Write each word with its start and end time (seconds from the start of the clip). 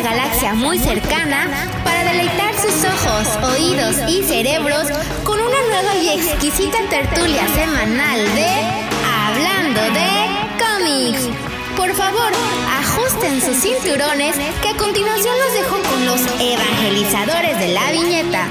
galaxia 0.00 0.54
muy 0.54 0.78
cercana 0.78 1.48
para 1.84 2.04
deleitar 2.04 2.54
sus 2.54 2.84
ojos, 2.84 3.54
oídos 3.54 3.96
y 4.08 4.22
cerebros 4.22 4.88
con 5.22 5.40
una 5.40 5.56
nueva 5.68 5.94
y 5.96 6.08
exquisita 6.18 6.78
tertulia 6.90 7.46
semanal 7.54 8.24
de 8.34 8.48
Hablando 9.26 9.80
de 9.80 10.08
cómics. 10.62 11.28
Por 11.76 11.92
favor, 11.94 12.32
ajusten 12.80 13.40
sus 13.40 13.56
cinturones 13.56 14.36
que 14.62 14.68
a 14.68 14.76
continuación 14.76 15.34
los 15.38 15.54
dejo 15.54 15.82
con 15.90 16.06
los 16.06 16.20
evangelizadores 16.40 17.58
de 17.58 17.68
la 17.68 17.90
viñeta. 17.90 18.48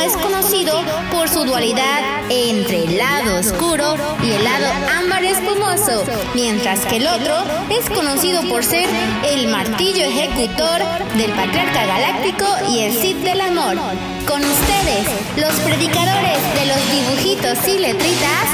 Es 0.00 0.16
conocido 0.16 0.80
por 1.10 1.28
su 1.28 1.44
dualidad 1.44 2.00
entre 2.30 2.84
el 2.84 2.98
lado 2.98 3.40
oscuro 3.40 3.96
y 4.22 4.32
el 4.32 4.44
lado 4.44 4.66
ámbar 4.96 5.24
espumoso, 5.24 6.04
mientras 6.34 6.86
que 6.86 6.98
el 6.98 7.06
otro 7.08 7.34
es 7.68 7.90
conocido 7.90 8.42
por 8.48 8.64
ser 8.64 8.88
el 9.24 9.48
martillo 9.48 10.04
ejecutor 10.04 10.80
del 11.16 11.32
patriarca 11.32 11.86
galáctico 11.86 12.46
y 12.70 12.80
el 12.80 12.92
Cid 12.92 13.16
del 13.16 13.40
amor. 13.40 13.76
Con 14.26 14.44
ustedes, 14.44 15.08
los 15.36 15.52
predicadores 15.60 16.38
de 16.54 16.66
los 16.66 16.92
dibujitos 16.92 17.66
y 17.66 17.78
letritas, 17.78 18.44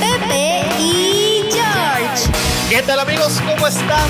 Pepe 0.00 0.62
y 0.80 1.42
George. 1.50 2.30
¿Qué 2.70 2.82
tal 2.82 3.00
amigos? 3.00 3.40
¿Cómo 3.46 3.66
están? 3.66 4.08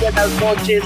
Buenas 0.00 0.30
noches. 0.40 0.82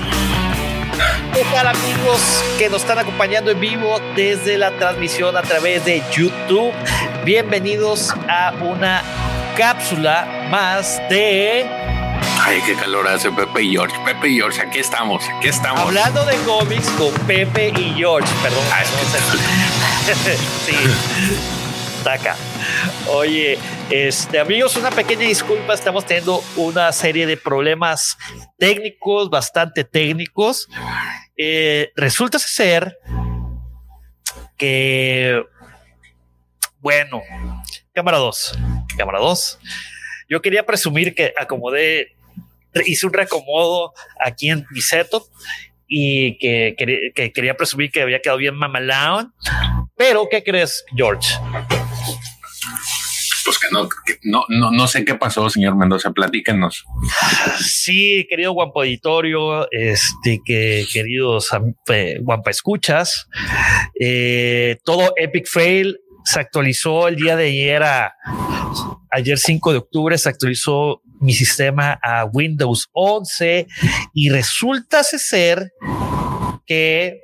¿Qué 1.34 1.42
tal 1.52 1.66
amigos 1.68 2.20
que 2.58 2.68
nos 2.68 2.82
están 2.82 2.98
acompañando 2.98 3.50
en 3.50 3.60
vivo 3.60 3.98
desde 4.14 4.58
la 4.58 4.70
transmisión 4.72 5.36
a 5.36 5.42
través 5.42 5.84
de 5.84 6.02
YouTube? 6.14 6.72
Bienvenidos 7.24 8.10
a 8.28 8.52
una 8.60 9.02
cápsula 9.56 10.26
más 10.50 10.98
de... 11.08 11.66
Ay, 12.44 12.60
qué 12.66 12.74
calor 12.74 13.06
hace 13.08 13.30
Pepe 13.30 13.62
y 13.62 13.72
George. 13.72 13.96
Pepe 14.04 14.28
y 14.28 14.36
George, 14.36 14.60
aquí 14.60 14.80
estamos, 14.80 15.24
aquí 15.38 15.48
estamos. 15.48 15.80
Hablando 15.80 16.24
de 16.26 16.36
cómics 16.38 16.88
con 16.90 17.12
Pepe 17.26 17.72
y 17.78 17.94
George, 17.96 18.28
perdón. 18.42 18.64
Ah, 18.72 18.82
es 18.82 20.18
que- 20.18 20.36
sí. 20.36 20.76
Taca. 22.04 22.36
Oye, 23.08 23.58
este, 23.92 24.38
amigos, 24.40 24.76
una 24.76 24.90
pequeña 24.90 25.22
disculpa. 25.26 25.74
Estamos 25.74 26.06
teniendo 26.06 26.42
una 26.56 26.90
serie 26.92 27.26
de 27.26 27.36
problemas 27.36 28.16
técnicos, 28.58 29.28
bastante 29.30 29.84
técnicos. 29.84 30.68
Eh, 31.36 31.92
resulta 31.94 32.38
ser 32.38 32.98
que, 34.56 35.42
bueno, 36.78 37.20
cámara 37.92 38.18
2, 38.18 38.58
cámara 38.96 39.18
2. 39.18 39.58
Yo 40.28 40.40
quería 40.40 40.64
presumir 40.64 41.14
que 41.14 41.32
acomodé, 41.38 42.16
hice 42.86 43.06
un 43.06 43.12
reacomodo 43.12 43.92
aquí 44.24 44.48
en 44.50 44.64
mi 44.70 44.80
setup 44.80 45.24
y 45.86 46.38
que, 46.38 46.74
quería- 46.78 46.98
que 47.14 47.32
quería 47.32 47.54
presumir 47.56 47.90
que 47.90 48.00
había 48.00 48.20
quedado 48.22 48.38
bien 48.38 48.54
mamalón. 48.54 49.34
Pero, 49.96 50.26
¿qué 50.30 50.42
crees, 50.42 50.82
George? 50.96 51.34
Pues 53.44 53.58
que 53.58 53.68
no, 53.70 53.88
no, 54.22 54.44
no, 54.48 54.70
no 54.70 54.86
sé 54.86 55.04
qué 55.04 55.14
pasó, 55.14 55.48
señor 55.50 55.76
Mendoza. 55.76 56.12
Platíquenos. 56.12 56.84
Sí, 57.58 58.26
querido 58.28 58.52
Guampa 58.52 58.80
Auditorio, 58.80 59.70
este, 59.70 60.40
que 60.44 60.84
queridos 60.92 61.48
eh, 61.88 62.18
Guampa 62.20 62.50
Escuchas, 62.50 63.28
eh, 63.98 64.78
todo 64.84 65.12
Epic 65.16 65.46
Fail 65.48 65.98
se 66.24 66.40
actualizó 66.40 67.08
el 67.08 67.16
día 67.16 67.36
de 67.36 67.46
ayer, 67.46 67.82
ayer 69.10 69.38
5 69.38 69.72
de 69.72 69.78
octubre, 69.78 70.18
se 70.18 70.28
actualizó 70.28 71.02
mi 71.20 71.32
sistema 71.32 71.98
a 72.02 72.24
Windows 72.24 72.88
11 72.92 73.66
y 74.14 74.30
resulta 74.30 75.02
ser 75.02 75.72
que 76.66 77.20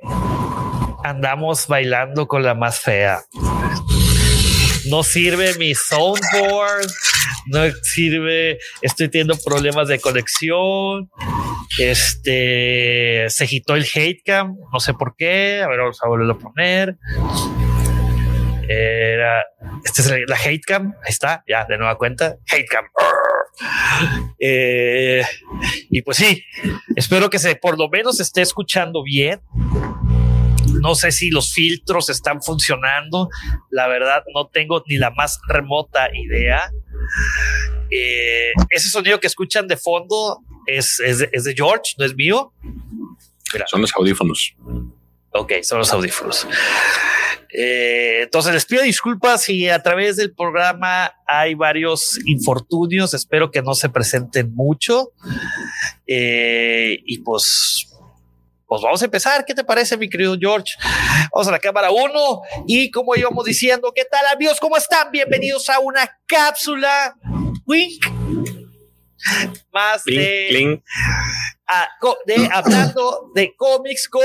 andamos 1.03 1.67
bailando 1.67 2.27
con 2.27 2.43
la 2.43 2.55
más 2.55 2.79
fea. 2.79 3.21
No 4.87 5.03
sirve 5.03 5.55
mi 5.57 5.75
soundboard, 5.75 6.87
no 7.47 7.71
sirve, 7.83 8.59
estoy 8.81 9.09
teniendo 9.09 9.35
problemas 9.37 9.87
de 9.87 9.99
conexión. 9.99 11.09
Este 11.77 13.25
se 13.29 13.43
agitó 13.43 13.75
el 13.75 13.85
hatecam, 13.85 14.55
no 14.71 14.79
sé 14.79 14.93
por 14.93 15.15
qué. 15.17 15.61
A 15.63 15.67
ver, 15.67 15.79
vamos 15.79 15.99
a 16.01 16.07
volverlo 16.07 16.33
a 16.33 16.37
poner. 16.39 16.97
Era 18.67 19.43
esta 19.83 20.01
es 20.01 20.11
la, 20.27 20.35
hatecam, 20.35 20.93
ahí 21.03 21.09
está, 21.09 21.43
ya 21.47 21.65
de 21.65 21.77
nueva 21.77 21.97
cuenta. 21.97 22.37
Hatecam. 22.47 22.85
Eh, 24.39 25.21
y 25.89 26.01
pues 26.01 26.17
sí, 26.17 26.43
espero 26.95 27.29
que 27.29 27.39
se 27.39 27.55
por 27.55 27.77
lo 27.77 27.89
menos 27.89 28.19
esté 28.19 28.41
escuchando 28.41 29.03
bien. 29.03 29.41
No 30.81 30.95
sé 30.95 31.11
si 31.11 31.29
los 31.29 31.53
filtros 31.53 32.09
están 32.09 32.41
funcionando. 32.41 33.29
La 33.69 33.87
verdad, 33.87 34.23
no 34.33 34.47
tengo 34.47 34.83
ni 34.87 34.97
la 34.97 35.11
más 35.11 35.39
remota 35.47 36.09
idea. 36.13 36.71
Eh, 37.91 38.51
ese 38.69 38.89
sonido 38.89 39.19
que 39.19 39.27
escuchan 39.27 39.67
de 39.67 39.77
fondo 39.77 40.39
es, 40.67 40.99
es, 40.99 41.19
de, 41.19 41.29
es 41.33 41.43
de 41.43 41.53
George, 41.55 41.93
no 41.97 42.05
es 42.05 42.15
mío. 42.15 42.53
Mira, 43.53 43.65
Son 43.67 43.81
los 43.81 43.91
audífonos. 43.95 44.55
ok, 45.31 45.53
son 45.63 45.79
los 45.79 45.91
audífonos. 45.91 46.47
Eh, 47.51 48.21
entonces 48.23 48.53
les 48.53 48.65
pido 48.65 48.83
disculpas 48.83 49.41
si 49.43 49.67
a 49.69 49.81
través 49.81 50.17
del 50.17 50.33
programa 50.33 51.15
hay 51.25 51.55
varios 51.55 52.19
infortunios. 52.25 53.13
Espero 53.15 53.49
que 53.49 53.61
no 53.63 53.73
se 53.73 53.89
presenten 53.89 54.53
mucho. 54.53 55.11
Eh, 56.05 56.99
y 57.05 57.19
pues 57.19 57.88
pues 58.69 58.83
vamos 58.83 59.01
a 59.01 59.05
empezar. 59.05 59.43
¿Qué 59.43 59.55
te 59.55 59.63
parece, 59.63 59.97
mi 59.97 60.07
querido 60.07 60.37
George? 60.39 60.75
Vamos 61.33 61.47
a 61.47 61.51
la 61.51 61.59
cámara 61.59 61.89
uno 61.89 62.41
y 62.67 62.91
como 62.91 63.15
íbamos 63.15 63.43
diciendo, 63.43 63.91
¿qué 63.93 64.05
tal 64.05 64.25
amigos? 64.27 64.59
¿Cómo 64.59 64.77
están? 64.77 65.11
Bienvenidos 65.11 65.67
a 65.69 65.79
una 65.79 66.07
cápsula 66.27 67.15
Wink 67.65 68.05
más 69.73 70.03
de, 70.05 70.81
de 72.25 72.49
hablando 72.53 73.31
de 73.33 73.53
cómics 73.57 74.07
con 74.07 74.23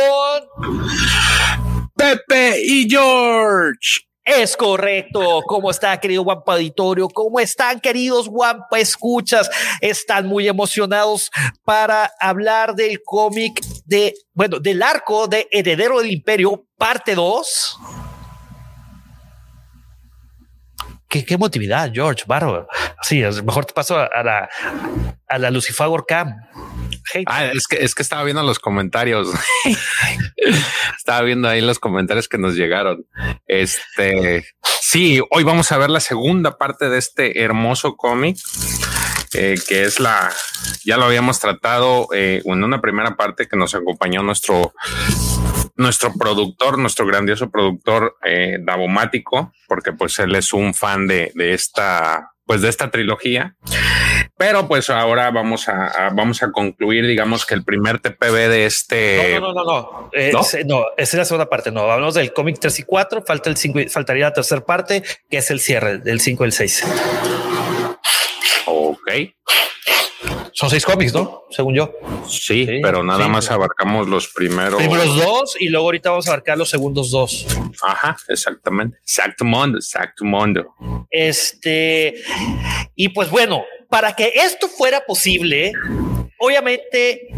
Pepe 1.97 2.61
y 2.63 2.87
George. 2.89 4.05
Es 4.25 4.57
correcto. 4.57 5.43
¿Cómo 5.47 5.71
está, 5.71 6.01
querido 6.01 6.23
Guampa 6.23 6.55
Auditorio? 6.55 7.09
¿Cómo 7.09 7.41
están, 7.41 7.79
queridos 7.79 8.27
Guampa 8.27 8.79
Escuchas? 8.79 9.51
Están 9.83 10.27
muy 10.27 10.49
emocionados 10.49 11.31
para 11.63 12.11
hablar 12.19 12.75
del 12.75 13.03
cómic 13.05 13.61
de, 13.85 14.15
bueno, 14.33 14.61
del 14.61 14.83
arco 14.83 15.27
de 15.27 15.49
Heredero 15.51 16.01
del 16.01 16.11
Imperio, 16.11 16.67
parte 16.77 17.15
2. 17.15 17.79
¿Qué, 21.09 21.25
qué 21.25 21.35
emotividad, 21.35 21.93
George, 21.93 22.25
bárbaro. 22.27 22.67
Sí, 23.03 23.23
mejor 23.45 23.67
te 23.67 23.73
paso 23.73 23.97
a, 23.99 24.23
la, 24.23 24.49
a 25.29 25.39
la 25.39 25.51
Lucifagor 25.51 26.07
Cam. 26.07 26.35
Ah, 27.27 27.47
es 27.47 27.67
que, 27.67 27.77
es 27.77 27.95
que 27.95 28.03
estaba 28.03 28.25
viendo 28.25 28.43
los 28.43 28.59
comentarios. 28.59 29.29
estaba 30.97 31.23
viendo 31.23 31.49
ahí 31.49 31.61
los 31.61 31.79
comentarios 31.79 32.29
que 32.29 32.39
nos 32.39 32.55
llegaron. 32.55 33.07
Este, 33.47 34.47
sí, 34.81 35.21
hoy 35.31 35.45
vamos 35.45 35.71
a 35.71 35.79
ver 35.79 35.91
la 35.91 36.01
segunda 36.01 36.57
parte 36.57 36.89
de 36.89 36.99
este 36.99 37.43
hermoso 37.43 37.97
cómic, 37.97 38.39
eh, 39.35 39.57
que 39.69 39.83
es 39.85 40.01
la, 40.01 40.33
ya 40.85 40.97
lo 40.97 41.05
habíamos 41.05 41.39
tratado 41.41 42.09
eh, 42.15 42.43
en 42.45 42.65
una 42.65 42.81
primera 42.81 43.17
parte 43.17 43.47
que 43.49 43.57
nos 43.57 43.75
acompañó 43.75 44.23
nuestro, 44.23 44.73
nuestro 45.77 46.13
productor, 46.15 46.79
nuestro 46.79 47.07
grandioso 47.07 47.51
productor 47.51 48.17
eh, 48.25 48.59
Davomático, 48.61 49.53
porque 49.69 49.93
pues 49.93 50.19
él 50.19 50.35
es 50.35 50.53
un 50.53 50.75
fan 50.75 51.07
de, 51.07 51.33
de 51.35 51.53
esta, 51.55 52.31
pues 52.47 52.63
de 52.63 52.69
esta 52.69 52.91
trilogía. 52.91 53.57
Pero 54.37 54.67
pues 54.67 54.91
ahora 54.91 55.31
vamos 55.31 55.69
a, 55.69 55.87
a- 55.87 56.11
vamos 56.11 56.43
a 56.43 56.51
concluir, 56.51 57.07
digamos 57.07 57.47
que 57.47 57.55
el 57.55 57.63
primer 57.65 58.01
TPB 58.01 58.33
de 58.49 58.67
este. 58.67 59.39
No, 59.39 59.53
no, 59.53 59.53
no, 59.53 59.65
no, 59.65 59.65
no. 59.65 60.11
Eh, 60.13 60.31
¿no? 60.33 60.41
ese- 60.41 60.65
no, 60.65 60.83
es 60.97 61.15
la 61.15 61.25
segunda 61.25 61.49
parte. 61.49 61.71
No, 61.71 61.83
hablamos 61.91 62.15
del 62.15 62.33
cómic 62.33 62.59
3 62.61 62.81
y 62.81 62.83
4. 62.83 63.23
Falta 63.25 63.49
el 63.49 63.57
5, 63.57 63.81
y- 63.81 63.89
faltaría 63.89 64.25
la 64.25 64.33
tercera 64.33 64.65
parte, 64.65 65.05
que 65.31 65.37
es 65.39 65.51
el 65.53 65.61
cierre 65.61 65.99
del 65.99 66.21
5 66.21 66.43
y 66.43 66.47
el 66.47 66.53
6. 66.53 66.85
Son 70.53 70.71
seis 70.71 70.85
cómics, 70.85 71.13
¿no? 71.13 71.43
Según 71.51 71.75
yo. 71.75 71.93
sí, 72.29 72.65
Sí, 72.65 72.81
pero 72.81 73.03
nada 73.03 73.25
sí. 73.25 73.31
más 73.31 73.51
abarcamos 73.51 74.09
los 74.09 74.29
primeros. 74.29 74.81
Primeros 74.81 75.17
dos 75.17 75.57
y 75.59 75.69
luego 75.69 75.87
ahorita 75.87 76.11
vamos 76.11 76.29
a 76.29 76.31
abarcar 76.31 76.57
los 76.57 76.71
segundos 76.71 77.11
dos. 77.11 77.45
Ajá, 77.83 78.17
exactamente. 78.29 78.99
Exacto 78.99 79.45
mundo, 79.45 79.79
exacto 79.79 80.25
mundo. 80.25 80.75
Este, 81.11 82.15
y 82.95 83.09
pues 83.09 83.31
bueno, 83.31 83.65
para 83.89 84.15
que 84.15 84.33
esto 84.35 84.69
fuera 84.69 85.05
posible, 85.05 85.73
obviamente 86.39 87.29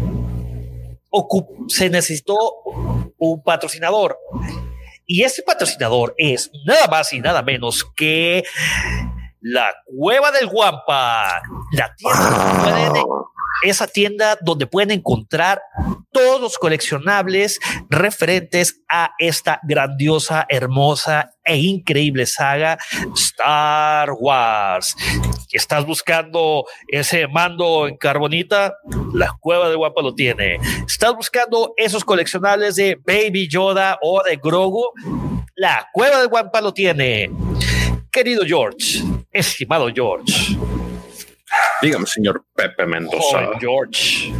se 1.67 1.89
necesitó 1.89 2.37
un 3.17 3.43
patrocinador. 3.43 4.17
Y 5.05 5.23
ese 5.23 5.41
patrocinador 5.41 6.13
es 6.17 6.51
nada 6.65 6.87
más 6.87 7.13
y 7.13 7.19
nada 7.19 7.41
menos 7.41 7.85
que 7.95 8.43
la 9.41 9.73
Cueva 9.85 10.31
del 10.31 10.47
Guampa, 10.47 11.41
la 11.71 11.93
tienda 11.95 13.03
esa 13.63 13.87
tienda 13.87 14.37
donde 14.41 14.67
pueden 14.67 14.91
encontrar 14.91 15.61
todos 16.11 16.41
los 16.41 16.57
coleccionables 16.57 17.59
referentes 17.89 18.81
a 18.89 19.11
esta 19.19 19.59
grandiosa, 19.63 20.45
hermosa 20.49 21.31
e 21.43 21.57
increíble 21.57 22.25
saga 22.25 22.77
Star 23.15 24.11
Wars. 24.11 24.95
¿Estás 25.51 25.85
buscando 25.85 26.65
ese 26.87 27.27
mando 27.27 27.87
en 27.87 27.97
carbonita? 27.97 28.75
La 29.13 29.35
cueva 29.39 29.69
del 29.69 29.77
guapa 29.77 30.01
lo 30.01 30.13
tiene. 30.13 30.59
¿Estás 30.85 31.15
buscando 31.15 31.73
esos 31.77 32.03
coleccionables 32.03 32.75
de 32.75 32.99
Baby 33.05 33.47
Yoda 33.47 33.97
o 34.01 34.23
de 34.23 34.37
Grogu? 34.37 34.91
La 35.55 35.87
cueva 35.93 36.19
del 36.19 36.27
guapa 36.27 36.61
lo 36.61 36.73
tiene. 36.73 37.31
Querido 38.11 38.43
George, 38.45 39.03
estimado 39.39 39.89
George. 39.93 40.57
Dígame, 41.81 42.05
señor 42.05 42.45
Pepe 42.55 42.85
Mendoza. 42.85 43.51
George. 43.59 44.33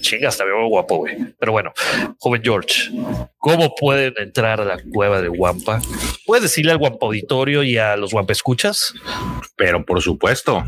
Chinga, 0.00 0.28
hasta 0.28 0.44
veo 0.44 0.68
guapo, 0.68 0.98
güey. 0.98 1.16
Pero 1.38 1.52
bueno, 1.52 1.72
joven 2.18 2.42
George, 2.42 2.90
¿cómo 3.38 3.74
pueden 3.74 4.14
entrar 4.18 4.60
a 4.60 4.64
la 4.64 4.78
cueva 4.92 5.20
de 5.20 5.28
Guampa? 5.28 5.80
¿Puedes 6.26 6.42
decirle 6.42 6.72
al 6.72 6.78
Guampa 6.78 7.06
Auditorio 7.06 7.62
y 7.62 7.78
a 7.78 7.96
los 7.96 8.12
Guampa 8.12 8.32
Escuchas? 8.32 8.94
Pero 9.56 9.84
por 9.84 10.00
supuesto, 10.00 10.64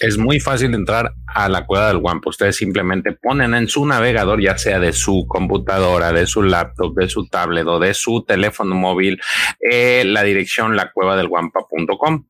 es 0.00 0.18
muy 0.18 0.40
fácil 0.40 0.74
entrar 0.74 1.12
a 1.26 1.48
la 1.48 1.66
cueva 1.66 1.88
del 1.88 1.98
Guampa. 1.98 2.30
Ustedes 2.30 2.56
simplemente 2.56 3.12
ponen 3.12 3.54
en 3.54 3.68
su 3.68 3.86
navegador, 3.86 4.40
ya 4.40 4.58
sea 4.58 4.78
de 4.78 4.92
su 4.92 5.26
computadora, 5.28 6.12
de 6.12 6.26
su 6.26 6.42
laptop, 6.42 6.94
de 6.94 7.08
su 7.08 7.26
tablet 7.28 7.66
o 7.66 7.78
de 7.78 7.94
su 7.94 8.24
teléfono 8.24 8.74
móvil, 8.74 9.20
eh, 9.60 10.04
la 10.06 10.22
dirección 10.22 10.76
lacuevadelguampa.com. 10.76 12.26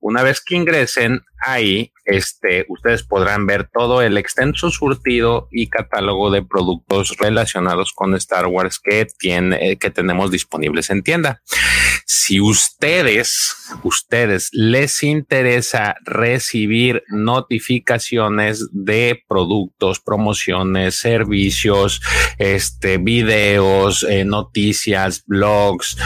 Una 0.00 0.22
vez 0.22 0.40
que 0.40 0.56
ingresen 0.56 1.22
ahí, 1.40 1.92
este, 2.04 2.66
ustedes 2.68 3.02
podrán 3.02 3.46
ver 3.46 3.68
todo 3.72 4.02
el 4.02 4.18
extenso 4.18 4.70
surtido 4.70 5.48
y 5.50 5.68
catálogo 5.68 6.30
de 6.30 6.42
productos 6.42 7.16
relacionados 7.18 7.92
con 7.92 8.14
Star 8.14 8.46
Wars 8.46 8.78
que 8.78 9.06
tiene, 9.18 9.76
que 9.78 9.90
tenemos 9.90 10.30
disponibles 10.30 10.90
en 10.90 11.02
tienda. 11.02 11.42
Si 12.06 12.40
ustedes, 12.40 13.54
ustedes 13.84 14.48
les 14.52 15.02
interesa 15.02 15.94
recibir 16.04 17.04
notificaciones 17.08 18.68
de 18.72 19.22
productos, 19.28 20.00
promociones, 20.00 20.98
servicios, 20.98 22.00
este, 22.38 22.98
videos, 22.98 24.02
eh, 24.02 24.24
noticias, 24.24 25.22
blogs, 25.26 25.96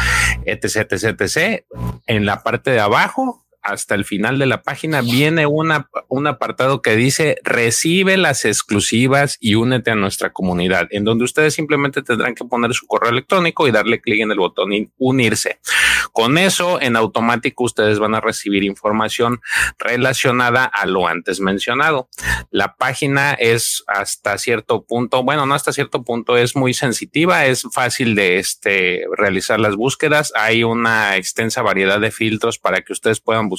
etc, 0.44 0.92
etc, 0.92 1.64
en 2.06 2.26
la 2.26 2.42
parte 2.42 2.70
de 2.70 2.80
abajo 2.80 3.44
hasta 3.64 3.94
el 3.94 4.05
final 4.05 4.38
de 4.38 4.46
la 4.46 4.62
página 4.62 5.00
viene 5.00 5.46
una, 5.46 5.88
un 6.08 6.26
apartado 6.26 6.82
que 6.82 6.96
dice 6.96 7.38
recibe 7.43 8.16
las 8.16 8.44
exclusivas 8.44 9.38
y 9.40 9.55
únete 9.55 9.90
a 9.90 9.94
nuestra 9.94 10.32
comunidad, 10.32 10.87
en 10.90 11.05
donde 11.05 11.25
ustedes 11.25 11.55
simplemente 11.55 12.02
tendrán 12.02 12.34
que 12.34 12.44
poner 12.44 12.75
su 12.75 12.87
correo 12.87 13.11
electrónico 13.11 13.66
y 13.66 13.72
darle 13.72 14.00
clic 14.00 14.20
en 14.20 14.31
el 14.31 14.38
botón 14.38 14.70
unirse. 14.99 15.61
Con 16.12 16.38
eso, 16.38 16.81
en 16.81 16.96
automático, 16.96 17.64
ustedes 17.64 17.99
van 17.99 18.14
a 18.14 18.20
recibir 18.20 18.62
información 18.64 19.40
relacionada 19.78 20.64
a 20.64 20.87
lo 20.87 21.08
antes 21.08 21.40
mencionado. 21.40 22.08
La 22.50 22.76
página 22.76 23.32
es 23.32 23.84
hasta 23.87 24.38
cierto 24.38 24.84
punto, 24.84 25.22
bueno, 25.22 25.46
no 25.46 25.55
hasta 25.55 25.72
cierto 25.72 26.02
punto, 26.02 26.37
es 26.37 26.55
muy 26.56 26.75
sensitiva, 26.75 27.46
es 27.46 27.66
fácil 27.72 28.14
de 28.14 28.38
este, 28.38 29.05
realizar 29.16 29.58
las 29.58 29.76
búsquedas. 29.76 30.32
Hay 30.37 30.64
una 30.64 31.16
extensa 31.16 31.62
variedad 31.62 32.00
de 32.00 32.11
filtros 32.11 32.58
para 32.58 32.82
que 32.82 32.93
ustedes 32.93 33.20
puedan 33.20 33.49
buscar, 33.49 33.53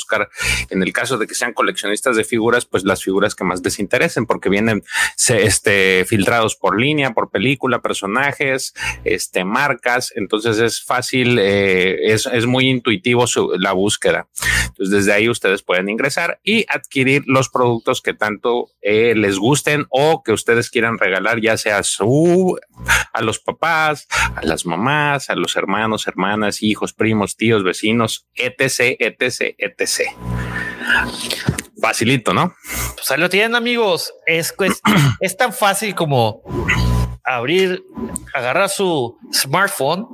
en 0.69 0.83
el 0.83 0.93
caso 0.93 1.17
de 1.17 1.27
que 1.27 1.35
sean 1.35 1.53
coleccionistas 1.53 2.15
de 2.15 2.23
figuras, 2.23 2.65
pues 2.65 2.83
las 2.83 3.03
figuras 3.03 3.35
que 3.35 3.43
más 3.43 3.61
les 3.63 3.79
interesen, 3.79 4.25
porque 4.25 4.49
vienen 4.49 4.83
este, 5.27 6.05
filtrados 6.05 6.55
por 6.55 6.79
línea, 6.79 7.13
por 7.13 7.29
película, 7.29 7.81
personajes, 7.81 8.73
este, 9.03 9.43
marcas. 9.45 10.11
Entonces 10.15 10.59
es 10.59 10.83
fácil, 10.83 11.39
eh, 11.39 12.13
es, 12.13 12.25
es, 12.25 12.45
muy 12.45 12.69
intuitivo 12.69 13.25
la 13.57 13.73
búsqueda. 13.73 14.27
Entonces 14.67 14.93
desde 14.93 15.13
ahí 15.13 15.29
ustedes 15.29 15.61
pueden 15.63 15.89
ingresar 15.89 16.39
y 16.43 16.65
adquirir 16.67 17.23
los 17.25 17.49
productos 17.49 18.01
que 18.01 18.13
tanto 18.13 18.69
eh, 18.81 19.13
les 19.15 19.37
gusten 19.37 19.85
o 19.89 20.23
que 20.23 20.31
ustedes 20.31 20.69
quieran 20.69 20.97
regalar, 20.97 21.41
ya 21.41 21.57
sea 21.57 21.83
su, 21.83 22.59
a 23.13 23.21
los 23.21 23.39
papás, 23.39 24.07
a 24.35 24.43
las 24.43 24.65
mamás, 24.65 25.29
a 25.29 25.35
los 25.35 25.55
hermanos, 25.55 26.07
hermanas, 26.07 26.61
hijos, 26.61 26.93
primos, 26.93 27.35
tíos, 27.35 27.63
vecinos, 27.63 28.27
etc, 28.35 28.97
etc, 28.99 29.55
etc. 29.57 29.84
Facilito, 31.81 32.33
¿no? 32.33 32.53
Pues 32.95 33.11
ahí 33.11 33.19
lo 33.19 33.29
tienen, 33.29 33.55
amigos. 33.55 34.13
Es, 34.25 34.53
pues, 34.57 34.81
es 35.19 35.37
tan 35.37 35.53
fácil 35.53 35.93
como 35.93 36.41
abrir, 37.23 37.83
agarrar 38.33 38.69
su 38.69 39.19
smartphone, 39.33 40.07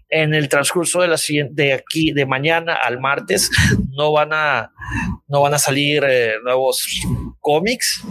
En 0.10 0.34
el 0.34 0.48
transcurso 0.48 1.02
de 1.02 1.10
la 1.10 1.18
de 1.52 1.74
aquí 1.74 2.14
de 2.14 2.26
mañana 2.26 2.76
al 2.76 3.00
martes 3.00 3.52
no 3.98 4.14
van 4.14 4.30
a 4.32 4.72
no 5.28 5.42
van 5.42 5.54
a 5.54 5.60
salir 5.60 6.04
eh, 6.08 6.36
nuevos 6.44 6.88
cómics 7.42 8.02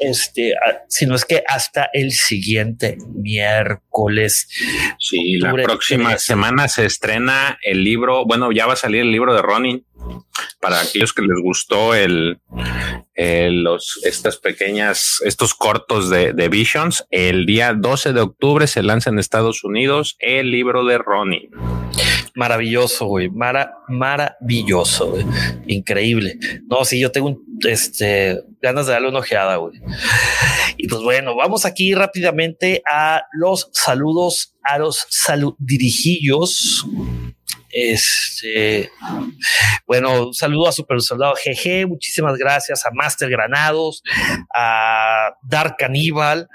este, 0.00 0.54
sino 0.88 1.14
es 1.14 1.24
que 1.24 1.42
hasta 1.46 1.90
el 1.92 2.12
siguiente 2.12 2.98
miércoles. 3.14 4.48
Sí, 4.98 5.38
la 5.38 5.52
próxima 5.52 6.18
semana 6.18 6.68
se 6.68 6.86
estrena 6.86 7.58
el 7.62 7.84
libro, 7.84 8.24
bueno, 8.26 8.52
ya 8.52 8.66
va 8.66 8.72
a 8.72 8.76
salir 8.76 9.02
el 9.02 9.12
libro 9.12 9.34
de 9.34 9.42
Ronin. 9.42 9.84
Para 10.60 10.80
aquellos 10.80 11.12
que 11.12 11.20
les 11.20 11.38
gustó 11.42 11.94
el, 11.94 12.38
los, 13.16 14.00
estas 14.04 14.38
pequeñas, 14.38 15.20
estos 15.24 15.54
cortos 15.54 16.08
de, 16.08 16.32
de, 16.32 16.48
Visions, 16.48 17.04
el 17.10 17.44
día 17.44 17.74
12 17.74 18.14
de 18.14 18.20
octubre 18.20 18.66
se 18.66 18.82
lanza 18.82 19.10
en 19.10 19.18
Estados 19.18 19.62
Unidos 19.62 20.16
el 20.18 20.50
libro 20.50 20.84
de 20.84 20.96
Ronin. 20.96 21.50
Maravilloso, 22.34 23.06
güey. 23.06 23.28
maravilloso, 23.88 25.10
güey. 25.10 25.26
Increíble. 25.66 26.38
No, 26.68 26.84
sí, 26.84 27.00
yo 27.00 27.10
tengo 27.10 27.38
este, 27.68 28.42
ganas 28.60 28.86
de 28.86 28.92
darle 28.92 29.08
una 29.08 29.20
ojeada, 29.20 29.56
güey. 29.56 29.80
Y 30.76 30.88
pues 30.88 31.02
bueno, 31.02 31.36
vamos 31.36 31.64
aquí 31.64 31.94
rápidamente 31.94 32.82
a 32.90 33.22
los 33.32 33.68
saludos 33.72 34.54
a 34.62 34.78
los 34.78 35.06
saludirijillos. 35.08 36.86
Este, 37.72 38.90
bueno, 39.86 40.28
un 40.28 40.34
saludo 40.34 40.68
a 40.68 40.72
Super 40.72 41.00
Soldado 41.00 41.34
GG, 41.34 41.86
muchísimas 41.86 42.36
gracias 42.36 42.84
a 42.84 42.90
Master 42.92 43.30
Granados, 43.30 44.02
a 44.54 45.34
Dark 45.42 45.76
Caníbal, 45.78 46.48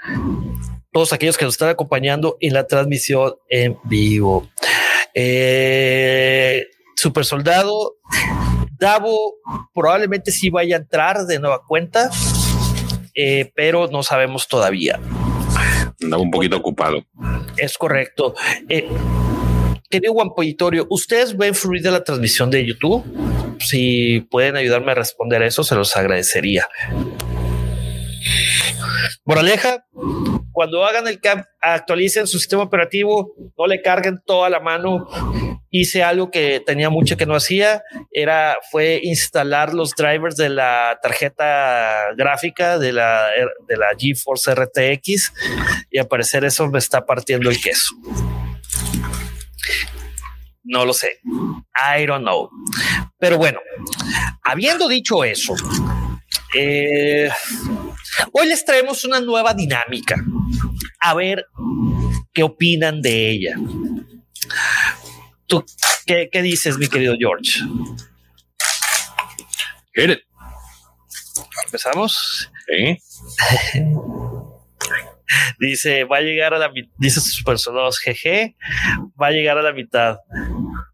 todos 0.92 1.12
aquellos 1.12 1.38
que 1.38 1.46
nos 1.46 1.54
están 1.54 1.70
acompañando 1.70 2.36
en 2.40 2.52
la 2.52 2.66
transmisión 2.66 3.34
en 3.48 3.78
vivo. 3.84 4.50
Eh, 5.14 6.66
super 6.96 7.24
Soldado, 7.24 7.94
Davo 8.78 9.34
probablemente 9.74 10.30
sí 10.30 10.50
vaya 10.50 10.76
a 10.76 10.80
entrar 10.80 11.26
de 11.26 11.38
nueva 11.38 11.62
cuenta, 11.66 12.10
eh, 13.14 13.52
pero 13.54 13.88
no 13.88 14.02
sabemos 14.02 14.48
todavía. 14.48 15.00
Andaba 16.02 16.22
un 16.22 16.30
poquito 16.30 16.56
ocupado. 16.56 17.04
Es 17.56 17.78
correcto. 17.78 18.34
Eh, 18.68 18.88
querido 19.88 20.12
Juan 20.12 20.30
Pollitorio, 20.34 20.86
¿ustedes 20.90 21.36
ven 21.36 21.54
fluida 21.54 21.90
la 21.90 22.04
transmisión 22.04 22.50
de 22.50 22.66
YouTube? 22.66 23.04
Si 23.60 24.20
pueden 24.30 24.56
ayudarme 24.56 24.92
a 24.92 24.96
responder 24.96 25.42
eso, 25.42 25.64
se 25.64 25.74
los 25.74 25.96
agradecería. 25.96 26.68
Moraleja, 29.24 29.84
cuando 30.56 30.86
hagan 30.86 31.06
el 31.06 31.20
camp, 31.20 31.44
actualicen 31.60 32.26
su 32.26 32.38
sistema 32.38 32.62
operativo, 32.62 33.34
no 33.58 33.66
le 33.66 33.82
carguen 33.82 34.22
toda 34.24 34.48
la 34.48 34.58
mano. 34.58 35.06
Hice 35.68 36.02
algo 36.02 36.30
que 36.30 36.60
tenía 36.64 36.88
mucho 36.88 37.18
que 37.18 37.26
no 37.26 37.34
hacía, 37.34 37.82
era 38.10 38.56
fue 38.70 38.98
instalar 39.02 39.74
los 39.74 39.94
drivers 39.94 40.34
de 40.34 40.48
la 40.48 40.98
tarjeta 41.02 42.06
gráfica 42.16 42.78
de 42.78 42.92
la 42.92 43.28
de 43.68 43.76
la 43.76 43.88
GeForce 43.98 44.54
RTX 44.54 45.34
y 45.90 45.98
al 45.98 46.08
parecer 46.08 46.42
eso 46.46 46.66
me 46.68 46.78
está 46.78 47.04
partiendo 47.04 47.50
el 47.50 47.60
queso. 47.60 47.94
No 50.64 50.86
lo 50.86 50.94
sé. 50.94 51.20
I 51.98 52.06
don't 52.06 52.22
know. 52.22 52.48
Pero 53.18 53.36
bueno, 53.36 53.60
habiendo 54.42 54.88
dicho 54.88 55.22
eso, 55.22 55.54
eh, 56.54 57.28
Hoy 58.32 58.48
les 58.48 58.64
traemos 58.64 59.04
una 59.04 59.20
nueva 59.20 59.54
dinámica. 59.54 60.16
A 61.00 61.14
ver 61.14 61.46
qué 62.32 62.42
opinan 62.42 63.00
de 63.02 63.30
ella. 63.30 63.54
¿Tú 65.46 65.64
qué, 66.06 66.28
dices, 66.42 66.78
mi 66.78 66.88
querido 66.88 67.14
George? 67.18 67.60
¿Empezamos? 71.64 72.50
Sí. 72.66 72.98
Dice, 75.58 76.04
va 76.04 76.18
a 76.18 76.20
llegar 76.20 76.54
a 76.54 76.58
la 76.58 76.70
mitad, 76.70 76.92
dice 76.98 77.20
sus 77.20 77.42
personajes, 77.42 77.98
GG, 78.04 78.54
va 79.20 79.28
a 79.28 79.30
llegar 79.30 79.58
a 79.58 79.62
la 79.62 79.72
mitad 79.72 80.18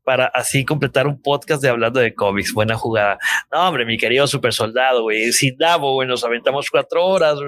para 0.05 0.27
así 0.27 0.65
completar 0.65 1.07
un 1.07 1.21
podcast 1.21 1.63
de 1.63 1.69
hablando 1.69 2.01
de 2.01 2.15
cómics. 2.15 2.53
Buena 2.53 2.77
jugada. 2.77 3.19
No, 3.51 3.69
hombre, 3.69 3.85
mi 3.85 3.99
querido 3.99 4.27
super 4.27 4.53
soldado, 4.53 5.03
güey, 5.03 5.33
sin 5.33 5.57
Davo, 5.57 5.95
güey, 5.95 6.09
nos 6.09 6.25
aventamos 6.25 6.71
cuatro 6.71 7.05
horas. 7.05 7.39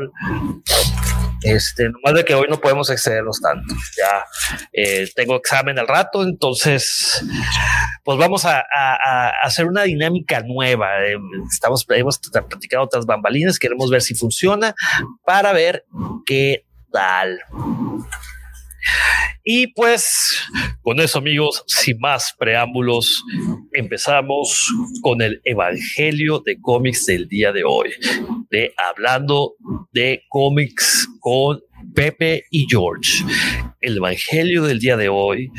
Este, 1.44 1.90
nomás 1.90 2.14
de 2.14 2.24
que 2.24 2.34
hoy 2.34 2.46
no 2.48 2.58
podemos 2.58 2.88
excedernos 2.88 3.38
tanto. 3.40 3.74
Ya 3.98 4.24
eh, 4.72 5.08
tengo 5.14 5.36
examen 5.36 5.78
al 5.78 5.86
rato, 5.86 6.22
entonces, 6.22 7.22
pues 8.02 8.18
vamos 8.18 8.46
a, 8.46 8.64
hacer 9.42 9.66
una 9.66 9.82
dinámica 9.82 10.40
nueva. 10.40 11.04
Eh, 11.04 11.18
estamos, 11.52 11.84
hemos 11.90 12.18
platicado 12.18 12.84
otras 12.84 13.04
bambalinas, 13.04 13.58
queremos 13.58 13.90
ver 13.90 14.00
si 14.00 14.14
funciona 14.14 14.74
para 15.24 15.52
ver 15.52 15.84
qué 16.24 16.64
tal. 16.90 17.38
Y 19.42 19.68
pues 19.68 20.40
con 20.82 21.00
eso 21.00 21.18
amigos, 21.18 21.64
sin 21.66 21.98
más 21.98 22.34
preámbulos, 22.38 23.22
empezamos 23.72 24.68
con 25.02 25.20
el 25.20 25.40
Evangelio 25.44 26.40
de 26.44 26.58
cómics 26.60 27.06
del 27.06 27.28
día 27.28 27.52
de 27.52 27.64
hoy, 27.64 27.90
de 28.50 28.74
hablando 28.76 29.54
de 29.92 30.22
cómics 30.28 31.08
con 31.20 31.60
Pepe 31.94 32.44
y 32.50 32.66
George. 32.68 33.22
El 33.80 33.98
Evangelio 33.98 34.62
del 34.64 34.78
día 34.78 34.96
de 34.96 35.08
hoy 35.08 35.50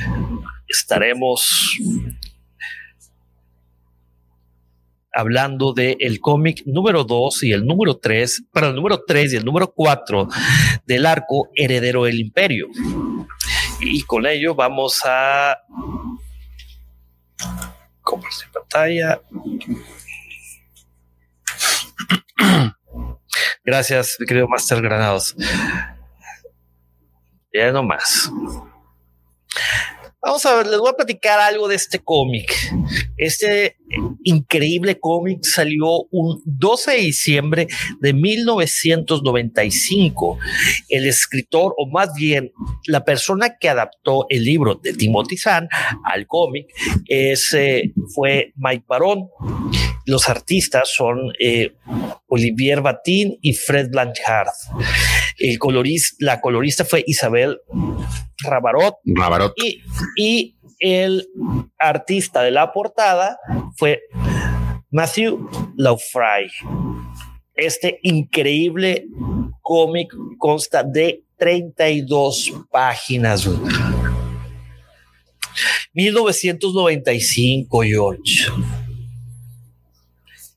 estaremos 0.68 1.78
hablando 5.16 5.74
del 5.74 5.96
el 6.00 6.20
cómic 6.20 6.64
número 6.66 7.06
2 7.06 7.44
y 7.44 7.54
el 7.54 7.66
número 7.66 7.98
3, 7.98 8.48
para 8.52 8.68
el 8.68 8.76
número 8.76 9.04
3 9.08 9.34
y 9.34 9.36
el 9.38 9.46
número 9.46 9.72
4 9.74 10.28
del 10.86 11.06
arco 11.06 11.50
Heredero 11.56 12.04
del 12.04 12.20
Imperio. 12.20 12.68
Y 13.88 14.02
con 14.02 14.26
ello 14.26 14.56
vamos 14.56 15.00
a 15.06 15.58
compartir 18.02 18.50
pantalla. 18.52 19.22
Gracias, 23.64 24.18
querido 24.28 24.48
Master 24.48 24.82
Granados. 24.82 25.36
Ya 27.54 27.72
no 27.72 27.84
más. 27.84 28.32
Vamos 30.26 30.46
a 30.48 30.56
ver, 30.56 30.66
les 30.66 30.80
voy 30.80 30.90
a 30.90 30.94
platicar 30.94 31.40
algo 31.40 31.68
de 31.68 31.76
este 31.76 32.00
cómic. 32.00 32.52
Este 33.16 33.78
increíble 34.24 35.00
cómic 35.00 35.44
salió 35.44 36.08
un 36.10 36.42
12 36.46 36.94
de 36.94 36.98
diciembre 36.98 37.68
de 38.00 38.14
1995. 38.14 40.40
El 40.90 41.06
escritor, 41.06 41.76
o 41.78 41.88
más 41.88 42.16
bien 42.16 42.52
la 42.88 43.06
persona 43.06 43.60
que 43.60 43.70
adaptó 43.70 44.26
el 44.30 44.46
libro 44.46 44.74
de 44.74 44.94
Timothy 44.94 45.38
Zahn 45.38 45.70
al 46.04 46.26
cómic, 46.26 46.74
ese 47.08 47.94
fue 48.16 48.52
Mike 48.56 48.86
Barón. 48.88 49.30
Los 50.06 50.30
artistas 50.30 50.90
son 50.94 51.32
eh, 51.40 51.76
Olivier 52.28 52.82
Batin 52.82 53.38
y 53.42 53.54
Fred 53.54 53.90
Blanchard. 53.90 54.50
El 55.38 55.58
colorista, 55.60 56.16
la 56.20 56.42
colorista 56.42 56.86
fue 56.86 57.04
Isabel 57.08 57.60
Rabarot. 58.44 58.96
Rabarot. 59.06 59.54
Y, 59.58 59.82
y 60.16 60.58
el 60.80 61.28
artista 61.80 62.44
de 62.44 62.52
la 62.52 62.72
portada 62.72 63.38
fue 63.78 64.02
Matthew 64.92 65.50
Laufray. 65.76 66.50
Este 67.56 68.00
increíble 68.04 69.08
cómic 69.62 70.14
consta 70.38 70.84
de 70.84 71.24
32 71.38 72.54
páginas. 72.70 73.50
1995, 75.94 77.82
George. 77.84 78.52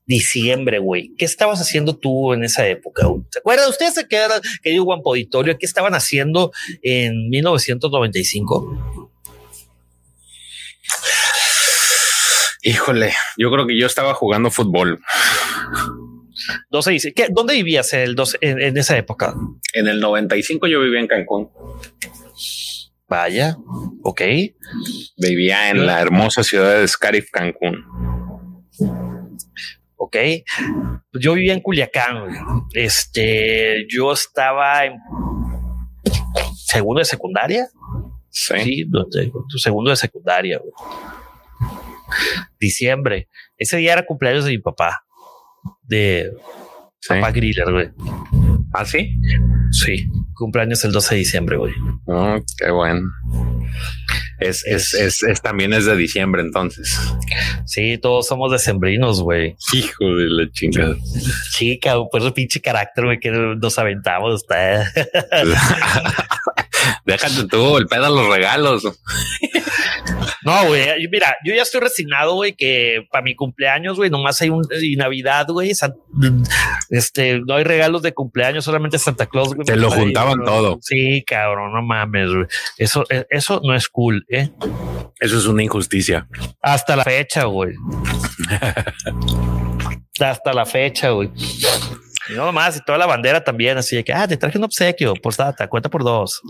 Diciembre, 0.08 0.78
güey. 0.78 1.14
¿Qué 1.18 1.26
estabas 1.26 1.60
haciendo 1.60 1.94
tú 1.94 2.32
en 2.32 2.42
esa 2.42 2.66
época? 2.66 3.06
¿Se 3.30 3.40
acuerdan 3.40 3.68
ustedes 3.68 3.94
de 3.94 4.08
qué 4.08 4.16
era, 4.16 4.40
querido 4.62 4.84
Juan 4.84 5.02
Poditorio? 5.02 5.58
¿Qué 5.58 5.66
estaban 5.66 5.94
haciendo 5.94 6.50
en 6.82 7.28
1995? 7.28 9.12
Híjole, 12.62 13.12
yo 13.36 13.50
creo 13.50 13.66
que 13.66 13.78
yo 13.78 13.86
estaba 13.86 14.14
jugando 14.14 14.50
fútbol. 14.50 14.98
12 16.70 16.90
dice, 16.90 17.12
¿qué, 17.12 17.26
¿dónde 17.30 17.52
vivías 17.52 17.92
el 17.92 18.16
en, 18.40 18.78
esa 18.78 18.96
época? 18.96 19.34
En 19.74 19.88
el 19.88 20.00
95 20.00 20.68
yo 20.68 20.80
vivía 20.80 21.00
en 21.00 21.06
Cancún. 21.06 21.50
Vaya, 23.08 23.58
ok. 24.02 24.22
Vivía 25.18 25.68
en 25.68 25.84
la 25.84 26.00
hermosa 26.00 26.42
ciudad 26.42 26.80
de 26.80 26.88
Scarif, 26.88 27.30
Cancún. 27.30 27.84
Ok. 29.98 30.16
Yo 31.12 31.34
vivía 31.34 31.52
en 31.52 31.60
Culiacán. 31.60 32.64
Este, 32.72 33.86
yo 33.88 34.12
estaba 34.12 34.86
en 34.86 34.98
segundo 36.54 37.00
de 37.00 37.04
secundaria. 37.04 37.68
Sí. 38.30 38.88
tu 39.50 39.58
segundo 39.58 39.90
de 39.90 39.96
secundaria 39.96 40.60
diciembre. 42.58 43.28
Ese 43.56 43.76
día 43.76 43.92
era 43.92 44.06
cumpleaños 44.06 44.44
de 44.44 44.52
mi 44.52 44.58
papá, 44.58 45.04
de 45.82 46.32
papá 47.06 47.30
Griller, 47.30 47.70
güey. 47.70 47.90
¿Ah, 48.72 48.84
sí? 48.84 49.14
Sí, 49.70 50.08
cumpleaños 50.34 50.84
el 50.84 50.92
12 50.92 51.14
de 51.14 51.18
diciembre, 51.18 51.56
güey. 51.56 51.72
Oh, 52.06 52.38
qué 52.58 52.70
bueno. 52.70 53.08
Es, 54.38 54.64
es, 54.66 54.94
es, 54.94 55.22
es, 55.24 55.42
también 55.42 55.72
es 55.72 55.84
de 55.84 55.96
diciembre 55.96 56.42
entonces. 56.42 56.96
Sí, 57.66 57.98
todos 57.98 58.26
somos 58.26 58.52
decembrinos, 58.52 59.20
güey. 59.20 59.56
Hijo 59.72 60.16
de 60.16 60.30
la 60.30 60.50
chingada. 60.52 60.96
Chica, 61.50 61.96
por 62.10 62.20
eso 62.20 62.32
pinche 62.32 62.60
carácter, 62.60 63.04
güey, 63.04 63.18
que 63.18 63.30
nos 63.30 63.78
aventamos. 63.78 64.44
Déjate 67.08 67.48
tú, 67.48 67.78
el 67.78 67.86
pedo 67.86 68.02
de 68.04 68.10
los 68.10 68.28
regalos. 68.28 68.82
No, 70.42 70.66
güey, 70.66 71.08
mira, 71.10 71.36
yo 71.42 71.54
ya 71.54 71.62
estoy 71.62 71.80
resignado, 71.80 72.34
güey, 72.34 72.54
que 72.54 73.06
para 73.10 73.22
mi 73.22 73.34
cumpleaños, 73.34 73.96
güey, 73.96 74.10
nomás 74.10 74.40
hay 74.42 74.50
un 74.50 74.62
y 74.80 74.96
Navidad, 74.96 75.46
güey, 75.48 75.72
este, 76.90 77.40
no 77.40 77.54
hay 77.54 77.64
regalos 77.64 78.02
de 78.02 78.12
cumpleaños, 78.12 78.66
solamente 78.66 78.98
Santa 78.98 79.24
Claus, 79.24 79.54
güey. 79.54 79.64
Te 79.64 79.76
lo 79.76 79.90
juntaban 79.90 80.44
todo. 80.44 80.78
Sí, 80.82 81.24
cabrón, 81.26 81.72
no 81.72 81.80
mames, 81.80 82.28
güey. 82.28 82.46
Eso, 82.76 83.06
e, 83.08 83.26
eso 83.30 83.62
no 83.64 83.74
es 83.74 83.88
cool, 83.88 84.26
¿eh? 84.28 84.50
Eso 85.18 85.38
es 85.38 85.46
una 85.46 85.62
injusticia. 85.62 86.28
Hasta 86.60 86.94
la 86.94 87.04
fecha, 87.04 87.44
güey. 87.44 87.72
Hasta 90.20 90.52
la 90.52 90.66
fecha, 90.66 91.10
güey. 91.10 91.30
Y 92.28 92.34
no 92.34 92.52
más, 92.52 92.76
y 92.76 92.80
toda 92.84 92.98
la 92.98 93.06
bandera 93.06 93.42
también, 93.42 93.78
así 93.78 93.96
de 93.96 94.04
que, 94.04 94.12
ah, 94.12 94.28
te 94.28 94.36
traje 94.36 94.58
un 94.58 94.64
obsequio, 94.64 95.14
por 95.14 95.34
data, 95.34 95.68
cuenta 95.68 95.88
por 95.88 96.04
dos. 96.04 96.40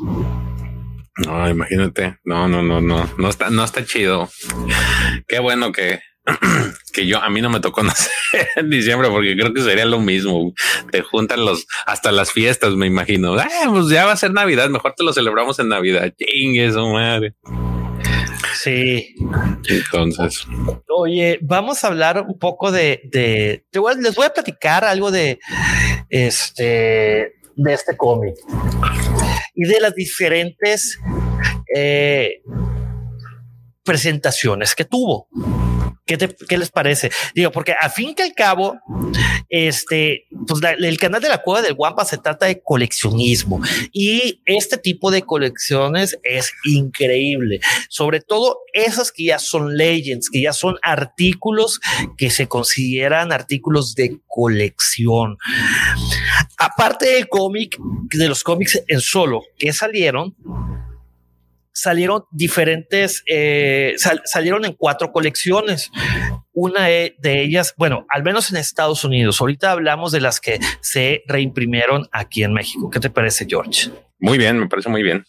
No, 1.27 1.49
imagínate. 1.49 2.19
No, 2.25 2.49
no, 2.49 2.63
no, 2.63 2.81
no, 2.81 3.09
no 3.19 3.29
está, 3.29 3.51
no 3.51 3.65
está 3.65 3.85
chido. 3.85 4.29
Qué 5.27 5.41
bueno 5.41 5.73
que 5.73 6.01
que 6.93 7.07
yo 7.07 7.23
a 7.23 7.31
mí 7.31 7.41
no 7.41 7.51
me 7.51 7.61
tocó 7.61 7.83
nacer 7.85 8.13
en 8.57 8.71
diciembre 8.71 9.09
porque 9.09 9.37
creo 9.37 9.53
que 9.53 9.63
sería 9.63 9.85
lo 9.85 10.01
mismo. 10.01 10.53
Te 10.91 11.03
juntan 11.03 11.45
los 11.45 11.67
hasta 11.87 12.13
las 12.13 12.33
fiestas, 12.33 12.75
me 12.75 12.87
imagino. 12.87 13.35
Ah, 13.39 13.49
pues 13.69 13.89
ya 13.89 14.07
va 14.07 14.13
a 14.13 14.17
ser 14.17 14.33
Navidad, 14.33 14.69
mejor 14.69 14.95
te 14.97 15.05
lo 15.05 15.13
celebramos 15.13 15.59
en 15.59 15.69
Navidad. 15.69 16.13
Chingue 16.17 16.73
su 16.73 16.87
madre. 16.89 17.35
Sí. 18.69 19.15
Entonces. 19.69 20.47
Oye, 20.89 21.39
vamos 21.43 21.85
a 21.85 21.89
hablar 21.89 22.25
un 22.29 22.39
poco 22.39 22.71
de, 22.71 23.03
de 23.05 23.65
les 24.01 24.15
voy 24.15 24.27
a 24.27 24.33
platicar 24.33 24.85
algo 24.85 25.11
de 25.11 25.39
este 26.09 27.35
de 27.57 27.75
este 27.75 27.97
cómic 27.97 28.37
y 29.55 29.65
de 29.65 29.81
las 29.81 29.95
diferentes 29.95 30.99
eh, 31.75 32.43
presentaciones 33.83 34.75
que 34.75 34.85
tuvo. 34.85 35.29
¿Qué, 36.17 36.59
les 36.59 36.71
parece? 36.71 37.11
Digo, 37.35 37.53
porque 37.53 37.75
a 37.79 37.91
fin 37.91 38.15
que 38.15 38.23
al 38.23 38.33
cabo, 38.33 38.79
este, 39.51 40.27
pues 40.47 40.61
el 40.79 40.99
canal 40.99 41.21
de 41.21 41.29
la 41.29 41.43
cueva 41.43 41.61
del 41.61 41.75
Guampa 41.75 42.07
se 42.07 42.17
trata 42.17 42.47
de 42.47 42.63
coleccionismo 42.63 43.61
y 43.93 44.41
este 44.47 44.79
tipo 44.79 45.11
de 45.11 45.23
colecciones 45.23 46.19
es 46.23 46.51
increíble. 46.65 47.61
Sobre 47.91 48.21
todo 48.21 48.61
esas 48.73 49.13
que 49.13 49.25
ya 49.25 49.39
son 49.39 49.77
legends, 49.77 50.31
que 50.31 50.41
ya 50.41 50.55
son 50.55 50.77
artículos 50.83 51.79
que 52.17 52.31
se 52.31 52.49
consideran 52.49 53.31
artículos 53.31 53.95
de 53.95 54.19
colección. 54.27 55.37
Aparte 56.57 57.07
del 57.11 57.29
cómic, 57.29 57.77
de 58.13 58.29
los 58.29 58.43
cómics 58.43 58.83
en 58.89 59.01
solo 59.01 59.43
que 59.59 59.75
salieron, 59.75 60.35
salieron 61.79 62.25
diferentes, 62.31 63.23
eh, 63.27 63.95
salieron 64.25 64.65
en 64.65 64.73
cuatro 64.75 65.13
colecciones. 65.13 65.91
Una 66.53 66.87
de 66.87 67.15
ellas, 67.25 67.75
bueno, 67.77 68.05
al 68.09 68.25
menos 68.25 68.51
en 68.51 68.57
Estados 68.57 69.05
Unidos. 69.05 69.41
Ahorita 69.41 69.71
hablamos 69.71 70.11
de 70.11 70.21
las 70.21 70.41
que 70.41 70.59
se 70.81 71.23
reimprimieron 71.29 72.09
aquí 72.11 72.43
en 72.43 72.53
México. 72.53 72.91
¿Qué 72.91 72.99
te 72.99 73.11
parece, 73.11 73.47
George? 73.49 73.91
Muy 74.21 74.37
bien, 74.37 74.59
me 74.59 74.67
parece 74.67 74.89
muy 74.89 75.05
bien. 75.05 75.25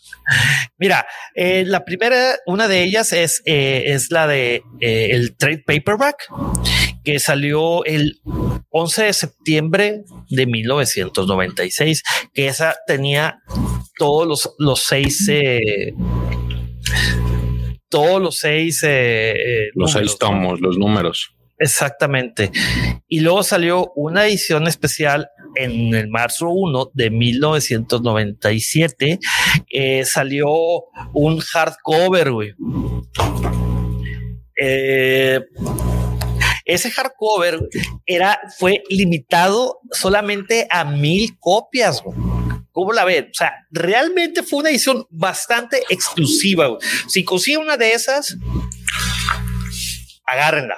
Mira, 0.80 1.06
eh, 1.36 1.64
la 1.68 1.86
primera, 1.86 2.38
una 2.48 2.68
de 2.68 2.82
ellas 2.82 3.14
es, 3.14 3.44
eh, 3.46 3.84
es 3.88 4.10
la 4.10 4.26
de 4.26 4.64
el 4.80 5.38
trade 5.38 5.64
paperback 5.66 6.28
que 7.04 7.20
salió 7.20 7.86
el 7.86 8.20
11 8.72 9.04
de 9.04 9.14
septiembre 9.14 10.04
de 10.30 10.48
1996, 10.48 12.02
que 12.34 12.48
esa 12.48 12.76
tenía 12.88 13.40
todos 13.98 14.28
los, 14.28 14.56
los 14.58 14.80
seis 14.80 15.28
todos 17.90 18.22
los 18.22 18.38
seis, 18.38 18.82
eh, 18.84 19.32
eh, 19.32 19.70
los 19.74 19.92
seis 19.92 20.18
tomos, 20.18 20.62
los 20.62 20.78
números. 20.78 21.36
Exactamente. 21.58 22.52
Y 23.10 23.20
luego 23.20 23.44
salió 23.44 23.92
una 23.96 24.26
edición 24.26 24.68
especial 24.68 25.28
en 25.56 25.94
el 25.94 26.08
marzo 26.08 26.48
1 26.50 26.92
de 26.94 27.10
1997. 27.10 29.20
Eh, 29.70 30.06
salió 30.06 30.48
un 31.14 31.40
hardcover, 31.40 32.32
güey. 32.32 32.54
ese 36.66 36.92
hardcover 36.92 37.60
era, 38.06 38.40
fue 38.58 38.84
limitado 38.90 39.80
solamente 39.92 40.66
a 40.70 40.86
mil 40.86 41.38
copias. 41.40 42.02
Güey. 42.02 42.39
¿Cómo 42.80 42.94
la 42.94 43.04
ven? 43.04 43.26
O 43.26 43.34
sea, 43.34 43.68
realmente 43.72 44.42
fue 44.42 44.60
una 44.60 44.70
edición 44.70 45.06
bastante 45.10 45.84
exclusiva. 45.90 46.78
Si 47.10 47.26
consiguen 47.26 47.60
una 47.60 47.76
de 47.76 47.92
esas, 47.92 48.38
agárrenla. 50.26 50.78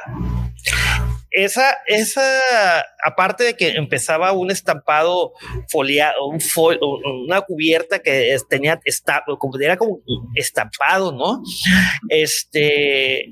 Esa, 1.29 1.77
esa, 1.85 2.83
aparte 3.05 3.43
de 3.43 3.55
que 3.55 3.73
empezaba 3.73 4.31
un 4.31 4.49
estampado 4.49 5.33
foliado, 5.69 6.25
un 6.25 6.39
una 7.23 7.41
cubierta 7.41 7.99
que 7.99 8.35
tenía, 8.49 8.79
como, 9.37 9.59
era 9.59 9.77
como 9.77 9.99
estampado, 10.33 11.11
¿no? 11.11 11.43
Este, 12.09 13.29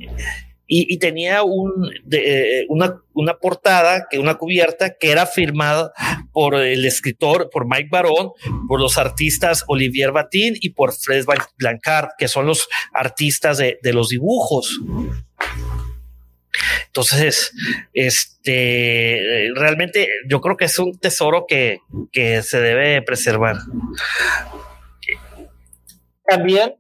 y, 0.72 1.00
tenía 1.00 1.42
un, 1.42 1.90
de, 2.04 2.66
una, 2.70 3.02
una, 3.14 3.40
portada, 3.40 4.06
que 4.08 4.20
una 4.20 4.36
cubierta 4.36 4.96
que 5.00 5.10
era 5.10 5.26
firmada 5.26 5.92
por 6.32 6.54
el 6.54 6.86
escritor, 6.86 7.50
por 7.52 7.66
Mike 7.68 7.90
Barón, 7.90 8.34
por 8.68 8.80
los 8.80 9.00
artistas 9.00 9.64
Olivier 9.68 10.12
Batin 10.12 10.56
y 10.62 10.70
por 10.70 10.94
Fred 10.94 11.26
Blancard, 11.58 12.10
que 12.20 12.28
son 12.28 12.46
los 12.46 12.70
artistas 12.94 13.58
de, 13.58 13.80
de 13.82 13.94
los 13.94 14.10
dibujos. 14.10 14.80
Entonces, 16.86 17.52
este, 17.94 19.50
realmente 19.56 20.08
yo 20.30 20.40
creo 20.40 20.56
que 20.56 20.66
es 20.66 20.78
un 20.78 21.00
tesoro 21.00 21.46
que, 21.48 21.80
que 22.12 22.44
se 22.44 22.62
debe 22.62 23.02
preservar. 23.02 23.56
También 26.28 26.76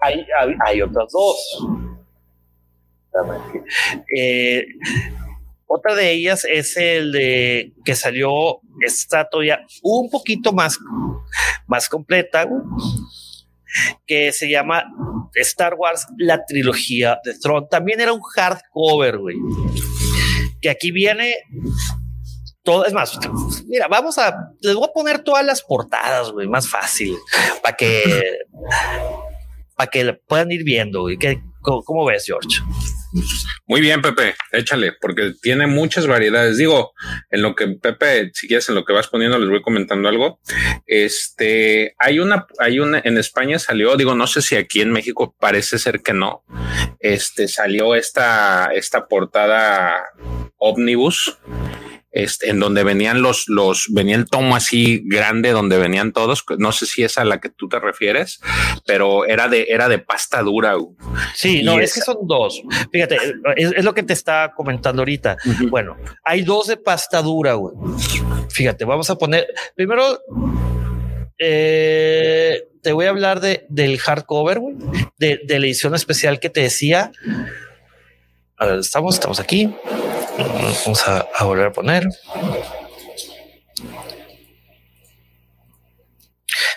hay, 0.00 0.26
hay 0.66 0.82
otras 0.82 1.06
dos 1.12 1.89
eh, 4.16 4.66
otra 5.66 5.94
de 5.94 6.10
ellas 6.10 6.44
es 6.44 6.76
el 6.76 7.12
de 7.12 7.72
que 7.84 7.94
salió 7.94 8.60
esta 8.84 9.28
todavía 9.28 9.64
un 9.82 10.10
poquito 10.10 10.52
más, 10.52 10.78
más 11.68 11.88
completa, 11.88 12.48
que 14.06 14.32
se 14.32 14.50
llama 14.50 14.84
Star 15.34 15.74
Wars, 15.74 16.06
la 16.18 16.44
trilogía 16.44 17.20
de 17.24 17.38
Tron. 17.38 17.68
También 17.68 18.00
era 18.00 18.12
un 18.12 18.20
hardcover, 18.20 19.18
güey. 19.18 19.36
Que 20.60 20.70
aquí 20.70 20.90
viene 20.90 21.36
todo. 22.62 22.84
Es 22.84 22.92
más, 22.92 23.18
mira, 23.66 23.86
vamos 23.88 24.18
a. 24.18 24.34
Les 24.60 24.74
voy 24.74 24.88
a 24.88 24.92
poner 24.92 25.20
todas 25.20 25.44
las 25.44 25.62
portadas, 25.62 26.32
güey, 26.32 26.48
más 26.48 26.68
fácil, 26.68 27.16
para 27.62 27.76
que. 27.76 28.22
para 29.76 29.90
que 29.90 30.14
puedan 30.26 30.50
ir 30.50 30.64
viendo, 30.64 31.02
güey. 31.02 31.16
¿Cómo 31.62 32.06
ves, 32.06 32.24
George? 32.26 32.60
Muy 33.66 33.80
bien, 33.80 34.02
Pepe, 34.02 34.34
échale, 34.52 34.92
porque 35.00 35.32
tiene 35.42 35.66
muchas 35.66 36.06
variedades. 36.06 36.56
Digo, 36.56 36.92
en 37.30 37.42
lo 37.42 37.54
que 37.54 37.68
Pepe, 37.68 38.30
si 38.34 38.46
quieres, 38.46 38.68
en 38.68 38.74
lo 38.74 38.84
que 38.84 38.92
vas 38.92 39.08
poniendo, 39.08 39.38
les 39.38 39.48
voy 39.48 39.62
comentando 39.62 40.08
algo. 40.08 40.40
Este, 40.86 41.94
hay 41.98 42.20
una, 42.20 42.46
hay 42.58 42.80
una, 42.80 43.00
en 43.04 43.18
España 43.18 43.58
salió, 43.58 43.96
digo, 43.96 44.14
no 44.14 44.26
sé 44.26 44.42
si 44.42 44.56
aquí 44.56 44.80
en 44.80 44.92
México 44.92 45.34
parece 45.38 45.78
ser 45.78 46.02
que 46.02 46.12
no. 46.12 46.44
Este, 47.00 47.48
salió 47.48 47.94
esta, 47.94 48.70
esta 48.74 49.06
portada 49.06 50.04
Omnibus 50.58 51.38
este, 52.12 52.50
en 52.50 52.58
donde 52.58 52.82
venían 52.82 53.22
los, 53.22 53.44
los, 53.48 53.86
venía 53.90 54.16
el 54.16 54.26
tomo 54.26 54.56
así 54.56 55.02
grande 55.04 55.50
donde 55.50 55.78
venían 55.78 56.12
todos. 56.12 56.44
No 56.58 56.72
sé 56.72 56.86
si 56.86 57.04
es 57.04 57.18
a 57.18 57.24
la 57.24 57.40
que 57.40 57.50
tú 57.50 57.68
te 57.68 57.78
refieres, 57.78 58.40
pero 58.84 59.24
era 59.26 59.48
de, 59.48 59.66
era 59.68 59.88
de 59.88 59.98
pasta 59.98 60.42
dura. 60.42 60.74
Sí, 61.34 61.62
no, 61.62 61.78
es 61.78 61.94
que 61.94 62.00
son 62.00 62.16
dos. 62.26 62.62
Fíjate, 62.92 63.18
es, 63.56 63.84
lo 63.84 63.94
que 63.94 64.02
te 64.02 64.12
estaba 64.12 64.54
comentando 64.54 65.02
ahorita. 65.02 65.36
Bueno, 65.68 65.96
hay 66.24 66.42
dos 66.42 66.66
de 66.66 66.76
pasta 66.76 67.22
dura. 67.22 67.56
Fíjate, 68.50 68.84
vamos 68.84 69.08
a 69.10 69.16
poner 69.16 69.46
primero. 69.76 70.20
Eh, 71.38 72.64
te 72.82 72.92
voy 72.92 73.06
a 73.06 73.10
hablar 73.10 73.40
de, 73.40 73.66
del 73.68 73.98
hardcover, 73.98 74.60
de, 75.16 75.40
de 75.44 75.58
la 75.58 75.66
edición 75.66 75.94
especial 75.94 76.40
que 76.40 76.50
te 76.50 76.60
decía. 76.60 77.12
A 78.56 78.66
ver, 78.66 78.80
estamos, 78.80 79.14
estamos 79.14 79.40
aquí. 79.40 79.74
Vamos 80.38 81.02
a, 81.06 81.44
volver 81.44 81.66
a 81.66 81.72
poner. 81.72 82.08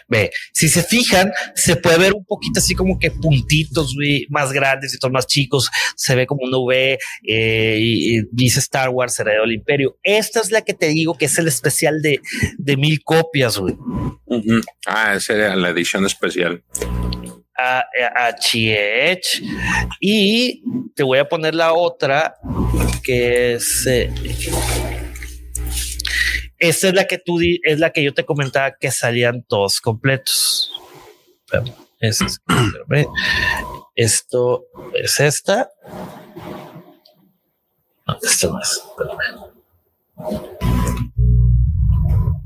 Ve, 0.08 0.32
si 0.52 0.68
se 0.68 0.84
fijan, 0.84 1.32
se 1.56 1.76
puede 1.76 1.98
ver 1.98 2.13
un 2.13 2.26
poquito 2.26 2.60
así 2.60 2.76
como 2.76 3.00
que 3.00 3.10
puntitos 3.10 3.96
más 4.30 4.52
grandes 4.52 4.94
y 4.94 5.00
todos 5.00 5.12
más 5.12 5.28
chicos. 5.28 5.70
Se 5.96 6.16
ve 6.16 6.28
como 6.28 6.46
una 6.46 6.58
V 6.58 7.00
eh, 7.28 7.78
y, 7.80 8.22
dice 8.32 8.60
Star 8.60 8.89
Wars, 8.89 9.18
Heredero 9.20 9.44
del 9.44 9.54
Imperio. 9.54 9.98
Esta 10.04 10.39
es 10.42 10.52
la 10.52 10.62
que 10.62 10.74
te 10.74 10.88
digo 10.89 11.18
que 11.18 11.26
es 11.26 11.38
el 11.38 11.48
especial 11.48 12.02
de, 12.02 12.20
de 12.58 12.78
mil 12.78 13.02
copias. 13.04 13.58
Güey. 13.58 13.76
Ah, 14.86 15.16
esa 15.16 15.34
era 15.34 15.56
la 15.56 15.70
edición 15.70 16.06
especial 16.06 16.63
a, 17.58 17.86
y 20.00 20.63
te 20.96 21.04
voy 21.04 21.20
a 21.20 21.28
poner 21.30 21.56
la 21.56 21.74
otra 21.74 22.36
que 23.04 23.54
es 23.54 23.86
eh, 23.88 24.12
es 26.63 26.84
la 26.84 27.06
que 27.06 27.18
tú 27.18 27.39
es 27.42 27.80
la 27.80 27.92
que 27.92 28.04
yo 28.04 28.13
te 28.13 28.26
comentaba 28.26 28.76
que 28.76 28.92
salían 28.92 29.44
todos 29.44 29.82
completos. 29.82 30.72
esto 33.96 34.66
es 34.94 35.20
esta. 35.20 35.70
No, 38.08 38.13
no 38.13 38.60
es. 38.60 38.84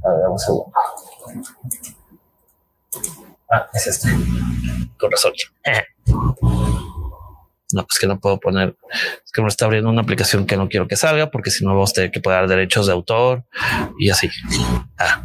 A 0.03 0.09
ver, 0.11 0.27
un 0.29 0.39
segundo. 0.39 0.71
Ah, 3.51 3.67
es 3.73 3.87
este. 3.87 4.09
Con 4.97 5.11
razón. 5.11 5.33
no, 7.73 7.85
pues 7.85 7.99
que 7.99 8.07
no 8.07 8.19
puedo 8.19 8.39
poner, 8.39 8.75
es 9.25 9.31
que 9.31 9.41
me 9.41 9.47
está 9.47 9.65
abriendo 9.65 9.89
una 9.89 10.01
aplicación 10.01 10.45
que 10.45 10.57
no 10.57 10.69
quiero 10.69 10.87
que 10.87 10.95
salga 10.95 11.29
porque 11.29 11.51
si 11.51 11.63
no 11.63 11.71
vamos 11.71 11.91
a 11.91 11.93
tener 11.93 12.11
que 12.11 12.19
pagar 12.19 12.47
derechos 12.47 12.87
de 12.87 12.93
autor 12.93 13.45
y 13.99 14.09
así. 14.09 14.29
Ah, 14.97 15.23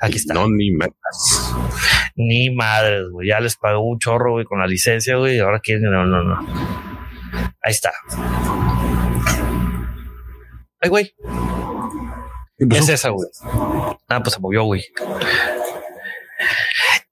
aquí 0.00 0.16
está. 0.16 0.34
No, 0.34 0.48
ni 0.48 0.70
metas. 0.70 1.54
Ni 2.16 2.50
madres, 2.50 3.04
güey. 3.10 3.28
Ya 3.28 3.40
les 3.40 3.56
pagó 3.56 3.80
un 3.80 3.98
chorro, 3.98 4.32
güey, 4.32 4.44
con 4.44 4.60
la 4.60 4.66
licencia, 4.66 5.16
güey. 5.16 5.36
Y 5.36 5.40
ahora 5.40 5.60
quieren, 5.60 5.90
no, 5.90 6.04
no, 6.04 6.22
no. 6.22 6.46
Ahí 7.62 7.72
está. 7.72 7.92
Ay, 10.80 10.88
güey. 10.88 11.14
Es 12.58 12.88
esa, 12.88 13.08
güey. 13.10 13.28
Ah, 14.08 14.20
pues 14.22 14.34
se 14.34 14.40
movió, 14.40 14.64
güey. 14.64 14.84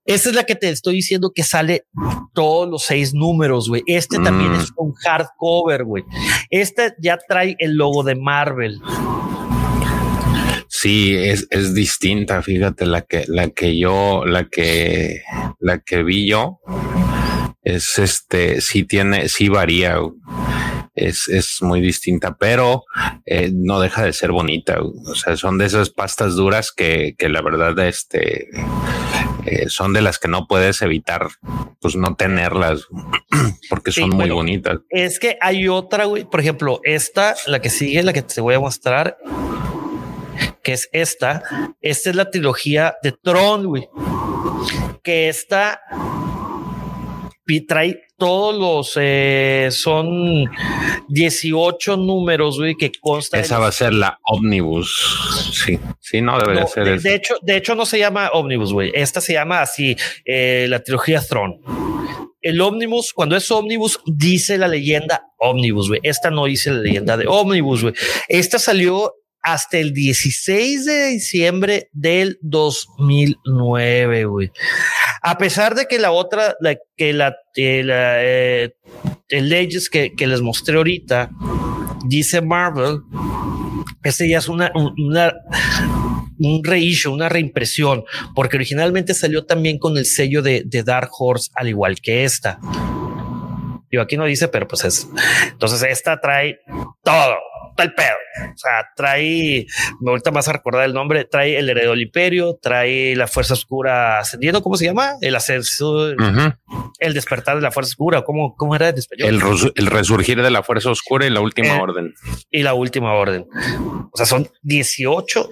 Esa 0.09 0.31
es 0.31 0.35
la 0.35 0.45
que 0.45 0.55
te 0.57 0.71
estoy 0.71 0.95
diciendo 0.97 1.33
que 1.35 1.43
sale 1.45 1.85
todos 2.33 2.69
los 2.69 2.83
seis 2.85 3.13
números, 3.13 3.69
güey. 3.69 3.83
Este 3.87 4.19
también 4.19 4.53
Mm. 4.53 4.61
es 4.61 4.73
un 4.77 4.93
hardcover, 4.95 5.85
güey. 5.85 6.03
Este 6.51 6.95
ya 6.99 7.19
trae 7.29 7.55
el 7.59 7.75
logo 7.77 8.03
de 8.03 8.15
Marvel. 8.15 8.81
Sí, 10.69 11.15
es, 11.17 11.47
es 11.51 11.75
distinta, 11.75 12.41
fíjate, 12.43 12.87
la 12.87 13.03
que, 13.03 13.25
la 13.27 13.49
que 13.51 13.79
yo, 13.79 14.25
la 14.25 14.49
que, 14.49 15.23
la 15.59 15.79
que 15.81 16.03
vi 16.03 16.29
yo, 16.31 16.61
es 17.63 17.99
este, 17.99 18.61
sí 18.61 18.85
tiene, 18.85 19.29
sí 19.29 19.49
varía, 19.49 19.97
güey. 19.97 20.13
Es, 21.07 21.29
es 21.29 21.63
muy 21.63 21.81
distinta, 21.81 22.37
pero 22.37 22.85
eh, 23.27 23.51
no 23.55 23.81
deja 23.81 24.03
de 24.05 24.13
ser 24.13 24.33
bonita, 24.33 24.79
o 24.81 25.15
sea, 25.15 25.37
son 25.37 25.59
de 25.59 25.67
esas 25.67 25.91
pastas 25.91 26.35
duras 26.35 26.73
que, 26.73 27.15
que 27.17 27.29
la 27.29 27.43
verdad, 27.43 27.79
este, 27.87 28.49
eh, 29.47 29.69
son 29.69 29.93
de 29.93 30.03
las 30.03 30.19
que 30.19 30.29
no 30.29 30.47
puedes 30.47 30.83
evitar, 30.83 31.29
pues 31.81 31.97
no 31.97 32.15
tenerlas, 32.17 32.87
porque 33.71 33.93
Sí, 33.93 34.01
son 34.01 34.11
muy 34.11 34.19
bueno. 34.19 34.35
bonitas. 34.37 34.79
Es 34.91 35.19
que 35.19 35.39
hay 35.41 35.69
otra, 35.69 36.05
güey. 36.05 36.25
Por 36.25 36.41
ejemplo, 36.41 36.81
esta, 36.85 37.35
la 37.47 37.61
que 37.61 37.71
sigue, 37.71 38.03
la 38.03 38.13
que 38.13 38.23
te 38.23 38.41
voy 38.41 38.55
a 38.55 38.61
mostrar, 38.61 39.17
que 40.63 40.73
es 40.73 40.89
esta. 40.93 41.43
Esta 41.81 42.11
es 42.11 42.17
la 42.17 42.31
trilogía 42.31 42.97
de 43.03 43.13
Tron, 43.13 43.67
güey. 43.67 43.89
Que 45.03 45.29
esta 45.29 45.81
trae 47.67 48.03
todos 48.19 48.55
los 48.57 48.93
eh, 49.01 49.69
son 49.71 50.45
18 51.09 51.97
números, 51.97 52.59
güey, 52.59 52.75
que 52.75 52.91
consta 53.01 53.39
Esa 53.39 53.59
va 53.59 53.69
a 53.69 53.73
ser 53.73 53.95
la 53.95 54.19
Omnibus. 54.25 55.53
Sí, 55.53 55.79
sí, 56.01 56.21
no 56.21 56.39
debería 56.39 56.63
No, 56.63 56.67
ser 56.69 57.01
de 57.01 57.15
hecho, 57.15 57.37
de 57.43 57.57
hecho 57.57 57.75
no 57.75 57.87
se 57.87 57.99
llama 57.99 58.31
Omnibus, 58.33 58.73
güey. 58.73 58.91
Esta 58.93 59.21
se 59.21 59.35
llama 59.35 59.63
así, 59.63 59.97
eh, 60.25 60.67
la 60.69 60.83
trilogía 60.83 61.21
Throne. 61.21 61.61
El 62.41 62.61
Omnibus, 62.61 63.13
cuando 63.13 63.37
es 63.37 63.51
Omnibus, 63.51 64.01
dice 64.07 64.59
la 64.59 64.69
leyenda 64.69 65.23
Omnibus, 65.39 65.89
güey. 65.89 66.01
Esta 66.03 66.31
no 66.31 66.47
dice 66.47 66.71
la 66.71 66.81
leyenda 66.81 67.17
de 67.17 67.27
Omnibus, 67.27 67.83
güey. 67.83 67.95
Esta 68.29 68.59
salió 68.59 69.13
hasta 69.53 69.79
el 69.79 69.93
16 69.93 70.85
de 70.85 71.07
diciembre 71.09 71.89
del 71.93 72.39
2009, 72.43 74.25
güey. 74.27 74.51
A 75.23 75.39
pesar 75.39 75.75
de 75.75 75.87
que 75.87 75.99
la 75.99 76.11
otra, 76.13 76.55
la, 76.61 76.77
que 76.97 77.13
la, 77.13 77.35
eh, 77.57 77.83
la, 77.85 78.23
eh, 78.25 78.75
el 79.29 79.49
Legends 79.49 79.89
que, 79.91 80.15
que 80.15 80.27
les 80.27 80.41
mostré 80.41 80.77
ahorita, 80.77 81.31
dice 82.07 82.41
Marvel, 82.41 83.01
este 84.05 84.29
ya 84.29 84.39
es 84.39 84.49
una, 84.49 84.71
un- 84.75 84.95
una 84.99 85.33
un 86.41 86.63
reissue, 86.63 87.13
una 87.13 87.29
reimpresión, 87.29 88.05
porque 88.35 88.57
originalmente 88.57 89.13
salió 89.13 89.45
también 89.45 89.77
con 89.79 89.99
el 89.99 90.07
sello 90.07 90.41
de, 90.41 90.63
Dark 90.85 91.11
Horse, 91.19 91.51
al 91.55 91.69
igual 91.69 92.01
que 92.01 92.23
esta. 92.23 92.61
Digo, 93.91 94.03
aquí 94.05 94.17
no 94.17 94.25
dice, 94.25 94.47
pero 94.47 94.69
pues 94.69 94.85
es. 94.85 95.09
Entonces, 95.51 95.83
esta 95.83 96.21
trae 96.21 96.61
todo, 97.03 97.35
el 97.85 97.95
pedo. 97.95 98.15
O 98.55 98.57
sea, 98.59 98.87
trae, 98.97 99.67
me 100.01 100.11
ahorita 100.11 100.31
más 100.31 100.49
a 100.49 100.53
recordar 100.53 100.85
el 100.85 100.93
nombre, 100.95 101.25
trae 101.25 101.59
el 101.59 101.69
heredero 101.71 101.93
del 101.93 102.03
imperio, 102.03 102.59
trae 102.61 103.15
la 103.17 103.27
fuerza 103.27 103.55
oscura 103.55 104.19
ascendiendo, 104.21 104.63
¿cómo 104.63 104.77
se 104.77 104.85
llama? 104.87 105.15
El 105.21 105.35
ascenso, 105.37 106.09
el 106.11 107.15
despertar 107.15 107.57
de 107.57 107.63
la 107.63 107.71
fuerza 107.71 107.91
oscura, 107.91 108.23
¿cómo, 108.23 108.55
cómo 108.57 108.75
era 108.77 108.89
en 108.91 108.99
español? 108.99 109.29
el, 109.29 109.41
res- 109.41 109.73
el 109.75 109.87
resurgir 109.87 110.43
de 110.43 110.51
la 110.51 110.63
fuerza 110.63 110.91
oscura 110.91 111.27
y 111.27 111.31
la 111.31 111.41
última 111.41 111.69
Eh, 111.77 111.81
orden. 111.81 112.15
y 112.51 112.63
la 112.63 112.75
última 112.75 113.13
orden. 113.15 113.47
O 114.13 114.17
sea, 114.17 114.27
son 114.27 114.49
18 114.63 115.49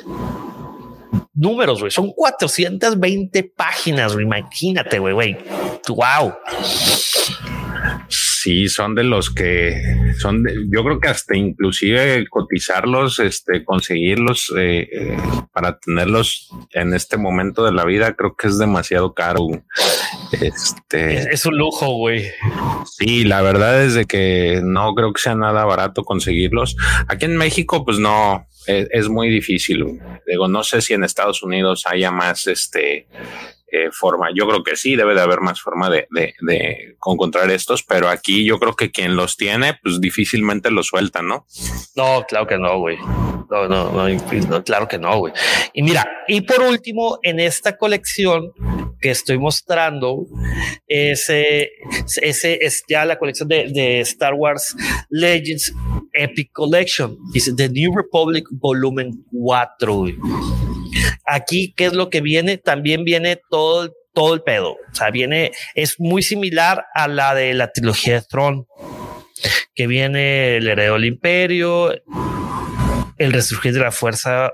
números, 1.34 1.80
güey. 1.80 1.90
Son 1.90 2.12
420 2.12 3.44
páginas, 3.56 4.14
güey. 4.14 4.24
Imagínate, 4.24 4.98
güey, 4.98 5.14
güey. 5.14 5.36
Wow. 5.88 6.34
Sí, 8.46 8.68
son 8.68 8.94
de 8.94 9.02
los 9.02 9.34
que 9.34 9.74
son, 10.20 10.44
de- 10.44 10.54
yo 10.72 10.84
creo 10.84 11.00
que 11.00 11.08
hasta 11.08 11.36
inclusive 11.36 12.28
cotizarlos, 12.30 13.18
este, 13.18 13.64
conseguirlos 13.64 14.52
eh, 14.56 14.88
eh, 14.92 15.16
para 15.52 15.80
tenerlos 15.80 16.48
en 16.72 16.94
este 16.94 17.16
momento 17.16 17.64
de 17.64 17.72
la 17.72 17.84
vida, 17.84 18.14
creo 18.14 18.36
que 18.36 18.46
es 18.46 18.56
demasiado 18.56 19.14
caro. 19.14 19.48
Este, 20.30 21.14
Es, 21.18 21.26
es 21.26 21.46
un 21.46 21.58
lujo, 21.58 21.88
güey. 21.96 22.24
Sí, 22.96 23.24
la 23.24 23.42
verdad 23.42 23.82
es 23.82 23.94
de 23.94 24.04
que 24.04 24.60
no 24.62 24.94
creo 24.94 25.12
que 25.12 25.20
sea 25.22 25.34
nada 25.34 25.64
barato 25.64 26.04
conseguirlos. 26.04 26.76
Aquí 27.08 27.24
en 27.24 27.36
México, 27.36 27.84
pues 27.84 27.98
no, 27.98 28.46
es, 28.68 28.86
es 28.92 29.08
muy 29.08 29.28
difícil. 29.28 29.84
Digo, 30.24 30.46
no 30.46 30.62
sé 30.62 30.82
si 30.82 30.94
en 30.94 31.02
Estados 31.02 31.42
Unidos 31.42 31.82
haya 31.86 32.12
más 32.12 32.46
este 32.46 33.08
eh, 33.76 33.90
forma. 33.92 34.28
Yo 34.34 34.46
creo 34.48 34.62
que 34.62 34.76
sí, 34.76 34.96
debe 34.96 35.14
de 35.14 35.20
haber 35.20 35.40
más 35.40 35.60
forma 35.60 35.90
de, 35.90 36.06
de, 36.10 36.34
de 36.40 36.96
encontrar 37.06 37.50
estos, 37.50 37.82
pero 37.82 38.08
aquí 38.08 38.44
yo 38.44 38.58
creo 38.58 38.74
que 38.74 38.90
quien 38.90 39.16
los 39.16 39.36
tiene, 39.36 39.78
pues 39.82 40.00
difícilmente 40.00 40.70
los 40.70 40.86
suelta, 40.86 41.22
¿no? 41.22 41.46
No, 41.94 42.24
claro 42.26 42.46
que 42.46 42.58
no, 42.58 42.78
güey. 42.78 42.96
No, 43.50 43.68
no, 43.68 43.92
no, 43.92 44.08
no, 44.08 44.64
claro 44.64 44.88
que 44.88 44.98
no, 44.98 45.18
güey. 45.18 45.32
Y 45.72 45.82
mira, 45.82 46.06
y 46.26 46.40
por 46.40 46.60
último, 46.62 47.18
en 47.22 47.38
esta 47.38 47.76
colección 47.76 48.52
que 49.00 49.10
estoy 49.10 49.38
mostrando, 49.38 50.26
ese, 50.86 51.70
ese 52.22 52.58
es 52.60 52.84
ya 52.88 53.04
la 53.04 53.18
colección 53.18 53.48
de, 53.48 54.00
Star 54.00 54.34
Wars 54.34 54.74
Legends 55.10 55.72
Epic 56.12 56.50
Collection. 56.52 57.16
Dice 57.32 57.52
The 57.54 57.68
New 57.68 57.92
Republic 57.94 58.46
Volumen 58.50 59.24
4. 59.30 59.94
güey. 59.94 60.16
Aquí, 61.26 61.72
¿qué 61.76 61.86
es 61.86 61.92
lo 61.92 62.10
que 62.10 62.20
viene? 62.20 62.58
También 62.58 63.04
viene 63.04 63.40
todo, 63.50 63.84
el- 63.84 63.92
todo 64.14 64.34
el 64.34 64.42
pedo. 64.42 64.72
O 64.72 64.94
sea, 64.94 65.10
viene, 65.10 65.52
es 65.74 65.96
muy 65.98 66.22
similar 66.22 66.84
a 66.94 67.08
la 67.08 67.34
de 67.34 67.52
la 67.54 67.70
trilogía 67.72 68.14
de 68.14 68.22
Tron, 68.28 68.66
que 69.74 69.86
viene 69.86 70.56
el 70.56 70.68
heredero 70.68 70.94
del 70.94 71.04
imperio, 71.04 71.92
el 73.18 73.32
resurgir 73.32 73.72
de 73.74 73.80
la 73.80 73.92
fuerza 73.92 74.52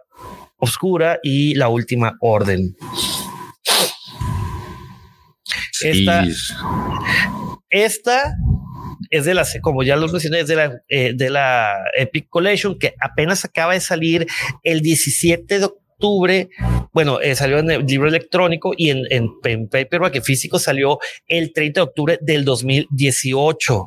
oscura 0.57 1.19
y 1.23 1.55
la 1.55 1.69
última 1.69 2.17
orden. 2.21 2.77
Sí, 5.73 5.89
Esta- 6.07 6.25
Esta 7.71 8.35
es 9.11 9.25
de 9.25 9.35
la, 9.35 9.47
como 9.63 9.83
ya 9.83 9.97
los 9.97 10.13
mencioné, 10.13 10.41
es 10.41 10.47
de 10.47 10.57
la, 10.57 10.73
eh, 10.89 11.13
de 11.15 11.31
la 11.31 11.75
Epic 11.97 12.29
Collection 12.29 12.79
que 12.79 12.95
apenas 13.01 13.45
acaba 13.45 13.73
de 13.75 13.81
salir 13.81 14.27
el 14.63 14.81
17 14.81 15.59
de 15.59 15.65
octubre. 15.65 15.82
Bueno, 16.93 17.21
eh, 17.21 17.35
salió 17.35 17.59
en 17.59 17.71
el 17.71 17.87
libro 17.87 18.09
electrónico 18.09 18.73
y 18.77 18.91
en, 18.91 19.05
en, 19.11 19.31
en 19.45 19.69
paperback 19.69 20.23
físico 20.23 20.59
salió 20.59 20.99
el 21.27 21.53
30 21.53 21.81
de 21.81 21.85
octubre 21.85 22.19
del 22.21 22.45
2018. 22.45 23.85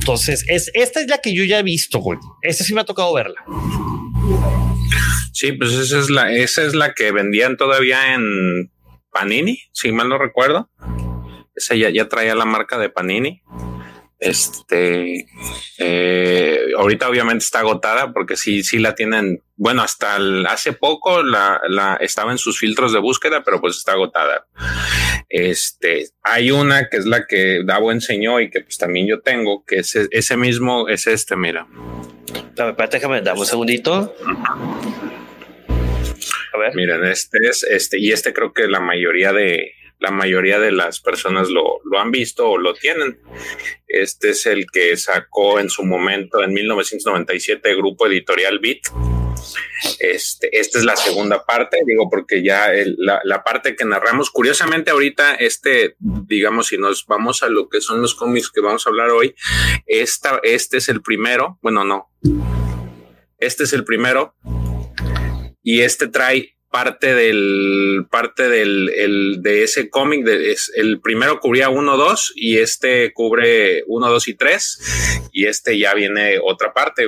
Entonces, 0.00 0.44
es, 0.48 0.70
esta 0.74 1.00
es 1.00 1.08
la 1.08 1.18
que 1.18 1.34
yo 1.34 1.44
ya 1.44 1.58
he 1.58 1.62
visto, 1.62 1.98
güey. 1.98 2.18
Esta 2.42 2.64
sí 2.64 2.72
me 2.72 2.80
ha 2.80 2.84
tocado 2.84 3.12
verla. 3.12 3.44
Sí, 5.32 5.52
pues 5.52 5.72
esa 5.72 5.98
es 5.98 6.10
la, 6.10 6.32
esa 6.32 6.62
es 6.62 6.74
la 6.74 6.94
que 6.94 7.12
vendían 7.12 7.56
todavía 7.56 8.14
en 8.14 8.72
Panini, 9.12 9.58
si 9.72 9.92
mal 9.92 10.08
no 10.08 10.18
recuerdo. 10.18 10.70
Esa 11.54 11.74
ya, 11.74 11.90
ya 11.90 12.08
traía 12.08 12.34
la 12.34 12.44
marca 12.44 12.78
de 12.78 12.88
Panini. 12.88 13.42
Este, 14.20 15.26
eh, 15.78 16.58
ahorita 16.76 17.08
obviamente 17.08 17.44
está 17.44 17.60
agotada 17.60 18.12
porque 18.12 18.36
sí, 18.36 18.62
sí 18.62 18.78
la 18.78 18.94
tienen. 18.94 19.42
Bueno, 19.56 19.82
hasta 19.82 20.16
el- 20.16 20.46
hace 20.46 20.72
poco 20.72 21.22
la, 21.22 21.60
la 21.68 21.94
estaba 22.00 22.32
en 22.32 22.38
sus 22.38 22.58
filtros 22.58 22.92
de 22.92 22.98
búsqueda, 22.98 23.42
pero 23.44 23.60
pues 23.60 23.76
está 23.76 23.92
agotada. 23.92 24.46
Este, 25.28 26.06
hay 26.22 26.50
una 26.50 26.88
que 26.88 26.96
es 26.96 27.06
la 27.06 27.26
que 27.26 27.62
Davo 27.64 27.92
enseñó 27.92 28.40
y 28.40 28.50
que 28.50 28.60
pues 28.62 28.78
también 28.78 29.06
yo 29.06 29.20
tengo, 29.20 29.64
que 29.64 29.76
es 29.80 29.94
ese 29.94 30.36
mismo, 30.36 30.88
es 30.88 31.06
este, 31.06 31.36
mira. 31.36 31.66
Dame, 32.54 32.70
espérate, 32.70 32.96
déjame, 32.98 33.20
dame 33.22 33.40
un 33.40 33.46
segundito. 33.46 34.14
A 36.54 36.58
ver. 36.58 36.74
Miren, 36.74 37.04
este 37.04 37.38
es 37.48 37.62
este 37.62 37.98
y 38.00 38.10
este 38.12 38.32
creo 38.32 38.52
que 38.52 38.66
la 38.66 38.80
mayoría 38.80 39.32
de 39.32 39.72
la 39.98 40.10
mayoría 40.10 40.58
de 40.58 40.72
las 40.72 41.00
personas 41.00 41.48
lo, 41.48 41.80
lo 41.84 41.98
han 41.98 42.10
visto 42.10 42.50
o 42.50 42.58
lo 42.58 42.74
tienen. 42.74 43.20
Este 43.86 44.30
es 44.30 44.46
el 44.46 44.66
que 44.70 44.96
sacó 44.96 45.58
en 45.58 45.70
su 45.70 45.84
momento 45.84 46.42
en 46.42 46.52
1997 46.52 47.70
el 47.70 47.76
grupo 47.76 48.06
editorial 48.06 48.58
Beat. 48.58 48.82
Este, 49.98 50.56
esta 50.58 50.78
es 50.78 50.84
la 50.84 50.96
segunda 50.96 51.44
parte, 51.44 51.78
digo, 51.86 52.08
porque 52.10 52.42
ya 52.42 52.68
la, 52.96 53.20
la, 53.24 53.44
parte 53.44 53.76
que 53.76 53.84
narramos, 53.84 54.30
curiosamente 54.30 54.90
ahorita, 54.90 55.34
este, 55.36 55.94
digamos, 55.98 56.68
si 56.68 56.78
nos 56.78 57.06
vamos 57.06 57.42
a 57.42 57.48
lo 57.48 57.68
que 57.68 57.80
son 57.80 58.02
los 58.02 58.14
cómics 58.14 58.50
que 58.50 58.60
vamos 58.60 58.86
a 58.86 58.90
hablar 58.90 59.10
hoy, 59.10 59.34
esta, 59.86 60.40
este 60.42 60.78
es 60.78 60.88
el 60.88 61.00
primero, 61.00 61.58
bueno, 61.62 61.84
no, 61.84 62.10
este 63.38 63.64
es 63.64 63.72
el 63.72 63.84
primero 63.84 64.34
y 65.62 65.82
este 65.82 66.08
trae 66.08 66.57
parte 66.70 67.14
del 67.14 68.06
parte 68.10 68.48
del 68.48 68.90
el, 68.90 69.42
de 69.42 69.64
ese 69.64 69.90
cómic 69.90 70.24
de, 70.24 70.56
el 70.76 71.00
primero 71.00 71.40
cubría 71.40 71.70
1 71.70 71.96
2 71.96 72.32
y 72.36 72.58
este 72.58 73.12
cubre 73.12 73.84
1 73.86 74.08
2 74.08 74.28
y 74.28 74.34
3 74.34 75.28
y 75.32 75.46
este 75.46 75.78
ya 75.78 75.94
viene 75.94 76.38
otra 76.42 76.72
parte. 76.72 77.06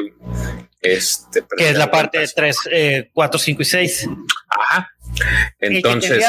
Este 0.80 1.44
que 1.56 1.68
es 1.68 1.76
la 1.76 1.90
parte 1.90 2.18
de 2.18 2.28
3 2.28 2.56
4 3.12 3.38
5 3.38 3.62
y 3.62 3.64
6 3.64 4.08
ajá 4.48 4.94
entonces, 5.60 6.24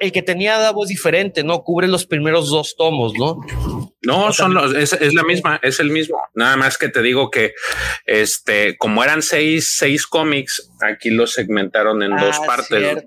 el 0.00 0.12
que 0.12 0.22
tenía 0.22 0.58
Davo, 0.58 0.84
es 0.84 0.88
diferente, 0.88 1.44
¿no? 1.44 1.62
Cubre 1.62 1.88
los 1.88 2.06
primeros 2.06 2.50
dos 2.50 2.74
tomos, 2.76 3.12
¿no? 3.14 3.40
No, 4.02 4.32
son 4.32 4.54
los, 4.54 4.74
es, 4.74 4.94
es, 4.94 5.12
la 5.14 5.24
misma, 5.24 5.60
es 5.62 5.78
el 5.78 5.90
mismo. 5.90 6.18
Nada 6.34 6.56
más 6.56 6.78
que 6.78 6.88
te 6.88 7.02
digo 7.02 7.30
que, 7.30 7.52
este, 8.06 8.76
como 8.78 9.04
eran 9.04 9.20
seis, 9.20 9.74
seis 9.76 10.06
cómics, 10.06 10.70
aquí 10.80 11.10
los 11.10 11.34
segmentaron 11.34 12.02
en 12.02 12.16
dos 12.16 12.36
ah, 12.40 12.46
partes. 12.46 13.04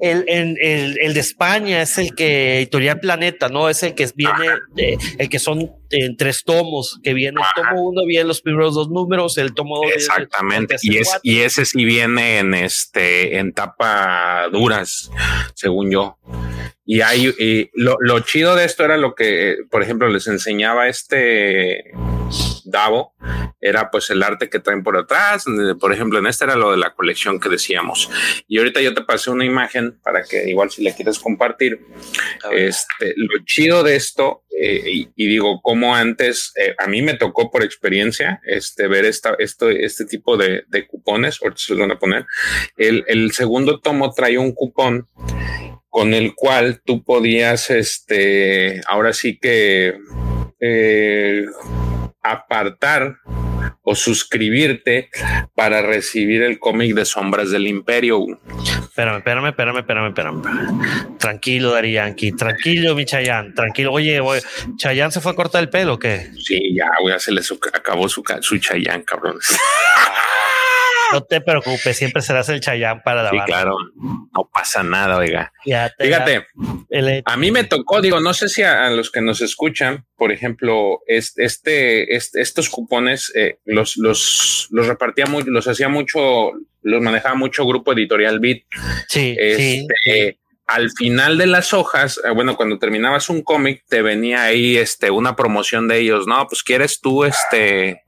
El, 0.00 0.24
el, 0.28 0.98
el, 0.98 1.14
de 1.14 1.20
España 1.20 1.82
es 1.82 1.98
el 1.98 2.14
que 2.14 2.58
Editorial 2.58 2.98
Planeta, 3.00 3.48
¿no? 3.48 3.68
Es 3.68 3.82
el 3.82 3.94
que 3.94 4.08
viene, 4.14 4.48
de, 4.74 4.96
el 5.18 5.28
que 5.28 5.38
son 5.38 5.70
en 5.92 6.16
tres 6.16 6.42
tomos, 6.44 6.98
que 7.02 7.14
viene 7.14 7.40
el 7.40 7.62
tomo 7.62 7.88
uno, 7.88 8.04
viene 8.06 8.24
los 8.24 8.40
primeros 8.40 8.74
dos 8.74 8.88
números, 8.88 9.38
el 9.38 9.54
tomo 9.54 9.76
dos. 9.76 9.92
Exactamente. 9.94 10.76
y, 10.82 10.98
es, 10.98 11.18
y 11.22 11.40
ese 11.40 11.64
sí 11.64 11.84
viene 11.84 12.38
en 12.38 12.54
este, 12.54 13.38
en 13.38 13.52
tapa 13.52 14.48
duras, 14.50 15.10
según 15.54 15.90
yo. 15.90 16.18
Y 16.84 17.00
hay, 17.00 17.32
y 17.38 17.70
lo, 17.74 17.96
lo, 18.00 18.20
chido 18.20 18.56
de 18.56 18.64
esto 18.64 18.84
era 18.84 18.96
lo 18.96 19.14
que, 19.14 19.56
por 19.70 19.82
ejemplo, 19.82 20.08
les 20.08 20.26
enseñaba 20.26 20.88
este 20.88 21.92
Davo, 22.64 23.14
era 23.60 23.90
pues 23.90 24.10
el 24.10 24.22
arte 24.22 24.50
que 24.50 24.58
traen 24.58 24.82
por 24.82 24.96
atrás. 24.96 25.44
Por 25.80 25.92
ejemplo, 25.92 26.18
en 26.18 26.26
este 26.26 26.44
era 26.44 26.56
lo 26.56 26.72
de 26.72 26.76
la 26.76 26.94
colección 26.94 27.38
que 27.40 27.48
decíamos. 27.48 28.10
Y 28.48 28.58
ahorita 28.58 28.80
yo 28.80 28.94
te 28.94 29.02
pasé 29.02 29.30
una 29.30 29.44
imagen 29.44 29.98
para 30.02 30.24
que 30.24 30.48
igual 30.48 30.70
si 30.70 30.82
le 30.82 30.94
quieres 30.94 31.18
compartir. 31.18 31.80
Este, 32.52 33.14
lo 33.16 33.44
chido 33.44 33.82
de 33.82 33.96
esto, 33.96 34.44
eh, 34.58 35.06
y, 35.16 35.26
digo, 35.26 35.60
como 35.62 35.94
antes, 35.94 36.52
eh, 36.56 36.74
a 36.78 36.86
mí 36.86 37.02
me 37.02 37.14
tocó 37.14 37.50
por 37.50 37.62
experiencia 37.62 38.40
este, 38.44 38.86
ver 38.86 39.04
esta, 39.04 39.34
esto, 39.38 39.70
este 39.70 40.04
tipo 40.04 40.36
de, 40.36 40.64
de 40.68 40.86
cupones, 40.86 41.38
ahorita 41.42 41.60
se 41.60 41.72
los 41.72 41.80
van 41.80 41.92
a 41.92 41.98
poner. 41.98 42.26
El, 42.76 43.04
el 43.06 43.32
segundo 43.32 43.80
tomo 43.80 44.12
trae 44.12 44.38
un 44.38 44.52
cupón 44.52 45.08
con 45.88 46.14
el 46.14 46.34
cual 46.34 46.80
tú 46.84 47.04
podías, 47.04 47.70
este, 47.70 48.80
ahora 48.86 49.12
sí 49.12 49.38
que 49.38 49.94
eh, 50.58 51.44
apartar 52.22 53.16
o 53.82 53.94
suscribirte 53.94 55.10
para 55.54 55.82
recibir 55.82 56.42
el 56.42 56.58
cómic 56.58 56.94
de 56.94 57.04
Sombras 57.04 57.50
del 57.50 57.66
Imperio. 57.66 58.24
Espérame, 58.82 59.18
espérame, 59.18 59.48
espérame, 59.48 59.78
espérame, 59.78 60.08
espérame. 60.08 61.18
Tranquilo, 61.18 61.72
Dari 61.72 61.92
Yankee, 61.92 62.32
tranquilo, 62.32 62.94
mi 62.94 63.04
Chayán, 63.04 63.54
tranquilo. 63.54 63.92
Oye, 63.92 64.20
oye, 64.20 64.42
¿Chayán 64.76 65.10
se 65.10 65.20
fue 65.20 65.32
a 65.32 65.34
cortar 65.34 65.62
el 65.62 65.70
pelo 65.70 65.94
o 65.94 65.98
qué? 65.98 66.30
Sí, 66.38 66.74
ya, 66.74 66.90
güey, 67.00 67.18
se 67.18 67.32
le 67.32 67.40
acabó 67.72 68.08
su, 68.08 68.22
su 68.40 68.58
Chayán, 68.58 69.02
cabrón. 69.02 69.38
No 71.12 71.22
te 71.22 71.40
preocupes, 71.40 71.96
siempre 71.96 72.22
serás 72.22 72.48
el 72.48 72.60
chayán 72.60 73.02
para 73.02 73.22
la 73.22 73.30
Sí, 73.30 73.36
claro, 73.46 73.76
no 73.94 74.50
pasa 74.52 74.82
nada, 74.82 75.16
oiga. 75.18 75.52
Fíjate, 75.62 76.46
a 77.24 77.36
mí 77.36 77.50
me 77.50 77.64
tocó, 77.64 78.00
digo, 78.00 78.20
no 78.20 78.34
sé 78.34 78.48
si 78.48 78.62
a, 78.62 78.90
los 78.90 79.10
que 79.10 79.20
nos 79.20 79.40
escuchan, 79.40 80.04
por 80.16 80.32
ejemplo, 80.32 81.00
este, 81.06 81.44
este, 81.44 82.40
estos 82.40 82.68
cupones 82.68 83.32
eh, 83.34 83.58
los, 83.64 83.96
los, 83.96 84.68
los 84.70 84.86
repartía 84.86 85.26
mucho, 85.26 85.50
los 85.50 85.68
hacía 85.68 85.88
mucho, 85.88 86.52
los 86.82 87.02
manejaba 87.02 87.34
mucho 87.34 87.66
grupo 87.66 87.92
editorial 87.92 88.40
Beat. 88.40 88.62
Sí, 89.08 89.36
sí. 89.56 89.86
Este, 89.98 90.38
al 90.66 90.90
final 90.90 91.38
de 91.38 91.46
las 91.46 91.72
hojas, 91.72 92.20
eh, 92.24 92.30
bueno, 92.30 92.56
cuando 92.56 92.78
terminabas 92.78 93.28
un 93.28 93.42
cómic, 93.42 93.84
te 93.88 94.00
venía 94.00 94.44
ahí 94.44 94.76
este, 94.76 95.10
una 95.10 95.36
promoción 95.36 95.88
de 95.88 95.98
ellos. 95.98 96.26
No, 96.26 96.46
pues 96.46 96.62
quieres 96.62 97.00
tú, 97.00 97.24
este, 97.24 98.02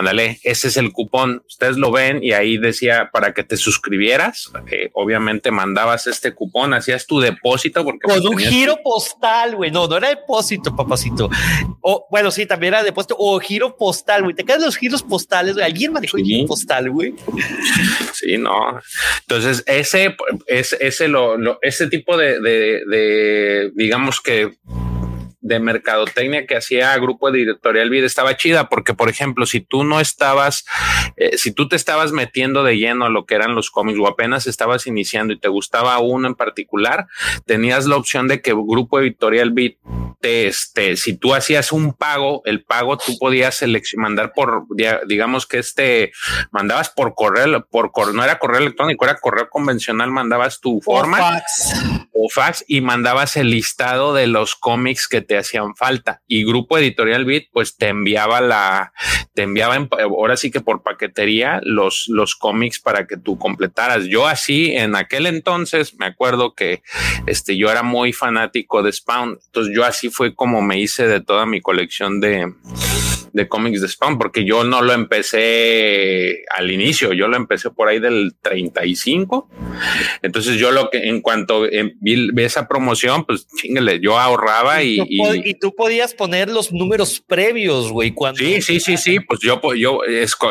Ándale, 0.00 0.40
ese 0.44 0.68
es 0.68 0.78
el 0.78 0.92
cupón. 0.92 1.42
Ustedes 1.46 1.76
lo 1.76 1.92
ven 1.92 2.24
y 2.24 2.32
ahí 2.32 2.56
decía 2.56 3.10
para 3.12 3.34
que 3.34 3.44
te 3.44 3.58
suscribieras. 3.58 4.50
Eh, 4.70 4.88
obviamente 4.94 5.50
mandabas 5.50 6.06
este 6.06 6.32
cupón, 6.32 6.72
hacías 6.72 7.06
tu 7.06 7.20
depósito 7.20 7.84
porque 7.84 8.08
con 8.08 8.26
un 8.26 8.38
giro 8.38 8.78
postal, 8.82 9.56
güey. 9.56 9.70
No, 9.70 9.86
no 9.86 9.98
era 9.98 10.08
depósito, 10.08 10.74
papacito. 10.74 11.28
O 11.82 12.06
bueno, 12.10 12.30
sí, 12.30 12.46
también 12.46 12.72
era 12.72 12.82
depósito 12.82 13.14
o 13.18 13.38
giro 13.40 13.76
postal, 13.76 14.22
güey. 14.22 14.34
Te 14.34 14.42
quedan 14.42 14.62
los 14.62 14.78
giros 14.78 15.02
postales. 15.02 15.52
Güey. 15.52 15.66
Alguien 15.66 15.92
manejó 15.92 16.16
el 16.16 16.24
giro 16.24 16.46
postal, 16.46 16.90
güey. 16.90 17.14
Sí, 18.14 18.38
no. 18.38 18.80
Entonces 19.20 19.62
ese 19.66 20.16
es 20.46 20.74
ese 20.80 21.08
lo, 21.08 21.36
lo 21.36 21.58
ese 21.60 21.88
tipo 21.88 22.16
de, 22.16 22.40
de, 22.40 22.84
de 22.86 23.70
digamos 23.74 24.22
que 24.22 24.56
de 25.40 25.58
mercadotecnia 25.60 26.46
que 26.46 26.56
hacía 26.56 26.96
Grupo 26.98 27.28
Editorial 27.28 27.90
Vida 27.90 28.06
estaba 28.06 28.36
chida, 28.36 28.68
porque, 28.68 28.94
por 28.94 29.08
ejemplo, 29.08 29.46
si 29.46 29.60
tú 29.60 29.84
no 29.84 30.00
estabas, 30.00 30.64
eh, 31.16 31.38
si 31.38 31.52
tú 31.52 31.68
te 31.68 31.76
estabas 31.76 32.12
metiendo 32.12 32.62
de 32.62 32.76
lleno 32.76 33.06
a 33.06 33.10
lo 33.10 33.24
que 33.24 33.34
eran 33.34 33.54
los 33.54 33.70
cómics 33.70 33.98
o 33.98 34.06
apenas 34.06 34.46
estabas 34.46 34.86
iniciando 34.86 35.32
y 35.32 35.38
te 35.38 35.48
gustaba 35.48 35.98
uno 35.98 36.28
en 36.28 36.34
particular, 36.34 37.06
tenías 37.46 37.86
la 37.86 37.96
opción 37.96 38.28
de 38.28 38.42
que 38.42 38.52
Grupo 38.52 39.00
Editorial 39.00 39.50
Beat 39.52 39.76
te, 40.20 40.46
este, 40.46 40.96
si 40.96 41.16
tú 41.16 41.34
hacías 41.34 41.72
un 41.72 41.94
pago, 41.94 42.42
el 42.44 42.62
pago 42.62 42.98
tú 42.98 43.16
podías 43.18 43.64
mandar 43.96 44.32
por, 44.34 44.64
digamos 45.06 45.46
que 45.46 45.58
este, 45.58 46.12
mandabas 46.50 46.90
por 46.90 47.14
correo, 47.14 47.66
por 47.70 47.90
no 48.14 48.22
era 48.22 48.38
correo 48.38 48.60
electrónico, 48.60 49.04
era 49.04 49.18
correo 49.18 49.48
convencional, 49.48 50.10
mandabas 50.10 50.60
tu 50.60 50.80
forma 50.82 51.42
o 52.12 52.28
fax 52.28 52.64
y 52.68 52.80
mandabas 52.80 53.36
el 53.36 53.50
listado 53.50 54.14
de 54.14 54.26
los 54.26 54.54
cómics 54.54 55.08
que 55.08 55.22
te 55.30 55.38
hacían 55.38 55.76
falta. 55.76 56.22
Y 56.26 56.44
Grupo 56.44 56.76
Editorial 56.76 57.24
Beat, 57.24 57.44
pues 57.52 57.76
te 57.76 57.86
enviaba 57.86 58.40
la, 58.40 58.92
te 59.32 59.42
enviaba 59.42 59.76
ahora 60.00 60.36
sí 60.36 60.50
que 60.50 60.60
por 60.60 60.82
paquetería 60.82 61.60
los, 61.62 62.06
los 62.08 62.34
cómics 62.34 62.80
para 62.80 63.06
que 63.06 63.16
tú 63.16 63.38
completaras. 63.38 64.06
Yo 64.06 64.26
así, 64.26 64.74
en 64.74 64.96
aquel 64.96 65.26
entonces, 65.26 65.96
me 66.00 66.06
acuerdo 66.06 66.56
que 66.56 66.82
este, 67.28 67.56
yo 67.56 67.70
era 67.70 67.84
muy 67.84 68.12
fanático 68.12 68.82
de 68.82 68.90
Spawn. 68.90 69.38
Entonces 69.46 69.72
yo 69.72 69.84
así 69.84 70.10
fue 70.10 70.34
como 70.34 70.62
me 70.62 70.80
hice 70.80 71.06
de 71.06 71.20
toda 71.20 71.46
mi 71.46 71.60
colección 71.60 72.18
de, 72.18 72.52
de 73.32 73.48
cómics 73.48 73.80
de 73.80 73.88
Spawn, 73.88 74.18
porque 74.18 74.44
yo 74.44 74.64
no 74.64 74.82
lo 74.82 74.92
empecé 74.92 76.44
al 76.56 76.70
inicio, 76.70 77.12
yo 77.12 77.28
lo 77.28 77.36
empecé 77.36 77.70
por 77.70 77.88
ahí 77.88 78.00
del 78.00 78.34
35. 78.42 79.48
Entonces 80.22 80.56
yo 80.56 80.70
lo 80.70 80.90
que 80.90 81.08
en 81.08 81.20
cuanto 81.20 81.62
vi, 82.00 82.30
esa 82.38 82.66
promoción, 82.66 83.24
pues 83.24 83.46
chingale, 83.48 84.00
yo 84.00 84.18
ahorraba 84.18 84.82
y, 84.82 85.19
tú 85.60 85.74
podías 85.74 86.14
poner 86.14 86.48
los 86.48 86.72
números 86.72 87.22
previos, 87.26 87.90
güey. 87.90 88.12
Cuando 88.12 88.38
sí, 88.38 88.60
sí, 88.62 88.80
sí, 88.80 88.96
sí. 88.96 89.20
Pues 89.20 89.40
yo, 89.40 89.60
yo, 89.74 90.00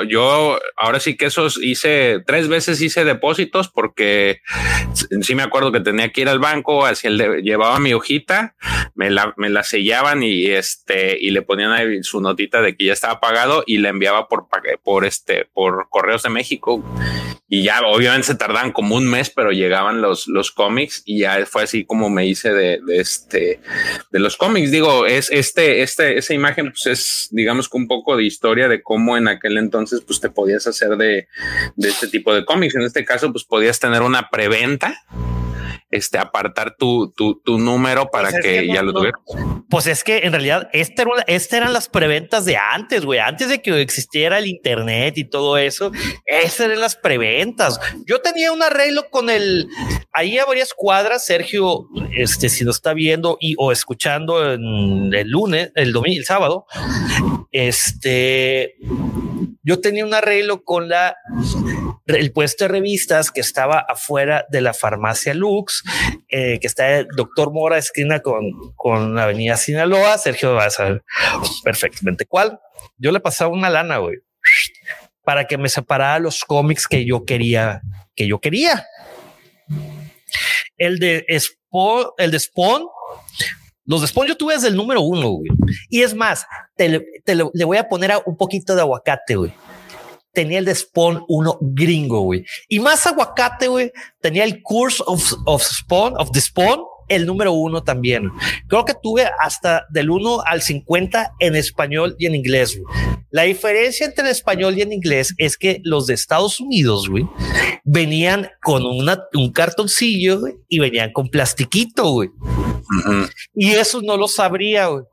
yo 0.07 0.59
ahora 0.77 0.99
sí 0.99 1.15
que 1.15 1.25
esos 1.25 1.59
hice 1.61 2.21
tres 2.25 2.47
veces 2.47 2.81
hice 2.81 3.03
depósitos 3.05 3.69
porque 3.69 4.41
sí 5.21 5.35
me 5.35 5.43
acuerdo 5.43 5.71
que 5.71 5.79
tenía 5.79 6.09
que 6.09 6.21
ir 6.21 6.29
al 6.29 6.39
banco, 6.39 6.85
así 6.85 7.07
el 7.07 7.41
llevaba 7.43 7.79
mi 7.79 7.93
hojita, 7.93 8.55
me 8.95 9.09
la, 9.09 9.33
me 9.37 9.49
la 9.49 9.63
sellaban 9.63 10.23
y 10.23 10.47
este 10.47 11.17
y 11.19 11.31
le 11.31 11.41
ponían 11.41 11.71
ahí 11.71 12.03
su 12.03 12.21
notita 12.21 12.61
de 12.61 12.75
que 12.75 12.85
ya 12.85 12.93
estaba 12.93 13.19
pagado 13.19 13.63
y 13.65 13.77
la 13.77 13.89
enviaba 13.89 14.27
por 14.27 14.47
por 14.83 15.05
este 15.05 15.45
por 15.45 15.87
correos 15.89 16.23
de 16.23 16.29
México 16.29 16.83
y 17.49 17.63
ya 17.63 17.81
obviamente 17.81 18.27
se 18.27 18.35
tardan 18.35 18.71
como 18.71 18.95
un 18.95 19.09
mes, 19.09 19.29
pero 19.29 19.51
llegaban 19.51 20.01
los 20.01 20.27
los 20.27 20.51
cómics 20.51 21.01
y 21.05 21.19
ya 21.19 21.45
fue 21.45 21.63
así 21.63 21.85
como 21.85 22.09
me 22.09 22.25
hice 22.25 22.53
de, 22.53 22.79
de 22.85 22.99
este 22.99 23.59
de 24.11 24.19
los 24.19 24.37
cómics 24.37 24.69
Digo, 24.71 25.05
es 25.05 25.29
este, 25.31 25.81
este, 25.81 26.17
esa 26.17 26.33
imagen, 26.33 26.71
pues 26.71 26.85
es, 26.85 27.27
digamos 27.31 27.69
que 27.69 27.77
un 27.77 27.87
poco 27.87 28.17
de 28.17 28.23
historia 28.23 28.67
de 28.67 28.81
cómo 28.81 29.17
en 29.17 29.27
aquel 29.27 29.57
entonces, 29.57 30.01
pues 30.01 30.19
te 30.19 30.29
podías 30.29 30.67
hacer 30.67 30.97
de, 30.97 31.27
de 31.75 31.89
este 31.89 32.07
tipo 32.07 32.33
de 32.33 32.45
cómics. 32.45 32.75
En 32.75 32.83
este 32.83 33.05
caso, 33.05 33.31
pues 33.31 33.43
podías 33.43 33.79
tener 33.79 34.01
una 34.01 34.29
preventa 34.29 35.03
este, 35.91 36.17
apartar 36.17 36.75
tu, 36.77 37.11
tu, 37.15 37.41
tu 37.41 37.57
número 37.57 38.09
para 38.11 38.29
pues 38.29 38.43
que, 38.43 38.67
ya 38.67 38.81
lo 38.81 38.93
tuvieras. 38.93 39.21
Pues 39.69 39.87
es 39.87 40.03
que 40.03 40.19
en 40.19 40.33
realidad 40.33 40.69
esta 40.73 41.03
era 41.03 41.11
estas 41.27 41.53
eran 41.53 41.73
las 41.73 41.89
preventas 41.89 42.45
de 42.45 42.57
antes, 42.57 43.05
güey, 43.05 43.19
antes 43.19 43.49
de 43.49 43.61
que 43.61 43.81
existiera 43.81 44.37
el 44.37 44.47
internet 44.47 45.17
y 45.17 45.25
todo 45.25 45.57
eso, 45.57 45.91
esas 46.25 46.61
eran 46.61 46.81
las 46.81 46.95
preventas. 46.95 47.79
Yo 48.05 48.21
tenía 48.21 48.51
un 48.51 48.61
arreglo 48.61 49.09
con 49.09 49.29
el, 49.29 49.67
ahí 50.13 50.37
a 50.37 50.45
varias 50.45 50.73
cuadras, 50.75 51.25
Sergio, 51.25 51.87
este, 52.13 52.49
si 52.49 52.63
lo 52.63 52.71
está 52.71 52.93
viendo 52.93 53.37
y 53.39 53.55
o 53.57 53.71
escuchando 53.71 54.53
en 54.53 55.13
el 55.13 55.29
lunes, 55.29 55.71
el 55.75 55.91
domingo, 55.91 56.19
el 56.19 56.25
sábado, 56.25 56.65
este, 57.51 58.75
yo 59.69 59.79
tenía 59.79 60.03
un 60.03 60.15
arreglo 60.15 60.63
con 60.63 60.89
la 60.89 61.15
el 62.07 62.31
puesto 62.31 62.63
de 62.63 62.69
revistas 62.69 63.29
que 63.29 63.39
estaba 63.39 63.85
afuera 63.87 64.47
de 64.49 64.61
la 64.61 64.73
farmacia 64.73 65.35
Lux, 65.35 65.83
eh, 66.27 66.57
que 66.59 66.65
está 66.65 66.97
el 66.97 67.07
doctor 67.15 67.53
Mora, 67.53 67.77
esquina 67.77 68.19
con, 68.21 68.73
con 68.75 69.19
Avenida 69.19 69.57
Sinaloa. 69.57 70.17
Sergio 70.17 70.55
va 70.55 70.65
a 70.65 70.69
saber 70.71 71.03
perfectamente 71.63 72.25
cuál. 72.25 72.59
Yo 72.97 73.11
le 73.11 73.19
pasaba 73.19 73.53
una 73.53 73.69
lana, 73.69 73.97
güey, 73.97 74.17
para 75.23 75.45
que 75.45 75.59
me 75.59 75.69
separara 75.69 76.17
los 76.17 76.43
cómics 76.45 76.87
que 76.87 77.05
yo 77.05 77.23
quería, 77.23 77.83
que 78.15 78.25
yo 78.25 78.39
quería. 78.39 78.87
El 80.77 80.97
de 80.97 81.27
Spawn, 81.39 82.07
el 82.17 82.31
de 82.31 82.39
Spawn, 82.39 82.87
los 83.89 84.01
de 84.01 84.07
Spawn 84.07 84.27
yo 84.27 84.37
tuve 84.37 84.53
desde 84.53 84.67
el 84.67 84.75
número 84.75 85.01
uno, 85.01 85.29
güey. 85.29 85.49
Y 85.89 86.03
es 86.03 86.13
más, 86.13 86.45
te, 86.75 86.87
le 86.87 87.65
voy 87.65 87.77
a 87.77 87.89
poner 87.89 88.11
un 88.27 88.37
poquito 88.37 88.75
de 88.75 88.81
aguacate, 88.81 89.35
güey 89.35 89.51
tenía 90.31 90.59
el 90.59 90.65
de 90.65 90.75
Spawn 90.75 91.25
uno 91.27 91.57
gringo, 91.59 92.21
güey. 92.21 92.45
Y 92.67 92.79
más 92.79 93.05
aguacate, 93.07 93.67
güey, 93.67 93.91
tenía 94.21 94.43
el 94.43 94.61
Curse 94.61 95.03
of, 95.05 95.33
of 95.45 95.63
Spawn, 95.63 96.13
of 96.17 96.31
the 96.31 96.39
Spawn, 96.39 96.79
el 97.09 97.25
número 97.25 97.51
uno 97.51 97.83
también. 97.83 98.31
Creo 98.67 98.85
que 98.85 98.93
tuve 99.01 99.27
hasta 99.39 99.85
del 99.89 100.09
1 100.09 100.43
al 100.45 100.61
50 100.61 101.33
en 101.39 101.55
español 101.55 102.15
y 102.17 102.27
en 102.27 102.35
inglés. 102.35 102.79
La 103.31 103.43
diferencia 103.43 104.05
entre 104.05 104.25
el 104.25 104.31
español 104.31 104.77
y 104.77 104.81
en 104.81 104.93
inglés 104.93 105.33
es 105.37 105.57
que 105.57 105.81
los 105.83 106.07
de 106.07 106.15
Estados 106.15 106.59
Unidos 106.59 107.09
güey, 107.09 107.27
venían 107.83 108.49
con 108.61 108.85
una, 108.85 109.23
un 109.33 109.51
cartoncillo 109.51 110.41
y 110.67 110.79
venían 110.79 111.11
con 111.11 111.29
plastiquito. 111.29 112.11
Güey. 112.11 112.29
Y 113.53 113.71
eso 113.71 114.01
no 114.01 114.17
lo 114.17 114.27
sabría. 114.27 114.87
Güey. 114.87 115.03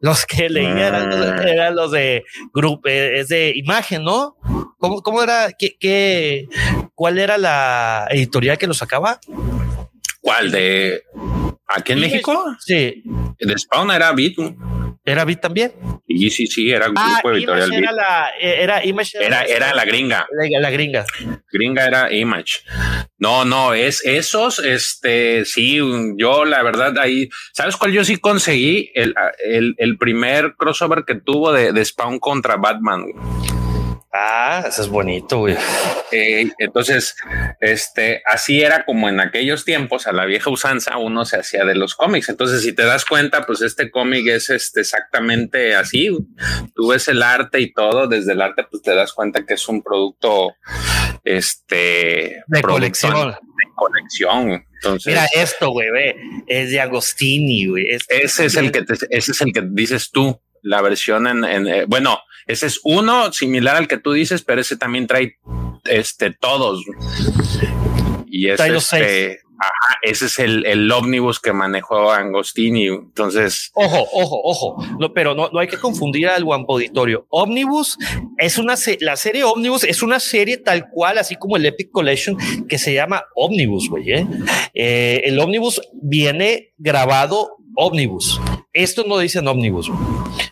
Los 0.00 0.24
que 0.26 0.48
leían 0.48 0.78
eran, 0.78 1.74
los 1.74 1.90
de 1.90 2.22
grupo, 2.54 2.88
eh, 2.88 3.20
es 3.20 3.28
de 3.28 3.52
imagen, 3.56 4.04
¿no? 4.04 4.36
¿Cómo, 4.78 5.02
cómo 5.02 5.22
era? 5.22 5.50
¿Qué, 5.58 5.76
qué, 5.78 6.46
¿Cuál 6.94 7.18
era 7.18 7.36
la 7.36 8.06
editorial 8.10 8.58
que 8.58 8.68
lo 8.68 8.74
sacaba? 8.74 9.18
¿Cuál? 10.20 10.52
¿De 10.52 11.02
aquí 11.68 11.92
en 11.92 12.00
México? 12.00 12.56
Sí. 12.58 13.02
De 13.38 13.58
Spawn 13.58 13.90
era 13.90 14.12
Beat. 14.12 14.34
¿Era 15.04 15.24
Beat 15.24 15.40
también? 15.40 15.72
Sí, 16.06 16.30
sí, 16.30 16.46
sí, 16.46 16.70
era 16.70 16.86
ah, 16.94 17.20
grupo 17.22 17.34
editorial. 17.34 17.72
Era 17.72 17.92
la, 17.92 18.30
eh, 18.40 18.56
era 18.60 18.84
Image. 18.84 19.16
Era, 19.18 19.42
era, 19.44 19.74
la 19.74 19.84
gringa. 19.84 20.26
La, 20.60 20.70
gringa. 20.70 21.06
Gringa 21.50 21.86
era 21.86 22.12
Image. 22.12 22.60
No, 23.18 23.44
no, 23.44 23.72
es 23.72 24.04
esos, 24.04 24.58
este, 24.58 25.44
sí, 25.44 25.80
yo 26.16 26.44
la 26.44 26.62
verdad 26.62 26.98
ahí, 26.98 27.30
¿sabes 27.52 27.76
cuál 27.76 27.92
yo 27.92 28.04
sí 28.04 28.18
conseguí? 28.18 28.90
El, 28.94 29.14
el, 29.44 29.74
el 29.78 29.96
primer 29.96 30.54
crossover 30.56 31.04
que 31.06 31.14
tuvo 31.14 31.52
de, 31.52 31.72
de 31.72 31.84
Spawn 31.84 32.18
contra 32.18 32.56
Batman. 32.56 33.06
Ah, 34.12 34.64
eso 34.66 34.82
es 34.82 34.88
bonito, 34.88 35.40
güey. 35.40 35.56
Eh, 36.10 36.50
entonces, 36.58 37.14
este, 37.60 38.22
así 38.24 38.62
era 38.62 38.86
como 38.86 39.08
en 39.08 39.20
aquellos 39.20 39.66
tiempos, 39.66 40.06
a 40.06 40.12
la 40.12 40.24
vieja 40.24 40.48
usanza, 40.48 40.96
uno 40.96 41.26
se 41.26 41.38
hacía 41.38 41.64
de 41.66 41.74
los 41.74 41.94
cómics. 41.94 42.30
Entonces, 42.30 42.62
si 42.62 42.74
te 42.74 42.84
das 42.84 43.04
cuenta, 43.04 43.44
pues 43.44 43.60
este 43.60 43.90
cómic 43.90 44.26
es 44.28 44.48
este, 44.48 44.80
exactamente 44.80 45.74
así. 45.74 46.08
Tú 46.74 46.88
ves 46.88 47.08
el 47.08 47.22
arte 47.22 47.60
y 47.60 47.72
todo, 47.72 48.06
desde 48.06 48.32
el 48.32 48.40
arte, 48.40 48.64
pues 48.70 48.82
te 48.82 48.94
das 48.94 49.12
cuenta 49.12 49.44
que 49.44 49.54
es 49.54 49.68
un 49.68 49.82
producto, 49.82 50.54
este, 51.24 52.42
de 52.46 52.62
colección. 52.62 53.32
De 53.32 53.74
colección. 53.76 54.64
Entonces, 54.74 55.06
Mira 55.12 55.26
esto, 55.34 55.70
güey, 55.70 55.90
ve, 55.90 56.16
es 56.46 56.70
de 56.70 56.80
Agostini, 56.80 57.66
güey. 57.66 57.86
ese 57.90 58.44
es 58.46 58.54
el 58.56 58.72
que 58.72 58.84
ese 59.10 59.32
es 59.32 59.40
el 59.42 59.52
que 59.52 59.62
dices 59.70 60.10
tú 60.10 60.40
la 60.62 60.80
versión 60.82 61.26
en, 61.26 61.66
eh, 61.66 61.84
bueno, 61.86 62.20
ese 62.48 62.66
es 62.66 62.80
uno 62.82 63.30
similar 63.32 63.76
al 63.76 63.86
que 63.86 63.98
tú 63.98 64.12
dices, 64.12 64.42
pero 64.42 64.60
ese 64.62 64.76
también 64.76 65.06
trae 65.06 65.36
este 65.84 66.32
todos. 66.32 66.82
Y 68.26 68.48
ese, 68.48 68.74
este, 68.74 69.40
ajá, 69.58 69.98
ese 70.02 70.26
es 70.26 70.38
el, 70.38 70.64
el 70.64 70.90
ómnibus 70.90 71.40
que 71.40 71.52
manejó 71.52 72.10
Angostini. 72.10 72.86
Entonces, 72.86 73.70
ojo, 73.74 74.06
ojo, 74.12 74.40
ojo, 74.42 74.86
no, 74.98 75.12
pero 75.12 75.34
no, 75.34 75.50
no 75.50 75.58
hay 75.58 75.68
que 75.68 75.76
confundir 75.76 76.28
al 76.28 76.44
Wampo 76.44 76.74
Auditorio. 76.74 77.26
Omnibus 77.28 77.98
es 78.38 78.56
una 78.56 78.76
la 79.00 79.16
serie 79.16 79.44
Omnibus 79.44 79.84
es 79.84 80.02
una 80.02 80.18
serie 80.18 80.56
tal 80.56 80.88
cual, 80.88 81.18
así 81.18 81.36
como 81.36 81.56
el 81.56 81.66
Epic 81.66 81.90
Collection 81.90 82.36
que 82.66 82.78
se 82.78 82.94
llama 82.94 83.24
Omnibus, 83.34 83.90
güey. 83.90 84.10
¿eh? 84.10 84.26
Eh, 84.72 85.20
el 85.24 85.38
Omnibus 85.38 85.82
viene 85.92 86.72
grabado 86.78 87.58
Omnibus. 87.74 88.40
Esto 88.78 89.02
no 89.04 89.18
dice 89.18 89.40
Omnibus. 89.40 89.90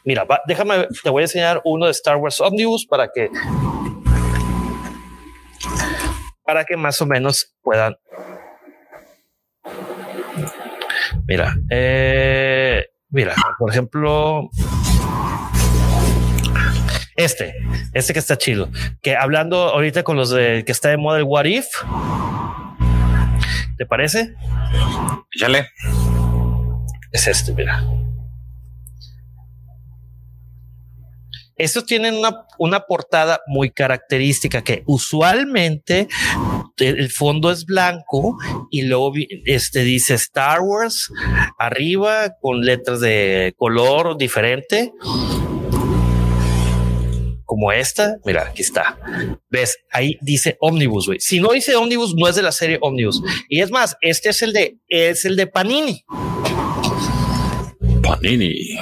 Mira, 0.03 0.27
déjame, 0.49 0.89
te 1.05 1.11
voy 1.11 1.21
a 1.23 1.27
enseñar 1.27 1.61
uno 1.63 1.87
de 1.87 1.93
Star 1.93 2.17
Wars 2.17 2.41
Omnibus 2.41 2.85
para 2.85 3.09
que 3.15 3.31
para 6.45 6.65
que 6.65 6.77
más 6.77 7.01
o 7.01 7.07
menos 7.07 7.55
puedan. 7.63 7.95
Mira, 11.29 11.55
eh, 11.71 12.87
mira, 13.11 13.33
por 13.61 13.71
ejemplo, 13.71 14.51
este, 17.15 17.55
este 17.93 18.13
que 18.13 18.19
está 18.19 18.37
chido, 18.37 18.71
que 19.03 19.15
hablando 19.15 19.69
ahorita 19.69 20.03
con 20.03 20.17
los 20.17 20.31
de 20.31 20.65
que 20.67 20.73
está 20.73 20.89
de 20.89 20.97
moda 20.97 21.19
el 21.19 21.25
What 21.25 21.45
If, 21.45 21.67
¿te 23.79 23.87
parece? 23.87 24.35
Échale. 25.33 25.69
Es 27.13 27.29
este, 27.29 27.53
mira. 27.53 27.85
Estos 31.57 31.87
tienen 31.87 32.17
una, 32.17 32.47
una, 32.59 32.81
portada 32.81 33.41
muy 33.47 33.71
característica 33.71 34.63
que 34.63 34.83
usualmente 34.87 36.07
el 36.77 37.11
fondo 37.11 37.51
es 37.51 37.65
blanco 37.65 38.37
y 38.71 38.83
luego 38.83 39.13
este 39.47 39.83
dice 39.83 40.15
Star 40.15 40.61
Wars 40.61 41.11
arriba 41.59 42.35
con 42.41 42.61
letras 42.61 43.01
de 43.01 43.55
color 43.57 44.19
diferente 44.19 44.93
como 47.47 47.73
esta. 47.73 48.19
Mira, 48.27 48.49
aquí 48.49 48.61
está. 48.61 48.99
Ves, 49.49 49.79
ahí 49.91 50.19
dice 50.21 50.59
Omnibus, 50.61 51.07
güey. 51.07 51.21
Si 51.21 51.41
no 51.41 51.53
dice 51.53 51.75
Omnibus, 51.75 52.15
no 52.15 52.29
es 52.29 52.37
de 52.37 52.43
la 52.43 52.53
serie 52.53 52.79
Omnibus. 52.83 53.23
Y 53.49 53.63
es 53.63 53.71
más, 53.71 53.97
este 54.03 54.29
es 54.29 54.43
el 54.43 54.53
de, 54.53 54.77
es 54.89 55.25
el 55.25 55.37
de 55.37 55.47
Panini. 55.47 56.05
Panini. 58.03 58.79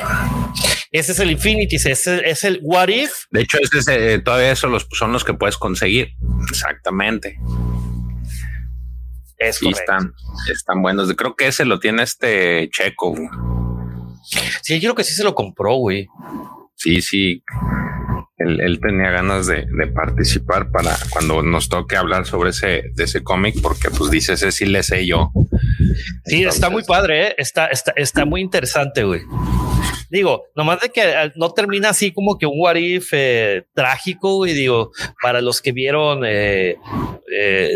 Ese 0.95 1.11
es 1.11 1.19
el 1.19 1.33
Infinity, 1.33 1.75
ese 1.75 2.23
es 2.25 2.45
el 2.45 2.61
What 2.63 2.87
If. 2.89 3.25
De 3.33 3.41
hecho, 3.41 3.59
ese 3.61 4.15
eh, 4.15 4.19
todavía 4.21 4.53
esos 4.53 4.71
los, 4.71 4.87
son 4.93 5.13
los 5.13 5.25
que 5.25 5.35
puedes 5.35 5.57
conseguir. 5.57 6.13
Exactamente. 6.49 7.37
Es 9.37 9.61
están, 9.61 10.15
están 10.49 10.83
buenos. 10.83 11.13
Creo 11.15 11.35
que 11.35 11.49
ese 11.49 11.65
lo 11.65 11.81
tiene 11.81 12.05
este 12.05 12.71
checo. 12.71 13.13
Sí, 14.63 14.75
yo 14.79 14.91
creo 14.91 14.95
que 14.95 15.03
sí 15.03 15.15
se 15.15 15.25
lo 15.25 15.35
compró, 15.35 15.75
güey. 15.75 16.07
Sí, 16.77 17.03
sí. 17.03 17.43
Él, 18.37 18.81
tenía 18.81 19.11
ganas 19.11 19.47
de, 19.47 19.67
participar 19.95 20.71
para 20.73 20.97
cuando 21.11 21.43
nos 21.43 21.69
toque 21.69 21.97
hablar 21.97 22.27
sobre 22.27 22.51
ese, 22.51 22.91
de 22.95 23.05
ese 23.05 23.23
cómic, 23.23 23.57
porque 23.63 23.91
pues 23.91 24.11
dice 24.11 24.33
ese 24.33 24.51
sí 24.51 24.67
le 24.67 24.83
sé 24.83 25.07
yo. 25.07 25.31
Sí, 26.25 26.45
está 26.45 26.69
muy 26.69 26.83
padre, 26.83 27.29
¿eh? 27.29 27.35
está, 27.39 27.67
está, 27.67 27.93
está 27.97 28.25
muy 28.25 28.41
interesante, 28.41 29.05
güey. 29.05 29.23
Digo, 30.11 30.45
nomás 30.55 30.81
de 30.81 30.91
que 30.91 31.03
eh, 31.03 31.33
no 31.35 31.53
termina 31.53 31.91
así 31.91 32.13
como 32.13 32.39
que 32.39 32.47
un 32.47 32.61
what 32.61 32.77
if 32.77 33.09
eh, 33.13 33.65
trágico, 33.75 34.47
y 34.47 34.53
digo, 34.53 34.93
para 35.21 35.41
los 35.41 35.61
que 35.61 35.73
vieron 35.73 36.23
eh, 36.25 36.77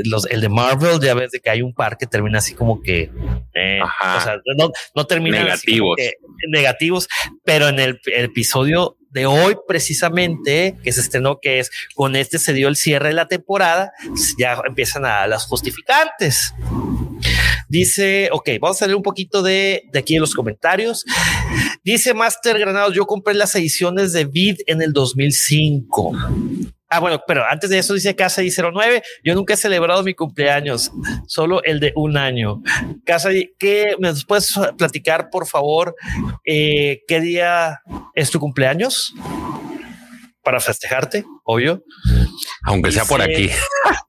los, 0.04 0.26
el 0.26 0.40
de 0.40 0.48
Marvel, 0.48 1.00
ya 1.00 1.14
ves 1.14 1.30
de 1.32 1.40
que 1.40 1.50
hay 1.50 1.62
un 1.62 1.74
par 1.74 1.98
que 1.98 2.06
termina 2.06 2.38
así 2.38 2.54
como 2.54 2.80
que, 2.80 3.10
o 3.10 4.20
sea, 4.20 4.36
no, 4.56 4.70
no 4.94 5.06
termina 5.06 5.42
negativos. 5.42 5.96
negativos, 6.48 7.08
pero 7.44 7.68
en 7.68 7.80
el, 7.80 8.00
episodio 8.04 8.96
de 9.10 9.26
hoy 9.26 9.56
precisamente 9.66 10.76
que 10.82 10.92
se 10.92 11.00
estrenó 11.00 11.38
que 11.40 11.60
es 11.60 11.70
con 11.94 12.16
este 12.16 12.38
se 12.38 12.52
dio 12.52 12.68
el 12.68 12.76
cierre 12.76 13.08
de 13.08 13.14
la 13.14 13.28
temporada 13.28 13.92
ya 14.38 14.60
empiezan 14.66 15.04
a 15.04 15.26
las 15.26 15.46
justificantes 15.46 16.54
Dice, 17.68 18.30
ok, 18.32 18.48
vamos 18.60 18.80
a 18.80 18.86
leer 18.86 18.96
un 18.96 19.02
poquito 19.02 19.42
de, 19.42 19.84
de 19.92 19.98
aquí 19.98 20.14
en 20.14 20.20
los 20.20 20.34
comentarios. 20.34 21.04
Dice 21.84 22.14
Master 22.14 22.58
Granados, 22.58 22.94
yo 22.94 23.06
compré 23.06 23.34
las 23.34 23.54
ediciones 23.54 24.12
de 24.12 24.24
Vid 24.24 24.60
en 24.66 24.80
el 24.80 24.92
2005. 24.92 26.12
Ah, 26.90 27.00
bueno, 27.00 27.22
pero 27.26 27.44
antes 27.44 27.68
de 27.68 27.78
eso 27.78 27.92
dice 27.92 28.16
Casa 28.16 28.42
09, 28.42 29.02
yo 29.22 29.34
nunca 29.34 29.54
he 29.54 29.56
celebrado 29.56 30.02
mi 30.02 30.14
cumpleaños, 30.14 30.90
solo 31.26 31.62
el 31.64 31.80
de 31.80 31.92
un 31.94 32.16
año. 32.16 32.62
Casa, 33.04 33.28
¿qué 33.58 33.94
me 33.98 34.12
puedes 34.26 34.54
platicar, 34.78 35.28
por 35.30 35.46
favor, 35.46 35.94
eh, 36.46 37.02
qué 37.06 37.20
día 37.20 37.82
es 38.14 38.30
tu 38.30 38.40
cumpleaños? 38.40 39.14
Para 40.48 40.60
festejarte, 40.60 41.26
obvio. 41.44 41.84
Aunque 42.64 42.90
sea 42.90 43.04
por 43.04 43.20
aquí. 43.20 43.50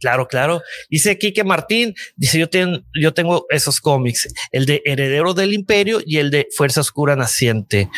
Claro, 0.00 0.28
claro. 0.28 0.62
Dice 0.90 1.10
aquí 1.10 1.32
que 1.32 1.42
Martín 1.42 1.94
dice: 2.16 2.38
yo, 2.38 2.48
tengo 2.48 2.80
yo 2.94 3.14
tengo 3.14 3.46
esos 3.50 3.80
cómics, 3.80 4.28
el 4.52 4.66
de 4.66 4.82
Heredero 4.84 5.34
del 5.34 5.54
Imperio 5.54 6.00
y 6.04 6.18
el 6.18 6.30
de 6.30 6.48
Fuerza 6.54 6.80
Oscura 6.80 7.16
Naciente. 7.16 7.88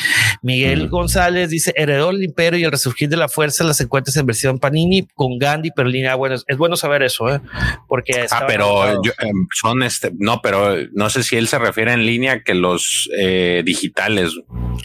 Miguel 0.43 0.89
González 0.89 1.51
dice: 1.51 1.73
Heredero 1.77 2.09
del 2.09 2.23
Imperio 2.23 2.61
y 2.61 2.65
el 2.65 2.71
Resurgir 2.71 3.09
de 3.09 3.17
la 3.17 3.29
Fuerza 3.29 3.65
las 3.65 3.81
encuentras 3.81 4.17
en 4.17 4.27
versión 4.27 4.59
Panini 4.59 5.07
con 5.15 5.39
Gandhi, 5.39 5.71
pero 5.75 5.89
línea. 5.89 6.15
Bueno, 6.15 6.37
es, 6.47 6.57
bueno 6.57 6.77
saber 6.77 7.03
eso, 7.03 7.35
¿eh? 7.35 7.41
porque 7.89 8.27
ah, 8.31 8.45
pero 8.47 8.95
em, 8.95 9.47
son 9.53 9.83
este, 9.83 10.13
no, 10.19 10.41
pero 10.41 10.77
no 10.93 11.11
sé 11.11 11.23
si 11.23 11.37
él 11.37 11.49
se 11.49 11.59
refiere 11.59 11.93
en 11.93 12.07
línea 12.07 12.43
que 12.43 12.55
los 12.55 13.11
eh, 13.19 13.63
digitales. 13.65 14.33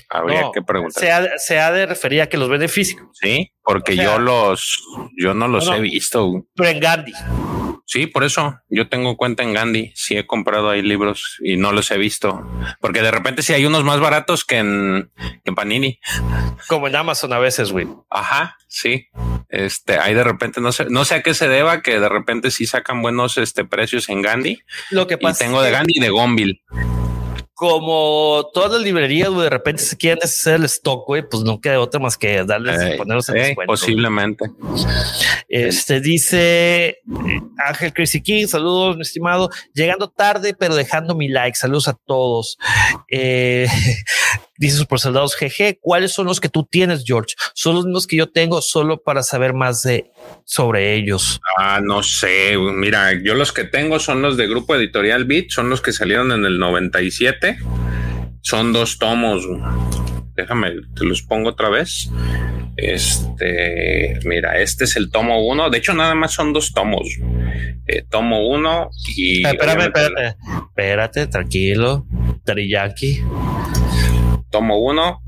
Habría 0.10 0.50
que 0.54 0.62
preguntar. 0.62 1.02
Se 1.02 1.12
ha, 1.12 1.38
se 1.38 1.60
ha, 1.60 1.72
de 1.72 1.86
referir 1.86 2.22
a 2.22 2.28
que 2.28 2.38
los 2.38 2.50
vende 2.50 2.68
físico. 2.74 3.10
Sí, 3.14 3.52
porque 3.64 3.96
yo 3.96 4.20
los, 4.20 4.84
yo 5.18 5.34
no 5.34 5.48
los 5.48 5.70
he 5.70 5.80
visto. 5.80 6.46
Pero 6.56 6.70
en 6.70 6.80
Gandhi. 6.80 7.14
Sí, 7.86 8.08
por 8.08 8.24
eso 8.24 8.60
yo 8.70 8.90
tengo 8.90 9.18
cuenta 9.18 9.44
en 9.44 9.54
Gandhi. 9.54 9.92
Sí 9.96 10.18
he 10.18 10.26
comprado 10.26 10.70
ahí 10.70 10.82
libros 10.82 11.38
y 11.44 11.58
no 11.58 11.72
los 11.72 11.92
he 11.92 11.98
visto. 11.98 12.46
Porque 12.82 13.02
de 13.02 13.12
repente 13.12 13.44
sí 13.44 13.54
hay 13.54 13.66
unos 13.66 13.84
más 13.84 14.00
baratos 14.00 14.46
que 14.46 14.58
en, 14.58 15.12
Panini. 15.56 16.00
Como 16.68 16.88
en 16.88 16.96
Amazon 16.96 17.34
a 17.34 17.40
veces, 17.40 17.72
güey. 17.72 17.88
Ajá, 18.10 18.58
sí. 18.68 19.08
Este, 19.50 20.00
hay 20.00 20.14
de 20.14 20.24
repente, 20.24 20.60
no 20.60 20.72
sé, 20.72 20.86
no 20.90 21.06
sé 21.06 21.16
a 21.16 21.24
qué 21.24 21.34
se 21.34 21.48
deba 21.48 21.82
que 21.82 22.00
de 22.00 22.10
repente 22.10 22.52
sí 22.52 22.66
sacan 22.66 23.02
buenos 23.02 23.38
este, 23.38 23.66
precios 23.66 24.10
en 24.10 24.22
Gandhi. 24.22 24.60
Lo 24.90 25.06
que 25.06 25.18
pasa. 25.18 25.44
Y 25.44 25.48
tengo 25.48 25.62
de 25.62 25.72
Gandhi 25.72 25.94
y 25.98 26.00
de 26.00 26.10
Gonville 26.10 26.64
como 27.64 28.50
todas 28.54 28.74
las 28.74 28.82
librerías, 28.82 29.34
de 29.34 29.50
repente 29.50 29.82
se 29.82 29.96
quieren 29.96 30.20
hacer 30.22 30.56
el 30.56 30.66
stock, 30.66 31.08
güey, 31.08 31.24
pues 31.26 31.44
no 31.44 31.62
queda 31.62 31.80
otra 31.80 31.98
más 31.98 32.18
que 32.18 32.44
darles, 32.44 32.82
eh, 32.82 32.96
ponerlos 32.98 33.30
en 33.30 33.36
descuento. 33.36 33.72
Posiblemente. 33.72 34.52
Este 35.48 36.02
dice 36.02 36.88
eh, 36.90 37.02
Ángel 37.66 37.94
Crazy 37.94 38.22
King, 38.22 38.48
saludos, 38.48 38.98
mi 38.98 39.04
estimado. 39.04 39.50
Llegando 39.74 40.10
tarde, 40.10 40.54
pero 40.54 40.76
dejando 40.76 41.16
mi 41.16 41.30
like. 41.30 41.56
Saludos 41.56 41.88
a 41.88 41.94
todos. 41.94 42.58
Eh, 43.10 43.70
dice 44.58 44.78
Super 44.78 45.00
Soldados 45.00 45.36
GG, 45.40 45.80
¿cuáles 45.80 46.12
son 46.12 46.28
los 46.28 46.40
que 46.40 46.50
tú 46.50 46.66
tienes, 46.70 47.04
George? 47.06 47.36
Son 47.54 47.76
los 47.76 47.86
mismos 47.86 48.08
que 48.08 48.18
yo 48.18 48.30
tengo 48.30 48.62
solo 48.62 49.02
para 49.02 49.24
saber 49.24 49.54
más 49.54 49.82
de 49.84 50.12
sobre 50.46 50.96
ellos. 50.96 51.40
Ah, 51.58 51.80
no 51.84 52.04
sé. 52.04 52.58
Mira, 52.58 53.14
yo 53.14 53.36
los 53.36 53.52
que 53.52 53.64
tengo 53.64 54.00
son 54.00 54.22
los 54.22 54.38
de 54.38 54.48
Grupo 54.48 54.76
Editorial 54.76 55.26
Beat, 55.26 55.50
son 55.50 55.70
los 55.70 55.82
que 55.82 55.92
salieron 55.92 56.32
en 56.32 56.46
el 56.46 56.60
97. 56.60 57.58
Son 58.42 58.74
dos 58.74 59.00
tomos. 59.00 59.48
Déjame, 60.36 60.72
te 60.96 61.06
los 61.06 61.22
pongo 61.22 61.50
otra 61.50 61.70
vez. 61.70 62.10
Este, 62.76 64.20
mira, 64.26 64.60
este 64.60 64.86
es 64.86 64.96
el 64.96 65.12
tomo 65.12 65.46
uno. 65.48 65.70
De 65.70 65.78
hecho, 65.78 65.94
nada 65.94 66.16
más 66.16 66.34
son 66.34 66.54
dos 66.54 66.74
tomos. 66.74 67.08
Eh, 67.88 68.04
tomo 68.10 68.48
uno 68.48 68.90
y. 69.16 69.46
Espérame, 69.46 69.82
espérate. 69.82 70.38
Espérate, 70.70 71.28
tranquilo. 71.28 72.06
Teriyaki. 72.44 73.24
Tomo 74.54 74.78
uno 74.78 75.23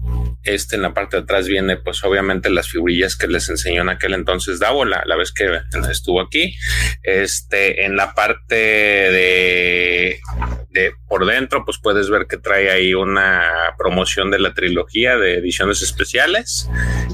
este 0.45 0.75
en 0.75 0.83
la 0.83 0.93
parte 0.93 1.17
de 1.17 1.23
atrás 1.23 1.47
viene, 1.47 1.77
pues 1.77 2.03
obviamente 2.03 2.49
las 2.49 2.69
figurillas 2.69 3.15
que 3.15 3.27
les 3.27 3.49
enseñó 3.49 3.81
en 3.81 3.89
aquel 3.89 4.13
entonces 4.13 4.59
Davo, 4.59 4.85
la, 4.85 5.03
vez 5.17 5.31
que 5.31 5.59
estuvo 5.89 6.21
aquí. 6.21 6.55
Este, 7.03 7.85
en 7.85 7.95
la 7.95 8.13
parte 8.13 8.55
de, 8.55 10.19
de 10.69 10.93
por 11.07 11.25
dentro, 11.25 11.63
pues 11.65 11.79
puedes 11.81 12.09
ver 12.09 12.27
que 12.27 12.37
trae 12.37 12.69
ahí 12.69 12.93
una 12.93 13.43
promoción 13.77 14.31
de 14.31 14.39
la 14.39 14.53
trilogía 14.53 15.17
de 15.17 15.35
ediciones 15.35 15.81
especiales. 15.81 16.69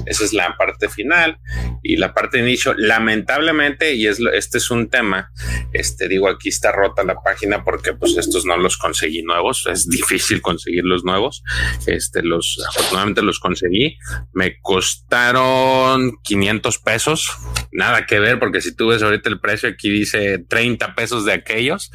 Esa 0.06 0.24
es 0.24 0.32
la 0.32 0.56
parte 0.56 0.88
final. 0.88 1.38
Y 1.82 1.96
la 1.96 2.14
parte 2.14 2.38
de 2.38 2.44
inicio, 2.44 2.74
lamentablemente, 2.76 3.94
y 3.94 4.06
es, 4.06 4.20
este 4.32 4.58
es 4.58 4.70
un 4.70 4.88
tema, 4.88 5.30
este, 5.72 6.08
digo, 6.08 6.28
aquí 6.28 6.48
está 6.48 6.72
rota 6.72 7.02
la 7.04 7.16
página 7.22 7.64
porque 7.64 7.92
pues 7.92 8.16
estos 8.16 8.44
no 8.44 8.56
los 8.56 8.76
conseguí 8.76 9.22
nuevos. 9.22 9.66
Es 9.66 9.88
difícil 9.88 10.42
conseguir 10.42 10.84
los 10.84 11.04
nuevos. 11.04 11.42
Este, 11.86 12.22
los, 12.22 12.58
afortunadamente 12.68 13.21
los 13.22 13.38
conseguí. 13.38 13.98
Me 14.32 14.60
costaron 14.60 16.18
500 16.22 16.78
pesos. 16.78 17.30
Nada 17.72 18.06
que 18.06 18.20
ver, 18.20 18.38
porque 18.38 18.60
si 18.60 18.74
tú 18.74 18.88
ves 18.88 19.02
ahorita 19.02 19.28
el 19.28 19.40
precio, 19.40 19.68
aquí 19.68 19.90
dice 19.90 20.38
30 20.38 20.94
pesos 20.94 21.24
de 21.24 21.32
aquellos. 21.32 21.90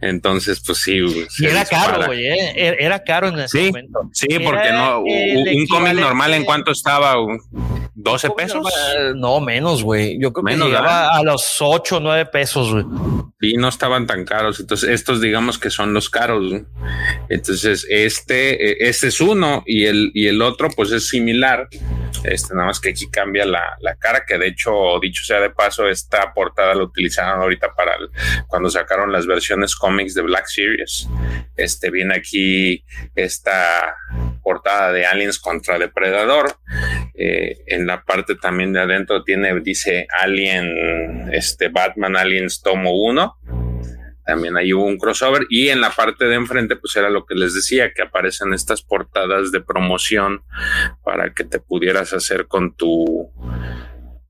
Entonces, 0.00 0.62
pues 0.64 0.78
sí. 0.82 1.00
era 1.44 1.64
caro, 1.64 2.06
güey. 2.06 2.26
¿eh? 2.26 2.76
Era 2.78 3.02
caro 3.02 3.28
en 3.28 3.40
ese 3.40 3.66
momento. 3.66 4.10
Sí, 4.12 4.38
porque 4.44 4.72
no. 4.72 5.00
Un 5.00 5.66
cómic 5.66 5.94
normal, 5.94 6.34
¿en 6.34 6.44
cuánto 6.44 6.72
estaba? 6.72 7.16
¿12 7.96 8.34
pesos? 8.34 8.66
No, 9.16 9.40
menos, 9.40 9.82
güey. 9.82 10.18
Yo 10.20 10.32
creo 10.32 10.44
menos, 10.44 10.68
que 10.68 10.74
llegaba 10.74 11.16
a 11.16 11.22
los 11.22 11.56
8 11.60 11.96
o 11.96 12.00
9 12.00 12.26
pesos, 12.26 12.72
güey. 12.72 12.84
Y 13.40 13.56
no 13.56 13.68
estaban 13.68 14.06
tan 14.06 14.24
caros. 14.24 14.60
Entonces, 14.60 14.90
estos 14.90 15.20
digamos 15.20 15.58
que 15.58 15.70
son 15.70 15.92
los 15.92 16.10
caros. 16.10 16.62
Entonces, 17.28 17.86
este, 17.88 18.84
e, 18.84 18.88
este 18.88 19.08
es 19.08 19.20
uno 19.20 19.62
y 19.66 19.84
el, 19.84 20.10
y 20.14 20.26
el 20.26 20.42
otro 20.42 20.55
pues 20.74 20.90
es 20.92 21.08
similar, 21.08 21.68
este, 22.24 22.54
nada 22.54 22.66
más 22.66 22.80
que 22.80 22.90
aquí 22.90 23.08
cambia 23.10 23.44
la, 23.44 23.76
cara, 23.98 24.24
que 24.26 24.38
de 24.38 24.48
hecho, 24.48 24.98
dicho 25.00 25.24
sea 25.24 25.40
de 25.40 25.50
paso, 25.50 25.88
esta 25.88 26.32
portada 26.34 26.74
la 26.74 26.84
utilizaron 26.84 27.40
ahorita 27.40 27.74
para 27.74 27.96
cuando 28.46 28.68
sacaron 28.70 29.12
las 29.12 29.26
versiones 29.26 29.76
cómics 29.76 30.14
de 30.14 30.22
Black 30.22 30.46
Series. 30.46 31.08
Este 31.56 31.90
viene 31.90 32.16
aquí 32.16 32.84
esta 33.14 33.96
portada 34.42 34.92
de 34.92 35.06
Aliens 35.06 35.38
contra 35.38 35.78
Depredador. 35.78 36.58
Eh, 37.14 37.58
en 37.66 37.86
la 37.86 38.02
parte 38.02 38.34
también 38.34 38.72
de 38.72 38.80
adentro 38.80 39.24
tiene, 39.24 39.58
dice 39.60 40.06
Alien, 40.20 41.30
este 41.32 41.68
Batman 41.68 42.16
Aliens 42.16 42.62
Tomo 42.62 42.92
1 42.92 43.38
también 44.26 44.56
ahí 44.56 44.72
hubo 44.72 44.84
un 44.84 44.98
crossover 44.98 45.46
y 45.48 45.68
en 45.68 45.80
la 45.80 45.90
parte 45.90 46.24
de 46.24 46.34
enfrente 46.34 46.76
pues 46.76 46.96
era 46.96 47.08
lo 47.10 47.24
que 47.24 47.34
les 47.34 47.54
decía 47.54 47.92
que 47.94 48.02
aparecen 48.02 48.52
estas 48.52 48.82
portadas 48.82 49.52
de 49.52 49.60
promoción 49.60 50.42
para 51.04 51.32
que 51.32 51.44
te 51.44 51.60
pudieras 51.60 52.12
hacer 52.12 52.46
con 52.46 52.74
tu 52.74 53.30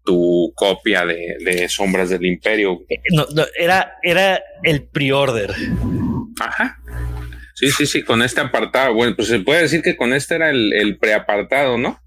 tu 0.05 0.53
copia 0.55 1.05
de, 1.05 1.67
Sombras 1.69 2.11
del 2.11 2.25
Imperio. 2.25 2.79
No, 3.11 3.27
era, 3.59 3.99
era 4.03 4.41
el 4.63 4.85
pre-order. 4.85 5.53
Ajá. 6.39 6.79
Sí, 7.59 7.71
sí, 7.71 7.87
sí, 7.87 8.03
con 8.03 8.21
este 8.21 8.43
apartado. 8.43 8.93
Bueno, 8.93 9.17
pues 9.17 9.29
se 9.29 9.41
puede 9.41 9.63
decir 9.63 9.81
que 9.81 9.97
con 9.97 10.13
este 10.13 10.35
era 10.35 10.51
el, 10.51 10.75
el 10.75 10.99
preapartado, 10.99 11.79
¿no? 11.79 11.99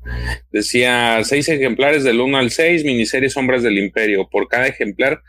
Decía 0.51 1.19
seis 1.23 1.49
ejemplares 1.49 2.03
del 2.03 2.21
1 2.21 2.37
al 2.37 2.51
6, 2.51 2.83
miniserie 2.83 3.31
Sombras 3.31 3.63
del 3.63 3.79
Imperio. 3.79 4.29
Por 4.29 4.47
cada 4.47 4.67
ejemplar 4.67 5.23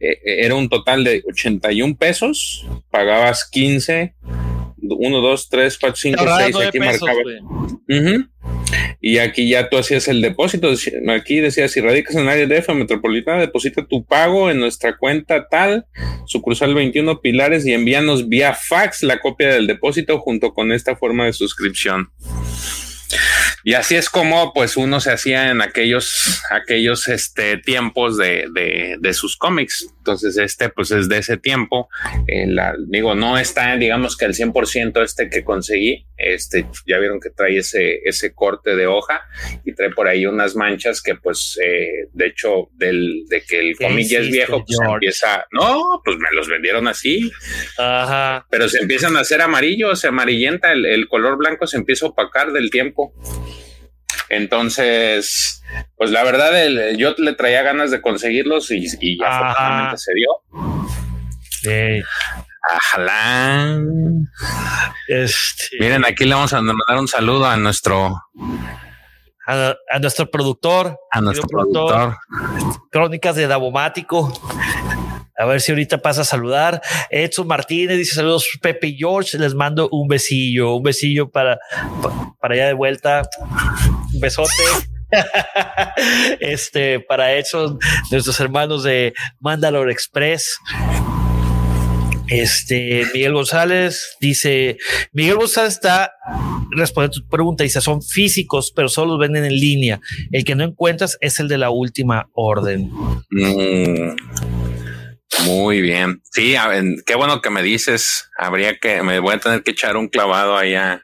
eh, 0.00 0.18
eh, 0.24 0.46
era 0.46 0.54
un 0.54 0.70
total 0.70 1.04
de 1.04 1.22
81 1.28 1.94
pesos. 1.98 2.66
Pagabas 2.90 3.46
15, 3.50 4.14
1, 4.80 5.20
2, 5.20 5.48
3, 5.50 5.78
4, 5.78 5.96
5, 5.96 6.24
6. 6.38 6.56
Aquí 6.68 6.78
marcaba. 6.78 7.20
Y 9.00 9.18
aquí 9.18 9.48
ya 9.48 9.68
tú 9.68 9.78
hacías 9.78 10.08
el 10.08 10.20
depósito. 10.20 10.70
Aquí 11.08 11.40
decía, 11.40 11.68
si 11.68 11.80
radicas 11.80 12.16
en 12.16 12.28
área 12.28 12.46
DF 12.46 12.68
metropolitana, 12.70 13.40
deposita 13.40 13.86
tu 13.86 14.04
pago 14.04 14.50
en 14.50 14.60
nuestra 14.60 14.96
cuenta 14.96 15.48
tal, 15.48 15.86
sucursal 16.26 16.74
21 16.74 17.20
Pilares 17.20 17.66
y 17.66 17.72
envíanos 17.72 18.28
vía 18.28 18.54
fax 18.54 19.02
la 19.02 19.20
copia 19.20 19.48
del 19.48 19.66
depósito 19.66 20.18
junto 20.18 20.54
con 20.54 20.72
esta 20.72 20.96
forma 20.96 21.26
de 21.26 21.32
suscripción. 21.32 22.10
Y 23.66 23.74
así 23.74 23.96
es 23.96 24.08
como 24.08 24.52
pues 24.52 24.76
uno 24.76 25.00
se 25.00 25.10
hacía 25.10 25.50
en 25.50 25.60
aquellos, 25.60 26.40
aquellos 26.50 27.08
este, 27.08 27.56
tiempos 27.58 28.16
de, 28.16 28.46
de, 29.00 29.12
sus 29.12 29.36
cómics. 29.36 29.88
Entonces 30.06 30.38
este 30.38 30.68
pues 30.68 30.92
es 30.92 31.08
de 31.08 31.18
ese 31.18 31.36
tiempo. 31.36 31.88
Eh, 32.28 32.46
digo, 32.86 33.16
no 33.16 33.36
está 33.38 33.76
digamos 33.76 34.16
que 34.16 34.24
el 34.24 34.34
100% 34.34 35.02
este 35.02 35.28
que 35.28 35.42
conseguí. 35.42 36.06
Este, 36.16 36.64
ya 36.86 36.98
vieron 36.98 37.20
que 37.20 37.30
trae 37.30 37.58
ese, 37.58 38.00
ese 38.04 38.32
corte 38.32 38.74
de 38.74 38.86
hoja 38.86 39.20
y 39.64 39.74
trae 39.74 39.90
por 39.90 40.06
ahí 40.08 40.24
unas 40.24 40.54
manchas 40.54 41.02
que 41.02 41.16
pues 41.16 41.58
eh, 41.62 42.08
de 42.12 42.26
hecho 42.26 42.70
del, 42.72 43.24
de 43.28 43.42
que 43.42 43.58
el 43.58 43.76
cómic 43.76 44.06
ya 44.06 44.20
es 44.20 44.30
viejo 44.30 44.64
pues 44.64 44.78
empieza, 44.80 45.44
no, 45.50 46.00
pues 46.04 46.16
me 46.16 46.28
los 46.32 46.48
vendieron 46.48 46.86
así. 46.86 47.30
Ajá. 47.76 48.46
Pero 48.48 48.68
se 48.68 48.78
empiezan 48.78 49.16
a 49.16 49.20
hacer 49.20 49.42
amarillos, 49.42 50.00
se 50.00 50.08
amarillenta, 50.08 50.72
el, 50.72 50.86
el 50.86 51.08
color 51.08 51.36
blanco 51.36 51.66
se 51.66 51.76
empieza 51.76 52.06
a 52.06 52.10
opacar 52.10 52.52
del 52.52 52.70
tiempo. 52.70 53.12
Entonces, 54.28 55.62
pues 55.96 56.10
la 56.10 56.24
verdad, 56.24 56.52
yo 56.96 57.14
le 57.18 57.32
traía 57.34 57.62
ganas 57.62 57.90
de 57.90 58.00
conseguirlos 58.00 58.70
y, 58.70 58.86
y 59.00 59.22
afortunadamente 59.22 59.98
se 59.98 60.12
dio. 60.14 60.28
Este... 65.08 65.76
Miren, 65.78 66.04
aquí 66.04 66.24
le 66.24 66.34
vamos 66.34 66.52
a 66.52 66.60
mandar 66.60 66.98
un 66.98 67.08
saludo 67.08 67.46
a 67.46 67.56
nuestro 67.56 68.14
a, 69.46 69.98
nuestro 70.00 70.30
productor, 70.30 70.98
a 71.10 71.20
nuestro 71.20 71.46
productor, 71.46 72.16
Crónicas 72.90 73.36
de 73.36 73.46
Davomático. 73.46 74.32
A 75.38 75.44
ver 75.44 75.60
si 75.60 75.70
ahorita 75.70 75.98
pasa 75.98 76.22
a 76.22 76.24
saludar. 76.24 76.80
Edson 77.10 77.46
Martínez 77.46 77.98
dice 77.98 78.14
saludos 78.14 78.48
Pepe 78.60 78.88
y 78.88 78.96
George. 78.96 79.38
Les 79.38 79.54
mando 79.54 79.88
un 79.90 80.08
besillo, 80.08 80.74
un 80.74 80.82
besillo 80.82 81.30
para, 81.30 81.58
para 82.40 82.54
allá 82.54 82.66
de 82.68 82.72
vuelta. 82.72 83.22
Un 84.16 84.20
besote. 84.20 84.50
este, 86.40 87.00
para 87.00 87.34
eso, 87.34 87.78
nuestros 88.10 88.40
hermanos 88.40 88.82
de 88.82 89.12
Mandalore 89.40 89.92
Express. 89.92 90.58
Este 92.28 93.06
Miguel 93.12 93.34
González 93.34 94.16
dice: 94.20 94.78
Miguel 95.12 95.36
González 95.36 95.74
está 95.74 96.12
respondiendo 96.70 97.18
a 97.18 97.22
tu 97.22 97.28
pregunta. 97.28 97.62
Dice: 97.62 97.82
son 97.82 98.02
físicos, 98.02 98.72
pero 98.74 98.88
solo 98.88 99.12
los 99.12 99.20
venden 99.20 99.44
en 99.44 99.54
línea. 99.54 100.00
El 100.32 100.44
que 100.44 100.54
no 100.54 100.64
encuentras 100.64 101.18
es 101.20 101.38
el 101.40 101.48
de 101.48 101.58
la 101.58 101.70
última 101.70 102.28
orden. 102.32 102.90
Mm. 103.30 104.55
Muy 105.44 105.80
bien. 105.80 106.22
Sí, 106.32 106.56
qué 107.04 107.14
bueno 107.14 107.40
que 107.40 107.50
me 107.50 107.62
dices. 107.62 108.30
Habría 108.38 108.78
que, 108.78 109.02
me 109.02 109.18
voy 109.18 109.34
a 109.34 109.38
tener 109.38 109.62
que 109.62 109.70
echar 109.70 109.96
un 109.96 110.08
clavado 110.08 110.56
allá 110.56 111.02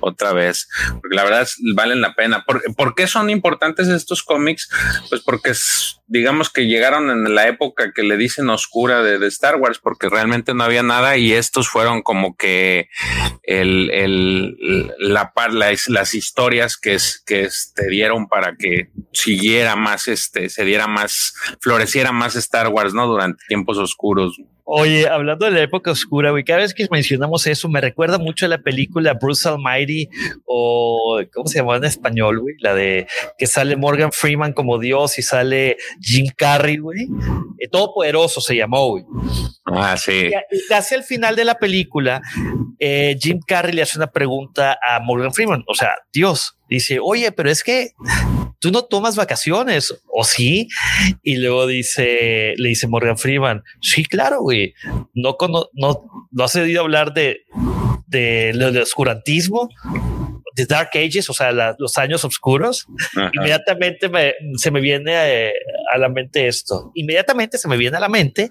otra 0.00 0.32
vez, 0.32 0.68
porque 1.00 1.14
la 1.14 1.24
verdad 1.24 1.48
valen 1.74 2.00
la 2.00 2.14
pena. 2.14 2.44
¿Por, 2.44 2.94
qué 2.94 3.06
son 3.06 3.30
importantes 3.30 3.88
estos 3.88 4.22
cómics? 4.22 4.68
Pues 5.08 5.22
porque 5.22 5.52
digamos 6.06 6.50
que 6.50 6.66
llegaron 6.66 7.10
en 7.10 7.34
la 7.34 7.48
época 7.48 7.92
que 7.94 8.02
le 8.02 8.16
dicen 8.16 8.50
oscura 8.50 9.02
de, 9.02 9.26
Star 9.28 9.56
Wars, 9.56 9.78
porque 9.78 10.08
realmente 10.08 10.54
no 10.54 10.64
había 10.64 10.82
nada 10.82 11.16
y 11.16 11.32
estos 11.32 11.68
fueron 11.68 12.02
como 12.02 12.36
que 12.36 12.88
el, 13.42 13.90
el 13.90 14.92
la 14.98 15.32
par, 15.32 15.52
las, 15.54 16.14
historias 16.14 16.76
que, 16.76 16.98
que 17.24 17.48
te 17.74 17.88
dieron 17.88 18.28
para 18.28 18.56
que 18.56 18.90
siguiera 19.12 19.76
más, 19.76 20.08
este, 20.08 20.48
se 20.48 20.64
diera 20.64 20.86
más, 20.86 21.34
floreciera 21.60 22.12
más 22.12 22.36
Star 22.36 22.68
Wars, 22.68 22.92
¿no? 22.92 23.06
Durante 23.06 23.42
tiempos 23.62 23.78
oscuros. 23.78 24.40
Oye, 24.64 25.08
hablando 25.08 25.46
de 25.46 25.52
la 25.52 25.60
época 25.60 25.90
oscura, 25.90 26.30
güey, 26.30 26.44
cada 26.44 26.60
vez 26.60 26.72
que 26.74 26.86
mencionamos 26.90 27.46
eso 27.46 27.68
me 27.68 27.80
recuerda 27.80 28.18
mucho 28.18 28.46
a 28.46 28.48
la 28.48 28.58
película 28.58 29.14
Bruce 29.14 29.48
Almighty 29.48 30.08
o 30.44 31.20
¿cómo 31.32 31.46
se 31.46 31.58
llama 31.58 31.76
en 31.76 31.84
español, 31.84 32.40
güey? 32.40 32.54
La 32.60 32.74
de 32.74 33.06
que 33.38 33.46
sale 33.46 33.76
Morgan 33.76 34.12
Freeman 34.12 34.52
como 34.52 34.78
Dios 34.78 35.18
y 35.18 35.22
sale 35.22 35.76
Jim 36.00 36.26
Carrey, 36.36 36.78
güey. 36.78 37.08
Eh, 37.58 37.68
Todopoderoso 37.68 38.40
se 38.40 38.56
llamó, 38.56 38.88
güey. 38.88 39.04
Ah, 39.66 39.96
sí. 39.96 40.30
Y 40.50 40.66
casi 40.68 40.94
al 40.94 41.04
final 41.04 41.36
de 41.36 41.44
la 41.44 41.56
película, 41.56 42.20
eh, 42.78 43.16
Jim 43.20 43.40
Carrey 43.46 43.74
le 43.74 43.82
hace 43.82 43.98
una 43.98 44.10
pregunta 44.10 44.78
a 44.82 45.00
Morgan 45.00 45.32
Freeman, 45.32 45.64
o 45.66 45.74
sea, 45.74 45.94
Dios, 46.12 46.58
dice, 46.68 46.98
oye, 47.00 47.32
pero 47.32 47.50
es 47.50 47.62
que 47.62 47.92
tú 48.62 48.70
no 48.70 48.84
tomas 48.84 49.16
vacaciones, 49.16 49.92
¿o 50.06 50.22
sí? 50.22 50.68
Y 51.22 51.36
luego 51.36 51.66
dice, 51.66 52.54
le 52.56 52.68
dice 52.68 52.86
Morgan 52.86 53.18
Freeman, 53.18 53.64
sí, 53.80 54.04
claro, 54.04 54.40
güey, 54.40 54.72
no, 55.14 55.36
no, 55.48 55.68
no, 56.30 56.44
has 56.44 56.54
oído 56.54 56.80
hablar 56.80 57.12
de, 57.12 57.40
de 58.06 58.52
lo 58.54 58.70
de 58.70 58.80
oscurantismo, 58.80 59.68
de 60.54 60.66
Dark 60.66 60.90
Ages, 60.94 61.28
o 61.30 61.32
sea, 61.32 61.52
los 61.78 61.98
años 61.98 62.24
oscuros, 62.24 62.86
inmediatamente 63.32 64.10
se 64.56 64.70
me 64.70 64.80
viene 64.80 65.12
eh, 65.14 65.52
a, 65.92 65.98
la 65.98 66.08
mente 66.08 66.46
esto. 66.46 66.92
Inmediatamente 66.94 67.58
se 67.58 67.68
me 67.68 67.76
viene 67.76 67.96
a 67.96 68.00
la 68.00 68.08
mente 68.08 68.50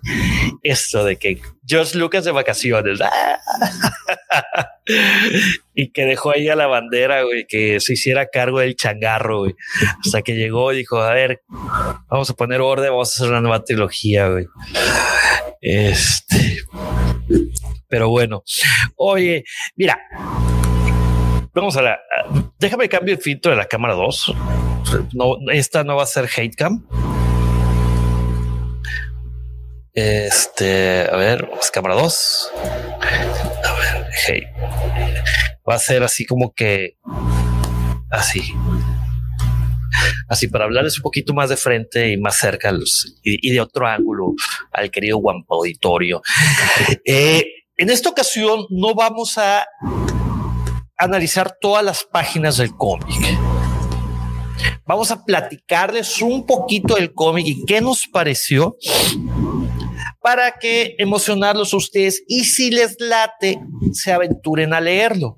esto 0.63 1.03
de 1.03 1.17
que 1.17 1.41
George 1.65 1.97
Lucas 1.97 2.25
de 2.25 2.31
vacaciones 2.31 2.99
y 5.75 5.91
que 5.91 6.05
dejó 6.05 6.31
ahí 6.31 6.49
a 6.49 6.55
la 6.55 6.67
bandera, 6.67 7.23
güey, 7.23 7.45
que 7.47 7.79
se 7.79 7.93
hiciera 7.93 8.27
cargo 8.27 8.59
del 8.59 8.75
changarro, 8.75 9.39
güey, 9.39 9.55
hasta 10.03 10.21
que 10.21 10.35
llegó 10.35 10.73
y 10.73 10.77
dijo, 10.77 11.01
a 11.01 11.13
ver, 11.13 11.41
vamos 12.09 12.29
a 12.29 12.33
poner 12.33 12.61
orden, 12.61 12.91
vamos 12.91 13.09
a 13.09 13.15
hacer 13.15 13.29
una 13.29 13.41
nueva 13.41 13.63
trilogía, 13.63 14.27
güey. 14.27 14.45
Este, 15.61 16.57
pero 17.87 18.09
bueno, 18.09 18.43
oye, 18.95 19.43
mira, 19.75 19.99
Vamos 21.53 21.75
a 21.75 21.81
la. 21.81 21.99
Déjame 22.59 22.87
cambiar 22.87 23.17
el 23.17 23.23
filtro 23.23 23.51
de 23.51 23.57
la 23.57 23.65
cámara 23.65 23.93
2. 23.93 24.33
No, 25.13 25.35
esta 25.51 25.83
no 25.83 25.97
va 25.97 26.03
a 26.03 26.05
ser 26.05 26.29
hate 26.33 26.55
cam. 26.55 26.87
Este, 29.93 31.09
a 31.11 31.15
ver, 31.17 31.47
vamos 31.47 31.69
cámara 31.69 31.95
2. 31.95 32.51
A 33.01 33.73
ver, 33.73 34.07
hey. 34.25 34.43
Va 35.69 35.75
a 35.75 35.79
ser 35.79 36.03
así 36.03 36.25
como 36.25 36.53
que 36.53 36.95
así. 38.09 38.41
Así 40.29 40.47
para 40.47 40.63
hablarles 40.63 40.97
un 40.97 41.03
poquito 41.03 41.33
más 41.33 41.49
de 41.49 41.57
frente 41.57 42.11
y 42.11 42.17
más 42.17 42.37
cerca 42.37 42.73
y, 43.23 43.51
de 43.51 43.59
otro 43.59 43.85
ángulo 43.85 44.35
al 44.71 44.89
querido 44.89 45.17
Guampa 45.17 45.55
Auditorio. 45.55 46.21
Eh, 47.05 47.43
en 47.77 47.89
esta 47.89 48.09
ocasión 48.09 48.65
no 48.69 48.93
vamos 48.93 49.37
a 49.37 49.65
analizar 51.01 51.57
todas 51.59 51.83
las 51.83 52.03
páginas 52.03 52.57
del 52.57 52.75
cómic. 52.75 53.37
Vamos 54.85 55.11
a 55.11 55.23
platicarles 55.23 56.21
un 56.21 56.45
poquito 56.45 56.95
del 56.95 57.13
cómic 57.13 57.45
y 57.47 57.65
qué 57.65 57.81
nos 57.81 58.07
pareció 58.07 58.77
para 60.21 60.59
que 60.59 60.95
emocionarlos 60.99 61.73
a 61.73 61.77
ustedes 61.77 62.23
y 62.27 62.43
si 62.43 62.69
les 62.69 62.95
late, 62.99 63.59
se 63.93 64.11
aventuren 64.11 64.73
a 64.73 64.81
leerlo. 64.81 65.37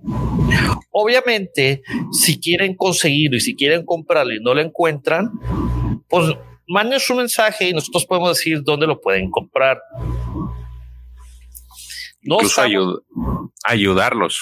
Obviamente, 0.92 1.82
si 2.12 2.40
quieren 2.40 2.76
conseguirlo 2.76 3.38
y 3.38 3.42
si 3.42 3.56
quieren 3.56 3.86
comprarlo 3.86 4.34
y 4.34 4.42
no 4.42 4.54
lo 4.54 4.62
encuentran, 4.62 5.32
pues 6.10 6.36
manden 6.68 7.00
su 7.00 7.16
mensaje 7.16 7.70
y 7.70 7.74
nosotros 7.74 8.06
podemos 8.06 8.38
decir 8.38 8.62
dónde 8.64 8.88
lo 8.88 9.00
pueden 9.00 9.30
comprar. 9.32 9.80
No 12.22 12.36
Incluso 12.36 12.62
ayudarlos. 13.66 14.42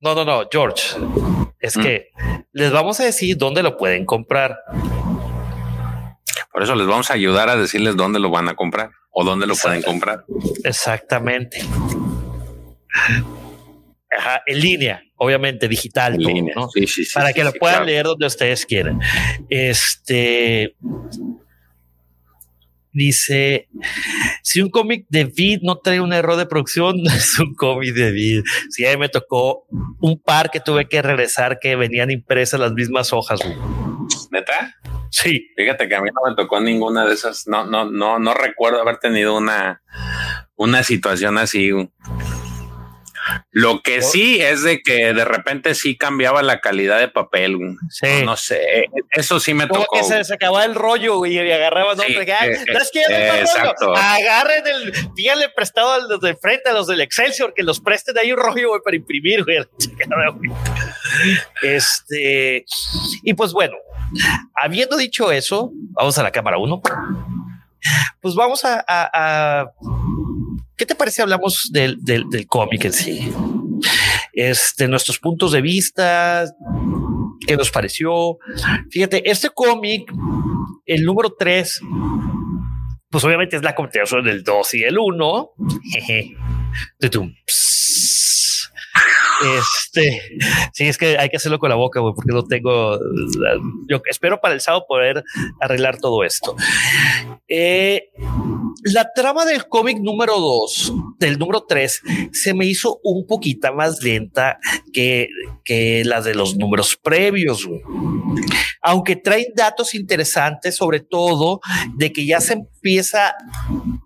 No, 0.00 0.14
no, 0.14 0.24
no, 0.24 0.46
George. 0.50 0.96
Es 1.58 1.76
mm. 1.76 1.82
que 1.82 2.08
les 2.52 2.70
vamos 2.70 3.00
a 3.00 3.04
decir 3.04 3.36
dónde 3.36 3.62
lo 3.62 3.76
pueden 3.76 4.04
comprar. 4.04 4.58
Por 6.52 6.62
eso 6.62 6.74
les 6.74 6.86
vamos 6.86 7.10
a 7.10 7.14
ayudar 7.14 7.48
a 7.48 7.56
decirles 7.56 7.96
dónde 7.96 8.18
lo 8.18 8.30
van 8.30 8.48
a 8.48 8.54
comprar 8.54 8.90
o 9.10 9.24
dónde 9.24 9.46
lo 9.46 9.54
pueden 9.54 9.82
comprar. 9.82 10.24
Exactamente. 10.64 11.60
Ajá, 14.18 14.42
en 14.46 14.60
línea, 14.60 15.02
obviamente 15.16 15.68
digital, 15.68 16.16
¿no? 16.18 16.68
sí, 16.70 16.86
sí, 16.86 17.04
para 17.12 17.32
que 17.32 17.44
lo 17.44 17.52
puedan 17.52 17.84
leer 17.84 18.06
donde 18.06 18.26
ustedes 18.26 18.64
quieran. 18.64 19.00
Este, 19.50 20.76
Dice, 22.96 23.68
si 24.42 24.62
un 24.62 24.70
cómic 24.70 25.04
de 25.10 25.24
vid 25.24 25.58
no 25.60 25.76
trae 25.76 26.00
un 26.00 26.14
error 26.14 26.36
de 26.36 26.46
producción, 26.46 26.96
no 27.02 27.12
es 27.12 27.38
un 27.38 27.54
cómic 27.54 27.92
de 27.92 28.10
vid. 28.10 28.42
Si 28.70 28.86
a 28.86 28.90
mí 28.92 28.96
me 28.96 29.10
tocó 29.10 29.66
un 30.00 30.18
par 30.18 30.50
que 30.50 30.60
tuve 30.60 30.88
que 30.88 31.02
regresar 31.02 31.58
que 31.60 31.76
venían 31.76 32.10
impresas 32.10 32.58
las 32.58 32.72
mismas 32.72 33.12
hojas. 33.12 33.40
¿Neta? 34.30 34.74
Sí. 35.10 35.46
Fíjate 35.54 35.88
que 35.88 35.94
a 35.94 36.00
mí 36.00 36.08
no 36.08 36.30
me 36.30 36.34
tocó 36.34 36.58
ninguna 36.58 37.04
de 37.04 37.12
esas. 37.12 37.46
No, 37.46 37.66
no, 37.66 37.84
no, 37.84 38.18
no 38.18 38.32
recuerdo 38.32 38.80
haber 38.80 38.96
tenido 38.96 39.36
una, 39.36 39.82
una 40.56 40.82
situación 40.82 41.36
así. 41.36 41.72
Lo 43.50 43.80
que 43.82 44.02
sí 44.02 44.40
es 44.40 44.62
de 44.62 44.80
que 44.82 45.12
de 45.12 45.24
repente 45.24 45.74
sí 45.74 45.96
cambiaba 45.96 46.42
la 46.42 46.60
calidad 46.60 46.98
de 46.98 47.08
papel. 47.08 47.58
Sí. 47.90 48.24
No, 48.24 48.36
sé, 48.36 48.86
eso 49.10 49.40
sí 49.40 49.54
me 49.54 49.66
tocó. 49.66 49.96
que 49.96 50.04
se, 50.04 50.34
acababa 50.34 50.64
el 50.64 50.74
rollo 50.74 51.24
y 51.26 51.38
agarraban 51.38 51.98
sí, 51.98 52.12
otro. 52.16 52.22
Eh, 52.22 52.36
eh, 53.10 53.40
exacto. 53.40 53.94
Agarren 53.96 54.66
el, 54.66 54.92
díganle 55.14 55.48
prestado 55.50 55.92
a 55.92 55.98
los 55.98 56.20
de 56.20 56.36
frente, 56.36 56.70
a 56.70 56.72
los 56.72 56.86
del 56.86 57.00
Excelsior, 57.00 57.54
que 57.54 57.62
los 57.62 57.80
presten 57.80 58.16
ahí 58.18 58.32
un 58.32 58.38
rollo 58.38 58.70
para 58.84 58.96
imprimir. 58.96 59.44
Este, 61.62 62.64
y 63.22 63.34
pues 63.34 63.52
bueno, 63.52 63.76
habiendo 64.54 64.96
dicho 64.96 65.32
eso, 65.32 65.70
vamos 65.72 66.16
a 66.18 66.22
la 66.22 66.30
cámara 66.30 66.58
uno. 66.58 66.80
Pues 68.20 68.34
vamos 68.34 68.62
a 68.64 69.72
¿Qué 70.76 70.84
te 70.84 70.94
parece? 70.94 71.22
Hablamos 71.22 71.70
del, 71.72 72.02
del, 72.04 72.28
del 72.28 72.46
cómic 72.46 72.84
en 72.84 72.92
sí. 72.92 73.32
Este, 74.32 74.86
nuestros 74.88 75.18
puntos 75.18 75.52
de 75.52 75.62
vista, 75.62 76.44
qué 77.46 77.56
nos 77.56 77.70
pareció. 77.70 78.38
Fíjate, 78.90 79.28
este 79.30 79.48
cómic, 79.50 80.10
el 80.84 81.04
número 81.04 81.34
3, 81.38 81.80
pues 83.10 83.24
obviamente 83.24 83.56
es 83.56 83.62
la 83.62 83.74
continuación 83.74 84.24
del 84.24 84.44
2 84.44 84.74
y 84.74 84.82
el 84.82 84.98
1. 84.98 85.50
Este, 89.58 90.22
sí, 90.72 90.88
es 90.88 90.96
que 90.96 91.18
hay 91.18 91.28
que 91.28 91.36
hacerlo 91.36 91.58
con 91.58 91.68
la 91.68 91.76
boca, 91.76 92.00
güey, 92.00 92.14
porque 92.14 92.32
no 92.32 92.44
tengo. 92.44 92.98
Yo 93.88 94.00
espero 94.08 94.40
para 94.40 94.54
el 94.54 94.60
sábado 94.60 94.86
poder 94.88 95.24
arreglar 95.60 95.98
todo 95.98 96.24
esto. 96.24 96.56
Eh, 97.48 98.10
la 98.92 99.12
trama 99.12 99.44
del 99.44 99.66
cómic 99.66 99.98
número 99.98 100.38
2, 100.38 100.92
del 101.18 101.38
número 101.38 101.64
3, 101.64 102.02
se 102.32 102.54
me 102.54 102.66
hizo 102.66 103.00
un 103.02 103.26
poquito 103.26 103.72
más 103.74 104.00
lenta 104.02 104.58
que, 104.92 105.28
que 105.64 106.04
la 106.04 106.20
de 106.20 106.34
los 106.34 106.56
números 106.56 106.96
previos. 106.96 107.68
Aunque 108.80 109.16
traen 109.16 109.46
datos 109.56 109.94
interesantes, 109.94 110.76
sobre 110.76 111.00
todo 111.00 111.60
de 111.96 112.12
que 112.12 112.24
ya 112.26 112.40
se 112.40 112.52
empieza, 112.52 113.34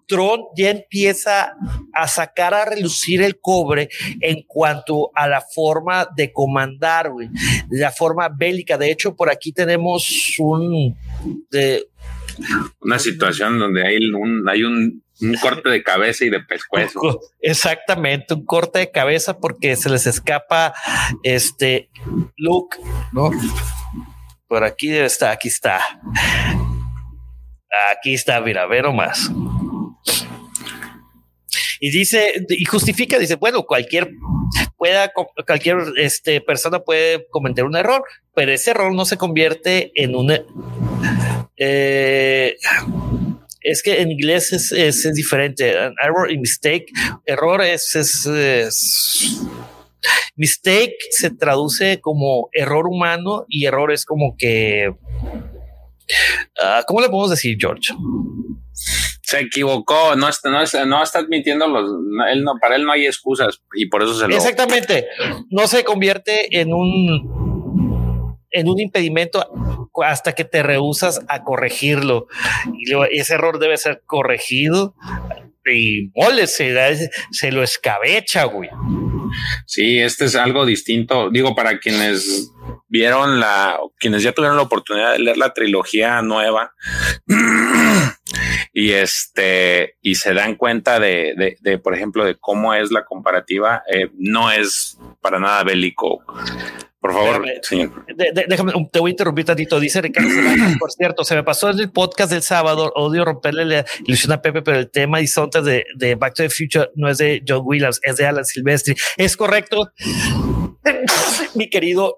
Tron 0.07 0.41
ya 0.57 0.71
empieza 0.71 1.53
a 1.93 2.09
sacar 2.09 2.55
a 2.55 2.65
relucir 2.65 3.21
el 3.21 3.39
cobre 3.39 3.91
en 4.21 4.45
cuanto 4.47 5.11
a 5.15 5.29
la 5.29 5.43
forma 5.43 6.09
de 6.17 6.33
comandar, 6.33 7.11
la 7.69 7.93
forma 7.93 8.31
bélica. 8.31 8.79
De 8.79 8.91
hecho, 8.91 9.15
por 9.15 9.31
aquí 9.31 9.53
tenemos 9.53 10.37
un... 10.39 10.97
De, 11.51 11.87
una 12.81 12.99
situación 12.99 13.59
donde 13.59 13.87
hay 13.87 13.97
un, 13.97 14.49
hay 14.49 14.63
un, 14.65 15.03
corte 15.43 15.69
de 15.69 15.83
cabeza 15.83 16.25
y 16.25 16.31
de 16.31 16.41
pescuezo. 16.41 17.01
Exactamente, 17.41 18.35
un 18.35 18.47
corte 18.47 18.79
de 18.79 18.91
cabeza 18.91 19.39
porque 19.39 19.77
se 19.77 19.91
les 19.91 20.07
escapa 20.07 20.73
este 21.23 21.91
Luke, 22.37 22.79
¿no? 23.13 23.31
Por 24.49 24.65
aquí 24.65 24.89
debe 24.89 25.07
estar, 25.07 25.31
aquí 25.31 25.49
está. 25.49 25.81
Aquí 27.93 28.15
está, 28.15 28.41
mira, 28.41 28.67
ver 28.67 28.91
más. 28.93 29.31
Y 31.81 31.91
dice, 31.91 32.47
y 32.49 32.65
justifica, 32.65 33.19
dice, 33.19 33.37
bueno, 33.37 33.63
cualquier 33.63 34.11
pueda, 34.77 35.13
cualquier 35.47 35.79
este, 35.97 36.41
persona 36.41 36.81
puede 36.81 37.27
cometer 37.31 37.65
un 37.65 37.77
error, 37.77 38.03
pero 38.35 38.53
ese 38.53 38.71
error 38.71 38.95
no 38.95 39.05
se 39.05 39.17
convierte 39.17 39.93
en 39.95 40.15
un 40.15 40.31
eh, 41.63 42.57
es 43.61 43.83
que 43.83 44.01
en 44.01 44.11
inglés 44.11 44.53
es, 44.53 44.73
es, 44.73 45.15
diferente. 45.15 45.71
error 46.03 46.31
y 46.31 46.39
mistake. 46.39 46.87
Error 47.27 47.61
es, 47.63 48.27
mistake 50.37 50.97
se 51.11 51.31
traduce 51.31 52.01
como 52.01 52.49
error 52.53 52.87
humano 52.87 53.45
y 53.49 53.67
error 53.67 53.93
es 53.93 54.05
como 54.05 54.35
que. 54.37 54.95
Uh, 56.59 56.83
¿Cómo 56.87 57.01
le 57.01 57.09
podemos 57.09 57.31
decir, 57.31 57.57
George? 57.61 57.93
Se 59.31 59.41
equivocó, 59.41 60.17
no 60.17 60.29
está, 60.29 60.51
no, 60.51 60.61
está, 60.61 60.85
no 60.85 61.03
está 61.03 61.21
admitiendo 61.21 61.69
los, 61.69 61.89
él 62.33 62.43
no, 62.43 62.55
para 62.61 62.75
él 62.75 62.85
no 62.85 62.93
hay 62.93 63.07
excusas 63.07 63.63
y 63.75 63.87
por 63.87 64.03
eso 64.03 64.15
se 64.15 64.27
lo. 64.27 64.35
Exactamente. 64.35 65.07
No 65.51 65.69
se 65.69 65.85
convierte 65.85 66.61
en 66.61 66.75
un 66.75 68.21
en 68.51 68.69
un 68.69 68.81
impedimento 68.81 69.47
hasta 70.05 70.33
que 70.33 70.45
te 70.45 70.63
rehusas 70.63 71.21
a 71.29 71.45
corregirlo. 71.45 72.27
Y 72.75 72.93
ese 73.19 73.35
error 73.35 73.61
debe 73.61 73.77
ser 73.77 74.03
corregido 74.05 74.95
y 75.65 76.11
mole, 76.17 76.47
se, 76.47 76.75
se 77.31 77.53
lo 77.53 77.63
escabecha, 77.63 78.45
güey. 78.45 78.69
Sí, 79.67 79.99
este 79.99 80.27
es 80.27 80.37
algo 80.37 80.67
distinto. 80.67 81.31
Digo, 81.31 81.55
para 81.55 81.79
quienes 81.79 82.53
vieron 82.89 83.41
la, 83.41 83.79
quienes 83.99 84.23
ya 84.23 84.33
tuvieron 84.33 84.57
la 84.57 84.63
oportunidad 84.63 85.13
de 85.13 85.21
leer 85.21 85.39
la 85.39 85.55
trilogía 85.55 86.23
nueva 86.23 86.73
y 88.73 88.91
este, 88.91 89.97
y 90.03 90.17
se 90.17 90.35
dan 90.35 90.57
cuenta 90.57 90.99
de, 90.99 91.57
de, 91.61 91.79
por 91.79 91.95
ejemplo, 91.95 92.25
de 92.25 92.37
cómo 92.37 92.75
es 92.75 92.91
la 92.91 93.05
comparativa, 93.05 93.83
eh, 93.93 94.11
no 94.15 94.51
es 94.51 94.99
para 95.21 95.39
nada 95.39 95.63
bélico 95.65 96.23
por 97.01 97.15
favor, 97.15 97.47
señor. 97.63 98.05
déjame, 98.49 98.73
te 98.93 98.99
voy 98.99 99.11
a 99.11 99.13
interrumpir 99.13 99.47
tantito. 99.47 99.81
Dice 99.81 100.03
Ricardo, 100.03 100.29
por 100.79 100.93
cierto, 100.93 101.25
se 101.25 101.35
me 101.35 101.43
pasó 101.43 101.71
en 101.71 101.81
el 101.81 101.91
podcast 101.91 102.31
del 102.31 102.43
sábado. 102.43 102.93
Odio 102.95 103.25
romperle 103.25 103.65
la 103.65 103.87
ilusión 104.05 104.33
a 104.33 104.43
Pepe, 104.43 104.61
pero 104.61 104.79
el 104.79 104.91
tema 104.91 105.21
y 105.21 105.27
de, 105.65 105.87
de 105.97 106.15
Back 106.15 106.35
to 106.35 106.43
the 106.43 106.51
Future 106.51 106.91
no 106.95 107.09
es 107.09 107.17
de 107.19 107.43
John 107.47 107.63
Williams, 107.65 108.01
es 108.03 108.17
de 108.19 108.27
Alan 108.27 108.45
Silvestri. 108.45 108.95
Es 109.17 109.37
correcto. 109.37 109.91
Mi 111.55 111.71
querido 111.71 112.17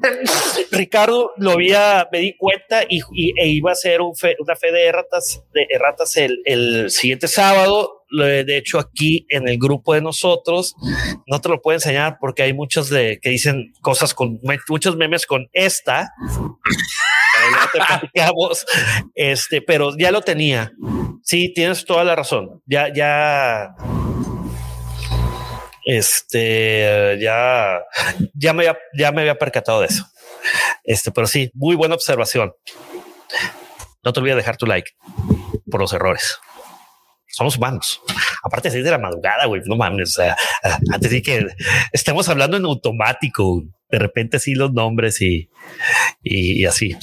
Ricardo, 0.70 1.32
lo 1.36 1.52
había, 1.52 2.08
me 2.12 2.20
di 2.20 2.36
cuenta 2.36 2.84
y, 2.88 3.00
e 3.36 3.48
iba 3.48 3.72
a 3.72 3.74
ser 3.74 4.00
un 4.00 4.12
una 4.38 4.56
fe 4.56 4.72
de 4.72 4.86
erratas, 4.86 5.42
de 5.52 5.66
erratas 5.70 6.16
el, 6.16 6.40
el 6.44 6.90
siguiente 6.90 7.28
sábado 7.28 8.03
de 8.22 8.56
hecho 8.56 8.78
aquí 8.78 9.26
en 9.28 9.48
el 9.48 9.58
grupo 9.58 9.94
de 9.94 10.00
nosotros, 10.00 10.74
no 11.26 11.40
te 11.40 11.48
lo 11.48 11.60
puedo 11.60 11.76
enseñar 11.76 12.18
porque 12.20 12.42
hay 12.42 12.52
muchos 12.52 12.88
de 12.88 13.18
que 13.20 13.30
dicen 13.30 13.72
cosas 13.80 14.14
con 14.14 14.40
muchos 14.68 14.96
memes 14.96 15.26
con 15.26 15.48
esta. 15.52 16.12
este, 19.14 19.62
pero 19.62 19.96
ya 19.96 20.10
lo 20.10 20.22
tenía. 20.22 20.72
Sí, 21.22 21.52
tienes 21.52 21.84
toda 21.84 22.04
la 22.04 22.14
razón. 22.14 22.62
Ya, 22.66 22.92
ya, 22.92 23.74
este, 25.84 27.18
ya, 27.20 27.80
ya 28.34 28.52
me, 28.52 28.66
ya 28.96 29.12
me 29.12 29.22
había 29.22 29.38
percatado 29.38 29.80
de 29.80 29.88
eso. 29.88 30.06
Este, 30.84 31.10
pero 31.10 31.26
sí, 31.26 31.50
muy 31.54 31.76
buena 31.76 31.94
observación. 31.94 32.54
No 34.02 34.12
te 34.12 34.20
olvides 34.20 34.36
dejar 34.36 34.56
tu 34.56 34.66
like 34.66 34.92
por 35.70 35.80
los 35.80 35.92
errores 35.92 36.38
somos 37.34 37.56
humanos. 37.56 38.00
Aparte 38.42 38.70
de 38.70 38.82
de 38.82 38.90
la 38.90 38.98
madrugada, 38.98 39.46
güey, 39.46 39.62
no 39.66 39.76
mames. 39.76 40.10
O 40.10 40.22
sea, 40.22 40.36
antes 40.92 41.10
de 41.10 41.22
que 41.22 41.46
estemos 41.92 42.28
hablando 42.28 42.56
en 42.56 42.64
automático, 42.64 43.64
de 43.90 43.98
repente 43.98 44.38
sí 44.38 44.54
los 44.54 44.72
nombres 44.72 45.20
y, 45.20 45.48
y, 46.22 46.64
así. 46.64 46.96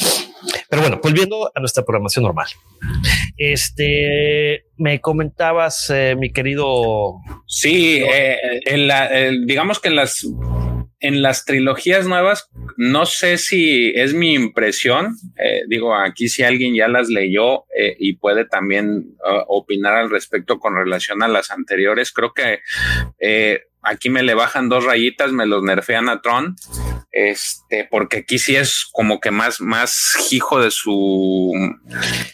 Pero 0.70 0.82
bueno, 0.84 1.00
volviendo 1.04 1.52
a 1.54 1.60
nuestra 1.60 1.84
programación 1.84 2.24
normal. 2.24 2.48
Este, 3.38 4.66
me 4.78 5.02
comentabas, 5.02 5.90
eh, 5.90 6.16
mi 6.18 6.32
querido. 6.32 7.16
Sí, 7.46 8.02
eh, 8.02 8.62
en 8.66 8.88
la, 8.88 9.10
digamos 9.46 9.80
que 9.80 9.90
en 9.90 9.98
las 9.98 10.26
en 11.02 11.22
las 11.24 11.46
trilogías 11.46 12.08
nuevas, 12.08 12.50
no 12.78 13.06
sé 13.06 13.38
si 13.38 13.92
es 13.96 14.14
mi 14.14 14.34
impresión, 14.34 15.16
eh, 15.36 15.64
digo, 15.68 15.96
aquí 15.96 16.30
si 16.30 16.44
alguien 16.44 16.76
ya 16.76 16.88
las 16.88 17.10
leyó 17.10 17.66
eh, 17.76 17.96
y 18.00 18.14
puede 18.14 18.46
también 18.46 19.16
uh, 19.20 19.44
opinar 19.48 19.96
al 19.96 20.12
respecto 20.12 20.60
con 20.60 20.76
relación 20.76 21.24
a 21.24 21.28
las 21.28 21.50
anteriores, 21.50 22.12
creo 22.12 22.34
que 22.34 22.60
eh, 23.20 23.64
aquí 23.82 24.10
me 24.10 24.22
le 24.22 24.36
bajan 24.36 24.70
dos 24.70 24.86
rayitas, 24.86 25.32
me 25.32 25.48
los 25.48 25.64
nerfean 25.64 26.08
a 26.08 26.22
Tron, 26.22 26.56
este, 27.12 27.88
porque 27.90 28.20
aquí 28.20 28.40
sí 28.40 28.56
es 28.56 28.88
como 28.92 29.20
que 29.20 29.32
más, 29.32 29.60
más 29.60 30.16
hijo 30.32 30.62
de 30.62 30.72
su, 30.72 31.52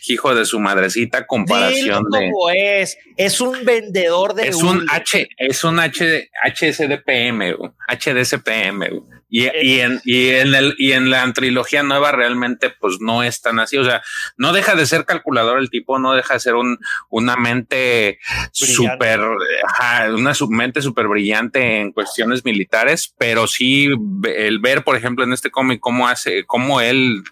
hijo 0.07 0.35
de 0.35 0.45
su 0.45 0.59
madrecita 0.59 1.25
comparación 1.25 2.03
de. 2.11 2.31
es, 2.55 2.97
es 3.17 3.41
un 3.41 3.65
vendedor 3.65 4.35
de. 4.35 4.49
Es 4.49 4.57
un 4.57 4.85
H, 4.89 5.29
es 5.37 5.63
un 5.63 5.79
H, 5.79 6.29
HSDPM, 6.43 7.55
HDSPM. 7.87 9.16
Y, 9.29 9.45
eh, 9.45 9.53
y, 9.61 9.79
en, 9.79 10.01
y, 10.05 10.29
en 10.29 10.55
el, 10.55 10.75
y 10.77 10.93
en 10.93 11.09
la 11.09 11.31
trilogía 11.33 11.83
nueva 11.83 12.11
realmente 12.11 12.69
pues 12.69 12.97
no 13.01 13.23
es 13.23 13.41
tan 13.41 13.59
así. 13.59 13.77
O 13.77 13.83
sea, 13.83 14.01
no 14.37 14.53
deja 14.53 14.75
de 14.75 14.85
ser 14.85 15.05
calculador 15.05 15.59
el 15.59 15.69
tipo, 15.69 15.99
no 15.99 16.13
deja 16.13 16.35
de 16.35 16.39
ser 16.39 16.55
un, 16.55 16.79
una 17.09 17.35
mente 17.35 18.19
súper, 18.51 19.19
una 20.11 20.33
mente 20.49 20.81
súper 20.81 21.07
brillante 21.07 21.79
en 21.79 21.91
cuestiones 21.91 22.45
militares, 22.45 23.13
pero 23.17 23.47
sí 23.47 23.89
el 24.23 24.59
ver, 24.59 24.83
por 24.83 24.95
ejemplo, 24.95 25.23
en 25.23 25.33
este 25.33 25.51
cómic 25.51 25.79
cómo 25.79 26.07
hace, 26.07 26.45
cómo 26.45 26.81
él 26.81 27.23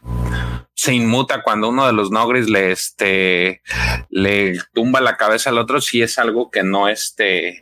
se 0.75 0.93
inmuta 0.93 1.41
cuando 1.41 1.69
uno 1.69 1.87
de 1.87 1.93
los 1.93 2.11
Nogris 2.11 2.49
le, 2.49 2.73
este, 2.73 3.61
le 4.09 4.59
tumba 4.73 4.99
la 4.99 5.15
cabeza 5.15 5.49
al 5.49 5.57
otro, 5.57 5.79
sí 5.79 6.01
es 6.01 6.19
algo 6.19 6.51
que 6.51 6.63
no, 6.63 6.89
este, 6.89 7.61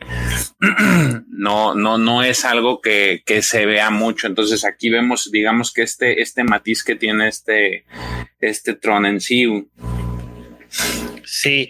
no, 1.30 1.76
no, 1.76 2.00
no 2.00 2.24
es 2.24 2.44
algo 2.44 2.82
que, 2.82 3.22
que, 3.24 3.44
se 3.44 3.68
vea 3.68 3.92
mucho. 3.92 4.26
Entonces 4.26 4.66
aquí 4.66 4.90
vemos, 4.90 5.30
digamos 5.32 5.72
que 5.72 5.84
este, 5.84 6.24
este 6.24 6.44
matiz 6.44 6.84
que 6.84 6.96
tiene 6.96 7.28
este, 7.28 7.86
este 8.40 8.74
Tron 8.74 9.06
en 9.06 9.22
sí. 9.22 9.70
Sí. 11.24 11.70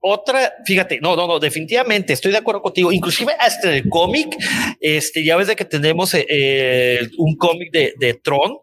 Otra, 0.00 0.52
fíjate, 0.66 1.00
no, 1.00 1.16
no, 1.16 1.26
no, 1.26 1.40
definitivamente 1.40 2.12
estoy 2.12 2.30
de 2.30 2.38
acuerdo 2.38 2.60
contigo. 2.60 2.92
Inclusive 2.92 3.32
hasta 3.38 3.74
el 3.74 3.88
cómic, 3.88 4.36
este, 4.80 5.24
ya 5.24 5.36
ves 5.36 5.48
de 5.48 5.56
que 5.56 5.64
tenemos 5.64 6.14
eh, 6.14 7.08
un 7.16 7.36
cómic 7.36 7.72
de, 7.72 7.94
de 7.98 8.14
Tron 8.14 8.58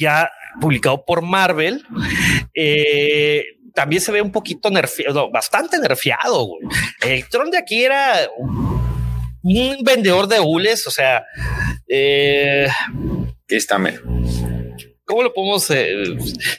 ya 0.00 0.32
publicado 0.60 1.04
por 1.04 1.22
Marvel. 1.22 1.84
Eh, 2.54 3.44
también 3.74 4.02
se 4.02 4.10
ve 4.10 4.22
un 4.22 4.32
poquito 4.32 4.70
nerfeado, 4.70 5.30
bastante 5.30 5.78
nerfeado. 5.78 6.48
El 7.02 7.28
Tron 7.28 7.50
de 7.50 7.58
aquí 7.58 7.84
era 7.84 8.28
un 9.42 9.84
vendedor 9.84 10.26
de 10.26 10.40
hules, 10.40 10.86
o 10.86 10.90
sea, 10.90 11.24
eh, 11.88 12.66
está 13.48 13.78
¿Cómo 15.04 15.24
lo 15.24 15.32
podemos? 15.34 15.68
Eh, 15.70 16.04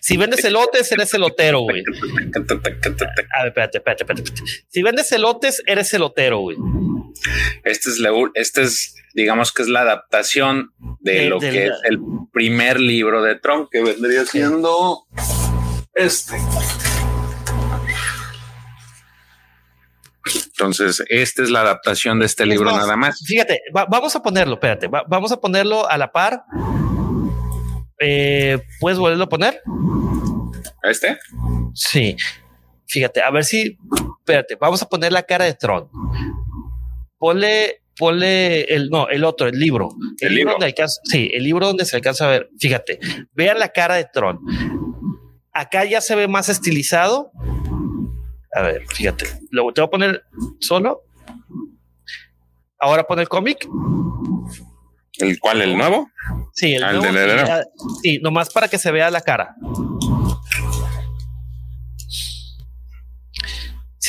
si 0.02 0.18
vendes 0.18 0.44
elotes, 0.44 0.92
eres 0.92 1.14
elotero, 1.14 1.62
güey. 1.62 1.84
A 3.34 3.44
ver, 3.44 3.48
espérate, 3.48 3.78
espérate, 3.78 4.04
espérate. 4.04 4.32
Si 4.68 4.82
vendes 4.82 5.10
elotes, 5.14 5.64
eres 5.66 5.94
elotero, 5.94 6.40
güey. 6.40 6.58
Este 7.64 7.90
es, 7.90 8.02
este 8.36 8.62
es, 8.64 8.96
digamos 9.14 9.52
que 9.52 9.62
es 9.64 9.68
la 9.68 9.82
adaptación 9.82 10.74
de, 11.00 11.30
lo 11.30 11.40
que 11.40 11.66
es 11.66 11.72
el 11.84 12.00
primer 12.32 12.80
libro 12.80 13.22
de 13.22 13.36
Tron, 13.36 13.68
que 13.70 13.84
vendría 13.84 14.26
siendo 14.26 15.06
este. 15.94 16.38
Entonces, 20.46 21.04
esta 21.10 21.42
es 21.42 21.50
la 21.50 21.62
adaptación 21.62 22.20
de 22.20 22.28
este 22.28 22.46
libro 22.46 22.72
nada 22.72 22.96
más. 22.96 23.24
Fíjate, 23.26 23.62
vamos 23.74 24.16
a 24.16 24.22
ponerlo, 24.22 24.54
espérate, 24.56 24.88
vamos 24.88 25.32
a 25.32 25.40
ponerlo 25.40 25.90
a 25.90 25.98
la 25.98 26.12
par. 26.12 26.44
Eh, 28.00 28.60
¿Puedes 28.80 29.00
volverlo 29.00 29.24
a 29.24 29.30
poner? 29.30 29.62
¿A 30.84 30.90
este? 30.90 31.18
Sí. 31.74 32.16
Fíjate, 32.88 33.22
a 33.22 33.32
ver 33.32 33.46
si, 33.46 33.78
espérate, 34.20 34.56
vamos 34.56 34.82
a 34.82 34.90
poner 34.90 35.12
la 35.12 35.24
cara 35.24 35.46
de 35.46 35.54
Tron. 35.54 35.90
Ponle, 37.22 37.84
ponle 37.96 38.64
el, 38.64 38.90
no, 38.90 39.08
el 39.08 39.24
otro, 39.24 39.48
el 39.48 39.60
libro. 39.60 39.90
El, 40.20 40.34
libro, 40.34 40.54
donde 40.54 40.66
alcanza, 40.66 41.00
sí, 41.04 41.30
el 41.32 41.44
libro 41.44 41.68
donde 41.68 41.86
se 41.86 41.96
alcanza 41.96 42.26
a 42.26 42.32
ver. 42.32 42.50
Fíjate, 42.58 43.00
vean 43.34 43.60
la 43.60 43.70
cara 43.70 43.96
de 43.96 44.08
Tron. 44.12 44.40
Acá 45.54 45.86
ya 45.86 46.02
se 46.02 46.16
ve 46.16 46.28
más 46.28 46.50
estilizado 46.50 47.32
a 48.54 48.62
ver, 48.62 48.84
fíjate. 48.88 49.26
Lo 49.50 49.72
te 49.72 49.82
voy 49.82 49.88
a 49.88 49.90
poner 49.92 50.24
solo. 50.60 51.04
Ahora 52.80 53.04
pone 53.04 53.22
el 53.22 53.30
cómic. 53.30 53.68
¿El 55.20 55.40
cual? 55.40 55.62
¿El 55.62 55.78
nuevo? 55.78 56.10
Sí, 56.54 56.74
el 56.74 56.84
ah, 56.84 56.94
nuevo. 56.94 57.18
sí, 58.02 58.20
nomás 58.20 58.50
para 58.52 58.68
que 58.68 58.78
se 58.78 58.92
vea 58.92 59.10
la 59.12 59.22
cara. 59.22 59.56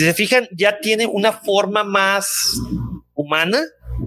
Si 0.02 0.08
se 0.08 0.14
fijan, 0.14 0.48
ya 0.50 0.80
tiene 0.80 1.06
una 1.06 1.30
forma 1.30 1.84
más 1.84 2.60
humana, 3.14 3.60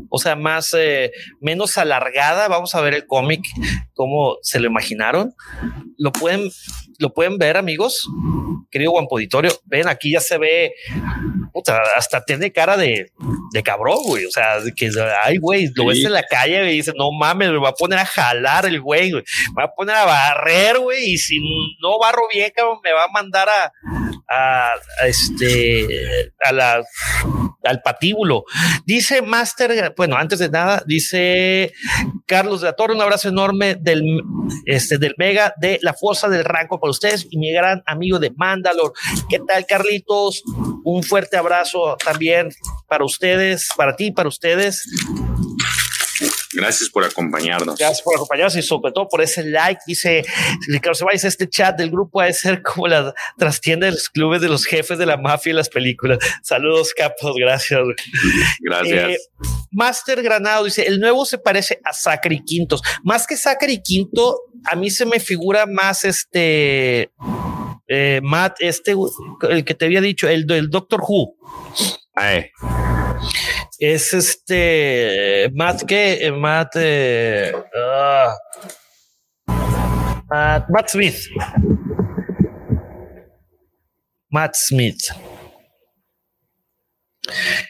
o 0.09 0.19
sea, 0.19 0.35
más 0.35 0.75
eh, 0.77 1.13
menos 1.39 1.77
alargada. 1.77 2.49
Vamos 2.49 2.75
a 2.75 2.81
ver 2.81 2.95
el 2.95 3.07
cómic, 3.07 3.39
cómo 3.93 4.35
se 4.41 4.59
lo 4.59 4.67
imaginaron. 4.67 5.33
Lo 5.97 6.11
pueden, 6.11 6.51
lo 6.99 7.13
pueden 7.13 7.37
ver, 7.37 7.55
amigos 7.55 8.09
querido 8.75 8.91
Juan 8.91 9.07
Poditorio, 9.07 9.51
ven, 9.63 9.87
aquí 9.87 10.11
ya 10.11 10.19
se 10.19 10.37
ve, 10.37 10.73
hasta 11.95 12.23
tiene 12.23 12.51
cara 12.51 12.77
de, 12.77 13.11
de 13.51 13.63
cabrón, 13.63 13.99
güey. 14.05 14.25
O 14.25 14.31
sea, 14.31 14.57
que, 14.75 14.89
ay, 15.23 15.37
güey, 15.37 15.69
lo 15.75 15.87
ves 15.87 16.03
en 16.03 16.13
la 16.13 16.23
calle 16.23 16.71
y 16.71 16.77
dice, 16.77 16.93
no 16.97 17.11
mames, 17.11 17.51
me 17.51 17.59
va 17.59 17.69
a 17.69 17.73
poner 17.73 17.99
a 17.99 18.05
jalar 18.05 18.65
el 18.65 18.81
güey, 18.81 19.11
Me 19.11 19.21
va 19.57 19.65
a 19.65 19.73
poner 19.73 19.95
a 19.95 20.05
barrer, 20.05 20.79
güey. 20.79 21.13
Y 21.13 21.17
si 21.17 21.39
no 21.81 21.99
barro 21.99 22.23
bien, 22.33 22.51
cabrón, 22.55 22.79
me 22.83 22.91
va 22.91 23.05
a 23.05 23.09
mandar 23.09 23.47
a, 23.49 23.71
a, 24.27 25.07
este, 25.07 26.31
a 26.43 26.51
la, 26.51 26.83
al 27.63 27.81
patíbulo. 27.81 28.43
Dice 28.85 29.21
Master, 29.21 29.93
bueno, 29.95 30.15
antes 30.15 30.39
de 30.39 30.49
nada, 30.49 30.83
dice 30.85 31.73
Carlos 32.25 32.61
de 32.61 32.67
la 32.67 32.73
Torre, 32.73 32.93
un 32.93 33.01
abrazo 33.01 33.29
enorme 33.29 33.75
del, 33.75 34.03
este, 34.65 34.97
del 34.97 35.15
Mega 35.17 35.53
de 35.57 35.79
la 35.81 35.93
Fuerza 35.93 36.29
del 36.29 36.45
Ranco 36.45 36.79
para 36.79 36.91
ustedes 36.91 37.27
y 37.29 37.37
mi 37.37 37.51
gran 37.51 37.83
amigo 37.85 38.19
de 38.19 38.31
Mandalor. 38.31 38.93
¿Qué 39.29 39.39
tal, 39.39 39.65
Carlitos? 39.65 40.43
Un 40.85 41.01
fuerte 41.01 41.35
abrazo 41.35 41.97
también 41.97 42.49
para 42.87 43.03
ustedes, 43.03 43.69
para 43.75 43.95
ti, 43.95 44.11
para 44.11 44.29
ustedes. 44.29 44.87
Gracias 46.53 46.89
por 46.89 47.03
acompañarnos. 47.03 47.75
Gracias 47.75 48.03
por 48.03 48.15
acompañarnos 48.15 48.55
y 48.55 48.61
sobre 48.61 48.93
todo 48.93 49.07
por 49.09 49.21
ese 49.21 49.43
like. 49.43 49.81
Dice 49.87 50.23
Ricardo 50.67 50.93
Ceballos, 50.93 51.23
este 51.23 51.49
chat 51.49 51.75
del 51.75 51.89
grupo 51.89 52.21
ha 52.21 52.25
de 52.25 52.33
ser 52.33 52.61
como 52.61 52.87
la 52.87 53.15
trastienda 53.35 53.87
de 53.87 53.93
los 53.93 54.09
clubes 54.09 54.41
de 54.41 54.47
los 54.47 54.65
jefes 54.65 54.99
de 54.99 55.07
la 55.07 55.17
mafia 55.17 55.49
y 55.49 55.53
las 55.53 55.69
películas. 55.69 56.19
Saludos, 56.43 56.93
capos. 56.95 57.35
Gracias. 57.35 57.81
Gracias. 58.61 59.09
Eh, 59.09 59.17
Master 59.71 60.21
Granado 60.21 60.65
dice, 60.65 60.83
el 60.83 60.99
nuevo 60.99 61.25
se 61.25 61.39
parece 61.39 61.81
a 61.83 61.93
Zachary 61.93 62.43
Quintos. 62.45 62.83
Más 63.03 63.25
que 63.25 63.35
Zachary 63.35 63.81
Quinto, 63.81 64.39
a 64.65 64.75
mí 64.75 64.91
se 64.91 65.07
me 65.07 65.19
figura 65.19 65.65
más 65.65 66.05
este... 66.05 67.11
Eh, 67.87 68.19
Matt, 68.23 68.57
este, 68.59 68.95
el 69.49 69.63
que 69.63 69.75
te 69.75 69.85
había 69.85 70.01
dicho, 70.01 70.27
el 70.27 70.45
del 70.47 70.69
Doctor 70.69 71.01
Who. 71.01 71.35
Ay 72.15 72.49
es 73.79 74.13
este 74.13 75.51
Matt 75.53 75.83
que 75.83 76.31
Matt, 76.31 76.75
eh, 76.75 77.51
uh, 77.53 78.31
Matt, 80.29 80.69
Matt 80.69 80.89
Smith. 80.89 81.17
Matt 84.29 84.55
Smith. 84.55 85.01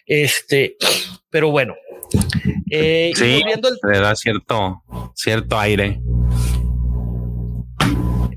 Este, 0.05 0.77
pero 1.29 1.51
bueno. 1.51 1.75
Eh, 2.69 3.11
sí, 3.15 3.41
le 3.43 3.99
da 3.99 4.15
cierto, 4.15 4.83
cierto 5.15 5.59
aire. 5.59 5.99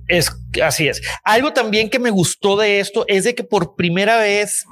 Es 0.09 0.31
así 0.63 0.89
es. 0.89 1.03
Algo 1.23 1.53
también 1.53 1.91
que 1.91 1.99
me 1.99 2.11
gustó 2.11 2.57
de 2.57 2.81
esto 2.81 3.05
es 3.09 3.25
de 3.25 3.35
que 3.35 3.45
por 3.45 3.77
primera 3.77 4.19
vez 4.19 4.65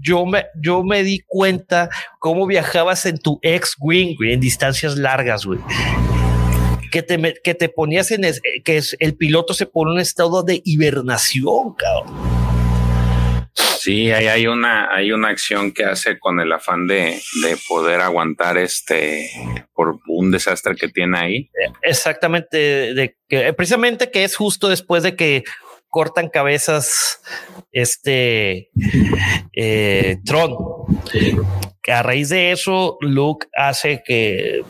yo 0.00 0.24
me, 0.26 0.46
yo 0.60 0.82
me 0.82 1.02
di 1.02 1.20
cuenta 1.26 1.90
cómo 2.18 2.46
viajabas 2.46 3.06
en 3.06 3.18
tu 3.18 3.38
ex 3.42 3.76
wing 3.78 4.16
en 4.20 4.40
distancias 4.40 4.96
largas, 4.96 5.44
güey. 5.44 5.60
Que 6.90 7.02
te, 7.02 7.34
que 7.42 7.54
te 7.54 7.68
ponías 7.68 8.10
en 8.10 8.22
que 8.64 8.76
es, 8.76 8.96
el 8.98 9.14
piloto 9.14 9.54
se 9.54 9.66
pone 9.66 9.90
en 9.90 9.94
un 9.94 10.00
estado 10.00 10.42
de 10.42 10.60
hibernación, 10.64 11.74
cabrón. 11.74 12.41
Sí, 13.82 14.12
hay 14.12 14.46
una, 14.46 14.94
hay 14.94 15.10
una 15.10 15.30
acción 15.30 15.72
que 15.72 15.84
hace 15.84 16.16
con 16.20 16.38
el 16.38 16.52
afán 16.52 16.86
de, 16.86 17.20
de 17.42 17.56
poder 17.68 18.00
aguantar 18.00 18.56
este 18.56 19.28
por 19.74 19.98
un 20.06 20.30
desastre 20.30 20.76
que 20.76 20.86
tiene 20.86 21.18
ahí. 21.18 21.50
Exactamente, 21.82 23.16
que 23.28 23.52
precisamente 23.54 24.12
que 24.12 24.22
es 24.22 24.36
justo 24.36 24.68
después 24.68 25.02
de 25.02 25.16
que 25.16 25.42
cortan 25.88 26.28
cabezas 26.28 27.20
este 27.72 28.70
eh, 29.52 30.18
Tron. 30.24 30.56
A 31.88 32.02
raíz 32.04 32.28
de 32.28 32.52
eso, 32.52 32.98
Luke 33.00 33.48
hace 33.52 34.04
que 34.06 34.62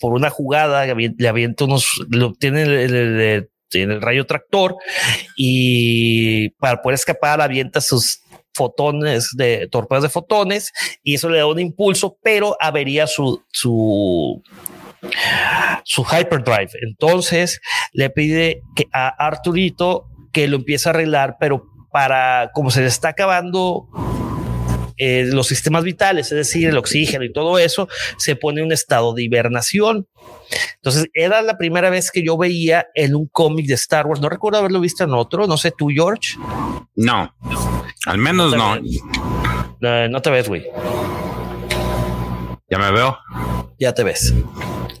por 0.00 0.14
una 0.14 0.30
jugada 0.30 0.86
le 0.86 1.28
avienta 1.28 1.66
unos, 1.66 1.90
lo 2.08 2.32
tiene 2.32 2.62
el 2.62 3.50
rayo 4.00 4.26
tractor 4.26 4.76
y 5.36 6.50
para 6.60 6.82
poder 6.82 6.94
escapar 6.94 7.40
avienta 7.40 7.80
sus 7.80 8.20
fotones 8.54 9.30
de 9.36 9.68
torpedos 9.68 10.02
de 10.02 10.08
fotones 10.08 10.72
y 11.02 11.14
eso 11.14 11.28
le 11.28 11.38
da 11.38 11.46
un 11.46 11.60
impulso, 11.60 12.16
pero 12.22 12.56
avería 12.60 13.06
su, 13.06 13.42
su, 13.52 14.42
su 15.84 16.02
hyperdrive. 16.04 16.70
Entonces 16.82 17.60
le 17.92 18.10
pide 18.10 18.62
que 18.74 18.86
a 18.92 19.08
Arturito 19.08 20.06
que 20.32 20.48
lo 20.48 20.56
empiece 20.56 20.88
a 20.88 20.90
arreglar, 20.90 21.36
pero 21.38 21.64
para 21.90 22.50
como 22.52 22.70
se 22.70 22.80
le 22.80 22.88
está 22.88 23.08
acabando 23.08 23.88
eh, 24.98 25.24
los 25.26 25.46
sistemas 25.46 25.84
vitales, 25.84 26.32
es 26.32 26.38
decir, 26.38 26.68
el 26.68 26.78
oxígeno 26.78 27.24
y 27.24 27.32
todo 27.32 27.58
eso, 27.58 27.88
se 28.18 28.34
pone 28.36 28.60
en 28.60 28.66
un 28.66 28.72
estado 28.72 29.12
de 29.12 29.22
hibernación. 29.22 30.06
Entonces, 30.76 31.08
era 31.14 31.42
la 31.42 31.56
primera 31.58 31.90
vez 31.90 32.10
que 32.10 32.22
yo 32.22 32.36
veía 32.36 32.86
en 32.94 33.14
un 33.14 33.26
cómic 33.26 33.66
de 33.66 33.74
Star 33.74 34.06
Wars. 34.06 34.20
No 34.20 34.28
recuerdo 34.28 34.58
haberlo 34.58 34.80
visto 34.80 35.04
en 35.04 35.12
otro. 35.12 35.46
No 35.46 35.56
sé 35.56 35.72
tú, 35.76 35.88
George. 35.88 36.36
No, 36.94 37.34
al 38.06 38.18
menos 38.18 38.56
no. 38.56 38.76
No, 39.80 40.08
no 40.08 40.22
te 40.22 40.30
ves, 40.30 40.48
güey. 40.48 40.66
Ya 42.68 42.78
me 42.78 42.90
veo. 42.90 43.18
Ya 43.78 43.92
te 43.92 44.02
ves. 44.02 44.34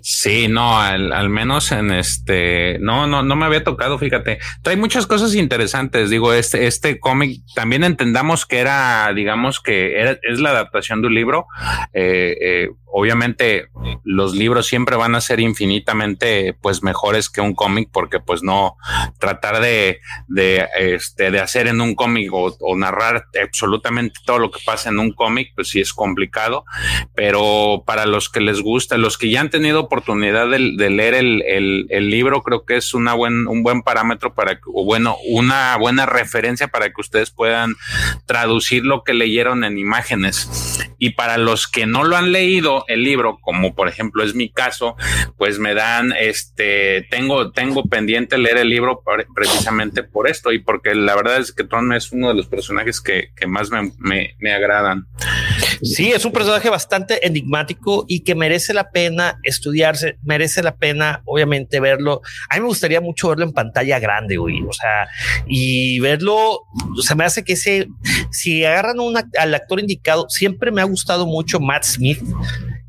Sí, 0.08 0.46
no, 0.46 0.78
al, 0.78 1.28
menos 1.30 1.72
en 1.72 1.90
este, 1.90 2.78
no, 2.78 3.08
no, 3.08 3.24
no 3.24 3.34
me 3.34 3.44
había 3.44 3.64
tocado, 3.64 3.98
fíjate. 3.98 4.38
Hay 4.64 4.76
muchas 4.76 5.04
cosas 5.04 5.34
interesantes. 5.34 6.10
Digo, 6.10 6.32
este, 6.32 6.68
este 6.68 7.00
cómic 7.00 7.40
también 7.56 7.82
entendamos 7.82 8.46
que 8.46 8.60
era, 8.60 9.12
digamos 9.16 9.60
que 9.60 9.98
era, 9.98 10.16
es 10.22 10.38
la 10.38 10.50
adaptación 10.50 11.02
de 11.02 11.08
un 11.08 11.14
libro. 11.16 11.46
Eh, 11.92 12.36
eh, 12.40 12.68
obviamente 12.98 13.68
los 14.04 14.34
libros 14.34 14.66
siempre 14.66 14.96
van 14.96 15.14
a 15.14 15.20
ser 15.20 15.38
infinitamente 15.38 16.56
pues 16.62 16.82
mejores 16.82 17.28
que 17.28 17.42
un 17.42 17.54
cómic 17.54 17.90
porque 17.92 18.20
pues 18.20 18.42
no 18.42 18.78
tratar 19.18 19.60
de, 19.60 20.00
de, 20.28 20.66
este, 20.78 21.30
de 21.30 21.40
hacer 21.40 21.66
en 21.66 21.82
un 21.82 21.94
cómic 21.94 22.30
o, 22.32 22.56
narrar 22.74 23.26
absolutamente 23.42 24.18
todo 24.24 24.38
lo 24.38 24.50
que 24.50 24.60
pasa 24.64 24.88
en 24.88 24.98
un 24.98 25.12
cómic 25.12 25.52
pues 25.54 25.68
sí 25.68 25.80
es 25.80 25.92
complicado. 25.92 26.64
Pero 27.14 27.82
para 27.84 28.06
los 28.06 28.30
que 28.30 28.40
les 28.40 28.62
gusta 28.62 28.96
los 28.96 29.18
que 29.18 29.30
ya 29.30 29.42
han 29.42 29.50
tenido 29.50 29.80
oportunidad 29.80 30.48
de, 30.48 30.58
leer 30.58 31.12
el, 31.12 31.42
el, 31.90 32.10
libro 32.10 32.42
creo 32.42 32.64
que 32.64 32.76
es 32.76 32.94
una 32.94 33.12
buen, 33.12 33.46
un 33.46 33.62
buen 33.62 33.82
parámetro 33.82 34.32
para 34.34 34.58
o 34.72 34.86
bueno 34.86 35.16
una 35.28 35.76
buena 35.76 36.06
referencia 36.06 36.68
para 36.68 36.86
que 36.86 37.00
ustedes 37.02 37.30
puedan 37.30 37.74
traducir 38.24 38.86
lo 38.86 39.04
que 39.04 39.12
leyeron 39.12 39.64
en 39.64 39.76
imágenes. 39.76 40.80
Y 40.98 41.10
para 41.10 41.36
los 41.36 41.66
que 41.66 41.84
no 41.84 42.02
lo 42.02 42.16
han 42.16 42.32
leído 42.32 42.85
el 42.88 43.02
libro, 43.02 43.38
como 43.40 43.74
por 43.74 43.88
ejemplo 43.88 44.22
es 44.22 44.34
mi 44.34 44.50
caso, 44.50 44.96
pues 45.36 45.58
me 45.58 45.74
dan, 45.74 46.12
este, 46.18 47.06
tengo, 47.10 47.52
tengo 47.52 47.84
pendiente 47.84 48.38
leer 48.38 48.58
el 48.58 48.68
libro 48.68 49.02
precisamente 49.34 50.02
por 50.02 50.28
esto 50.28 50.52
y 50.52 50.58
porque 50.58 50.94
la 50.94 51.14
verdad 51.14 51.38
es 51.38 51.52
que 51.52 51.64
Tron 51.64 51.92
es 51.92 52.12
uno 52.12 52.28
de 52.28 52.34
los 52.34 52.46
personajes 52.46 53.00
que, 53.00 53.30
más 53.46 53.70
me, 53.70 54.34
me, 54.38 54.52
agradan. 54.52 55.06
Sí, 55.82 56.10
es 56.12 56.24
un 56.24 56.32
personaje 56.32 56.70
bastante 56.70 57.26
enigmático 57.26 58.04
y 58.08 58.20
que 58.20 58.34
merece 58.34 58.74
la 58.74 58.90
pena 58.90 59.38
estudiarse, 59.42 60.18
merece 60.22 60.62
la 60.62 60.76
pena, 60.76 61.22
obviamente, 61.24 61.80
verlo. 61.80 62.22
A 62.48 62.56
mí 62.56 62.60
me 62.62 62.68
gustaría 62.68 63.00
mucho 63.00 63.28
verlo 63.28 63.44
en 63.44 63.52
pantalla 63.52 63.98
grande, 63.98 64.36
güey. 64.36 64.62
O 64.62 64.72
sea, 64.72 65.08
y 65.46 66.00
verlo, 66.00 66.60
se 67.02 67.14
me 67.14 67.24
hace 67.24 67.44
que 67.44 67.54
ese, 67.54 67.88
si 68.30 68.64
agarran 68.64 68.96
al 69.38 69.54
actor 69.54 69.80
indicado, 69.80 70.26
siempre 70.28 70.70
me 70.70 70.80
ha 70.80 70.84
gustado 70.84 71.26
mucho 71.26 71.60
Matt 71.60 71.84
Smith. 71.84 72.20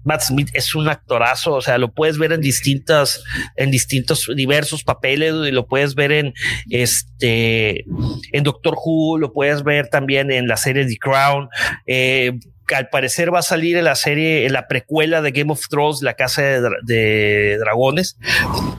Matt 0.08 0.22
Smith 0.22 0.50
es 0.54 0.74
un 0.74 0.88
actorazo, 0.88 1.54
o 1.56 1.62
sea, 1.62 1.78
lo 1.78 1.92
puedes 1.92 2.18
ver 2.18 2.32
en 2.32 2.40
distintas, 2.40 3.24
en 3.58 3.72
distintos 3.72 4.30
diversos 4.34 4.84
papeles 4.84 5.34
y 5.48 5.52
lo 5.52 5.68
puedes 5.68 5.96
ver 5.96 6.14
en 6.14 6.34
este, 6.70 7.84
en 8.32 8.44
Doctor 8.44 8.76
Who, 8.84 9.18
lo 9.18 9.34
puedes 9.34 9.64
ver 9.64 9.90
también 9.90 10.32
en 10.32 10.48
la 10.48 10.56
serie 10.56 10.86
The 10.86 10.98
Crown. 10.98 11.50
Eh, 11.86 12.40
que 12.68 12.76
al 12.76 12.90
parecer 12.90 13.34
va 13.34 13.40
a 13.40 13.44
salir 13.44 13.78
en 13.78 13.86
la 13.86 13.96
serie, 13.96 14.46
en 14.46 14.52
la 14.52 14.68
precuela 14.68 15.22
de 15.22 15.32
Game 15.32 15.52
of 15.52 15.68
Thrones, 15.70 16.02
La 16.02 16.16
Casa 16.16 16.42
de, 16.84 17.58
Dragones. 17.58 18.18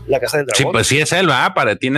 La 0.07 0.20
Casa 0.20 0.37
de 0.37 0.45
Dragones. 0.45 0.57
Sí, 0.57 0.64
pues 0.70 0.87
sí 0.87 0.99
es 0.99 1.11
él, 1.12 1.26
¿verdad? 1.26 1.55
Para 1.55 1.74
ti 1.76 1.89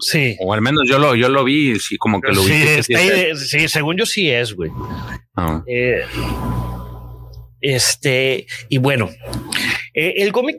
sí. 0.00 0.36
O 0.40 0.52
al 0.52 0.62
menos 0.62 0.82
yo 0.88 0.98
lo, 0.98 1.14
yo 1.14 1.28
lo 1.28 1.44
vi, 1.44 1.78
sí, 1.78 1.96
como 1.96 2.20
que 2.20 2.32
lo 2.32 2.42
vi. 2.42 2.82
Sí, 2.82 3.68
según 3.68 3.96
yo 3.96 4.04
sí 4.04 4.28
es, 4.28 4.52
güey. 4.54 4.72
Ah. 5.36 5.62
Eh, 5.68 6.02
este, 7.66 8.46
y 8.68 8.78
bueno, 8.78 9.10
eh, 9.92 10.14
el 10.18 10.30
cómic, 10.30 10.58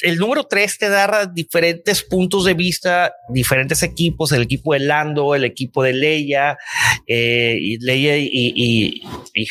el 0.00 0.16
número 0.16 0.44
3 0.44 0.78
te 0.78 0.88
da 0.88 1.26
diferentes 1.26 2.02
puntos 2.02 2.46
de 2.46 2.54
vista, 2.54 3.12
diferentes 3.28 3.82
equipos, 3.82 4.32
el 4.32 4.42
equipo 4.42 4.72
de 4.72 4.80
Lando, 4.80 5.34
el 5.34 5.44
equipo 5.44 5.82
de 5.82 5.92
Leia, 5.92 6.56
eh, 7.06 7.58
y 7.60 7.78
Leia 7.78 8.16
y, 8.16 9.02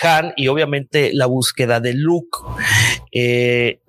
Han, 0.01 0.33
y 0.35 0.47
obviamente 0.47 1.11
la 1.13 1.27
búsqueda 1.27 1.79
de 1.79 1.93
Luke. 1.93 2.39
Eh, 3.11 3.81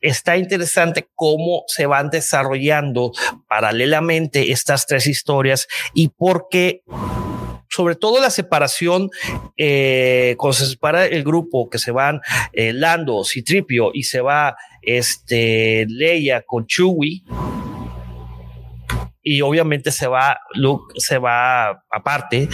está 0.00 0.36
interesante 0.36 1.08
cómo 1.16 1.64
se 1.66 1.86
van 1.86 2.10
desarrollando 2.10 3.10
paralelamente 3.48 4.52
estas 4.52 4.86
tres 4.86 5.08
historias 5.08 5.66
y 5.92 6.10
por 6.10 6.46
qué 6.48 6.82
sobre 7.78 7.94
todo 7.94 8.20
la 8.20 8.30
separación, 8.30 9.08
eh, 9.56 10.34
cuando 10.36 10.54
se 10.54 10.66
separa 10.66 11.06
el 11.06 11.22
grupo, 11.22 11.70
que 11.70 11.78
se 11.78 11.92
van 11.92 12.20
eh, 12.52 12.72
Lando, 12.72 13.22
Citripio 13.22 13.92
y 13.94 14.02
se 14.02 14.20
va 14.20 14.56
este, 14.82 15.86
Leia 15.88 16.42
con 16.44 16.66
Chewie. 16.66 17.22
Y 19.22 19.42
obviamente 19.42 19.92
se 19.92 20.08
va, 20.08 20.40
Luke 20.54 20.92
se 20.96 21.18
va 21.18 21.84
aparte. 21.88 22.48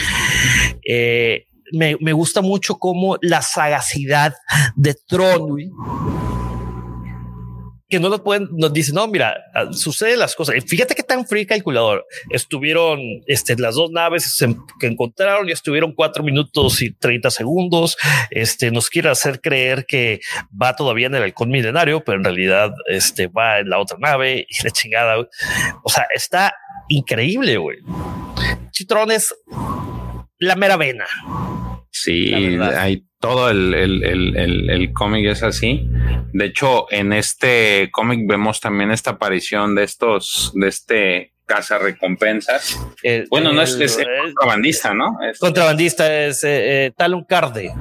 Eh, 0.87 1.47
me, 1.72 1.97
me, 2.03 2.12
gusta 2.12 2.43
mucho 2.43 2.79
como 2.79 3.16
la 3.22 3.41
sagacidad 3.41 4.35
de 4.77 4.95
Tron, 5.09 5.57
que 7.95 8.01
no 8.01 8.09
lo 8.09 8.24
pueden, 8.24 8.49
nos 8.51 8.72
dicen, 8.72 8.97
no, 8.97 9.07
mira, 9.07 9.36
ah, 9.55 9.72
suceden 9.72 10.18
las 10.18 10.34
cosas. 10.34 10.57
Fíjate 10.66 10.97
qué 10.97 11.05
tan 11.05 11.28
free 11.28 11.47
calculador. 11.47 12.05
Estuvieron 12.28 12.99
este, 13.28 13.55
las 13.57 13.76
dos 13.76 13.92
naves 13.92 14.45
que 14.80 14.86
encontraron 14.88 15.49
y 15.49 15.53
estuvieron 15.53 15.95
cuatro 15.95 16.24
minutos 16.24 16.82
y 16.82 16.90
30 16.90 17.30
segundos. 17.30 17.97
Este 18.30 18.72
nos 18.72 18.90
quiere 18.90 19.11
hacer 19.11 19.40
creer 19.40 19.86
que 19.86 20.18
va 20.61 20.74
todavía 20.74 21.07
en 21.07 21.14
el 21.14 21.22
halcón 21.22 21.51
milenario, 21.51 22.03
pero 22.03 22.18
en 22.18 22.24
realidad 22.24 22.74
este 22.88 23.28
va 23.28 23.61
en 23.61 23.70
la 23.70 23.78
otra 23.78 23.97
nave 24.01 24.45
y 24.49 24.64
la 24.64 24.70
chingada. 24.72 25.28
O 25.84 25.88
sea, 25.88 26.09
está 26.12 26.53
increíble, 26.88 27.59
güey. 27.59 27.78
Chitrón 28.72 29.12
es 29.12 29.32
la 30.40 30.57
mera 30.57 30.76
vena. 30.76 31.07
Sí, 31.95 32.34
hay 32.34 33.05
todo 33.20 33.51
el, 33.51 33.72
el, 33.72 34.92
cómic 34.92 35.26
es 35.26 35.45
así. 35.45 35.88
De 36.32 36.47
hecho, 36.47 36.90
en 36.90 37.12
este 37.12 37.88
cómic 37.92 38.26
vemos 38.26 38.61
también 38.61 38.90
esta 38.90 39.12
aparición 39.12 39.76
de 39.76 39.84
estos, 39.84 40.51
de 40.57 40.68
este 40.68 41.32
casa 41.47 41.78
recompensas. 41.78 42.76
bueno, 43.30 43.53
no 43.53 43.62
es, 43.62 43.78
es, 43.78 43.97
contrabandista, 44.34 44.92
¿no? 44.92 45.16
contrabandista 45.38 46.26
es 46.26 46.42
eh, 46.42 46.86
eh, 46.86 46.92
Talon 46.97 47.24
Carde 47.24 47.72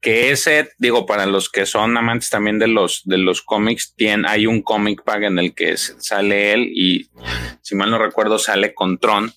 que 0.00 0.30
ese, 0.30 0.70
digo, 0.78 1.06
para 1.06 1.26
los 1.26 1.48
que 1.48 1.66
son 1.66 1.96
amantes 1.96 2.30
también 2.30 2.58
de 2.58 2.68
los, 2.68 3.02
de 3.04 3.18
los 3.18 3.42
cómics, 3.42 3.94
tiene, 3.96 4.28
hay 4.28 4.46
un 4.46 4.62
cómic 4.62 5.02
pack 5.04 5.24
en 5.24 5.38
el 5.38 5.54
que 5.54 5.76
sale 5.76 6.52
él 6.52 6.70
y, 6.74 7.08
si 7.62 7.74
mal 7.74 7.90
no 7.90 7.98
recuerdo, 7.98 8.38
sale 8.38 8.74
con 8.74 8.98
Tron, 8.98 9.32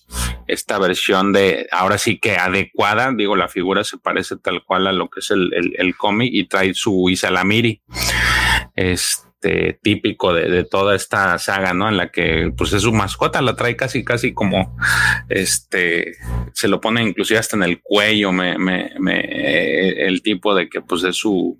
esta 0.46 0.78
versión 0.78 1.32
de, 1.32 1.66
ahora 1.70 1.98
sí 1.98 2.18
que 2.18 2.36
adecuada, 2.36 3.12
digo, 3.16 3.36
la 3.36 3.48
figura 3.48 3.84
se 3.84 3.98
parece 3.98 4.36
tal 4.36 4.64
cual 4.64 4.86
a 4.86 4.92
lo 4.92 5.08
que 5.08 5.20
es 5.20 5.30
el, 5.30 5.52
el, 5.54 5.74
el 5.78 5.96
cómic 5.96 6.30
y 6.32 6.46
trae 6.46 6.74
su 6.74 7.08
Isalamiri. 7.08 7.82
Este 8.74 9.31
este, 9.42 9.78
típico 9.82 10.32
de, 10.32 10.62
toda 10.62 10.94
esta 10.94 11.36
saga, 11.38 11.74
¿no? 11.74 11.88
En 11.88 11.96
la 11.96 12.12
que 12.12 12.52
pues 12.56 12.72
es 12.72 12.82
su 12.82 12.92
mascota, 12.92 13.42
la 13.42 13.56
trae 13.56 13.74
casi, 13.74 14.04
casi 14.04 14.32
como 14.32 14.76
este, 15.28 16.12
se 16.52 16.68
lo 16.68 16.80
pone 16.80 17.02
inclusive 17.02 17.40
hasta 17.40 17.56
en 17.56 17.64
el 17.64 17.80
cuello, 17.82 18.30
me 18.30 18.54
el 20.06 20.22
tipo 20.22 20.54
de 20.54 20.68
que 20.68 20.80
pues 20.80 21.02
es 21.02 21.16
su, 21.16 21.58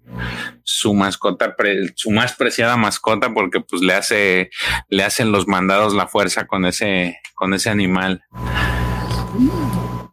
su 0.62 0.95
mascota, 0.95 1.57
su 1.97 2.12
más 2.12 2.35
preciada 2.35 2.76
mascota, 2.76 3.35
porque 3.35 3.61
pues 3.61 3.83
le 3.83 3.95
hace, 3.95 4.51
le 4.89 5.03
hacen 5.03 5.33
los 5.33 5.49
mandados 5.49 5.93
la 5.93 6.07
fuerza 6.07 6.47
con 6.47 6.64
ese, 6.64 7.18
con 7.35 7.53
ese 7.53 7.68
animal. 7.68 8.22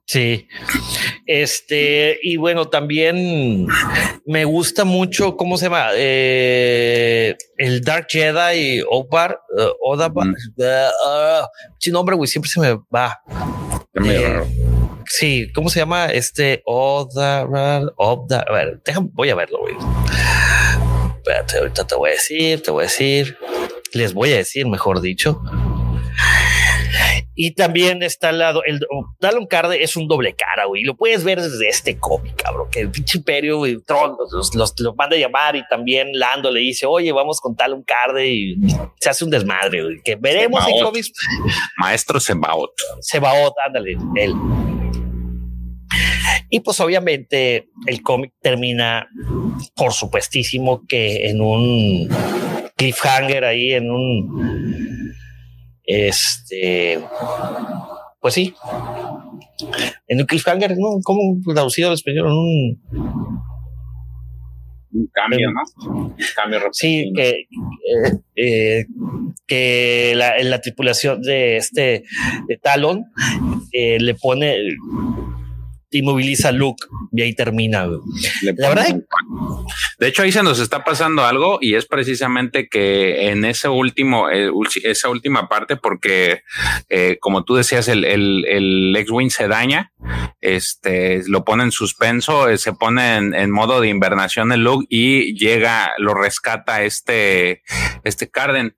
Sí. 0.09 0.47
Este, 1.27 2.17
y 2.23 2.37
bueno, 2.37 2.67
también 2.67 3.67
me 4.25 4.43
gusta 4.43 4.83
mucho, 4.83 5.37
¿cómo 5.37 5.55
se 5.55 5.65
llama? 5.65 5.89
Eh, 5.93 7.37
el 7.57 7.81
Dark 7.81 8.07
Jedi 8.09 8.81
Opar, 8.89 9.39
uh, 9.55 9.91
Oda, 9.91 10.09
mm. 10.09 10.33
uh, 10.57 11.45
sin 11.77 11.93
nombre, 11.93 12.15
güey, 12.15 12.27
siempre 12.27 12.49
se 12.49 12.59
me 12.59 12.79
va. 12.91 13.21
Eh, 14.03 14.41
sí, 15.05 15.51
¿cómo 15.53 15.69
se 15.69 15.81
llama? 15.81 16.07
Este 16.07 16.63
Oda, 16.65 17.45
Oda, 17.95 18.45
a 18.47 18.51
ver, 18.51 18.81
déjame, 18.83 19.09
voy 19.13 19.29
a 19.29 19.35
verlo, 19.35 19.59
güey. 19.59 19.75
Espérate, 21.17 21.59
ahorita 21.59 21.85
te 21.85 21.93
voy 21.93 22.09
a 22.09 22.13
decir, 22.13 22.63
te 22.63 22.71
voy 22.71 22.81
a 22.81 22.87
decir, 22.87 23.37
les 23.93 24.15
voy 24.15 24.33
a 24.33 24.37
decir, 24.37 24.65
mejor 24.65 25.01
dicho. 25.01 25.39
Y 27.41 27.51
también 27.51 28.03
está 28.03 28.29
al 28.29 28.39
lado, 28.39 28.63
el 28.65 28.81
Talon 29.21 29.47
Carde 29.47 29.81
es 29.81 29.95
un 29.95 30.09
doble 30.09 30.35
cara, 30.35 30.65
güey. 30.65 30.83
Lo 30.83 30.97
puedes 30.97 31.23
ver 31.23 31.39
desde 31.39 31.69
este 31.69 31.97
cómic, 31.97 32.35
cabrón, 32.35 32.67
que 32.69 32.81
el 32.81 32.91
pinche 32.91 33.19
imperio, 33.19 33.65
y 33.65 33.81
Tron 33.81 34.17
los, 34.29 34.53
los, 34.53 34.75
manda 34.97 35.15
a 35.15 35.19
llamar 35.19 35.55
y 35.55 35.65
también 35.69 36.09
Lando 36.11 36.51
le 36.51 36.59
dice, 36.59 36.85
oye, 36.85 37.13
vamos 37.13 37.39
con 37.39 37.55
Talon 37.55 37.81
Carde 37.83 38.27
y 38.27 38.57
se 38.99 39.09
hace 39.09 39.23
un 39.23 39.29
desmadre, 39.29 39.81
güey, 39.81 40.01
que 40.03 40.17
veremos 40.17 40.67
en 40.67 40.83
cómics. 40.83 41.13
Maestro 41.77 42.19
Sebaot. 42.19 42.73
Sebaot, 42.99 43.53
ándale, 43.65 43.95
él. 44.17 44.33
Y 46.49 46.59
pues 46.59 46.77
obviamente 46.81 47.69
el 47.85 48.01
cómic 48.01 48.33
termina, 48.41 49.07
por 49.77 49.93
supuestísimo, 49.93 50.85
que 50.89 51.29
en 51.29 51.39
un 51.39 52.09
cliffhanger 52.75 53.45
ahí, 53.45 53.71
en 53.75 53.91
un 53.91 54.98
este, 55.89 57.03
pues 58.21 58.35
sí. 58.35 58.53
En 60.07 60.19
un 60.19 60.27
cliffhanger, 60.27 60.77
¿no? 60.77 60.99
¿Cómo 61.03 61.39
traducido 61.51 61.87
al 61.87 61.95
español? 61.95 62.27
Un, 62.27 62.79
un 64.91 65.09
cambio, 65.11 65.51
¿no? 65.51 65.61
Un 65.87 66.15
cambio 66.35 66.59
Sí, 66.71 67.11
que, 67.15 67.29
eh, 67.29 68.17
eh, 68.35 68.85
que 69.47 70.13
la, 70.15 70.37
la, 70.43 70.61
tripulación 70.61 71.23
de 71.23 71.57
este 71.57 72.03
de 72.47 72.57
Talon 72.61 73.05
eh, 73.71 73.99
le 73.99 74.13
pone 74.13 74.57
inmoviliza 75.91 76.49
a 76.49 76.51
Luke 76.51 76.85
y 77.11 77.21
ahí 77.21 77.33
termina. 77.33 77.87
La 78.43 78.69
verdad. 78.69 78.95
De 79.97 80.07
hecho, 80.07 80.23
ahí 80.23 80.31
se 80.31 80.43
nos 80.43 80.59
está 80.59 80.83
pasando 80.83 81.25
algo 81.25 81.59
y 81.61 81.75
es 81.75 81.85
precisamente 81.85 82.69
que 82.69 83.29
en 83.29 83.45
ese 83.45 83.67
último, 83.67 84.29
eh, 84.29 84.49
esa 84.83 85.09
última 85.09 85.49
parte, 85.49 85.75
porque 85.75 86.43
eh, 86.89 87.17
como 87.19 87.43
tú 87.43 87.55
decías, 87.55 87.87
el, 87.87 88.05
el, 88.05 88.45
el 88.47 88.95
X-Wing 88.95 89.29
se 89.29 89.47
daña, 89.47 89.91
este, 90.41 91.21
lo 91.27 91.43
pone 91.43 91.63
en 91.63 91.71
suspenso, 91.71 92.47
eh, 92.49 92.57
se 92.57 92.73
pone 92.73 93.17
en, 93.17 93.51
modo 93.51 93.81
de 93.81 93.89
invernación 93.89 94.51
el 94.51 94.63
Luke 94.63 94.85
y 94.89 95.37
llega, 95.37 95.91
lo 95.97 96.13
rescata 96.13 96.83
este, 96.83 97.63
este 98.03 98.29
Carden. 98.29 98.75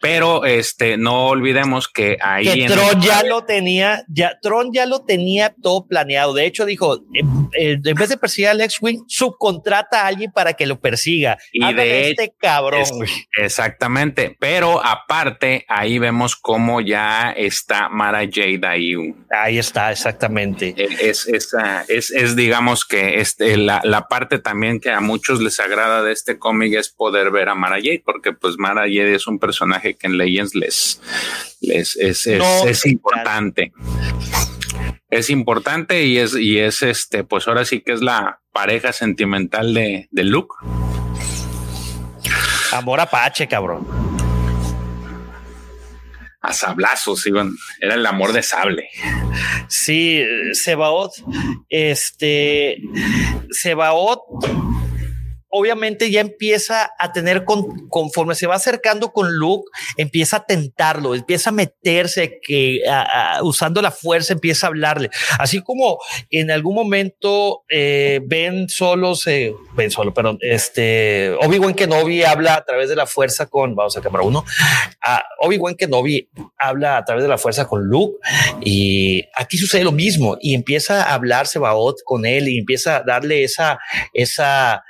Pero 0.00 0.44
este, 0.44 0.96
no 0.96 1.26
olvidemos 1.26 1.88
que 1.88 2.16
ahí. 2.22 2.46
Que 2.46 2.68
Tron 2.68 3.00
ya 3.02 3.22
lo 3.22 3.44
tenía, 3.44 4.04
ya, 4.08 4.38
Tron 4.40 4.72
ya 4.72 4.86
lo 4.86 5.04
tenía 5.04 5.54
todo 5.62 5.86
planeado. 5.86 6.32
De 6.32 6.46
hecho 6.50 6.66
dijo, 6.66 7.04
en 7.12 7.94
vez 7.94 8.08
de 8.08 8.16
perseguir 8.16 8.48
al 8.48 8.60
X-Wing, 8.60 9.04
subcontrata 9.06 10.02
a 10.02 10.06
alguien 10.06 10.30
para 10.32 10.54
que 10.54 10.66
lo 10.66 10.80
persiga. 10.80 11.38
Y 11.52 11.72
de 11.74 12.10
este 12.10 12.34
cabrón. 12.38 12.84
exactamente. 13.36 14.36
Pero 14.38 14.84
aparte, 14.84 15.64
ahí 15.68 15.98
vemos 15.98 16.36
cómo 16.36 16.80
ya 16.80 17.32
está 17.32 17.88
Mara 17.88 18.20
Jade 18.20 18.60
ahí. 18.66 19.14
Ahí 19.30 19.58
está, 19.58 19.90
exactamente. 19.90 20.74
E, 20.76 21.08
es, 21.08 21.26
es, 21.26 21.54
es, 21.88 22.10
es 22.10 22.36
digamos 22.36 22.84
que 22.84 23.20
este, 23.20 23.56
la, 23.56 23.80
la, 23.84 24.08
parte 24.08 24.38
también 24.38 24.80
que 24.80 24.90
a 24.90 25.00
muchos 25.00 25.40
les 25.40 25.60
agrada 25.60 26.02
de 26.02 26.12
este 26.12 26.38
cómic 26.38 26.74
es 26.74 26.88
poder 26.88 27.30
ver 27.30 27.48
a 27.48 27.54
Mara 27.54 27.76
Jade, 27.76 28.02
porque 28.04 28.32
pues 28.32 28.56
Mara 28.58 28.82
Jade 28.82 29.14
es 29.14 29.26
un 29.26 29.38
personaje 29.38 29.94
que 29.94 30.06
en 30.06 30.18
Legends 30.18 30.54
les, 30.54 31.00
les 31.60 31.96
es, 31.96 32.26
es 32.26 32.86
importante 32.86 33.72
es 35.10 35.30
importante 35.30 36.04
y 36.04 36.18
es, 36.18 36.34
y 36.36 36.58
es 36.58 36.82
este, 36.82 37.24
pues 37.24 37.48
ahora 37.48 37.64
sí 37.64 37.80
que 37.80 37.92
es 37.92 38.00
la 38.00 38.40
pareja 38.52 38.92
sentimental 38.92 39.74
de, 39.74 40.08
de 40.10 40.24
Luke. 40.24 40.54
Amor 42.72 43.00
apache, 43.00 43.48
cabrón. 43.48 43.86
A 46.40 46.52
sablazos, 46.52 47.26
iban. 47.26 47.52
Era 47.80 47.94
el 47.94 48.06
amor 48.06 48.32
de 48.32 48.42
sable. 48.42 48.88
Sí, 49.68 50.24
Sebaot. 50.52 51.12
Este. 51.68 52.78
Sebaot 53.50 54.20
obviamente 55.50 56.10
ya 56.10 56.20
empieza 56.20 56.90
a 56.98 57.12
tener, 57.12 57.44
conforme 57.88 58.34
se 58.34 58.46
va 58.46 58.54
acercando 58.54 59.12
con 59.12 59.32
Luke, 59.34 59.68
empieza 59.96 60.38
a 60.38 60.46
tentarlo, 60.46 61.14
empieza 61.14 61.50
a 61.50 61.52
meterse, 61.52 62.38
que 62.42 62.80
usando 63.42 63.82
la 63.82 63.90
fuerza 63.90 64.32
empieza 64.32 64.66
a 64.66 64.68
hablarle. 64.68 65.10
Así 65.38 65.60
como 65.60 65.98
en 66.30 66.50
algún 66.50 66.74
momento 66.74 67.64
eh, 67.68 68.20
Ben 68.24 68.68
solo 68.68 69.14
se, 69.14 69.54
Ben 69.74 69.90
solo, 69.90 70.14
perdón, 70.14 70.38
este, 70.40 71.34
Obi-Wan 71.40 71.74
Kenobi 71.74 72.22
habla 72.22 72.54
a 72.54 72.64
través 72.64 72.88
de 72.88 72.96
la 72.96 73.06
fuerza 73.06 73.46
con, 73.46 73.74
vamos 73.74 73.96
a 73.96 74.00
cámara 74.00 74.24
uno, 74.24 74.44
Obi-Wan 75.40 75.74
Kenobi 75.74 76.28
habla 76.58 76.96
a 76.96 77.04
través 77.04 77.24
de 77.24 77.28
la 77.28 77.38
fuerza 77.38 77.66
con 77.66 77.84
Luke 77.84 78.18
y 78.60 79.24
aquí 79.34 79.58
sucede 79.58 79.84
lo 79.84 79.92
mismo 79.92 80.36
y 80.40 80.54
empieza 80.54 81.04
a 81.04 81.14
hablar 81.14 81.46
Sebaot 81.46 81.96
con 82.04 82.26
él 82.26 82.48
y 82.48 82.58
empieza 82.58 82.96
a 82.96 83.02
darle 83.02 83.44
esa, 83.44 83.78
esa, 84.14 84.84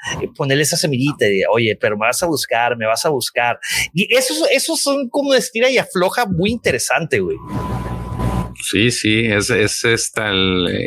ponerle 0.50 0.64
esa 0.64 0.76
semillita 0.76 1.26
de, 1.26 1.44
oye, 1.48 1.76
pero 1.80 1.96
me 1.96 2.06
vas 2.06 2.20
a 2.24 2.26
buscar, 2.26 2.76
me 2.76 2.84
vas 2.84 3.04
a 3.06 3.10
buscar. 3.10 3.60
Y 3.94 4.12
esos, 4.12 4.42
esos 4.50 4.80
son 4.82 5.08
como 5.08 5.32
de 5.32 5.38
estira 5.38 5.70
y 5.70 5.78
afloja 5.78 6.26
muy 6.26 6.50
interesante, 6.50 7.20
güey. 7.20 7.36
Sí, 8.60 8.90
sí, 8.90 9.26
es, 9.26 9.48
es, 9.50 9.84
es, 9.84 10.12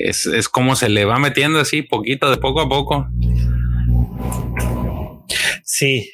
es, 0.04 0.26
es 0.26 0.50
como 0.50 0.76
se 0.76 0.90
le 0.90 1.06
va 1.06 1.18
metiendo 1.18 1.60
así 1.60 1.82
poquito, 1.82 2.30
de 2.30 2.38
poco 2.38 2.60
a 2.60 2.68
poco. 2.68 3.08
Sí. 5.64 6.12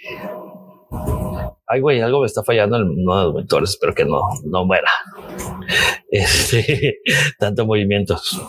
Ay, 1.67 1.81
güey, 1.81 2.01
algo 2.01 2.21
me 2.21 2.27
está 2.27 2.43
fallando 2.43 2.77
en 2.77 2.83
uno 2.83 3.17
de 3.17 3.25
los 3.25 3.33
mentores. 3.33 3.71
Espero 3.71 3.95
que 3.95 4.05
no, 4.05 4.21
no 4.45 4.65
muera. 4.65 4.91
Este, 6.11 6.97
tanto 7.37 7.67
movimientos. 7.67 8.41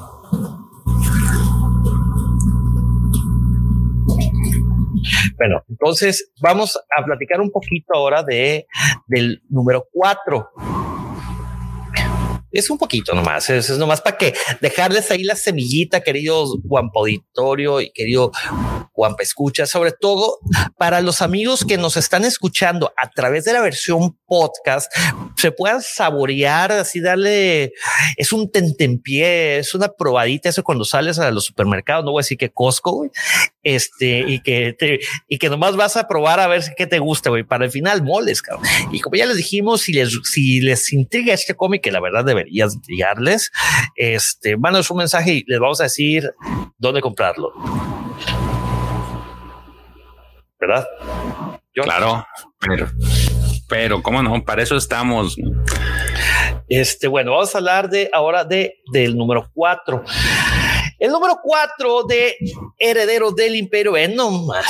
Bueno, 5.41 5.65
entonces 5.71 6.31
vamos 6.43 6.79
a 6.95 7.03
platicar 7.03 7.41
un 7.41 7.51
poquito 7.51 7.95
ahora 7.95 8.23
de 8.23 8.67
del 9.07 9.41
número 9.49 9.89
cuatro. 9.91 10.51
Es 12.53 12.69
un 12.69 12.77
poquito 12.77 13.15
nomás, 13.15 13.49
es, 13.49 13.71
nomás 13.79 14.03
para 14.03 14.19
que 14.19 14.35
dejarles 14.61 15.11
ahí 15.11 15.23
la 15.23 15.37
semillita, 15.37 16.03
queridos 16.03 16.59
Juan 16.69 16.91
Auditorio 16.95 17.81
y 17.81 17.91
querido 17.93 18.33
Juan 18.93 19.15
Escucha, 19.21 19.67
sobre 19.67 19.93
todo 19.93 20.41
para 20.77 21.01
los 21.01 21.23
amigos 21.23 21.65
que 21.65 21.79
nos 21.79 21.97
están 21.97 22.25
escuchando 22.25 22.93
a 23.01 23.09
través 23.09 23.45
de 23.45 23.53
la 23.53 23.61
versión 23.61 24.19
podcast, 24.27 24.93
se 25.37 25.53
puedan 25.53 25.81
saborear, 25.81 26.73
así 26.73 27.01
darle, 27.01 27.73
es 28.17 28.33
un 28.33 28.51
tentempié, 28.51 29.59
es 29.59 29.73
una 29.75 29.89
probadita, 29.89 30.49
eso 30.49 30.65
cuando 30.65 30.85
sales 30.85 31.21
a 31.21 31.31
los 31.31 31.45
supermercados, 31.45 32.05
no 32.05 32.11
voy 32.11 32.21
a 32.21 32.25
decir 32.25 32.37
que 32.37 32.51
Costco, 32.51 33.09
este, 33.63 34.25
y 34.27 34.41
que 34.41 34.75
te, 34.79 35.01
y 35.29 35.39
que 35.39 35.49
nomás 35.49 35.77
vas 35.77 35.97
a 35.97 36.09
probar 36.09 36.41
a 36.41 36.47
ver 36.47 36.63
qué 36.77 36.87
te 36.87 36.99
gusta, 36.99 37.31
güey, 37.31 37.45
para 37.45 37.65
el 37.65 37.71
final 37.71 38.03
moles, 38.03 38.43
cabrón. 38.43 38.67
Y 38.93 39.01
como 39.01 39.17
ya 39.17 39.27
les 39.27 39.37
dijimos, 39.37 39.83
si 39.83 39.93
les, 39.93 40.19
si 40.25 40.61
les 40.61 40.93
intriga 40.93 41.35
este 41.35 41.55
cómic, 41.55 41.83
que 41.83 41.93
la 41.93 42.01
verdad 42.01 42.25
debe 42.25 42.41
deberías 42.41 42.79
llegarles, 42.87 43.51
este, 43.97 44.57
mándanos 44.57 44.91
un 44.91 44.99
mensaje 44.99 45.35
y 45.35 45.45
les 45.47 45.61
vamos 45.61 45.81
a 45.81 45.85
decir 45.85 46.33
dónde 46.79 47.03
comprarlo. 47.03 47.53
¿Verdad? 50.59 50.87
Claro, 51.75 52.27
pero, 52.59 52.91
pero, 53.69 54.03
¿cómo 54.03 54.23
no? 54.23 54.45
Para 54.45 54.63
eso 54.63 54.77
estamos. 54.77 55.37
Este, 56.69 57.09
bueno, 57.09 57.33
vamos 57.33 57.55
a 57.55 57.59
hablar 57.59 57.89
de 57.89 58.11
ahora 58.13 58.45
de 58.45 58.81
del 58.93 59.17
número 59.17 59.51
cuatro. 59.55 60.05
El 61.01 61.11
número 61.13 61.41
cuatro 61.43 62.05
de 62.05 62.37
Herederos 62.79 63.35
del 63.35 63.57
Imperio 63.57 63.97
es 63.97 64.11
no 64.11 64.31
más. 64.31 64.67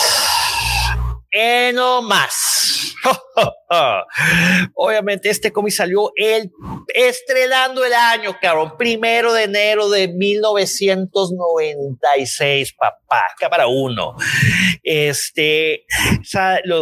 Es 1.29 1.75
no 1.75 2.03
más. 2.03 2.95
Obviamente 4.75 5.29
este 5.29 5.53
cómic 5.53 5.73
salió 5.73 6.13
el 6.15 6.53
estrenando 6.95 7.85
el 7.85 7.93
año, 7.93 8.37
cabrón, 8.41 8.77
primero 8.79 9.33
de 9.33 9.43
enero 9.45 9.91
de 9.91 10.07
1996, 10.07 12.75
papá, 12.75 13.25
cámara 13.37 13.67
uno. 13.67 14.15
Este, 14.85 15.85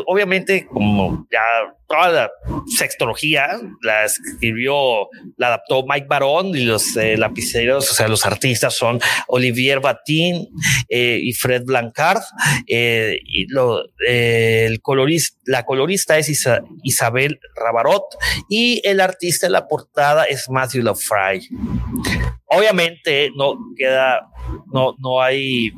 obviamente, 0.07 0.67
como 0.67 1.27
ya 1.33 1.41
toda 1.89 2.09
la 2.09 2.30
sextología 2.66 3.59
la 3.82 4.05
escribió, 4.05 5.09
la 5.36 5.49
adaptó 5.49 5.84
Mike 5.86 6.07
Baron 6.09 6.49
y 6.49 6.64
los 6.64 6.97
eh, 6.97 7.16
lapiceros, 7.16 7.91
o 7.91 7.95
sea, 7.95 8.09
los 8.09 8.26
artistas 8.26 8.76
son 8.76 9.01
Olivier 9.26 9.80
Batin 9.80 10.49
eh, 10.89 11.18
y 11.22 11.32
Fred 11.32 11.64
Blancard. 11.64 12.22
Eh, 12.66 13.18
el 14.07 14.80
colorista, 14.82 15.39
la 15.47 15.64
colorista 15.64 16.18
es 16.18 16.30
Isabel 16.82 17.41
Rabarot 17.57 18.05
y 18.49 18.80
el 18.84 19.01
artista 19.01 19.47
de 19.47 19.53
la 19.53 19.66
portada 19.66 20.24
es 20.24 20.49
Matthew 20.51 20.82
LaFry. 20.82 21.49
Obviamente 22.47 23.30
no 23.36 23.55
queda, 23.76 24.28
no, 24.72 24.95
no 24.99 25.22
hay 25.22 25.70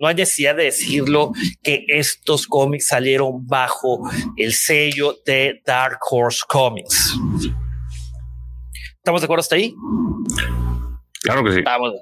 no 0.00 0.08
hay 0.08 0.14
necesidad 0.14 0.56
de 0.56 0.64
decirlo 0.64 1.32
que 1.62 1.84
estos 1.88 2.46
cómics 2.46 2.86
salieron 2.86 3.46
bajo 3.46 4.00
el 4.36 4.54
sello 4.54 5.16
de 5.26 5.60
Dark 5.64 5.98
Horse 6.10 6.40
Comics. 6.48 7.14
¿Estamos 8.96 9.20
de 9.20 9.24
acuerdo 9.26 9.40
hasta 9.40 9.56
ahí? 9.56 9.74
Claro 11.22 11.44
que 11.44 11.52
sí. 11.52 11.62
Vamos. 11.62 11.92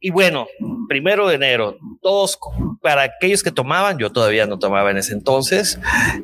Y 0.00 0.10
bueno, 0.10 0.48
primero 0.88 1.28
de 1.28 1.36
enero, 1.36 1.78
todos, 2.02 2.36
para 2.82 3.02
aquellos 3.02 3.44
que 3.44 3.52
tomaban, 3.52 3.98
yo 3.98 4.10
todavía 4.10 4.46
no 4.46 4.58
tomaba 4.58 4.90
en 4.90 4.96
ese 4.96 5.12
entonces, 5.12 5.78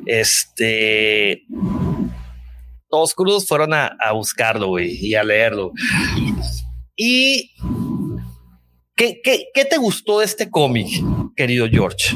este, 0.05 1.43
todos 2.89 3.13
crudos 3.13 3.47
fueron 3.47 3.73
a, 3.73 3.95
a 3.99 4.11
buscarlo 4.11 4.77
y 4.79 5.15
a 5.15 5.23
leerlo. 5.23 5.71
Y 6.95 7.51
¿Qué, 8.95 9.21
qué, 9.23 9.65
te 9.65 9.77
gustó 9.77 10.19
de 10.19 10.25
este 10.25 10.51
cómic, 10.51 10.87
querido 11.35 11.67
George? 11.67 12.15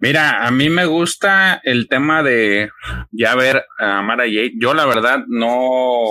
Mira, 0.00 0.46
a 0.46 0.50
mí 0.50 0.70
me 0.70 0.86
gusta 0.86 1.60
el 1.62 1.88
tema 1.88 2.22
de 2.22 2.70
ya 3.12 3.34
ver 3.34 3.64
a 3.78 4.02
Mara 4.02 4.24
Jade. 4.24 4.52
Yo 4.58 4.74
la 4.74 4.86
verdad 4.86 5.24
no 5.28 6.08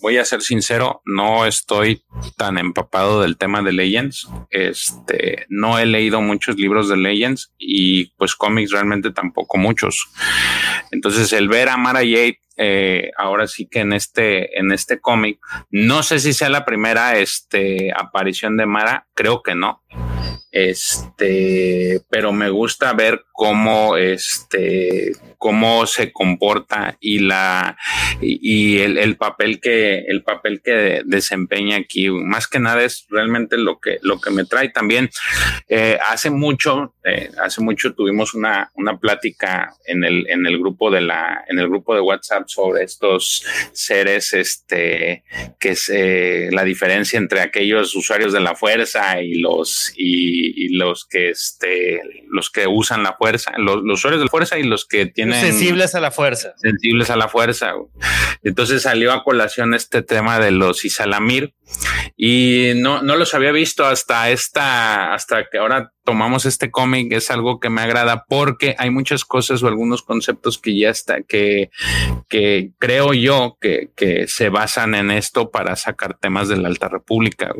voy 0.00 0.18
a 0.18 0.24
ser 0.24 0.40
sincero, 0.42 1.02
no 1.04 1.46
estoy 1.46 2.02
tan 2.36 2.58
empapado 2.58 3.22
del 3.22 3.36
tema 3.36 3.62
de 3.62 3.72
Legends. 3.72 4.28
Este, 4.50 5.46
no 5.48 5.78
he 5.78 5.86
leído 5.86 6.20
muchos 6.20 6.56
libros 6.56 6.88
de 6.88 6.96
Legends 6.96 7.52
y 7.58 8.06
pues 8.16 8.34
cómics 8.34 8.70
realmente 8.70 9.10
tampoco 9.10 9.58
muchos. 9.58 10.08
Entonces 10.90 11.32
el 11.32 11.48
ver 11.48 11.68
a 11.68 11.76
Mara 11.76 12.00
Jade 12.00 12.40
eh, 12.62 13.10
ahora 13.16 13.46
sí 13.46 13.66
que 13.66 13.80
en 13.80 13.94
este, 13.94 14.58
en 14.58 14.70
este 14.70 15.00
cómic. 15.00 15.38
No 15.70 16.02
sé 16.02 16.18
si 16.20 16.34
sea 16.34 16.50
la 16.50 16.66
primera 16.66 17.16
este, 17.16 17.90
aparición 17.96 18.58
de 18.58 18.66
Mara, 18.66 19.06
creo 19.14 19.42
que 19.42 19.54
no. 19.54 19.82
Este, 20.52 22.00
pero 22.10 22.32
me 22.32 22.50
gusta 22.50 22.92
ver 22.92 23.24
cómo 23.32 23.96
este 23.96 25.12
cómo 25.40 25.86
se 25.86 26.12
comporta 26.12 26.98
y 27.00 27.20
la 27.20 27.78
y, 28.20 28.80
el, 28.80 28.98
el, 28.98 29.16
papel 29.16 29.58
que 29.58 30.00
el 30.00 30.22
papel 30.22 30.60
que 30.62 31.00
desempeña 31.06 31.78
aquí. 31.78 32.10
Más 32.10 32.46
que 32.46 32.58
nada 32.58 32.84
es 32.84 33.06
realmente 33.08 33.56
lo 33.56 33.80
que 33.80 33.96
lo 34.02 34.20
que 34.20 34.30
me 34.30 34.44
trae. 34.44 34.68
También 34.68 35.08
eh, 35.66 35.98
hace 36.10 36.28
mucho 36.28 36.94
eh, 37.04 37.30
hace 37.42 37.62
mucho 37.62 37.94
tuvimos 37.94 38.34
una, 38.34 38.70
una 38.74 38.98
plática 38.98 39.72
en 39.86 40.04
el 40.04 40.28
en 40.28 40.46
el 40.46 40.58
grupo 40.58 40.90
de 40.90 41.00
la 41.00 41.42
en 41.48 41.58
el 41.58 41.68
grupo 41.70 41.94
de 41.94 42.02
WhatsApp 42.02 42.46
sobre 42.46 42.84
estos 42.84 43.42
seres 43.72 44.34
este 44.34 45.24
que 45.58 45.70
es 45.70 45.90
la 46.52 46.64
diferencia 46.64 47.18
entre 47.18 47.40
aquellos 47.40 47.96
usuarios 47.96 48.34
de 48.34 48.40
la 48.40 48.54
fuerza 48.54 49.22
y 49.22 49.36
los 49.36 49.94
y, 49.96 50.76
los 50.76 51.06
que 51.06 51.30
este 51.30 52.02
los 52.28 52.50
que 52.50 52.66
usan 52.66 53.02
la 53.02 53.14
fuerza 53.14 53.52
los 53.56 53.82
usuarios 53.82 54.20
de 54.20 54.26
la 54.26 54.30
fuerza 54.30 54.58
y 54.58 54.64
los 54.64 54.84
que 54.84 55.06
tienen 55.06 55.29
sensibles 55.32 55.94
a 55.94 56.00
la 56.00 56.10
fuerza. 56.10 56.54
Sensibles 56.56 57.10
a 57.10 57.16
la 57.16 57.28
fuerza. 57.28 57.72
Entonces 58.42 58.82
salió 58.82 59.12
a 59.12 59.24
colación 59.24 59.74
este 59.74 60.02
tema 60.02 60.38
de 60.38 60.50
los 60.50 60.84
Isalamir 60.84 61.54
y 62.16 62.72
no, 62.76 63.02
no 63.02 63.16
los 63.16 63.34
había 63.34 63.52
visto 63.52 63.84
hasta 63.84 64.30
esta, 64.30 65.14
hasta 65.14 65.44
que 65.50 65.58
ahora 65.58 65.92
tomamos 66.04 66.44
este 66.44 66.72
cómic 66.72 67.12
es 67.12 67.30
algo 67.30 67.60
que 67.60 67.70
me 67.70 67.82
agrada 67.82 68.24
porque 68.28 68.74
hay 68.78 68.90
muchas 68.90 69.24
cosas 69.24 69.62
o 69.62 69.68
algunos 69.68 70.02
conceptos 70.02 70.58
que 70.58 70.76
ya 70.76 70.90
está, 70.90 71.22
que, 71.22 71.70
que 72.28 72.72
creo 72.78 73.12
yo 73.14 73.58
que, 73.60 73.90
que 73.94 74.26
se 74.26 74.48
basan 74.48 74.94
en 74.94 75.10
esto 75.10 75.50
para 75.50 75.76
sacar 75.76 76.18
temas 76.18 76.48
de 76.48 76.56
la 76.56 76.68
Alta 76.68 76.88
República. 76.88 77.52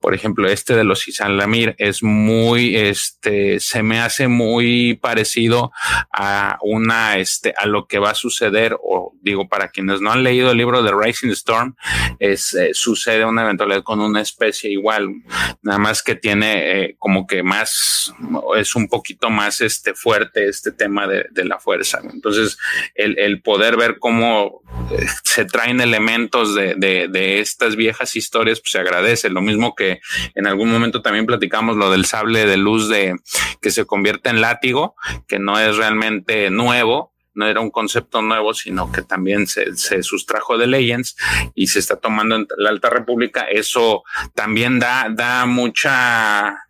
Por 0.00 0.14
ejemplo, 0.14 0.48
este 0.48 0.74
de 0.74 0.84
los 0.84 1.06
Isalamir 1.08 1.74
es 1.78 2.02
muy, 2.02 2.74
este, 2.74 3.60
se 3.60 3.82
me 3.82 4.00
hace 4.00 4.28
muy 4.28 4.94
parecido 4.94 5.70
a 6.10 6.58
una, 6.62 7.18
este, 7.18 7.52
a 7.56 7.66
lo 7.66 7.86
que 7.86 7.98
va 7.98 8.10
a 8.10 8.14
suceder, 8.14 8.78
o 8.82 9.12
digo, 9.20 9.48
para 9.48 9.68
quienes 9.68 10.00
no 10.00 10.10
han 10.10 10.22
leído 10.22 10.52
el 10.52 10.56
libro 10.56 10.82
de 10.82 10.92
Rising 10.92 11.30
Storm, 11.30 11.76
es, 12.18 12.54
eh, 12.54 12.70
sucede 12.72 13.24
una 13.24 13.44
con 13.82 14.00
una 14.00 14.20
especie 14.20 14.70
igual, 14.70 15.22
nada 15.62 15.78
más 15.78 16.02
que 16.02 16.14
tiene 16.14 16.82
eh, 16.82 16.96
como 16.98 17.26
que 17.26 17.42
más 17.42 18.12
es 18.56 18.74
un 18.74 18.88
poquito 18.88 19.30
más 19.30 19.60
este 19.60 19.94
fuerte 19.94 20.48
este 20.48 20.72
tema 20.72 21.06
de, 21.06 21.44
la 21.44 21.58
fuerza. 21.58 22.00
Entonces, 22.10 22.58
el, 22.94 23.42
poder 23.42 23.76
ver 23.76 23.98
cómo 23.98 24.62
eh, 24.90 25.06
se 25.24 25.44
traen 25.44 25.80
elementos 25.80 26.54
de, 26.54 27.40
estas 27.40 27.76
viejas 27.76 28.16
historias, 28.16 28.60
pues 28.60 28.72
se 28.72 28.78
agradece. 28.78 29.28
Lo 29.28 29.42
mismo 29.42 29.74
que 29.74 30.00
en 30.34 30.46
algún 30.46 30.70
momento 30.70 31.02
también 31.02 31.26
platicamos 31.26 31.76
lo 31.76 31.90
del 31.90 32.04
sable 32.06 32.46
de 32.46 32.56
luz 32.56 32.88
de 32.88 33.16
que 33.60 33.70
se 33.70 33.84
convierte 33.84 34.30
en 34.30 34.40
látigo, 34.40 34.96
que 35.26 35.38
no 35.38 35.58
es 35.58 35.76
realmente 35.76 36.50
nuevo, 36.50 37.13
no 37.34 37.46
era 37.46 37.60
un 37.60 37.70
concepto 37.70 38.22
nuevo, 38.22 38.54
sino 38.54 38.90
que 38.92 39.02
también 39.02 39.46
se, 39.46 39.76
se, 39.76 40.02
sustrajo 40.02 40.58
de 40.58 40.66
Legends 40.66 41.16
y 41.54 41.66
se 41.68 41.78
está 41.78 41.96
tomando 41.96 42.36
en 42.36 42.46
la 42.56 42.70
Alta 42.70 42.90
República. 42.90 43.42
Eso 43.42 44.02
también 44.34 44.78
da, 44.78 45.08
da 45.10 45.46
mucha 45.46 46.66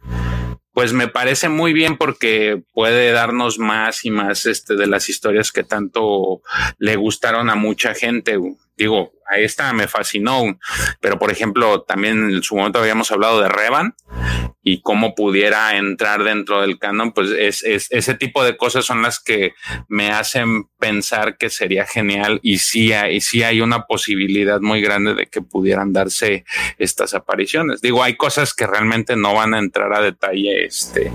pues 0.74 0.92
me 0.92 1.06
parece 1.06 1.48
muy 1.48 1.72
bien 1.72 1.96
porque 1.96 2.64
puede 2.72 3.12
darnos 3.12 3.60
más 3.60 4.04
y 4.04 4.10
más 4.10 4.44
este 4.44 4.74
de 4.74 4.88
las 4.88 5.08
historias 5.08 5.52
que 5.52 5.62
tanto 5.62 6.42
le 6.78 6.96
gustaron 6.96 7.48
a 7.48 7.54
mucha 7.54 7.94
gente. 7.94 8.36
Digo, 8.76 9.12
a 9.28 9.38
esta 9.38 9.72
me 9.72 9.88
fascinó, 9.88 10.58
pero 11.00 11.18
por 11.18 11.30
ejemplo, 11.30 11.82
también 11.82 12.30
en 12.30 12.42
su 12.42 12.56
momento 12.56 12.78
habíamos 12.78 13.10
hablado 13.10 13.40
de 13.40 13.48
Revan 13.48 13.94
y 14.62 14.80
cómo 14.80 15.14
pudiera 15.14 15.76
entrar 15.76 16.24
dentro 16.24 16.62
del 16.62 16.78
canon, 16.78 17.12
pues 17.12 17.30
es, 17.30 17.62
ese 17.62 18.14
tipo 18.14 18.42
de 18.42 18.56
cosas 18.56 18.84
son 18.84 19.02
las 19.02 19.20
que 19.20 19.54
me 19.88 20.10
hacen 20.10 20.64
pensar 20.78 21.36
que 21.36 21.50
sería 21.50 21.86
genial 21.86 22.40
y 22.42 22.58
sí 22.58 22.92
hay, 22.92 23.20
sí 23.20 23.42
hay 23.42 23.60
una 23.60 23.86
posibilidad 23.86 24.60
muy 24.60 24.80
grande 24.80 25.14
de 25.14 25.26
que 25.26 25.42
pudieran 25.42 25.92
darse 25.92 26.44
estas 26.78 27.14
apariciones. 27.14 27.80
Digo, 27.80 28.02
hay 28.02 28.16
cosas 28.16 28.54
que 28.54 28.66
realmente 28.66 29.16
no 29.16 29.34
van 29.34 29.54
a 29.54 29.58
entrar 29.58 29.92
a 29.92 30.00
detalle 30.00 30.64
este, 30.64 31.12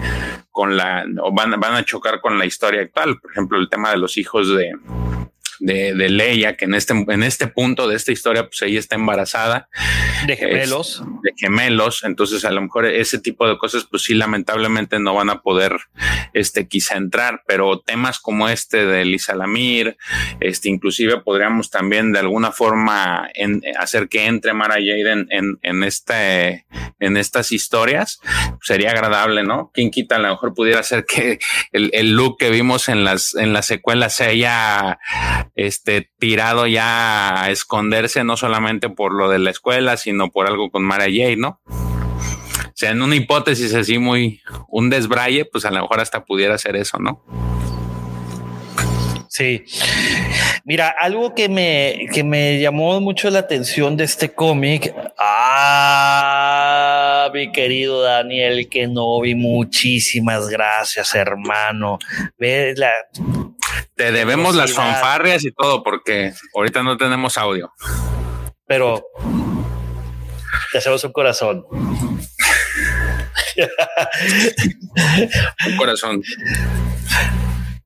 con 0.52 0.78
la, 0.78 1.06
o 1.22 1.34
van, 1.34 1.60
van 1.60 1.76
a 1.76 1.86
chocar 1.86 2.22
con 2.22 2.38
la 2.38 2.46
historia 2.46 2.82
actual. 2.82 3.20
Por 3.20 3.32
ejemplo, 3.32 3.58
el 3.58 3.70
tema 3.70 3.92
de 3.92 3.98
los 3.98 4.18
hijos 4.18 4.56
de, 4.56 4.74
de, 5.60 5.94
de 5.94 6.10
Leia, 6.10 6.56
que 6.56 6.66
en 6.66 6.74
este, 6.74 6.94
en 6.94 7.24
este 7.24 7.48
punto 7.48 7.88
de 7.88 7.96
esta 7.96 8.12
historia, 8.12 8.44
pues 8.44 8.62
ella 8.62 8.80
está 8.80 8.96
embarazada. 8.96 9.70
De 10.26 10.36
gemelos. 10.36 11.04
de 11.24 11.34
gemelos. 11.38 12.04
Entonces, 12.04 12.46
a 12.46 12.52
lo 12.52 12.62
mejor 12.62 12.86
ese 12.86 13.20
tipo 13.20 13.48
de 13.48 13.58
cosas, 13.58 13.86
pues 13.90 14.04
sí, 14.04 14.14
lamentablemente 14.14 15.00
no 15.00 15.14
van 15.14 15.30
a 15.30 15.42
poder, 15.42 15.78
este, 16.34 16.68
quizá 16.68 16.98
entrar, 16.98 17.44
pero 17.48 17.80
temas 17.80 18.20
como 18.20 18.50
este 18.50 18.86
de 18.86 19.06
Lisa 19.06 19.36
Lamir, 19.36 19.98
este, 20.40 20.70
inclusive 20.70 21.22
podríamos 21.22 21.70
también 21.70 22.12
de 22.12 22.20
alguna 22.20 22.52
forma 22.52 23.30
hacer 23.78 24.08
que 24.10 24.26
entre 24.26 24.54
Mara 24.54 24.76
Jade 24.76 25.12
en, 25.12 25.28
en, 25.30 25.60
en, 25.62 25.84
este, 25.84 26.66
en 27.00 27.18
estas 27.18 27.52
historias, 27.52 28.20
sería 28.62 28.92
agradable, 28.92 29.44
¿no? 29.44 29.72
Quien 29.74 29.92
quita, 29.92 30.16
a 30.16 30.20
lo 30.20 30.30
mejor 30.30 30.54
pudiera 30.54 30.84
ser 30.84 31.06
que 31.06 31.40
el, 31.72 31.90
el 31.94 32.12
look 32.12 32.38
que 32.38 32.50
vimos 32.50 32.90
en 32.90 33.04
las, 33.04 33.36
en 33.36 33.54
las 33.54 33.66
secuelas 33.66 34.16
sea 34.16 35.00
este, 35.68 36.10
tirado 36.20 36.68
ya 36.68 37.44
a 37.44 37.52
esconderse, 37.52 38.24
no 38.24 38.38
solamente 38.38 38.90
por 38.90 39.14
lo 39.14 39.30
de 39.30 39.40
la 39.40 39.50
escuela, 39.50 39.98
sino 39.98 40.32
por 40.32 40.48
algo 40.48 40.72
con 40.72 40.84
Mara 40.84 41.06
Jade, 41.06 41.36
¿no? 41.36 41.60
O 41.68 42.72
sea, 42.76 42.92
en 42.92 43.02
una 43.02 43.18
hipótesis 43.18 43.74
así 43.74 43.98
muy, 43.98 44.42
un 44.70 44.90
desbraye, 44.90 45.44
pues 45.44 45.66
a 45.66 45.72
lo 45.72 45.82
mejor 45.82 46.00
hasta 46.00 46.24
pudiera 46.24 46.58
ser 46.58 46.78
eso, 46.78 46.98
¿no? 47.00 47.26
Sí. 49.28 49.66
Mira, 50.64 50.96
algo 50.98 51.36
que 51.36 51.50
me, 51.50 52.08
que 52.14 52.24
me 52.24 52.60
llamó 52.60 53.02
mucho 53.02 53.30
la 53.30 53.40
atención 53.40 53.98
de 53.98 54.06
este 54.06 54.34
cómic. 54.34 54.96
Ah, 55.18 56.50
mi 57.34 57.52
querido 57.52 58.02
Daniel, 58.02 58.70
que 58.70 58.88
no 58.88 59.20
vi. 59.20 59.36
Muchísimas 59.36 60.48
gracias, 60.48 61.14
hermano. 61.16 62.00
Ve 62.38 62.74
la, 62.78 62.92
te 63.96 64.12
debemos 64.12 64.56
las 64.56 64.74
fanfarrias 64.74 65.44
y 65.46 65.52
todo 65.52 65.84
porque 65.84 66.34
ahorita 66.56 66.84
no 66.84 66.98
tenemos 66.98 67.38
audio. 67.38 67.72
Pero 68.68 69.04
te 70.72 70.78
hacemos 70.78 71.04
un 71.04 71.12
corazón. 71.12 71.66
un 75.68 75.78
corazón. 75.78 76.22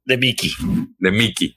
De 0.05 0.17
Mickey. 0.17 0.51
De 0.99 1.11
Mickey. 1.11 1.55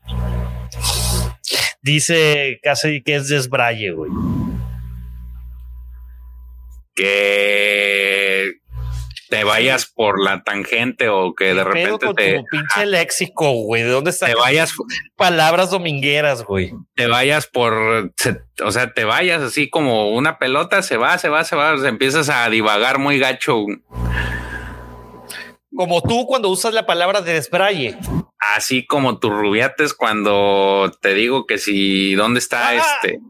Dice 1.83 2.59
casi 2.63 3.03
que 3.03 3.17
es 3.17 3.29
desbraye, 3.29 3.91
güey. 3.91 4.11
Que 6.95 7.86
te 9.29 9.45
vayas 9.45 9.87
por 9.87 10.23
la 10.23 10.43
tangente 10.43 11.09
o 11.09 11.35
que 11.35 11.55
de 11.55 11.65
repente 11.65 12.07
te. 12.15 12.45
pinche 12.51 12.87
léxico, 12.87 13.51
güey. 13.53 13.83
¿De 13.83 13.91
dónde 13.91 14.11
están? 14.11 14.31
Te 14.31 14.37
vayas. 14.37 14.73
Palabras 15.17 15.71
domingueras, 15.71 16.45
güey. 16.45 16.73
Te 16.95 17.07
vayas 17.07 17.47
por. 17.47 18.13
o 18.65 18.71
sea, 18.71 18.93
te 18.93 19.05
vayas 19.05 19.43
así 19.43 19.69
como 19.69 20.11
una 20.11 20.39
pelota, 20.39 20.83
se 20.83 20.97
va, 20.97 21.19
se 21.19 21.29
va, 21.29 21.45
se 21.45 21.57
va. 21.57 21.75
empiezas 21.89 22.29
a 22.29 22.49
divagar 22.51 22.99
muy 22.99 23.19
gacho. 23.19 23.65
Como 25.75 26.03
tú 26.03 26.27
cuando 26.27 26.49
usas 26.49 26.73
la 26.73 26.87
palabra 26.87 27.21
de 27.21 27.35
desbraye. 27.35 27.99
Así 28.55 28.87
como 28.87 29.19
tus 29.19 29.31
rubiates 29.31 29.93
cuando 29.93 30.93
te 31.01 31.15
digo 31.15 31.47
que 31.47 31.59
si, 31.59 32.15
¿dónde 32.15 32.39
está 32.39 32.69
ah, 32.69 32.75
este? 32.75 33.21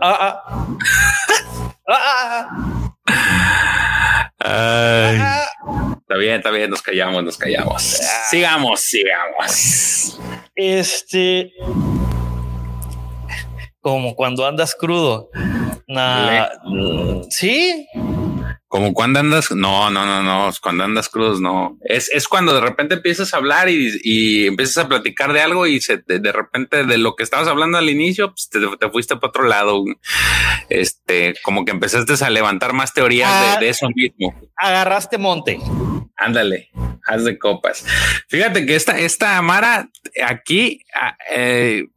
Ah, 0.00 0.42
ah, 1.86 2.48
está 4.40 6.16
bien, 6.18 6.36
está 6.36 6.50
bien, 6.50 6.70
nos 6.70 6.82
callamos, 6.82 7.22
nos 7.22 7.36
callamos. 7.36 7.82
Sigamos, 8.30 8.80
sigamos. 8.80 10.18
Este, 10.54 11.52
como 13.80 14.14
cuando 14.14 14.46
andas 14.46 14.74
crudo. 14.74 15.30
sí, 17.30 17.86
como 18.70 18.94
cuando 18.94 19.18
andas, 19.18 19.50
no, 19.50 19.90
no, 19.90 20.06
no, 20.06 20.22
no, 20.22 20.48
cuando 20.62 20.84
andas 20.84 21.08
cruz, 21.08 21.40
no. 21.40 21.76
Es, 21.82 22.08
es 22.14 22.28
cuando 22.28 22.54
de 22.54 22.60
repente 22.60 22.94
empiezas 22.94 23.34
a 23.34 23.38
hablar 23.38 23.68
y, 23.68 23.98
y 24.04 24.46
empiezas 24.46 24.84
a 24.84 24.88
platicar 24.88 25.32
de 25.32 25.40
algo 25.40 25.66
y 25.66 25.80
se 25.80 25.96
de, 26.06 26.30
repente 26.30 26.84
de 26.84 26.96
lo 26.96 27.16
que 27.16 27.24
estabas 27.24 27.48
hablando 27.48 27.78
al 27.78 27.90
inicio, 27.90 28.28
pues 28.28 28.48
te, 28.48 28.90
fuiste 28.90 29.16
para 29.16 29.28
otro 29.30 29.42
lado. 29.42 29.82
Este, 30.68 31.34
como 31.42 31.64
que 31.64 31.72
empezaste 31.72 32.24
a 32.24 32.30
levantar 32.30 32.72
más 32.72 32.94
teorías 32.94 33.58
de, 33.58 33.70
eso 33.70 33.88
mismo. 33.92 34.40
Agarraste 34.56 35.18
monte. 35.18 35.58
Ándale, 36.16 36.70
haz 37.08 37.24
de 37.24 37.40
copas. 37.40 37.84
Fíjate 38.28 38.66
que 38.66 38.76
esta, 38.76 39.00
esta 39.00 39.36
Amara 39.36 39.90
aquí, 40.24 40.84
ah, 40.94 41.16
eh, 41.32 41.88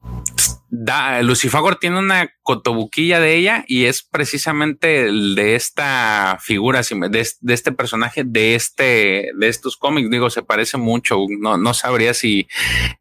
da, 0.76 1.22
Lucifagor 1.22 1.76
tiene 1.76 2.00
una 2.00 2.34
cotobuquilla 2.42 3.20
de 3.20 3.36
ella 3.36 3.64
y 3.68 3.86
es 3.86 4.02
precisamente 4.02 5.12
de 5.12 5.56
esta 5.56 6.40
figura, 6.42 6.82
de, 6.82 7.28
de, 7.42 7.54
este 7.54 7.72
personaje, 7.72 8.24
de 8.26 8.56
este, 8.56 9.30
de 9.38 9.48
estos 9.50 9.78
cómics. 9.78 10.10
Digo, 10.10 10.32
se 10.32 10.42
parece 10.42 10.78
mucho. 10.78 11.18
No, 11.40 11.58
no 11.58 11.76
sabría 11.76 12.16
si 12.16 12.48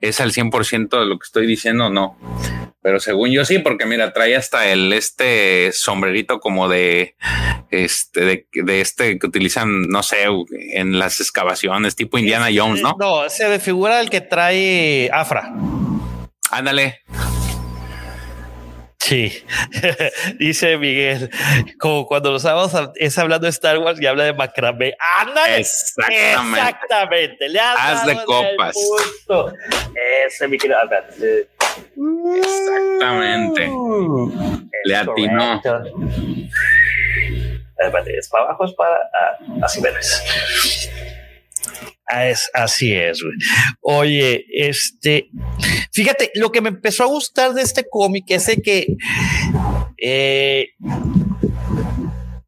es 0.02 0.20
al 0.20 0.32
100% 0.32 1.00
de 1.00 1.06
lo 1.06 1.18
que 1.18 1.24
estoy 1.24 1.46
diciendo 1.46 1.86
o 1.86 1.90
no. 1.90 2.18
Pero 2.82 3.00
según 3.00 3.30
yo 3.30 3.44
sí, 3.46 3.58
porque 3.58 3.86
mira, 3.86 4.12
trae 4.12 4.36
hasta 4.36 4.68
el 4.68 4.92
este 4.92 5.72
sombrerito 5.72 6.40
como 6.40 6.68
de 6.68 7.16
este, 7.70 8.20
de, 8.20 8.46
de 8.52 8.80
este 8.82 9.18
que 9.18 9.26
utilizan, 9.26 9.84
no 9.84 10.02
sé, 10.02 10.26
en 10.74 10.98
las 10.98 11.20
excavaciones, 11.20 11.96
tipo 11.96 12.18
Indiana 12.18 12.48
Jones, 12.54 12.82
¿no? 12.82 12.96
No, 12.98 13.30
se 13.30 13.58
figura 13.60 13.98
el 14.00 14.10
que 14.10 14.20
trae 14.20 15.08
Afra. 15.10 15.54
Ándale. 16.50 17.00
Sí, 19.02 19.44
dice 20.38 20.78
Miguel, 20.78 21.28
como 21.80 22.06
cuando 22.06 22.30
los 22.30 22.42
sábados 22.42 22.90
es 22.94 23.18
hablando 23.18 23.46
de 23.46 23.50
Star 23.50 23.78
Wars 23.78 24.00
y 24.00 24.06
habla 24.06 24.22
de 24.22 24.32
macramé. 24.32 24.94
¡Ándale! 25.18 25.56
Exactamente. 25.58 26.60
Exactamente. 26.60 27.48
Le 27.48 27.58
Haz 27.58 28.06
de 28.06 28.14
copas. 28.24 28.76
Ese, 30.24 30.46
mi 30.46 30.56
querido 30.56 30.78
Exactamente. 32.36 33.68
Le 34.84 34.96
atinó. 34.96 35.60
Es 38.06 38.28
para 38.28 38.44
abajo, 38.44 38.64
es 38.66 38.72
para 38.74 38.94
ah, 38.94 39.36
así 39.62 39.80
ves. 39.80 40.22
Es, 42.14 42.50
así 42.52 42.92
es, 42.92 43.22
güey. 43.22 43.34
Oye, 43.80 44.44
este, 44.52 45.30
fíjate, 45.92 46.30
lo 46.34 46.52
que 46.52 46.60
me 46.60 46.68
empezó 46.68 47.04
a 47.04 47.06
gustar 47.06 47.54
de 47.54 47.62
este 47.62 47.84
cómic 47.88 48.24
es 48.28 48.50
que, 48.62 48.86
eh, 49.98 50.68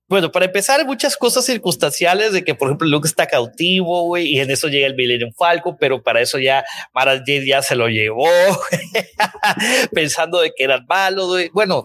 bueno, 0.06 0.30
para 0.30 0.44
empezar, 0.44 0.84
muchas 0.84 1.16
cosas 1.16 1.46
circunstanciales 1.46 2.32
de 2.32 2.44
que, 2.44 2.54
por 2.54 2.68
ejemplo, 2.68 2.86
Luke 2.86 3.08
está 3.08 3.26
cautivo, 3.26 4.04
güey, 4.04 4.26
y 4.28 4.40
en 4.40 4.50
eso 4.50 4.68
llega 4.68 4.86
el 4.86 4.94
Millennium 4.94 5.32
Falco, 5.36 5.76
pero 5.78 6.02
para 6.02 6.20
eso 6.20 6.38
ya 6.38 6.64
Mara 6.94 7.18
Jade 7.18 7.46
ya 7.46 7.62
se 7.62 7.74
lo 7.74 7.88
llevó, 7.88 8.28
pensando 9.92 10.40
de 10.40 10.52
que 10.54 10.64
eran 10.64 10.84
malos, 10.86 11.28
güey. 11.28 11.50
Bueno, 11.52 11.84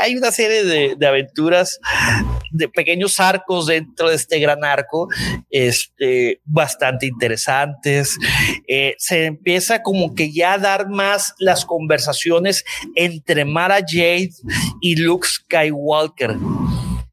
hay 0.00 0.16
una 0.16 0.32
serie 0.32 0.64
de, 0.96 1.06
aventuras, 1.06 1.78
de 2.50 2.68
pequeños 2.68 3.20
arcos 3.20 3.66
dentro 3.66 4.08
de 4.08 4.16
este 4.16 4.38
gran 4.38 4.64
arco, 4.64 5.08
este, 5.50 6.40
bastante 6.44 7.06
interesantes. 7.06 8.16
Eh, 8.66 8.94
se 8.98 9.26
empieza 9.26 9.82
como 9.82 10.14
que 10.14 10.32
ya 10.32 10.54
a 10.54 10.58
dar 10.58 10.88
más 10.88 11.34
las 11.38 11.64
conversaciones 11.64 12.64
entre 12.94 13.44
Mara 13.44 13.78
Jade 13.86 14.30
y 14.80 14.96
Luke 14.96 15.26
Skywalker. 15.26 16.36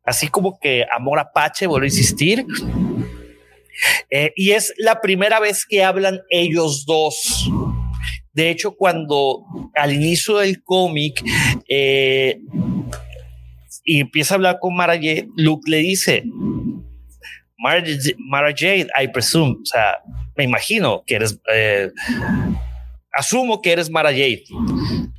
Así 0.03 0.27
como 0.27 0.59
que 0.59 0.85
Amor 0.95 1.19
Apache, 1.19 1.67
vuelvo 1.67 1.83
a 1.83 1.87
insistir. 1.87 2.45
Eh, 4.09 4.31
y 4.35 4.51
es 4.51 4.73
la 4.77 5.01
primera 5.01 5.39
vez 5.39 5.65
que 5.65 5.83
hablan 5.83 6.21
ellos 6.29 6.85
dos. 6.85 7.49
De 8.33 8.49
hecho, 8.49 8.75
cuando 8.75 9.45
al 9.75 9.93
inicio 9.93 10.37
del 10.37 10.63
cómic 10.63 11.23
eh, 11.69 12.39
y 13.85 13.99
empieza 13.99 14.33
a 14.33 14.37
hablar 14.37 14.57
con 14.59 14.75
Mara 14.75 14.95
Jade, 14.95 15.29
Luke 15.37 15.69
le 15.69 15.77
dice, 15.77 16.23
Mara, 17.57 18.53
Jade, 18.55 18.87
I 19.01 19.07
presume, 19.13 19.57
o 19.61 19.65
sea, 19.65 19.99
me 20.35 20.43
imagino 20.43 21.03
que 21.05 21.15
eres, 21.15 21.39
eh, 21.53 21.91
asumo 23.13 23.61
que 23.61 23.71
eres 23.71 23.89
Mara 23.89 24.09
Jade. 24.09 24.43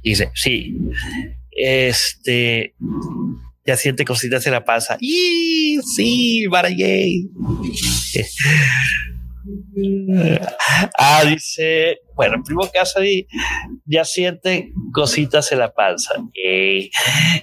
Dice, 0.03 0.31
sí, 0.35 0.77
este, 1.53 2.75
ya 3.65 3.77
siente 3.77 4.05
cositas 4.05 4.43
se 4.43 4.51
la 4.51 4.65
pasa. 4.65 4.97
Y 5.01 5.79
sí, 5.95 6.45
Mara 6.51 6.69
Jade. 6.69 7.29
Ah, 10.99 11.23
dice, 11.25 12.01
bueno, 12.15 12.37
en 12.37 12.43
primer 12.43 12.71
caso 12.71 13.01
ahí 13.01 13.27
ya 13.85 14.05
siente 14.05 14.73
cositas 14.93 15.53
en 15.53 15.59
la 15.59 15.73
panza. 15.73 16.15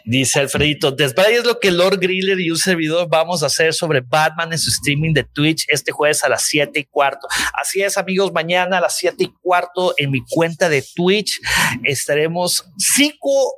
dice 0.06 0.40
Alfredito, 0.40 0.96
es 0.98 1.46
lo 1.46 1.60
que 1.60 1.72
Lord 1.72 2.00
Griller 2.00 2.40
y 2.40 2.50
un 2.50 2.58
servidor 2.58 3.08
vamos 3.10 3.44
a 3.44 3.48
hacer 3.48 3.74
sobre 3.74 4.02
Batman 4.02 4.52
en 4.52 4.60
su 4.60 4.72
streaming 4.72 5.14
de 5.14 5.24
Twitch 5.24 5.66
este 5.68 5.92
jueves 5.92 6.24
a 6.24 6.30
las 6.30 6.44
7 6.44 6.80
y 6.80 6.84
cuarto. 6.86 7.28
Así 7.60 7.82
es, 7.82 7.98
amigos, 7.98 8.34
mañana 8.34 8.80
a 8.80 8.82
las 8.82 8.98
7 8.98 9.16
y 9.24 9.34
cuarto 9.42 9.94
en 9.98 10.12
mi 10.12 10.22
cuenta 10.28 10.70
de 10.70 10.84
Twitch 10.96 11.40
estaremos 11.84 12.66
cinco 12.78 13.56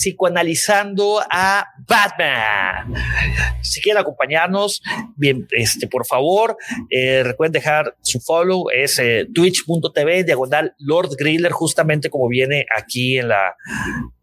psicoanalizando 0.00 1.20
a 1.30 1.66
Batman. 1.86 2.94
Si 3.62 3.82
quieren 3.82 4.00
acompañarnos, 4.00 4.82
bien, 5.16 5.46
este, 5.50 5.86
por 5.88 6.06
favor, 6.06 6.56
eh, 6.88 7.22
recuerden 7.22 7.52
dejar 7.52 7.96
su 8.00 8.18
follow, 8.18 8.70
es 8.70 8.98
eh, 8.98 9.26
twitch.tv, 9.34 10.24
diagonal 10.24 10.74
Lord 10.78 11.10
Griller, 11.18 11.52
justamente 11.52 12.08
como 12.08 12.28
viene 12.28 12.64
aquí 12.74 13.18
en 13.18 13.28
la. 13.28 13.54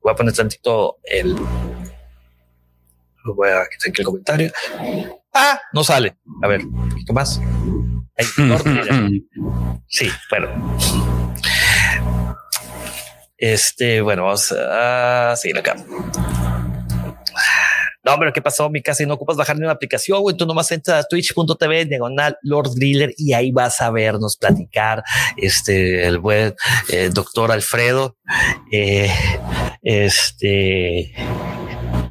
Voy 0.01 0.11
a 0.11 0.15
poner 0.15 0.33
tantito 0.33 0.97
el. 1.03 1.35
Voy 3.35 3.49
a 3.49 3.67
quitar 3.69 3.89
aquí 3.89 4.01
el 4.01 4.05
comentario. 4.05 4.51
Ah, 5.31 5.61
no 5.73 5.83
sale. 5.83 6.17
A 6.41 6.47
ver, 6.47 6.65
un 6.65 6.89
poquito 6.89 7.13
más. 7.13 7.39
Lord 8.37 8.63
Sí, 9.87 10.09
bueno. 10.31 11.26
Este, 13.37 14.01
bueno, 14.01 14.25
vamos 14.25 14.51
a 14.51 15.35
seguir 15.37 15.57
acá. 15.57 15.75
No, 18.07 18.17
pero 18.17 18.31
¿qué 18.31 18.41
pasó? 18.41 18.69
Mi 18.69 18.81
casi 18.81 19.05
no 19.05 19.15
ocupas 19.15 19.35
bajar 19.35 19.57
ni 19.57 19.63
una 19.63 19.73
aplicación, 19.73 20.21
güey. 20.21 20.37
Tú 20.37 20.45
nomás 20.45 20.71
entras 20.71 21.03
a 21.03 21.07
twitch.tv 21.09 21.85
diagonal 21.85 22.37
Lord 22.41 22.69
Griller 22.75 23.13
y 23.17 23.33
ahí 23.33 23.51
vas 23.51 23.81
a 23.81 23.91
vernos 23.91 24.37
platicar. 24.37 25.03
Este, 25.35 26.07
el 26.07 26.19
buen 26.19 26.55
eh, 26.89 27.09
doctor 27.11 27.51
Alfredo, 27.51 28.15
eh, 28.71 29.11
este, 29.81 31.13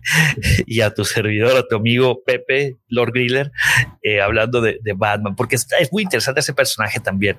y 0.67 0.81
a 0.83 0.93
tu 0.93 1.07
servidor, 1.07 1.57
a 1.57 1.67
tu 1.67 1.77
amigo 1.77 2.23
Pepe, 2.27 2.77
Lord 2.89 3.13
Griller, 3.13 3.51
eh, 4.03 4.21
hablando 4.21 4.61
de, 4.61 4.79
de, 4.83 4.93
Batman, 4.93 5.35
porque 5.35 5.57
es, 5.57 5.67
es 5.81 5.91
muy 5.93 6.03
interesante 6.03 6.41
ese 6.41 6.53
personaje 6.53 7.01
también. 7.01 7.39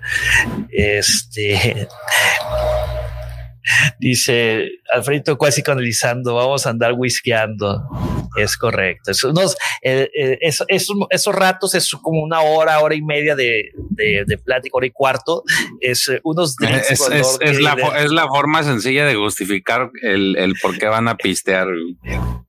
Este, 0.72 1.88
Dice 4.00 4.70
Alfredo 4.92 5.38
cuasi 5.38 5.64
canalizando, 5.64 6.36
vamos 6.36 6.66
a 6.66 6.70
andar 6.70 6.94
whiskeando. 6.94 7.84
Es 8.36 8.58
correcto. 8.58 9.12
Es 9.12 9.24
unos, 9.24 9.58
eh, 9.82 10.10
eh, 10.16 10.38
esos 10.42 11.36
ratos 11.36 11.74
es 11.74 11.92
como 12.02 12.22
una 12.22 12.42
hora, 12.42 12.80
hora 12.80 12.94
y 12.96 13.02
media 13.02 13.36
de, 13.36 13.72
de, 13.90 14.38
plática, 14.38 14.78
hora 14.78 14.86
y 14.86 14.92
cuarto. 14.92 15.44
Es 15.82 16.08
eh, 16.10 16.20
unos 16.24 16.56
es, 16.62 16.92
es, 16.92 17.60
la, 17.60 17.74
es, 17.98 18.12
la, 18.12 18.28
forma 18.28 18.64
sencilla 18.64 19.06
de 19.06 19.16
justificar 19.16 19.90
el, 20.04 20.36
el 20.38 20.56
por 20.62 20.78
qué 20.78 20.88
van 20.88 21.08
a 21.08 21.16
pistear. 21.16 21.68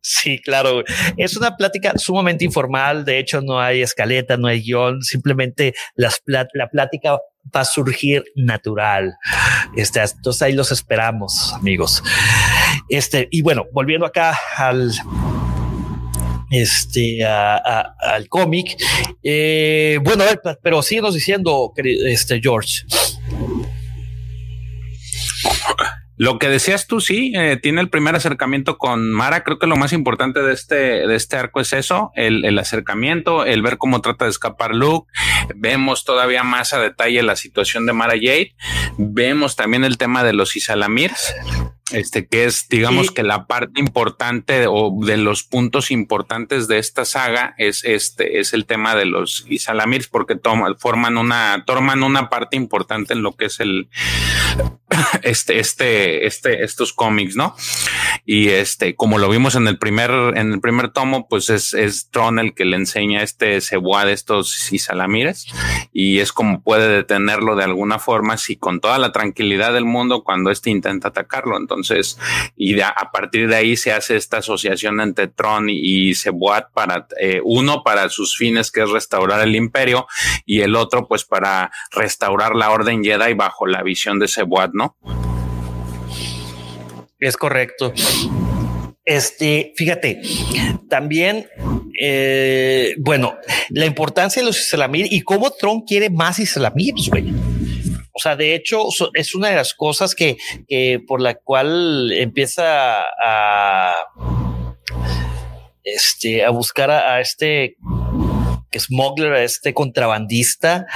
Sí, 0.00 0.40
claro. 0.40 0.84
Es 1.16 1.36
una 1.36 1.56
plática 1.56 1.94
sumamente 1.96 2.44
informal. 2.44 3.04
De 3.04 3.18
hecho, 3.18 3.40
no 3.40 3.60
hay 3.60 3.82
escaleta, 3.82 4.36
no 4.36 4.48
hay 4.48 4.62
guion. 4.62 5.02
Simplemente 5.02 5.74
las 5.94 6.22
la 6.26 6.68
plática 6.68 7.18
va 7.54 7.60
a 7.60 7.64
surgir 7.64 8.24
natural. 8.36 9.14
Este, 9.76 10.00
entonces 10.00 10.42
ahí 10.42 10.52
los 10.52 10.72
esperamos, 10.72 11.52
amigos. 11.54 12.02
Este, 12.88 13.28
y 13.30 13.42
bueno, 13.42 13.66
volviendo 13.72 14.06
acá 14.06 14.38
al 14.56 14.92
este 16.50 17.24
al 17.24 18.28
cómic. 18.28 18.76
Eh, 19.22 19.98
bueno, 20.02 20.24
pero 20.62 20.82
síguenos 20.82 21.14
diciendo, 21.14 21.72
este 21.76 22.40
George. 22.40 22.82
Lo 26.20 26.40
que 26.40 26.48
decías 26.48 26.88
tú, 26.88 27.00
sí, 27.00 27.32
eh, 27.36 27.58
tiene 27.62 27.80
el 27.80 27.90
primer 27.90 28.16
acercamiento 28.16 28.76
con 28.76 29.12
Mara. 29.12 29.44
Creo 29.44 29.60
que 29.60 29.68
lo 29.68 29.76
más 29.76 29.92
importante 29.92 30.42
de 30.42 30.52
este, 30.52 30.74
de 31.06 31.14
este 31.14 31.36
arco 31.36 31.60
es 31.60 31.72
eso, 31.72 32.10
el, 32.16 32.44
el 32.44 32.58
acercamiento, 32.58 33.44
el 33.44 33.62
ver 33.62 33.78
cómo 33.78 34.00
trata 34.00 34.24
de 34.24 34.32
escapar 34.32 34.74
Luke. 34.74 35.08
Vemos 35.54 36.04
todavía 36.04 36.42
más 36.42 36.72
a 36.74 36.80
detalle 36.80 37.22
la 37.22 37.36
situación 37.36 37.86
de 37.86 37.92
Mara 37.92 38.14
Jade. 38.14 38.56
Vemos 38.96 39.54
también 39.54 39.84
el 39.84 39.96
tema 39.96 40.24
de 40.24 40.32
los 40.32 40.56
Isalamirs 40.56 41.34
este 41.92 42.26
que 42.26 42.44
es 42.44 42.68
digamos 42.68 43.10
que 43.10 43.22
la 43.22 43.46
parte 43.46 43.80
importante 43.80 44.66
o 44.68 44.92
de 45.04 45.16
los 45.16 45.42
puntos 45.42 45.90
importantes 45.90 46.68
de 46.68 46.78
esta 46.78 47.04
saga 47.04 47.54
es 47.58 47.84
este 47.84 48.40
es 48.40 48.52
el 48.52 48.66
tema 48.66 48.94
de 48.94 49.06
los 49.06 49.46
Isalamirs 49.48 50.08
porque 50.08 50.36
toman, 50.36 50.78
forman 50.78 51.16
una 51.16 51.64
toman 51.66 52.02
una 52.02 52.28
parte 52.28 52.56
importante 52.56 53.14
en 53.14 53.22
lo 53.22 53.36
que 53.36 53.46
es 53.46 53.60
el 53.60 53.88
este 55.22 55.60
este 55.60 56.26
este 56.26 56.64
estos 56.64 56.92
cómics 56.92 57.36
no 57.36 57.56
y 58.24 58.48
este 58.48 58.94
como 58.94 59.18
lo 59.18 59.28
vimos 59.28 59.54
en 59.54 59.68
el 59.68 59.78
primer 59.78 60.10
en 60.36 60.52
el 60.52 60.60
primer 60.60 60.90
tomo 60.90 61.28
pues 61.28 61.48
es 61.50 61.74
es 61.74 62.10
Tron 62.10 62.38
el 62.38 62.54
que 62.54 62.64
le 62.64 62.76
enseña 62.76 63.22
este 63.22 63.60
ceboa 63.60 64.04
de 64.04 64.12
estos 64.12 64.72
Isalamires 64.72 65.46
y 65.92 66.18
es 66.18 66.32
como 66.32 66.62
puede 66.62 66.88
detenerlo 66.88 67.56
de 67.56 67.64
alguna 67.64 67.98
forma 67.98 68.36
si 68.36 68.56
con 68.56 68.80
toda 68.80 68.98
la 68.98 69.12
tranquilidad 69.12 69.72
del 69.72 69.84
mundo 69.84 70.22
cuando 70.22 70.50
este 70.50 70.70
intenta 70.70 71.08
atacarlo. 71.08 71.56
Entonces 71.56 71.77
Entonces, 71.78 72.18
y 72.56 72.80
a 72.80 72.94
partir 73.12 73.48
de 73.48 73.56
ahí 73.56 73.76
se 73.76 73.92
hace 73.92 74.16
esta 74.16 74.38
asociación 74.38 75.00
entre 75.00 75.28
Tron 75.28 75.70
y, 75.70 76.10
y 76.10 76.14
para, 76.74 77.06
eh, 77.20 77.40
uno 77.44 77.82
para 77.82 78.08
sus 78.08 78.36
fines, 78.36 78.70
que 78.70 78.82
es 78.82 78.90
restaurar 78.90 79.40
el 79.42 79.54
imperio, 79.54 80.06
y 80.44 80.60
el 80.60 80.76
otro, 80.76 81.06
pues, 81.06 81.24
para 81.24 81.70
restaurar 81.92 82.54
la 82.54 82.70
orden 82.70 83.02
Jedi 83.02 83.34
bajo 83.34 83.66
la 83.66 83.82
visión 83.82 84.18
de 84.18 84.28
Seboat, 84.28 84.72
¿no? 84.74 84.96
Es 87.18 87.36
correcto. 87.36 87.92
Este, 89.04 89.72
fíjate, 89.76 90.20
también, 90.88 91.48
eh, 92.00 92.94
bueno, 92.98 93.36
la 93.70 93.86
importancia 93.86 94.42
de 94.42 94.46
los 94.46 94.60
Islamir 94.60 95.06
y 95.10 95.22
cómo 95.22 95.50
Tron 95.50 95.82
quiere 95.82 96.10
más 96.10 96.38
Islamir, 96.38 96.94
güey. 97.10 97.57
O 98.18 98.20
sea, 98.20 98.34
de 98.34 98.56
hecho, 98.56 98.88
es 99.14 99.36
una 99.36 99.50
de 99.50 99.54
las 99.54 99.74
cosas 99.74 100.16
que, 100.16 100.38
por 101.06 101.20
la 101.20 101.36
cual 101.36 102.10
empieza 102.10 103.04
a, 103.24 103.94
este, 105.84 106.44
a 106.44 106.50
buscar 106.50 106.90
a, 106.90 107.20
este 107.20 107.76
smuggler, 108.76 109.34
a 109.34 109.44
este 109.44 109.72
contrabandista, 109.72 110.86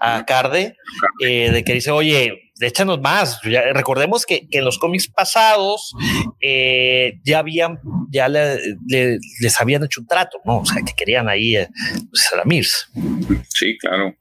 a 0.00 0.24
Carde, 0.26 0.76
eh, 1.24 1.52
de 1.52 1.62
que 1.62 1.74
dice, 1.74 1.92
oye, 1.92 2.50
échanos 2.58 3.00
más. 3.00 3.40
recordemos 3.72 4.26
que, 4.26 4.48
en 4.50 4.64
los 4.64 4.80
cómics 4.80 5.06
pasados 5.06 5.92
eh, 6.40 7.20
ya 7.24 7.38
habían, 7.38 7.78
ya 8.10 8.28
les 8.28 9.60
habían 9.60 9.84
hecho 9.84 10.00
un 10.00 10.08
trato, 10.08 10.40
¿no? 10.44 10.58
O 10.62 10.66
sea, 10.66 10.82
que 10.82 10.94
querían 10.96 11.28
ahí 11.28 11.56
eh, 11.56 11.68
pues, 12.10 12.28
Sí, 13.50 13.78
claro. 13.78 14.16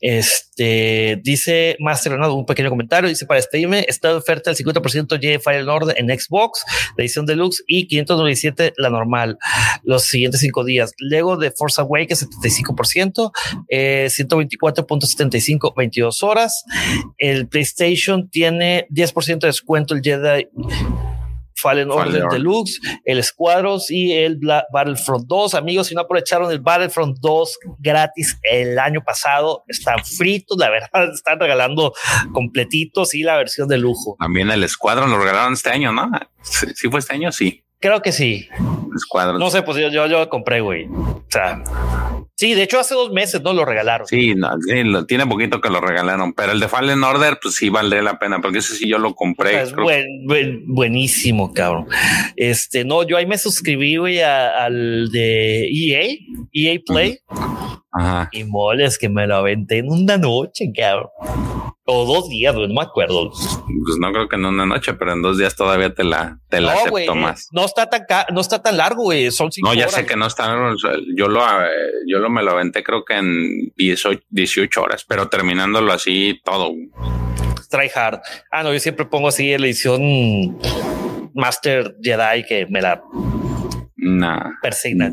Este 0.00 1.20
dice 1.22 1.76
Master 1.78 2.14
un 2.14 2.46
pequeño 2.46 2.70
comentario. 2.70 3.08
Dice 3.08 3.26
para 3.26 3.40
stream 3.40 3.74
está 3.74 4.08
de 4.08 4.14
oferta 4.14 4.50
el 4.50 4.56
50% 4.56 5.18
de 5.18 5.38
Fire 5.38 5.64
Lord 5.64 5.94
en 5.96 6.08
Xbox, 6.08 6.64
la 6.96 7.04
edición 7.04 7.26
deluxe 7.26 7.62
y 7.66 7.86
597 7.86 8.74
la 8.76 8.90
normal 8.90 9.38
los 9.82 10.04
siguientes 10.04 10.40
cinco 10.40 10.64
días. 10.64 10.92
Lego 10.98 11.36
de 11.36 11.50
Force 11.50 11.80
Awakens 11.80 12.28
75%, 12.28 13.32
eh, 13.68 14.08
124.75, 14.10 15.74
22 15.76 16.22
horas. 16.22 16.64
El 17.18 17.48
PlayStation 17.48 18.28
tiene 18.28 18.86
10% 18.90 19.40
de 19.40 19.46
descuento. 19.48 19.94
El 19.94 20.02
Jedi 20.02 20.48
Fallen 21.62 21.90
Order 21.90 22.24
Deluxe, 22.30 22.80
el 23.04 23.22
Squadros 23.22 23.90
y 23.90 24.12
el 24.12 24.38
Battlefront 24.72 25.26
2. 25.26 25.54
Amigos, 25.54 25.86
si 25.86 25.94
no 25.94 26.02
aprovecharon 26.02 26.50
el 26.50 26.60
Battlefront 26.60 27.18
2 27.20 27.58
gratis 27.78 28.38
el 28.42 28.78
año 28.78 29.02
pasado, 29.04 29.64
están 29.68 30.04
fritos, 30.04 30.58
la 30.58 30.70
verdad, 30.70 31.12
están 31.14 31.38
regalando 31.38 31.94
completitos 32.32 33.14
y 33.14 33.22
la 33.22 33.36
versión 33.36 33.68
de 33.68 33.78
lujo. 33.78 34.16
También 34.18 34.50
el 34.50 34.68
Squadron 34.68 35.10
lo 35.10 35.18
regalaron 35.18 35.54
este 35.54 35.70
año, 35.70 35.92
¿no? 35.92 36.10
Sí, 36.42 36.88
fue 36.90 37.00
este 37.00 37.14
año, 37.14 37.30
sí. 37.32 37.64
Creo 37.80 38.02
que 38.02 38.12
sí. 38.12 38.48
No 39.38 39.50
sé, 39.50 39.62
pues 39.62 39.78
yo, 39.78 39.88
yo, 39.88 40.06
yo 40.06 40.28
compré, 40.28 40.60
güey. 40.60 40.86
O 40.86 41.24
sea, 41.28 41.62
Sí, 42.42 42.54
de 42.54 42.64
hecho 42.64 42.80
hace 42.80 42.94
dos 42.94 43.12
meses 43.12 43.40
no 43.42 43.52
lo 43.52 43.64
regalaron. 43.64 44.04
Sí, 44.06 44.34
no, 44.34 44.50
tiene 45.06 45.26
poquito 45.28 45.60
que 45.60 45.70
lo 45.70 45.80
regalaron, 45.80 46.32
pero 46.32 46.50
el 46.50 46.58
de 46.58 46.66
Fallen 46.66 47.04
Order, 47.04 47.38
pues 47.40 47.54
sí 47.54 47.68
vale 47.68 48.02
la 48.02 48.18
pena, 48.18 48.40
porque 48.40 48.58
ese 48.58 48.74
sí 48.74 48.88
yo 48.88 48.98
lo 48.98 49.14
compré. 49.14 49.62
es 49.62 49.72
buenísimo, 50.66 51.52
cabrón. 51.52 51.86
Este, 52.34 52.84
no, 52.84 53.06
yo 53.06 53.16
ahí 53.16 53.26
me 53.26 53.38
suscribí, 53.38 53.96
güey, 53.96 54.22
al 54.22 55.10
de 55.12 55.68
EA, 55.68 56.16
EA 56.52 56.80
Play. 56.84 57.20
Ajá. 57.92 58.28
Y 58.32 58.44
moles 58.44 58.98
que 58.98 59.08
me 59.08 59.26
lo 59.26 59.36
aventé 59.36 59.78
en 59.78 59.90
una 59.90 60.16
noche, 60.16 60.72
cabrón. 60.74 61.10
O 61.84 62.06
dos 62.06 62.28
días, 62.28 62.54
no 62.54 62.68
me 62.68 62.80
acuerdo. 62.80 63.30
Pues 63.30 63.98
no 64.00 64.12
creo 64.12 64.28
que 64.28 64.36
en 64.36 64.44
una 64.44 64.64
noche, 64.64 64.94
pero 64.94 65.12
en 65.12 65.20
dos 65.20 65.36
días 65.36 65.56
todavía 65.56 65.92
te 65.92 66.04
la, 66.04 66.38
te 66.48 66.60
la 66.60 66.74
acepto 66.74 67.16
más. 67.16 67.48
No 67.50 67.64
está 67.64 67.90
tan 67.90 68.02
no 68.32 68.40
está 68.40 68.62
tan 68.62 68.76
largo, 68.76 69.02
güey. 69.02 69.32
Son 69.32 69.50
cinco 69.50 69.68
No, 69.68 69.74
ya 69.74 69.88
sé 69.88 70.06
que 70.06 70.16
no 70.16 70.26
está. 70.26 70.54
Yo 71.16 71.26
lo, 71.26 71.40
eh, 71.42 71.70
yo 72.06 72.18
lo 72.18 72.30
me 72.30 72.44
lo 72.44 72.52
aventé 72.52 72.84
creo 72.84 73.04
que 73.04 73.14
en 73.14 73.72
18, 73.76 74.80
horas, 74.80 75.04
pero 75.06 75.28
terminándolo 75.28 75.92
así 75.92 76.40
todo. 76.44 76.72
Try 77.68 77.90
hard. 77.92 78.20
Ah, 78.52 78.62
no, 78.62 78.72
yo 78.72 78.78
siempre 78.78 79.06
pongo 79.06 79.28
así 79.28 79.58
la 79.58 79.66
edición 79.66 80.58
Master 81.34 81.96
Jedi 82.00 82.44
que 82.44 82.66
me 82.70 82.80
la 82.80 83.02
nah. 83.96 84.52
persigna. 84.62 85.12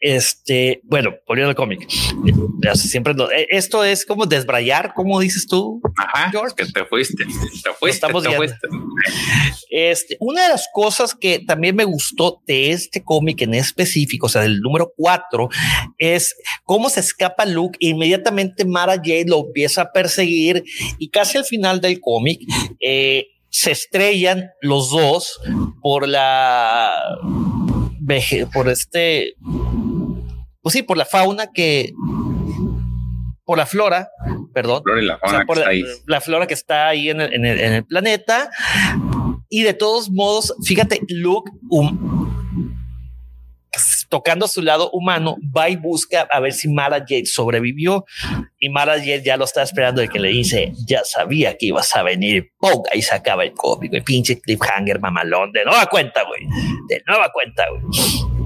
Este, 0.00 0.80
bueno, 0.84 1.14
volviendo 1.26 1.50
al 1.50 1.56
cómic. 1.56 1.88
Siempre 2.74 3.14
eh, 3.34 3.46
esto 3.50 3.82
es 3.82 4.06
como 4.06 4.26
desbrayar, 4.26 4.92
como 4.94 5.18
dices 5.18 5.46
tú, 5.46 5.80
Ajá, 5.96 6.30
George. 6.30 6.54
Que 6.56 6.66
te 6.66 6.84
fuiste, 6.84 7.24
te 7.24 7.72
fuiste, 7.74 8.06
Estamos 8.06 8.22
te 8.22 8.30
fuiste. 8.30 8.56
Este, 9.70 10.16
una 10.20 10.44
de 10.44 10.48
las 10.50 10.68
cosas 10.72 11.14
que 11.14 11.40
también 11.40 11.74
me 11.74 11.84
gustó 11.84 12.42
de 12.46 12.70
este 12.70 13.02
cómic 13.02 13.42
en 13.42 13.54
específico, 13.54 14.26
o 14.26 14.28
sea, 14.28 14.42
del 14.42 14.60
número 14.60 14.92
4, 14.96 15.48
es 15.98 16.36
cómo 16.64 16.90
se 16.90 17.00
escapa 17.00 17.44
Luke. 17.44 17.76
Inmediatamente 17.80 18.64
Mara 18.64 18.96
Jade 18.96 19.26
lo 19.26 19.46
empieza 19.46 19.82
a 19.82 19.92
perseguir 19.92 20.62
y 20.98 21.08
casi 21.10 21.38
al 21.38 21.44
final 21.44 21.80
del 21.80 22.00
cómic, 22.00 22.40
eh, 22.80 23.26
se 23.50 23.72
estrellan 23.72 24.50
los 24.60 24.90
dos 24.90 25.40
por 25.80 26.06
la 26.06 26.92
por 28.52 28.68
este 28.70 29.34
pues 30.68 30.74
sí, 30.74 30.82
por 30.82 30.98
la 30.98 31.06
fauna 31.06 31.50
que, 31.50 31.94
por 33.46 33.56
la 33.56 33.64
flora, 33.64 34.10
perdón, 34.52 34.82
la, 36.04 36.20
flora 36.20 36.46
que 36.46 36.52
está 36.52 36.88
ahí 36.88 37.08
en 37.08 37.22
el, 37.22 37.86
planeta. 37.86 38.50
Y 39.48 39.62
de 39.62 39.72
todos 39.72 40.10
modos, 40.10 40.54
fíjate, 40.62 41.00
Luke, 41.08 41.50
tocando 44.10 44.46
su 44.46 44.60
lado 44.60 44.90
humano, 44.90 45.38
va 45.56 45.70
y 45.70 45.76
busca 45.76 46.28
a 46.30 46.38
ver 46.38 46.52
si 46.52 46.68
Mara 46.68 46.98
Jade 46.98 47.24
sobrevivió. 47.24 48.04
Y 48.58 48.68
Mara 48.68 48.98
Jade 48.98 49.22
ya 49.24 49.38
lo 49.38 49.46
está 49.46 49.62
esperando 49.62 50.02
de 50.02 50.08
que 50.08 50.18
le 50.18 50.28
dice, 50.28 50.74
ya 50.86 51.02
sabía 51.02 51.56
que 51.56 51.64
ibas 51.64 51.96
a 51.96 52.02
venir. 52.02 52.50
Ponga 52.58 52.90
y 52.92 53.00
se 53.00 53.14
acaba 53.14 53.42
el 53.44 53.54
cómic, 53.54 53.90
güey. 53.90 54.02
Pinche 54.02 54.38
cliffhanger 54.38 55.00
mamalón. 55.00 55.50
De 55.50 55.64
nueva 55.64 55.86
cuenta, 55.86 56.24
güey. 56.24 56.42
De 56.88 57.02
nueva 57.06 57.30
cuenta, 57.32 57.64
güey. 57.70 58.37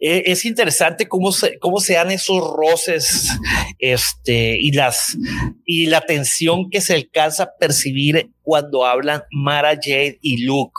Eh, 0.00 0.24
es 0.26 0.44
interesante 0.44 1.08
cómo 1.08 1.32
se, 1.32 1.58
cómo 1.58 1.80
se 1.80 1.94
dan 1.94 2.10
esos 2.10 2.42
roces 2.42 3.28
este, 3.78 4.56
y, 4.60 4.72
las, 4.72 5.16
y 5.64 5.86
la 5.86 6.00
tensión 6.00 6.70
que 6.70 6.80
se 6.80 6.94
alcanza 6.94 7.44
a 7.44 7.56
percibir 7.58 8.30
cuando 8.42 8.86
hablan 8.86 9.22
Mara 9.30 9.70
Jade 9.70 10.18
y 10.22 10.44
Luke. 10.44 10.72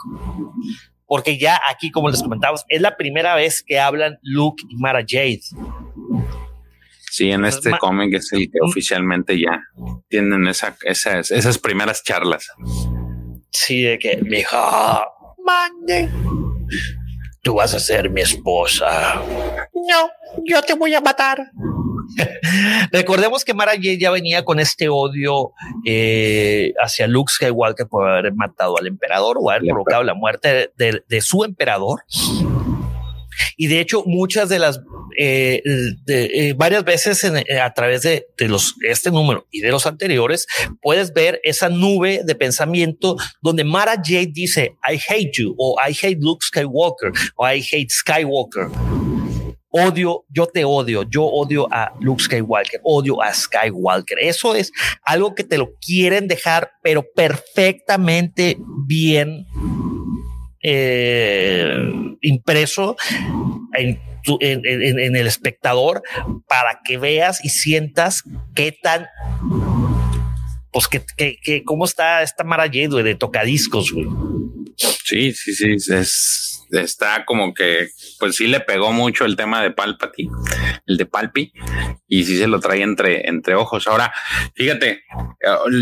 Porque 1.06 1.38
ya 1.38 1.60
aquí, 1.68 1.90
como 1.90 2.08
les 2.08 2.22
comentamos, 2.22 2.64
es 2.68 2.80
la 2.80 2.96
primera 2.96 3.34
vez 3.34 3.62
que 3.66 3.78
hablan 3.78 4.18
Luke 4.22 4.62
y 4.68 4.76
Mara 4.76 5.04
Jade. 5.06 5.40
Sí, 7.10 7.30
en 7.30 7.44
este 7.44 7.72
cómic 7.78 8.14
es 8.14 8.32
el 8.32 8.50
que 8.50 8.60
oficialmente 8.62 9.38
ya 9.38 9.60
tienen 10.08 10.46
esa, 10.46 10.76
esas, 10.84 11.32
esas 11.32 11.58
primeras 11.58 12.04
charlas. 12.04 12.46
Sí, 13.50 13.82
de 13.82 13.98
que 13.98 14.18
me 14.22 14.38
dijo, 14.38 14.56
mande 15.44 16.08
tú 17.42 17.54
vas 17.54 17.74
a 17.74 17.80
ser 17.80 18.10
mi 18.10 18.20
esposa. 18.20 19.20
No, 19.74 20.10
yo 20.44 20.62
te 20.62 20.74
voy 20.74 20.94
a 20.94 21.00
matar. 21.00 21.50
Recordemos 22.92 23.44
que 23.44 23.54
Mara 23.54 23.72
Jade 23.72 23.98
ya 23.98 24.10
venía 24.10 24.44
con 24.44 24.58
este 24.58 24.88
odio 24.88 25.52
eh, 25.84 26.72
hacia 26.82 27.06
Luke 27.06 27.32
Skywalker 27.32 27.86
por 27.86 28.08
haber 28.08 28.34
matado 28.34 28.76
al 28.78 28.86
emperador 28.86 29.38
o 29.40 29.50
haber 29.50 29.62
provocado 29.68 30.02
la 30.02 30.14
muerte 30.14 30.72
de 30.76 31.20
su 31.20 31.44
emperador. 31.44 32.02
Y 33.56 33.66
de 33.66 33.80
hecho, 33.80 34.04
muchas 34.06 34.48
de 34.48 34.58
las, 34.58 34.80
eh, 35.18 35.62
eh, 36.06 36.54
varias 36.56 36.84
veces 36.84 37.22
eh, 37.24 37.60
a 37.60 37.72
través 37.72 38.02
de, 38.02 38.26
este 38.88 39.10
número 39.10 39.46
y 39.50 39.60
de 39.60 39.70
los 39.70 39.86
anteriores, 39.86 40.46
puedes 40.80 41.12
ver 41.12 41.40
esa 41.44 41.68
nube 41.68 42.22
de 42.24 42.34
pensamiento 42.34 43.16
donde 43.42 43.64
Mara 43.64 43.96
Jade 43.96 44.30
dice, 44.32 44.76
I 44.86 44.96
hate 44.96 45.32
you, 45.34 45.54
o 45.58 45.76
I 45.80 45.92
hate 45.92 46.18
Luke 46.20 46.44
Skywalker, 46.44 47.12
o 47.36 47.48
I 47.48 47.60
hate 47.60 47.90
Skywalker 47.90 48.68
odio, 49.70 50.24
yo 50.28 50.46
te 50.46 50.64
odio, 50.64 51.04
yo 51.04 51.24
odio 51.24 51.68
a 51.70 51.92
Luke 52.00 52.22
Skywalker, 52.22 52.80
odio 52.82 53.22
a 53.22 53.32
Skywalker. 53.32 54.18
Eso 54.20 54.54
es 54.54 54.72
algo 55.04 55.34
que 55.34 55.44
te 55.44 55.58
lo 55.58 55.74
quieren 55.80 56.26
dejar, 56.26 56.72
pero 56.82 57.04
perfectamente 57.14 58.56
bien 58.86 59.46
eh, 60.62 61.74
impreso 62.20 62.96
en, 63.74 63.98
el 65.16 65.26
espectador 65.26 66.02
para 66.46 66.80
que 66.84 66.98
veas 66.98 67.44
y 67.44 67.48
sientas 67.48 68.22
qué 68.54 68.72
tan 68.72 69.06
pues 70.72 70.86
que, 70.86 71.02
que, 71.16 71.64
cómo 71.64 71.84
está 71.84 72.22
esta 72.22 72.44
Mara 72.44 72.68
de 72.68 73.14
tocadiscos, 73.14 73.92
Sí, 75.04 75.32
sí, 75.32 75.52
sí, 75.52 75.92
es 75.92 76.59
está 76.72 77.24
como 77.24 77.54
que, 77.54 77.88
pues 78.18 78.36
sí 78.36 78.46
le 78.46 78.60
pegó 78.60 78.92
mucho 78.92 79.24
el 79.24 79.36
tema 79.36 79.62
de 79.62 79.70
Palpatine, 79.70 80.32
el 80.86 80.96
de 80.96 81.06
Palpi, 81.06 81.52
y 82.08 82.24
sí 82.24 82.36
se 82.38 82.46
lo 82.46 82.60
trae 82.60 82.82
entre, 82.82 83.28
entre 83.28 83.54
ojos. 83.54 83.86
Ahora, 83.86 84.12
fíjate, 84.54 85.04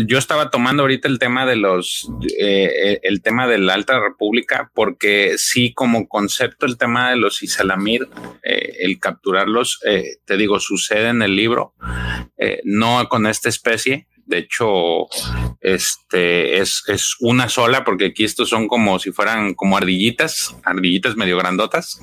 yo 0.05 0.17
estaba 0.17 0.49
tomando 0.49 0.83
ahorita 0.83 1.07
el 1.07 1.19
tema 1.19 1.45
de 1.45 1.55
los, 1.55 2.09
eh, 2.39 2.99
el 3.03 3.21
tema 3.21 3.47
de 3.47 3.57
la 3.57 3.73
Alta 3.73 3.99
República, 3.99 4.71
porque 4.73 5.35
sí, 5.37 5.73
como 5.73 6.07
concepto, 6.07 6.65
el 6.65 6.77
tema 6.77 7.09
de 7.09 7.17
los 7.17 7.43
Isalamir, 7.43 8.07
eh, 8.43 8.77
el 8.79 8.99
capturarlos, 8.99 9.79
eh, 9.85 10.17
te 10.25 10.37
digo, 10.37 10.59
sucede 10.59 11.09
en 11.09 11.21
el 11.21 11.35
libro, 11.35 11.73
no 12.63 13.07
con 13.09 13.27
esta 13.27 13.49
especie, 13.49 14.07
de 14.29 14.37
hecho, 14.37 15.07
este 15.59 16.59
es, 16.59 16.83
es 16.87 17.15
una 17.19 17.49
sola, 17.49 17.83
porque 17.83 18.05
aquí 18.05 18.23
estos 18.23 18.47
son 18.47 18.67
como 18.67 18.99
si 18.99 19.11
fueran 19.11 19.55
como 19.55 19.75
ardillitas, 19.75 20.55
ardillitas 20.63 21.15
medio 21.15 21.37
grandotas. 21.37 21.99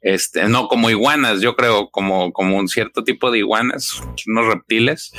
Este, 0.00 0.48
no 0.48 0.68
como 0.68 0.88
iguanas, 0.88 1.42
yo 1.42 1.54
creo, 1.54 1.90
como, 1.90 2.32
como 2.32 2.56
un 2.56 2.68
cierto 2.68 3.04
tipo 3.04 3.30
de 3.30 3.38
iguanas, 3.38 4.00
unos 4.26 4.46
reptiles. 4.46 5.12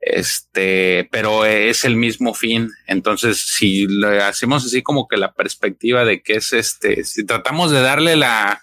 Este, 0.00 1.08
pero 1.10 1.44
es 1.44 1.84
el 1.84 1.96
mismo 1.96 2.34
fin. 2.34 2.70
Entonces, 2.86 3.40
si 3.40 3.88
le 3.88 4.22
hacemos 4.22 4.64
así 4.64 4.82
como 4.82 5.08
que 5.08 5.16
la 5.16 5.34
perspectiva 5.34 6.04
de 6.04 6.22
que 6.22 6.34
es 6.34 6.52
este, 6.52 7.02
si 7.02 7.26
tratamos 7.26 7.72
de 7.72 7.80
darle 7.80 8.14
la, 8.14 8.62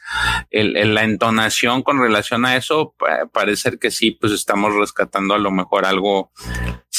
la 0.51 1.03
entonación 1.03 1.83
con 1.83 1.99
relación 1.99 2.45
a 2.45 2.55
eso, 2.55 2.95
parece 3.33 3.77
que 3.77 3.91
sí, 3.91 4.11
pues 4.11 4.31
estamos 4.31 4.73
rescatando 4.75 5.33
a 5.33 5.39
lo 5.39 5.51
mejor 5.51 5.85
algo 5.85 6.31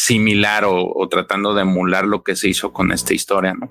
similar 0.04 0.64
o, 0.66 1.08
tratando 1.08 1.54
de 1.54 1.62
emular 1.62 2.06
lo 2.06 2.24
que 2.24 2.34
se 2.34 2.48
hizo 2.48 2.72
con 2.72 2.90
esta 2.90 3.14
historia, 3.14 3.54
¿no? 3.54 3.70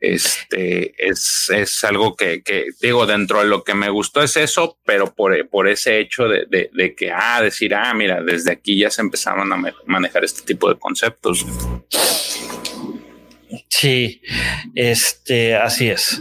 Este 0.00 0.94
es, 0.96 1.50
es 1.54 1.84
algo 1.84 2.16
que, 2.16 2.42
digo, 2.80 3.04
dentro 3.04 3.40
de 3.40 3.44
lo 3.44 3.62
que 3.62 3.74
me 3.74 3.90
gustó 3.90 4.22
es 4.22 4.38
eso, 4.38 4.78
pero 4.86 5.14
por, 5.14 5.46
por 5.50 5.68
ese 5.68 6.00
hecho 6.00 6.26
de, 6.26 6.46
de, 6.72 6.94
que, 6.94 7.12
ah, 7.12 7.42
decir, 7.42 7.74
ah, 7.74 7.92
mira, 7.92 8.22
desde 8.22 8.50
aquí 8.50 8.78
ya 8.78 8.90
se 8.90 9.02
empezaron 9.02 9.52
a 9.52 9.62
manejar 9.84 10.24
este 10.24 10.40
tipo 10.40 10.70
de 10.70 10.78
conceptos. 10.78 11.44
Sí, 13.68 14.22
este, 14.74 15.54
así 15.54 15.90
es. 15.90 16.18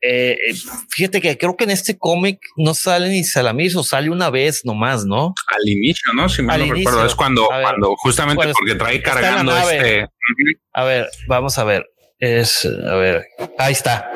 Eh, 0.00 0.36
eh, 0.50 0.54
fíjate 0.90 1.20
que 1.20 1.36
creo 1.36 1.56
que 1.56 1.64
en 1.64 1.70
este 1.70 1.98
cómic 1.98 2.40
no 2.56 2.72
sale 2.72 3.08
ni 3.08 3.24
Salamis 3.24 3.74
o 3.74 3.82
sale 3.82 4.10
una 4.10 4.30
vez 4.30 4.64
nomás, 4.64 5.04
¿no? 5.04 5.34
Al 5.48 5.68
inicio, 5.68 6.12
¿no? 6.14 6.28
Si 6.28 6.42
me 6.42 6.56
recuerdo, 6.56 7.04
es 7.04 7.14
cuando, 7.14 7.46
cuando 7.46 7.96
justamente 7.96 8.52
porque 8.52 8.76
trae 8.76 9.02
cargando 9.02 9.56
este. 9.56 10.06
A 10.72 10.84
ver, 10.84 11.08
vamos 11.26 11.58
a 11.58 11.64
ver. 11.64 11.86
Es, 12.20 12.64
a 12.64 12.94
ver, 12.94 13.26
ahí 13.58 13.72
está. 13.72 14.10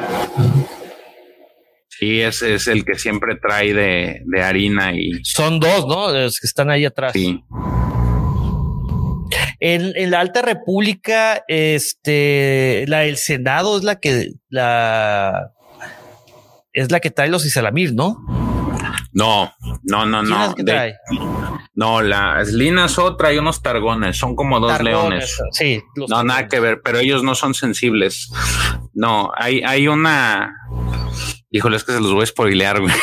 Sí, 1.89 2.21
es, 2.21 2.43
es 2.43 2.67
el 2.67 2.85
que 2.85 2.97
siempre 2.97 3.37
trae 3.37 3.75
de, 3.75 4.23
de 4.25 4.43
harina 4.43 4.93
y. 4.93 5.25
Son 5.25 5.61
dos, 5.61 5.87
¿no? 5.87 6.13
Los 6.13 6.39
que 6.39 6.47
están 6.47 6.71
ahí 6.71 6.85
atrás. 6.85 7.13
Sí. 7.13 7.43
En, 9.61 10.11
la 10.11 10.21
Alta 10.21 10.43
República, 10.43 11.45
este, 11.47 12.85
la 12.89 13.01
del 13.01 13.17
Senado 13.17 13.79
es 13.79 13.85
la 13.85 14.01
que 14.01 14.33
la 14.49 15.53
es 16.73 16.91
la 16.91 17.01
que 17.01 17.11
trae 17.11 17.29
los 17.29 17.45
Isalamir, 17.45 17.95
¿no? 17.95 18.19
No, 19.13 19.53
no, 19.83 20.07
no, 20.07 20.23
no. 20.23 20.55
no, 21.75 22.03
la 22.03 22.45
Slina 22.45 22.89
So 22.89 23.17
trae 23.17 23.39
unos 23.39 23.63
targones, 23.63 24.17
son 24.17 24.35
como 24.35 24.59
dos 24.59 24.81
leones. 24.83 25.39
Sí. 25.53 25.83
No, 26.09 26.25
nada 26.25 26.49
que 26.49 26.61
ver, 26.61 26.81
pero 26.83 26.99
ellos 26.99 27.23
no 27.23 27.35
son 27.35 27.55
sensibles. 27.55 28.31
No, 28.95 29.31
hay, 29.37 29.63
hay 29.63 29.89
una. 29.89 30.55
Híjole, 31.51 31.77
es 31.77 31.85
que 31.85 31.93
se 31.93 32.01
los 32.01 32.13
voy 32.13 32.23
a 32.23 32.27
spoilear, 32.27 32.81
güey. 32.81 32.95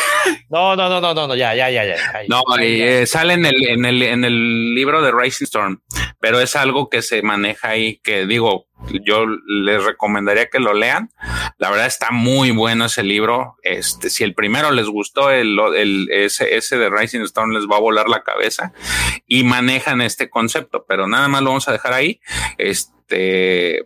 No, 0.49 0.75
no, 0.75 0.89
no, 0.89 0.99
no, 0.99 1.13
no, 1.13 1.35
ya, 1.35 1.53
ya, 1.53 1.69
ya, 1.69 1.85
ya. 1.85 1.95
No, 2.27 2.41
eh, 2.59 3.05
sale 3.05 3.35
en 3.35 3.45
el, 3.45 3.67
en 3.67 3.85
el, 3.85 4.01
en 4.01 4.25
el 4.25 4.73
libro 4.73 5.03
de 5.03 5.11
Rising 5.11 5.45
Storm, 5.45 5.83
pero 6.19 6.39
es 6.39 6.55
algo 6.55 6.89
que 6.89 7.03
se 7.03 7.21
maneja 7.21 7.69
ahí, 7.69 7.99
que 8.03 8.25
digo, 8.25 8.65
yo 9.05 9.25
les 9.47 9.83
recomendaría 9.83 10.49
que 10.49 10.59
lo 10.59 10.73
lean. 10.73 11.09
La 11.57 11.69
verdad 11.69 11.87
está 11.87 12.11
muy 12.11 12.51
bueno 12.51 12.85
ese 12.85 13.03
libro. 13.03 13.57
Este, 13.63 14.09
si 14.09 14.23
el 14.23 14.33
primero 14.33 14.71
les 14.71 14.87
gustó, 14.87 15.29
el, 15.31 15.57
el 15.75 16.09
ese, 16.11 16.55
ese 16.55 16.77
de 16.77 16.89
Rising 16.89 17.21
Storm 17.21 17.51
les 17.51 17.65
va 17.65 17.77
a 17.77 17.81
volar 17.81 18.09
la 18.09 18.23
cabeza 18.23 18.73
y 19.27 19.43
manejan 19.43 20.01
este 20.01 20.29
concepto, 20.29 20.85
pero 20.87 21.07
nada 21.07 21.27
más 21.27 21.41
lo 21.41 21.49
vamos 21.49 21.67
a 21.67 21.71
dejar 21.71 21.93
ahí. 21.93 22.19
Este, 22.57 22.99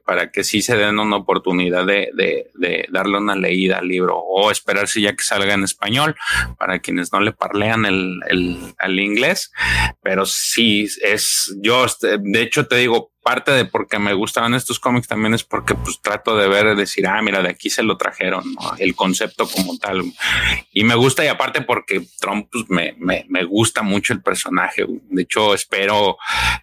para 0.06 0.32
que 0.32 0.44
sí 0.44 0.62
se 0.62 0.76
den 0.76 1.00
una 1.00 1.16
oportunidad 1.16 1.86
de, 1.86 2.50
darle 2.90 3.18
una 3.18 3.36
leída 3.36 3.78
al 3.78 3.88
libro 3.88 4.18
o 4.18 4.52
esperarse 4.52 5.02
ya 5.02 5.16
que 5.16 5.24
salga 5.24 5.54
en 5.54 5.64
español 5.64 6.16
para 6.58 6.80
quienes 6.80 7.14
no 7.14 7.22
le 7.22 7.32
parlean 7.32 7.86
el, 7.86 8.20
el, 8.28 9.00
inglés. 9.00 9.52
Pero 10.02 10.26
sí 10.26 10.88
es, 11.02 11.56
yo, 11.62 11.86
este, 11.86 12.18
de 12.20 12.42
hecho 12.42 12.68
te 12.68 12.76
digo, 12.76 13.13
parte 13.24 13.52
de 13.52 13.66
por 13.66 13.88
qué 13.88 13.98
me 14.00 14.14
gustaban 14.14 14.54
estos 14.54 14.80
cómics 14.80 15.08
también 15.08 15.34
es 15.34 15.44
porque 15.44 15.76
pues 15.76 16.00
trato 16.02 16.36
de 16.38 16.48
ver, 16.48 16.76
decir, 16.76 17.08
ah, 17.08 17.22
mira, 17.22 17.42
de 17.42 17.50
aquí 17.50 17.70
se 17.70 17.84
lo 17.84 17.98
trajeron, 17.98 18.44
el 18.78 18.96
concepto 18.96 19.48
como 19.48 19.78
tal. 19.78 20.04
Y 20.72 20.84
me 20.84 20.96
gusta 20.96 21.24
y 21.24 21.28
aparte 21.28 21.62
porque 21.62 22.06
Trump 22.20 22.50
pues, 22.52 22.66
me, 22.70 22.94
me, 23.00 23.26
me 23.30 23.44
gusta 23.46 23.82
mucho 23.82 24.14
el 24.14 24.22
personaje. 24.22 24.86
De 24.88 25.22
hecho, 25.24 25.54
espero 25.54 26.18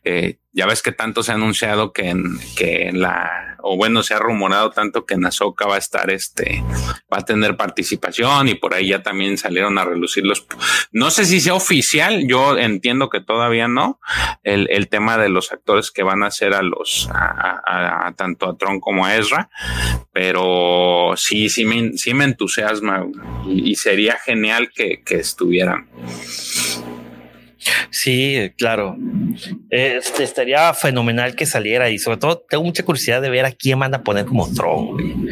eh, 0.05 0.39
ya 0.53 0.66
ves 0.66 0.82
que 0.82 0.93
tanto 0.93 1.23
se 1.23 1.32
ha 1.32 1.37
anunciado 1.37 1.93
que 1.93 2.09
en, 2.09 2.39
que 2.57 2.89
en 2.89 3.01
la, 3.01 3.50
o 3.62 3.77
bueno, 3.77 4.03
se 4.03 4.15
ha 4.15 4.19
rumorado 4.19 4.70
tanto 4.70 5.05
que 5.05 5.15
en 5.15 5.27
Azoka 5.27 5.66
va 5.66 5.77
a 5.77 5.78
estar 5.78 6.11
este, 6.11 6.62
va 7.12 7.19
a 7.19 7.24
tener 7.24 7.57
participación 7.57 8.49
y 8.49 8.55
por 8.55 8.74
ahí 8.74 8.89
ya 8.89 9.03
también 9.03 9.39
salieron 9.39 9.78
a 9.78 9.85
relucir 9.85 10.24
los, 10.24 10.47
no 10.93 11.11
sé 11.11 11.24
si 11.24 11.41
sea 11.41 11.55
oficial, 11.55 12.27
yo 12.27 12.59
entiendo 12.59 13.11
que 13.11 13.20
todavía 13.20 13.69
no, 13.69 14.01
el, 14.43 14.69
el 14.70 14.89
tema 14.89 15.19
de 15.19 15.28
los 15.28 15.53
actores 15.53 15.91
que 15.91 16.03
van 16.03 16.23
a 16.23 16.27
hacer 16.27 16.55
a 16.55 16.62
los, 16.62 17.09
a, 17.12 18.12
tanto 18.16 18.49
a 18.49 18.57
Tron 18.57 18.81
como 18.81 19.07
a 19.07 19.16
Ezra, 19.16 19.51
pero 20.12 21.15
sí, 21.16 21.49
sí 21.49 21.65
me, 21.65 21.97
sí 21.97 22.15
me 22.15 22.24
entusiasma 22.24 23.07
y, 23.47 23.74
sería 23.77 24.19
genial 24.19 24.70
que, 24.74 25.03
que 25.03 25.16
estuvieran. 25.16 25.89
Sí, 27.91 28.53
claro. 28.57 28.97
Este 29.70 30.23
estaría 30.23 30.73
fenomenal 30.74 31.35
que 31.35 31.47
saliera 31.47 31.91
y 31.91 31.99
sobre 31.99 32.19
todo 32.19 32.45
tengo 32.49 32.65
mucha 32.65 32.85
curiosidad 32.85 33.20
de 33.20 33.31
ver 33.31 33.45
a 33.45 33.53
quién 33.53 33.78
van 33.78 33.95
a 33.95 34.03
poner 34.03 34.24
como 34.24 34.51
Tron. 34.53 35.28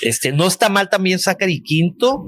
Este 0.00 0.32
no 0.32 0.46
está 0.46 0.68
mal 0.68 0.88
también 0.88 1.18
Zachary 1.18 1.60
Quinto, 1.60 2.24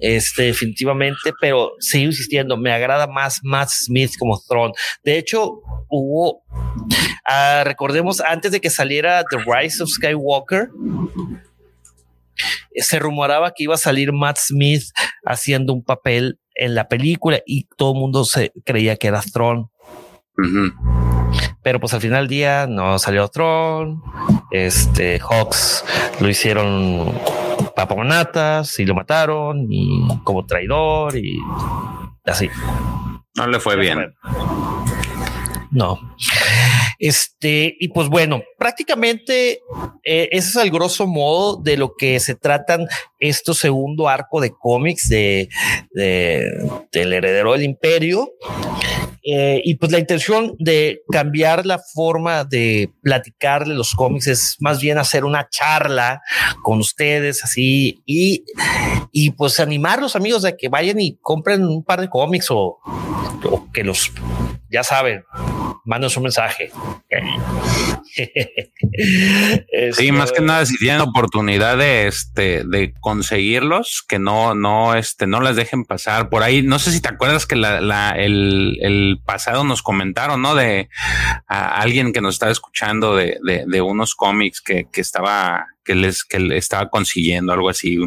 este 0.00 0.44
definitivamente, 0.44 1.32
pero 1.40 1.72
sigo 1.78 2.06
insistiendo, 2.06 2.56
me 2.56 2.72
agrada 2.72 3.06
más 3.06 3.40
Matt 3.42 3.68
Smith 3.68 4.12
como 4.18 4.40
Tron. 4.48 4.72
De 5.04 5.16
hecho, 5.18 5.60
hubo, 5.88 6.42
ah, 7.24 7.62
recordemos 7.64 8.20
antes 8.20 8.50
de 8.50 8.60
que 8.60 8.70
saliera 8.70 9.22
The 9.30 9.38
Rise 9.38 9.82
of 9.82 9.90
Skywalker, 9.90 10.70
se 12.74 12.98
rumoraba 12.98 13.52
que 13.54 13.64
iba 13.64 13.74
a 13.74 13.78
salir 13.78 14.12
Matt 14.12 14.38
Smith 14.38 14.84
haciendo 15.24 15.72
un 15.72 15.84
papel 15.84 16.38
en 16.60 16.74
la 16.74 16.88
película 16.88 17.40
y 17.46 17.64
todo 17.76 17.94
el 17.94 17.98
mundo 17.98 18.24
se 18.24 18.52
creía 18.64 18.96
que 18.96 19.08
era 19.08 19.22
Tron. 19.22 19.70
Pero 21.62 21.80
pues 21.80 21.92
al 21.94 22.00
final 22.00 22.20
del 22.24 22.28
día 22.28 22.66
no 22.68 22.98
salió 22.98 23.28
Tron. 23.28 24.02
Este 24.50 25.18
Hawks 25.18 25.84
lo 26.20 26.28
hicieron 26.28 27.12
paponatas 27.74 28.78
y 28.78 28.84
lo 28.84 28.94
mataron 28.94 29.66
y 29.70 30.06
como 30.22 30.44
traidor 30.44 31.16
y 31.16 31.38
así. 32.26 32.48
No 33.36 33.46
le 33.46 33.58
fue 33.58 33.76
bien. 33.76 34.14
No. 35.70 35.98
Este, 37.00 37.76
y 37.80 37.88
pues 37.88 38.08
bueno, 38.08 38.42
prácticamente 38.58 39.62
eh, 40.04 40.28
ese 40.32 40.50
es 40.50 40.56
el 40.56 40.70
grosso 40.70 41.06
modo 41.06 41.56
de 41.56 41.78
lo 41.78 41.94
que 41.96 42.20
se 42.20 42.34
tratan 42.34 42.86
estos 43.18 43.56
segundo 43.56 44.06
arco 44.06 44.38
de 44.38 44.52
cómics 44.52 45.08
de, 45.08 45.48
del 45.94 47.12
heredero 47.14 47.52
del 47.52 47.62
imperio. 47.62 48.34
Eh, 49.22 49.62
y 49.64 49.76
pues 49.76 49.92
la 49.92 49.98
intención 49.98 50.56
de 50.58 51.02
cambiar 51.10 51.64
la 51.64 51.78
forma 51.78 52.44
de 52.44 52.90
platicarle 53.02 53.74
los 53.74 53.94
cómics 53.94 54.26
es 54.26 54.56
más 54.60 54.80
bien 54.80 54.98
hacer 54.98 55.24
una 55.24 55.48
charla 55.48 56.20
con 56.62 56.80
ustedes 56.80 57.44
así 57.44 58.02
y, 58.06 58.44
y 59.12 59.30
pues 59.32 59.60
animar 59.60 60.00
los 60.00 60.16
amigos 60.16 60.42
de 60.42 60.56
que 60.56 60.68
vayan 60.68 61.00
y 61.00 61.18
compren 61.20 61.64
un 61.64 61.84
par 61.84 62.00
de 62.00 62.08
cómics 62.08 62.50
o, 62.50 62.78
o 63.44 63.68
que 63.72 63.84
los, 63.84 64.10
ya 64.70 64.82
saben, 64.82 65.22
mándanos 65.84 66.16
un 66.16 66.24
mensaje. 66.24 66.70
sí, 69.92 70.12
más 70.12 70.32
que 70.32 70.42
nada, 70.42 70.66
si 70.66 70.76
tienen 70.78 71.00
oportunidad 71.00 71.78
de 71.78 72.06
este 72.06 72.64
de 72.64 72.92
conseguirlos, 73.00 74.04
que 74.06 74.18
no, 74.18 74.54
no, 74.54 74.94
este, 74.94 75.26
no 75.26 75.40
las 75.40 75.56
dejen 75.56 75.84
pasar 75.84 76.28
por 76.28 76.42
ahí. 76.42 76.62
No 76.62 76.78
sé 76.78 76.92
si 76.92 77.00
te 77.00 77.08
acuerdas 77.08 77.46
que 77.46 77.56
la, 77.56 78.10
el, 78.10 78.78
el, 78.80 79.20
pasado 79.24 79.64
nos 79.64 79.82
comentaron, 79.82 80.42
¿no? 80.42 80.54
De 80.54 80.88
alguien 81.46 82.12
que 82.12 82.20
nos 82.20 82.34
estaba 82.34 82.52
escuchando 82.52 83.16
de, 83.16 83.38
de, 83.42 83.64
de 83.66 83.80
unos 83.80 84.14
cómics 84.14 84.60
que, 84.60 84.88
que 84.90 85.00
estaba 85.00 85.66
que 85.84 85.94
les 85.94 86.24
que 86.24 86.38
le 86.38 86.56
estaba 86.56 86.88
consiguiendo 86.88 87.52
algo 87.52 87.68
así. 87.68 87.98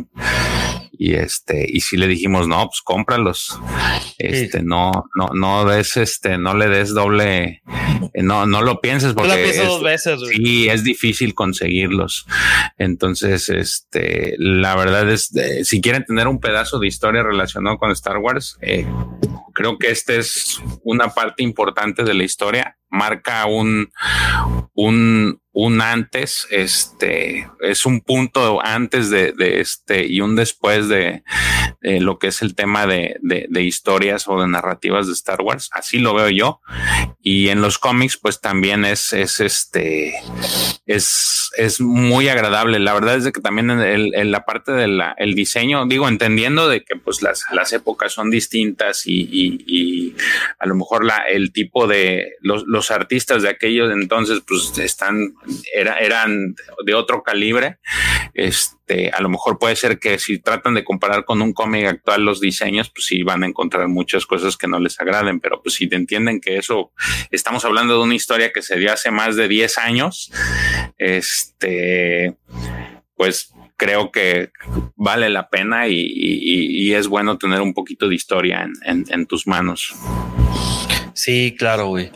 Y 0.95 1.15
este, 1.15 1.65
y 1.67 1.81
si 1.81 1.97
le 1.97 2.07
dijimos, 2.07 2.47
no, 2.47 2.67
pues 2.67 2.81
cómpralos. 2.83 3.59
Este, 4.19 4.61
no, 4.61 4.91
no, 5.15 5.29
no 5.33 5.65
des, 5.65 5.97
este, 5.97 6.37
no 6.37 6.55
le 6.55 6.69
des 6.69 6.93
doble, 6.93 7.63
eh, 8.13 8.21
no, 8.21 8.45
no 8.45 8.61
lo 8.61 8.79
pienses 8.79 9.13
porque 9.13 9.49
es, 9.49 9.57
dos 9.57 9.81
veces, 9.81 10.19
sí, 10.31 10.69
es 10.69 10.83
difícil 10.83 11.33
conseguirlos. 11.33 12.27
Entonces, 12.77 13.49
este, 13.49 14.35
la 14.37 14.75
verdad 14.75 15.09
es, 15.09 15.31
si 15.63 15.81
quieren 15.81 16.05
tener 16.05 16.27
un 16.27 16.39
pedazo 16.39 16.77
de 16.79 16.87
historia 16.87 17.23
relacionado 17.23 17.77
con 17.79 17.91
Star 17.91 18.19
Wars, 18.19 18.57
eh, 18.61 18.85
creo 19.53 19.77
que 19.77 19.91
esta 19.91 20.13
es 20.13 20.61
una 20.83 21.09
parte 21.09 21.43
importante 21.43 22.03
de 22.03 22.13
la 22.13 22.23
historia. 22.23 22.77
Marca 22.89 23.45
un, 23.47 23.91
un, 24.73 25.41
un 25.51 25.81
antes, 25.81 26.47
este, 26.51 27.49
es 27.61 27.85
un 27.85 28.01
punto 28.01 28.59
antes 28.63 29.09
de, 29.09 29.31
de 29.31 29.61
este 29.61 30.05
y 30.05 30.21
un 30.21 30.35
después 30.35 30.89
de, 30.89 31.23
lo 31.83 32.17
que 32.17 32.27
es 32.27 32.41
el 32.41 32.55
tema 32.55 32.87
de, 32.87 33.17
de, 33.21 33.61
historias 33.61 34.27
o 34.27 34.39
de 34.39 34.47
narrativas 34.47 35.07
de 35.07 35.13
Star 35.13 35.41
Wars. 35.41 35.69
Así 35.73 35.99
lo 35.99 36.13
veo 36.13 36.29
yo. 36.29 36.61
Y 37.21 37.49
en 37.49 37.61
los 37.61 37.77
cómics, 37.77 38.17
pues 38.17 38.39
también 38.39 38.85
es, 38.85 39.11
es 39.13 39.39
este, 39.39 40.13
es, 40.85 41.51
es 41.57 41.81
muy 41.81 42.29
agradable. 42.29 42.79
La 42.79 42.93
verdad 42.93 43.17
es 43.17 43.31
que 43.31 43.41
también 43.41 43.69
en, 43.69 44.31
la 44.31 44.45
parte 44.45 44.71
del 44.71 45.01
el 45.17 45.35
diseño, 45.35 45.85
digo, 45.85 46.07
entendiendo 46.07 46.69
de 46.69 46.83
que 46.83 46.95
pues 46.95 47.21
las, 47.21 47.43
las 47.51 47.73
épocas 47.73 48.13
son 48.13 48.29
distintas 48.29 49.03
y, 49.05 49.42
y 49.45 50.15
a 50.59 50.67
lo 50.67 50.75
mejor 50.75 51.07
el 51.29 51.51
tipo 51.51 51.87
de 51.87 52.33
los, 52.41 52.91
artistas 52.91 53.41
de 53.41 53.49
aquellos 53.49 53.91
entonces, 53.91 54.41
pues 54.47 54.77
están 54.77 55.33
era, 55.73 55.99
eran 55.99 56.55
de 56.85 56.93
otro 56.93 57.23
calibre. 57.23 57.79
Este, 58.33 59.09
a 59.09 59.21
lo 59.21 59.29
mejor 59.29 59.59
puede 59.59 59.75
ser 59.75 59.99
que 59.99 60.19
si 60.19 60.39
tratan 60.39 60.73
de 60.73 60.83
comparar 60.83 61.25
con 61.25 61.41
un 61.41 61.53
cómic 61.53 61.85
actual 61.85 62.23
los 62.23 62.39
diseños, 62.39 62.89
pues 62.89 63.05
sí 63.05 63.23
van 63.23 63.43
a 63.43 63.47
encontrar 63.47 63.87
muchas 63.87 64.25
cosas 64.25 64.57
que 64.57 64.67
no 64.67 64.79
les 64.79 64.99
agraden, 64.99 65.39
pero 65.39 65.61
pues 65.61 65.75
si 65.75 65.87
entienden 65.91 66.41
que 66.41 66.57
eso, 66.57 66.91
estamos 67.31 67.65
hablando 67.65 67.97
de 67.97 68.03
una 68.03 68.15
historia 68.15 68.51
que 68.51 68.61
se 68.61 68.77
dio 68.77 68.91
hace 68.91 69.11
más 69.11 69.35
de 69.35 69.47
10 69.47 69.77
años, 69.77 70.31
este, 70.97 72.35
pues 73.15 73.53
creo 73.77 74.11
que 74.11 74.51
vale 74.95 75.29
la 75.29 75.49
pena 75.49 75.87
y, 75.87 76.93
es 76.93 77.07
bueno 77.07 77.37
tener 77.37 77.61
un 77.61 77.73
poquito 77.73 78.07
de 78.07 78.15
historia 78.15 78.67
en 78.85 79.25
tus 79.25 79.47
manos. 79.47 79.93
Sí, 81.13 81.55
claro, 81.57 81.87
güey. 81.87 82.11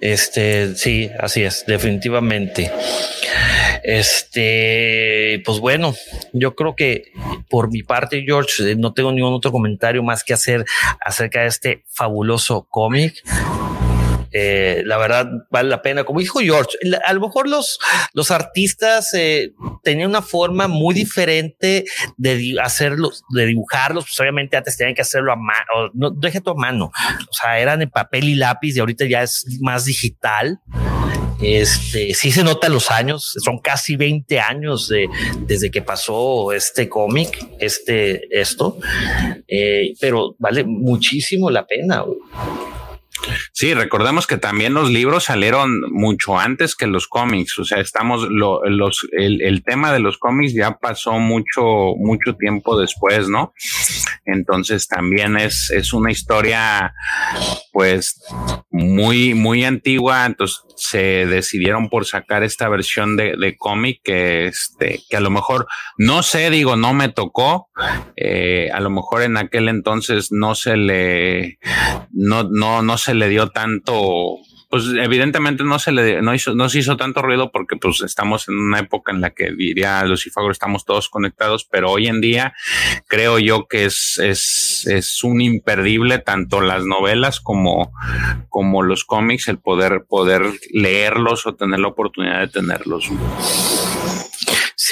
Este, 0.00 0.74
sí, 0.76 1.10
así 1.18 1.42
es, 1.42 1.64
definitivamente. 1.66 2.70
Este, 3.82 5.42
pues 5.44 5.58
bueno, 5.58 5.94
yo 6.32 6.54
creo 6.54 6.76
que 6.76 7.12
por 7.48 7.70
mi 7.70 7.82
parte, 7.82 8.22
George, 8.24 8.72
eh, 8.72 8.76
no 8.76 8.92
tengo 8.92 9.10
ningún 9.10 9.32
otro 9.32 9.50
comentario 9.50 10.02
más 10.02 10.22
que 10.22 10.34
hacer 10.34 10.64
acerca 11.00 11.42
de 11.42 11.48
este 11.48 11.84
fabuloso 11.88 12.66
cómic. 12.68 13.22
Eh, 14.32 14.82
la 14.86 14.96
verdad 14.98 15.26
vale 15.50 15.68
la 15.68 15.82
pena. 15.82 16.04
Como 16.04 16.20
dijo 16.20 16.40
George, 16.40 16.78
a 17.04 17.12
lo 17.12 17.20
mejor 17.20 17.48
los, 17.48 17.78
los 18.12 18.30
artistas 18.30 19.12
eh, 19.14 19.52
tenían 19.82 20.10
una 20.10 20.22
forma 20.22 20.68
muy 20.68 20.94
diferente 20.94 21.84
de 22.16 22.54
hacerlos, 22.62 23.22
de 23.30 23.46
dibujarlos. 23.46 24.04
Pues 24.04 24.20
obviamente 24.20 24.56
antes 24.56 24.76
tenían 24.76 24.94
que 24.94 25.02
hacerlo 25.02 25.32
a 25.32 25.36
mano, 25.36 25.90
no 25.94 26.10
deje 26.10 26.40
tu 26.40 26.54
mano. 26.54 26.86
O 26.86 27.32
sea, 27.32 27.58
eran 27.58 27.82
en 27.82 27.90
papel 27.90 28.24
y 28.24 28.34
lápiz 28.34 28.76
y 28.76 28.80
ahorita 28.80 29.04
ya 29.06 29.22
es 29.22 29.44
más 29.60 29.84
digital. 29.84 30.60
Este 31.42 32.14
sí 32.14 32.30
se 32.30 32.44
nota 32.44 32.68
los 32.68 32.92
años, 32.92 33.32
son 33.44 33.58
casi 33.58 33.96
20 33.96 34.38
años 34.38 34.88
de, 34.88 35.08
desde 35.40 35.72
que 35.72 35.82
pasó 35.82 36.52
este 36.52 36.88
cómic, 36.88 37.36
este, 37.58 38.28
esto, 38.30 38.78
eh, 39.48 39.92
pero 40.00 40.36
vale 40.38 40.62
muchísimo 40.62 41.50
la 41.50 41.66
pena. 41.66 42.04
Sí, 43.52 43.74
recordemos 43.74 44.26
que 44.26 44.36
también 44.36 44.74
los 44.74 44.90
libros 44.90 45.24
salieron 45.24 45.80
mucho 45.90 46.38
antes 46.38 46.74
que 46.74 46.86
los 46.86 47.06
cómics. 47.06 47.58
O 47.58 47.64
sea, 47.64 47.78
estamos, 47.78 48.28
lo, 48.28 48.62
los, 48.64 49.06
el, 49.12 49.62
tema 49.64 49.92
de 49.92 50.00
los 50.00 50.18
cómics 50.18 50.54
ya 50.54 50.78
pasó 50.78 51.12
mucho, 51.18 51.94
mucho 51.96 52.34
tiempo 52.36 52.78
después, 52.78 53.28
¿no? 53.28 53.52
Entonces 54.24 54.88
también 54.88 55.36
es, 55.36 55.70
es 55.70 55.92
una 55.92 56.10
historia, 56.10 56.94
pues, 57.72 58.20
muy, 58.70 59.34
muy 59.34 59.64
antigua. 59.64 60.26
Entonces 60.26 60.62
se 60.76 61.26
decidieron 61.26 61.88
por 61.88 62.06
sacar 62.06 62.42
esta 62.42 62.68
versión 62.68 63.16
de, 63.16 63.36
de 63.36 63.56
cómic 63.56 64.00
que, 64.02 64.46
este, 64.46 65.00
que 65.08 65.16
a 65.16 65.20
lo 65.20 65.30
mejor, 65.30 65.66
no 65.96 66.22
sé, 66.22 66.50
digo, 66.50 66.76
no 66.76 66.92
me 66.92 67.08
tocó. 67.08 67.68
Eh, 68.16 68.70
a 68.72 68.80
lo 68.80 68.90
mejor 68.90 69.22
en 69.22 69.36
aquel 69.36 69.68
entonces 69.68 70.32
no 70.32 70.54
se 70.54 70.76
le, 70.76 71.58
no, 72.10 72.44
no, 72.44 72.82
no 72.82 72.98
se 72.98 73.11
le 73.14 73.28
dio 73.28 73.48
tanto 73.48 74.38
pues 74.72 74.86
evidentemente 74.86 75.64
no 75.64 75.78
se 75.78 75.92
le 75.92 76.22
no 76.22 76.34
hizo, 76.34 76.54
no 76.54 76.70
se 76.70 76.78
hizo 76.78 76.96
tanto 76.96 77.20
ruido 77.20 77.52
porque 77.52 77.76
pues 77.76 78.00
estamos 78.00 78.48
en 78.48 78.58
una 78.58 78.78
época 78.78 79.12
en 79.12 79.20
la 79.20 79.28
que 79.28 79.52
diría 79.52 80.02
Lucifago 80.06 80.50
estamos 80.50 80.86
todos 80.86 81.10
conectados, 81.10 81.68
pero 81.70 81.90
hoy 81.90 82.06
en 82.06 82.22
día 82.22 82.54
creo 83.06 83.38
yo 83.38 83.66
que 83.68 83.84
es, 83.84 84.18
es, 84.18 84.86
es 84.86 85.22
un 85.24 85.42
imperdible 85.42 86.20
tanto 86.20 86.62
las 86.62 86.86
novelas 86.86 87.38
como, 87.40 87.92
como 88.48 88.82
los 88.82 89.04
cómics, 89.04 89.48
el 89.48 89.58
poder, 89.58 90.04
poder 90.08 90.40
leerlos 90.72 91.46
o 91.46 91.54
tener 91.54 91.78
la 91.78 91.88
oportunidad 91.88 92.40
de 92.40 92.48
tenerlos. 92.48 93.10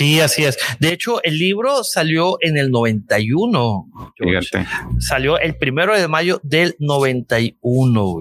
Sí, 0.01 0.19
así 0.19 0.45
es. 0.45 0.57
De 0.79 0.95
hecho, 0.95 1.23
el 1.23 1.37
libro 1.37 1.85
salió 1.85 2.39
en 2.41 2.57
el 2.57 2.71
91. 2.71 3.87
Fíjate. 4.17 4.67
Salió 4.99 5.39
el 5.39 5.59
primero 5.59 5.95
de 5.95 6.09
mayo 6.09 6.41
del 6.43 6.75
91. 6.79 8.21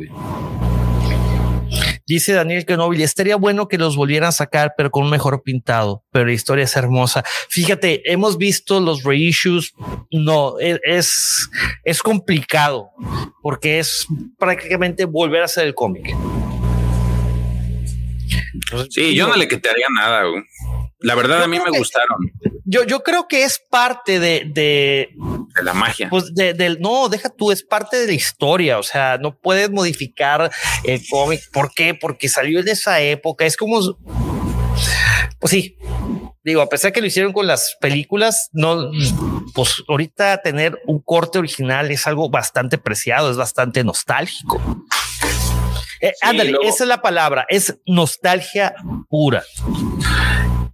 Dice 2.06 2.34
Daniel 2.34 2.66
Kenobi, 2.66 3.02
estaría 3.02 3.38
bueno 3.38 3.70
que 3.70 3.78
los 3.78 3.96
volvieran 3.96 4.28
a 4.28 4.34
sacar, 4.34 4.74
pero 4.76 4.92
con 4.92 5.06
un 5.06 5.10
mejor 5.10 5.42
pintado, 5.42 6.04
pero 6.12 6.26
la 6.26 6.34
historia 6.34 6.66
es 6.66 6.76
hermosa. 6.76 7.24
Fíjate, 7.48 8.12
hemos 8.12 8.38
visto 8.38 8.82
los 8.82 9.04
reissues. 9.04 9.72
No, 10.12 10.60
e, 10.60 10.82
es, 10.84 11.50
es 11.86 12.02
complicado 12.02 12.90
porque 13.42 13.80
es 13.80 14.06
prácticamente 14.38 15.06
volver 15.06 15.44
a 15.44 15.46
hacer 15.46 15.66
el 15.66 15.76
cómic. 15.76 16.14
Sí, 18.90 19.16
yo 19.16 19.28
no 19.28 19.36
le 19.36 19.48
quitaría 19.48 19.88
nada. 19.96 20.24
La 21.00 21.16
verdad, 21.16 21.44
a 21.44 21.48
mí 21.48 21.60
me 21.60 21.78
gustaron. 21.78 22.18
Yo, 22.66 22.84
yo 22.84 23.02
creo 23.04 23.28
que 23.28 23.44
es 23.44 23.60
parte 23.70 24.20
de, 24.20 24.44
de, 24.46 25.10
la 25.64 25.74
magia. 25.74 26.10
Pues 26.10 26.34
de, 26.34 26.78
no, 26.80 27.10
deja 27.10 27.30
tú, 27.30 27.52
es 27.52 27.64
parte 27.64 27.98
de 27.98 28.08
la 28.08 28.14
historia. 28.14 28.80
O 28.80 28.84
sea, 28.84 29.18
no 29.18 29.38
puedes 29.38 29.70
modificar 29.70 30.52
el 30.84 31.02
cómic. 31.10 31.42
¿Por 31.52 31.72
qué? 31.74 31.94
Porque 31.94 32.30
salió 32.30 32.60
en 32.60 32.68
esa 32.68 33.00
época. 33.00 33.46
Es 33.46 33.56
como, 33.56 33.80
pues 35.40 35.52
sí, 35.52 35.78
digo, 36.44 36.62
a 36.62 36.70
pesar 36.70 36.92
que 36.92 37.02
lo 37.02 37.08
hicieron 37.08 37.34
con 37.34 37.48
las 37.48 37.78
películas, 37.80 38.50
no, 38.54 38.92
pues 39.54 39.84
ahorita 39.88 40.42
tener 40.42 40.80
un 40.86 41.00
corte 41.00 41.40
original 41.40 41.92
es 41.92 42.08
algo 42.08 42.30
bastante 42.30 42.78
preciado, 42.78 43.32
es 43.32 43.38
bastante 43.38 43.84
nostálgico. 43.84 44.62
Eh, 46.02 46.14
ándale, 46.22 46.58
esa 46.64 46.84
es 46.84 46.88
la 46.88 47.02
palabra, 47.02 47.46
es 47.50 47.78
nostalgia 47.86 48.74
pura. 49.10 49.44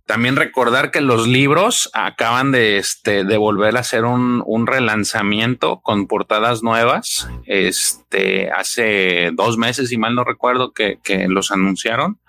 También 0.05 0.35
recordar 0.35 0.91
que 0.91 1.01
los 1.01 1.27
libros 1.27 1.89
acaban 1.93 2.51
de, 2.51 2.77
este, 2.77 3.23
de 3.23 3.37
volver 3.37 3.75
a 3.75 3.79
hacer 3.79 4.05
un, 4.05 4.43
un 4.45 4.67
relanzamiento 4.67 5.81
con 5.81 6.05
portadas 6.05 6.61
nuevas. 6.61 7.27
Este, 7.47 8.51
hace 8.51 9.31
dos 9.33 9.57
meses, 9.57 9.89
si 9.89 9.97
mal 9.97 10.13
no 10.13 10.23
recuerdo, 10.23 10.73
que, 10.73 10.99
que 11.03 11.27
los 11.27 11.49
anunciaron. 11.49 12.19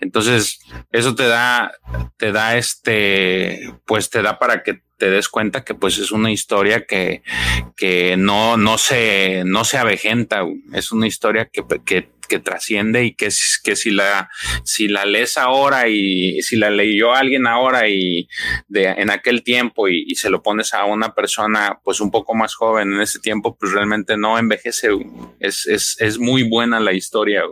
Entonces, 0.00 0.58
eso 0.90 1.14
te 1.14 1.28
da, 1.28 1.70
te 2.16 2.32
da 2.32 2.56
este, 2.56 3.72
pues 3.86 4.10
te 4.10 4.20
da 4.20 4.40
para 4.40 4.64
que 4.64 4.82
te 4.98 5.08
des 5.10 5.28
cuenta 5.28 5.64
que 5.64 5.74
pues 5.74 5.98
es 5.98 6.10
una 6.10 6.32
historia 6.32 6.84
que, 6.84 7.22
que 7.76 8.16
no, 8.16 8.56
no 8.56 8.76
se, 8.76 9.44
no 9.44 9.64
se 9.64 9.78
avejenta. 9.78 10.42
Es 10.72 10.90
una 10.90 11.06
historia 11.06 11.48
que, 11.52 11.62
que 11.84 12.10
que 12.26 12.38
trasciende 12.38 13.04
y 13.04 13.14
que, 13.14 13.28
que 13.62 13.76
si 13.76 13.90
la 13.90 14.28
si 14.64 14.88
la 14.88 15.04
lees 15.04 15.36
ahora 15.36 15.88
y 15.88 16.42
si 16.42 16.56
la 16.56 16.70
leyó 16.70 17.12
alguien 17.12 17.46
ahora 17.46 17.88
y 17.88 18.28
de 18.68 18.86
en 18.86 19.10
aquel 19.10 19.42
tiempo 19.42 19.88
y, 19.88 20.14
se 20.14 20.30
lo 20.30 20.42
pones 20.42 20.72
a 20.74 20.84
una 20.84 21.14
persona 21.14 21.80
pues 21.82 22.00
un 22.00 22.10
poco 22.10 22.34
más 22.34 22.54
joven 22.54 22.92
en 22.94 23.00
ese 23.00 23.18
tiempo 23.18 23.56
pues 23.56 23.72
realmente 23.72 24.16
no 24.16 24.38
envejece 24.38 24.88
es, 25.40 25.66
es, 25.66 25.96
es 25.98 26.18
muy 26.18 26.44
buena 26.44 26.78
la 26.80 26.92
historia 26.92 27.42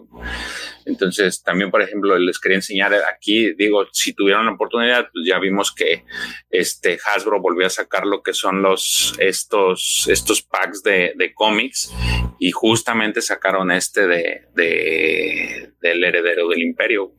Entonces, 0.87 1.43
también, 1.43 1.71
por 1.71 1.83
ejemplo, 1.83 2.19
les 2.19 2.39
quería 2.39 2.57
enseñar 2.57 2.93
aquí, 3.13 3.55
digo, 3.55 3.87
si 3.93 4.15
tuvieron 4.15 4.47
la 4.47 4.53
oportunidad, 4.53 5.09
pues 5.13 5.27
ya 5.27 5.39
vimos 5.39 5.73
que 5.75 6.05
este 6.51 6.99
Hasbro 7.05 7.41
volvió 7.41 7.67
a 7.67 7.71
sacar 7.71 8.07
lo 8.07 8.23
que 8.23 8.35
son 8.35 8.63
los, 8.63 9.15
estos, 9.19 10.07
estos 10.09 10.43
packs 10.43 10.83
de, 10.83 11.13
de 11.17 11.35
cómics 11.35 11.93
y 12.39 12.51
justamente 12.51 13.23
sacaron 13.23 13.71
este 13.71 14.07
de, 14.07 14.43
de, 14.55 15.73
del 15.81 16.05
heredero 16.05 16.49
del 16.49 16.63
imperio 16.63 17.13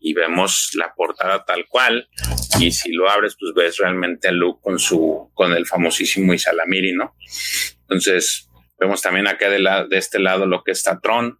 y 0.00 0.14
vemos 0.14 0.70
la 0.74 0.94
portada 0.94 1.44
tal 1.44 1.66
cual. 1.66 2.08
Y 2.60 2.72
si 2.72 2.92
lo 2.92 3.10
abres, 3.10 3.36
pues 3.38 3.52
ves 3.54 3.78
realmente 3.78 4.28
a 4.28 4.32
Luke 4.32 4.60
con 4.62 4.78
su, 4.78 5.30
con 5.34 5.52
el 5.52 5.66
famosísimo 5.66 6.34
Isalamiri, 6.34 6.92
¿no? 6.92 7.14
Entonces, 7.82 8.48
vemos 8.78 9.02
también 9.02 9.26
acá 9.26 9.48
de, 9.50 9.58
la, 9.58 9.86
de 9.86 9.98
este 9.98 10.18
lado 10.18 10.46
lo 10.46 10.62
que 10.62 10.72
está 10.72 11.00
Tron, 11.00 11.38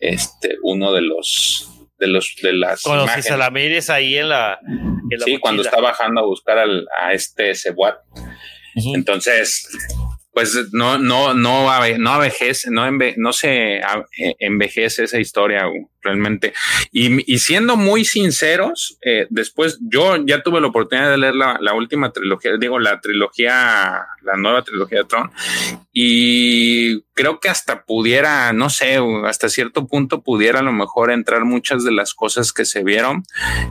este, 0.00 0.56
uno 0.62 0.92
de 0.92 1.02
los, 1.02 1.70
de 1.98 2.08
los, 2.08 2.34
de 2.42 2.52
las. 2.54 2.82
Con 2.82 2.98
los 2.98 3.16
Isalamiris 3.16 3.90
ahí 3.90 4.16
en 4.16 4.30
la. 4.30 4.58
sí, 5.24 5.38
cuando 5.38 5.62
está 5.62 5.80
bajando 5.80 6.22
a 6.22 6.24
buscar 6.24 6.58
al, 6.58 6.86
a 7.00 7.12
este 7.12 7.54
Cebuat. 7.54 7.98
Entonces, 8.94 9.68
pues 10.32 10.56
no, 10.72 10.98
no, 10.98 11.34
no, 11.34 11.70
no 11.98 12.10
avejece, 12.12 12.70
no, 12.70 12.88
no 13.16 13.32
se 13.32 13.76
e, 13.76 13.82
envejece 14.38 15.04
esa 15.04 15.18
historia 15.18 15.64
realmente. 16.02 16.52
Y, 16.92 17.38
siendo 17.38 17.76
muy 17.76 18.04
sinceros, 18.04 18.98
eh, 19.02 19.26
después 19.30 19.78
yo 19.80 20.16
ya 20.24 20.42
tuve 20.42 20.60
la 20.60 20.68
oportunidad 20.68 21.10
de 21.10 21.18
leer 21.18 21.34
la, 21.34 21.58
la, 21.60 21.74
última 21.74 22.12
trilogía, 22.12 22.52
digo, 22.58 22.78
la 22.78 23.00
trilogía, 23.00 24.06
la 24.22 24.36
nueva 24.36 24.62
trilogía 24.62 24.98
de 24.98 25.04
Tron, 25.04 25.30
y 25.92 27.02
creo 27.20 27.38
que 27.38 27.50
hasta 27.50 27.84
pudiera, 27.84 28.52
no 28.54 28.70
sé, 28.70 28.98
hasta 29.26 29.50
cierto 29.50 29.86
punto 29.86 30.22
pudiera 30.22 30.60
a 30.60 30.62
lo 30.62 30.72
mejor 30.72 31.10
entrar 31.10 31.44
muchas 31.44 31.84
de 31.84 31.92
las 31.92 32.14
cosas 32.14 32.54
que 32.54 32.64
se 32.64 32.82
vieron, 32.82 33.24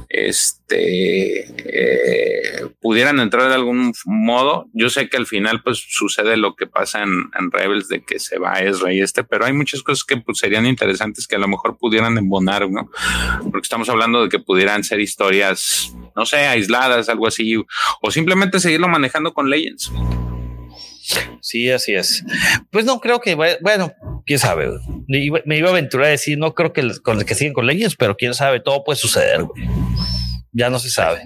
este, 0.07 1.47
eh, 1.65 2.67
pudieran 2.79 3.19
entrar 3.19 3.49
de 3.49 3.55
algún 3.55 3.91
modo. 4.05 4.69
Yo 4.73 4.91
sé 4.91 5.09
que 5.09 5.17
al 5.17 5.25
final 5.25 5.63
pues 5.63 5.83
sucede 5.89 6.37
lo 6.37 6.55
que 6.55 6.67
pasa 6.67 7.01
en, 7.01 7.31
en 7.39 7.51
Rebels 7.51 7.87
de 7.87 8.03
que 8.03 8.19
se 8.19 8.37
va 8.37 8.59
Ezra 8.59 8.93
y 8.93 9.01
este, 9.01 9.23
pero 9.23 9.45
hay 9.45 9.53
muchas 9.53 9.81
cosas 9.81 10.03
que 10.03 10.17
pues, 10.17 10.37
serían 10.37 10.67
interesantes 10.67 11.25
que 11.25 11.37
a 11.37 11.39
lo 11.39 11.47
mejor 11.47 11.75
pudieran 11.79 12.18
embonar, 12.19 12.69
¿no? 12.69 12.89
Porque 13.51 13.65
estamos 13.65 13.89
hablando 13.89 14.23
de 14.23 14.29
que 14.29 14.39
pudieran 14.39 14.83
ser 14.83 14.99
historias, 14.99 15.93
no 16.15 16.25
sé, 16.25 16.47
aisladas, 16.47 17.09
algo 17.09 17.27
así, 17.27 17.55
o 18.01 18.11
simplemente 18.11 18.59
seguirlo 18.59 18.87
manejando 18.87 19.33
con 19.33 19.49
Legends. 19.49 19.91
Sí, 21.41 21.71
así 21.71 21.95
es. 21.95 22.23
Pues 22.69 22.85
no 22.85 22.99
creo 22.99 23.19
que, 23.19 23.33
bueno, 23.61 23.91
quién 24.25 24.37
sabe. 24.37 24.69
Me 25.07 25.57
iba 25.57 25.67
a 25.67 25.71
aventurar 25.71 26.07
a 26.07 26.11
decir, 26.11 26.37
no 26.37 26.53
creo 26.53 26.71
que 26.71 26.87
con 27.01 27.17
el 27.17 27.25
que 27.25 27.33
siguen 27.33 27.53
con 27.53 27.65
leyes, 27.65 27.95
pero 27.95 28.15
quién 28.15 28.35
sabe, 28.35 28.59
todo 28.59 28.83
puede 28.83 28.97
suceder. 28.97 29.43
Ya 30.51 30.69
no 30.69 30.77
se 30.77 30.89
sabe. 30.89 31.23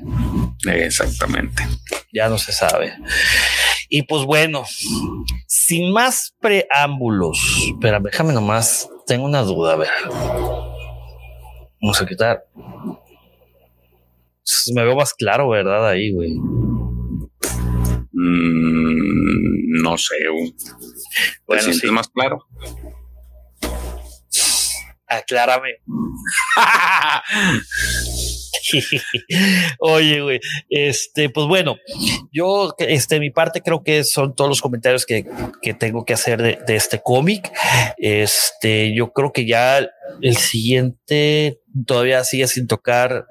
Exactamente. 0.65 1.67
Ya 2.13 2.29
no 2.29 2.37
se 2.37 2.53
sabe. 2.53 2.93
Y 3.89 4.03
pues 4.03 4.23
bueno, 4.23 4.63
sin 5.47 5.91
más 5.91 6.33
preámbulos, 6.39 7.39
pero 7.81 7.99
déjame 7.99 8.33
nomás, 8.33 8.89
tengo 9.05 9.25
una 9.25 9.41
duda, 9.41 9.73
a 9.73 9.75
ver. 9.75 9.89
Vamos 11.83 12.01
a 12.01 12.05
quitar. 12.05 12.45
Me 14.73 14.85
veo 14.85 14.95
más 14.95 15.13
claro, 15.13 15.49
¿verdad? 15.49 15.85
Ahí, 15.85 16.13
güey. 16.13 16.31
Mm, 18.13 19.81
no 19.81 19.97
sé. 19.97 20.15
Bueno, 21.45 21.63
¿Te 21.81 21.91
más 21.91 22.07
claro? 22.07 22.47
Aclárame. 25.07 25.71
Oye, 29.79 30.21
güey, 30.21 30.39
este, 30.69 31.29
pues 31.29 31.47
bueno, 31.47 31.75
yo, 32.31 32.73
este, 32.79 33.19
mi 33.19 33.29
parte 33.29 33.61
creo 33.61 33.83
que 33.83 34.05
son 34.05 34.33
todos 34.33 34.49
los 34.49 34.61
comentarios 34.61 35.05
que, 35.05 35.25
que 35.61 35.73
tengo 35.73 36.05
que 36.05 36.13
hacer 36.13 36.41
de, 36.41 36.59
de 36.65 36.77
este 36.77 37.01
cómic. 37.03 37.51
Este, 37.97 38.95
yo 38.95 39.11
creo 39.11 39.33
que 39.33 39.45
ya 39.45 39.85
el 40.21 40.37
siguiente 40.37 41.59
todavía 41.85 42.23
sigue 42.23 42.47
sin 42.47 42.67
tocar 42.67 43.25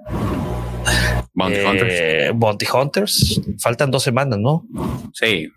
Bounty 1.35 1.59
eh, 1.59 1.67
Hunters. 1.67 2.39
Bounty 2.39 2.67
Hunters. 2.73 3.41
Faltan 3.59 3.91
dos 3.91 4.03
semanas, 4.03 4.39
¿no? 4.39 4.67
Sí. 5.15 5.49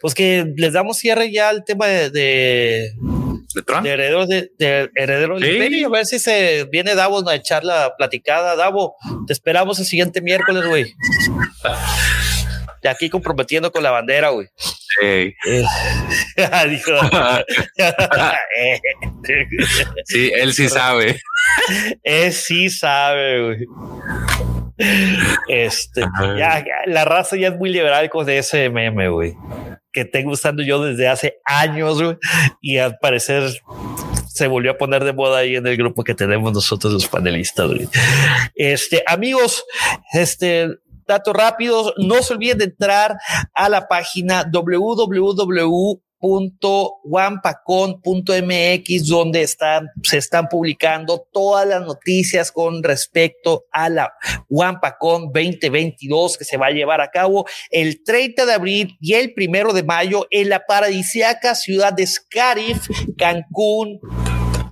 Pues 0.00 0.14
que 0.14 0.52
les 0.56 0.72
damos 0.72 0.98
cierre 0.98 1.32
ya 1.32 1.48
al 1.48 1.64
tema 1.64 1.86
de, 1.86 2.10
de, 2.10 2.92
¿De, 3.54 3.90
herederos 3.90 4.28
de, 4.28 4.50
de 4.58 4.90
herederos 4.94 5.42
A 5.42 5.88
ver 5.88 6.06
si 6.06 6.18
se 6.18 6.68
viene 6.70 6.94
Davo 6.94 7.26
a 7.28 7.34
echar 7.34 7.64
la 7.64 7.94
platicada. 7.96 8.56
Davo, 8.56 8.96
te 9.26 9.32
esperamos 9.32 9.78
el 9.78 9.86
siguiente 9.86 10.20
miércoles, 10.20 10.66
güey. 10.66 10.94
De 12.84 12.90
aquí 12.90 13.08
comprometiendo 13.08 13.72
con 13.72 13.82
la 13.82 13.90
bandera, 13.90 14.28
güey. 14.28 14.46
Sí. 14.56 15.34
sí, 20.04 20.30
él 20.34 20.52
sí 20.52 20.68
sabe. 20.68 21.18
Él 22.02 22.32
sí 22.34 22.68
sabe, 22.68 23.42
güey. 23.42 23.66
Este, 25.48 26.02
ya, 26.36 26.62
la 26.84 27.06
raza 27.06 27.36
ya 27.36 27.48
es 27.48 27.56
muy 27.56 27.70
liberal 27.70 28.10
con 28.10 28.28
ese 28.28 28.68
meme, 28.68 29.08
güey. 29.08 29.34
Que 29.90 30.04
tengo 30.04 30.32
usando 30.32 30.62
yo 30.62 30.84
desde 30.84 31.08
hace 31.08 31.38
años, 31.46 32.02
güey. 32.02 32.18
Y 32.60 32.76
al 32.76 32.98
parecer 32.98 33.50
se 34.28 34.46
volvió 34.46 34.72
a 34.72 34.76
poner 34.76 35.04
de 35.04 35.14
moda 35.14 35.38
ahí 35.38 35.56
en 35.56 35.66
el 35.66 35.78
grupo 35.78 36.04
que 36.04 36.14
tenemos 36.14 36.52
nosotros 36.52 36.92
los 36.92 37.06
panelistas, 37.06 37.68
güey. 37.68 37.88
Este, 38.56 39.02
amigos, 39.06 39.64
este, 40.12 40.68
datos 41.06 41.34
rápidos, 41.34 41.94
no 41.98 42.22
se 42.22 42.34
olviden 42.34 42.58
de 42.58 42.64
entrar 42.64 43.16
a 43.54 43.68
la 43.68 43.88
página 43.88 44.48
www 44.52 46.00
.wampacon.mx 47.04 49.06
donde 49.06 49.42
están, 49.42 49.88
se 50.02 50.18
están 50.18 50.48
publicando 50.48 51.26
todas 51.32 51.66
las 51.66 51.82
noticias 51.82 52.50
con 52.50 52.82
respecto 52.82 53.64
a 53.70 53.88
la 53.88 54.12
Wampacon 54.48 55.30
2022 55.32 56.38
que 56.38 56.44
se 56.44 56.56
va 56.56 56.66
a 56.66 56.70
llevar 56.70 57.00
a 57.00 57.10
cabo 57.10 57.46
el 57.70 58.02
30 58.02 58.46
de 58.46 58.52
abril 58.52 58.96
y 59.00 59.14
el 59.14 59.34
primero 59.34 59.72
de 59.72 59.82
mayo 59.82 60.26
en 60.30 60.48
la 60.48 60.64
paradisiaca 60.66 61.54
ciudad 61.54 61.92
de 61.92 62.06
Scarif, 62.06 62.88
Cancún, 63.18 64.00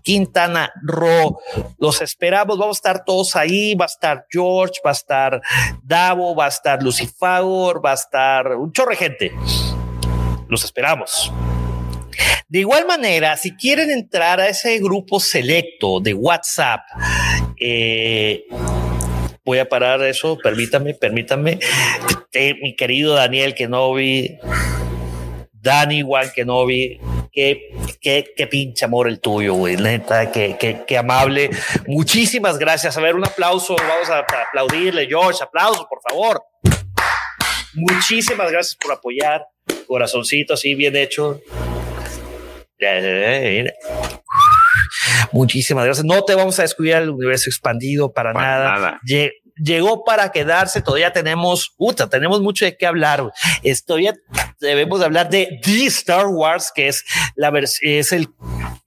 Quintana 0.03 0.73
Roo. 0.83 1.39
Los 1.79 2.01
esperamos, 2.03 2.59
vamos 2.59 2.77
a 2.77 2.79
estar 2.79 3.05
todos 3.05 3.37
ahí, 3.37 3.75
va 3.75 3.85
a 3.85 3.87
estar 3.87 4.27
George, 4.31 4.81
va 4.85 4.91
a 4.91 4.93
estar 4.93 5.41
Davo, 5.83 6.35
va 6.35 6.47
a 6.47 6.49
estar 6.49 6.83
Lucifagor, 6.83 7.85
va 7.85 7.93
a 7.93 7.95
estar 7.95 8.57
un 8.57 8.73
chorre 8.73 8.97
gente. 8.97 9.33
Los 10.49 10.65
esperamos. 10.65 11.33
De 12.49 12.59
igual 12.59 12.87
manera, 12.87 13.37
si 13.37 13.57
quieren 13.57 13.91
entrar 13.91 14.39
a 14.39 14.49
ese 14.49 14.79
grupo 14.79 15.19
selecto 15.19 16.01
de 16.01 16.13
WhatsApp, 16.13 16.83
eh, 17.59 18.45
voy 19.45 19.59
a 19.59 19.69
parar 19.69 20.03
eso, 20.03 20.37
permítame, 20.37 20.93
permítame. 20.93 21.59
Eh, 22.35 22.55
mi 22.61 22.77
querido 22.77 23.15
Daniel 23.15 23.55
Kenobi, 23.55 24.39
Dani 25.53 26.03
Juan 26.03 26.31
Kenobi, 26.35 27.01
qué, 27.33 27.71
qué, 28.01 28.33
qué 28.37 28.47
pinche 28.47 28.85
amor 28.85 29.09
el 29.09 29.21
tuyo, 29.21 29.55
güey, 29.55 29.77
neta, 29.77 30.31
qué, 30.31 30.57
qué, 30.59 30.85
qué, 30.87 30.99
amable. 30.99 31.51
Muchísimas 31.87 32.59
gracias. 32.59 32.97
A 32.97 33.01
ver, 33.01 33.15
un 33.15 33.25
aplauso, 33.25 33.75
vamos 33.77 34.11
a 34.11 34.19
aplaudirle, 34.19 35.07
George, 35.07 35.43
aplauso, 35.43 35.89
por 35.89 36.01
favor. 36.09 36.43
Muchísimas 37.75 38.51
gracias 38.51 38.77
por 38.77 38.93
apoyar 38.93 39.47
corazoncito 39.87 40.55
así 40.55 40.75
bien 40.75 40.97
hecho. 40.97 41.41
Muchísimas 45.33 45.85
gracias. 45.85 46.05
No 46.05 46.25
te 46.25 46.35
vamos 46.35 46.59
a 46.59 46.63
descuidar 46.63 47.03
el 47.03 47.11
universo 47.11 47.49
expandido 47.49 48.13
para, 48.13 48.33
nada. 48.33 49.01
Llegó 49.57 50.05
para 50.05 50.33
quedarse. 50.33 50.83
Todavía 50.83 51.13
tenemos, 51.13 51.75
puta, 51.77 52.09
tenemos 52.09 52.41
mucho 52.41 52.65
de 52.65 52.77
qué 52.77 52.87
hablar. 52.87 53.33
Todavía 53.87 54.15
debemos 54.61 55.03
hablar 55.03 55.29
de 55.31 55.61
The 55.63 55.87
Star 55.87 56.27
Wars, 56.27 56.73
que 56.75 56.89
es 56.89 57.05
la 57.37 57.53
es 57.83 58.13
el 58.13 58.29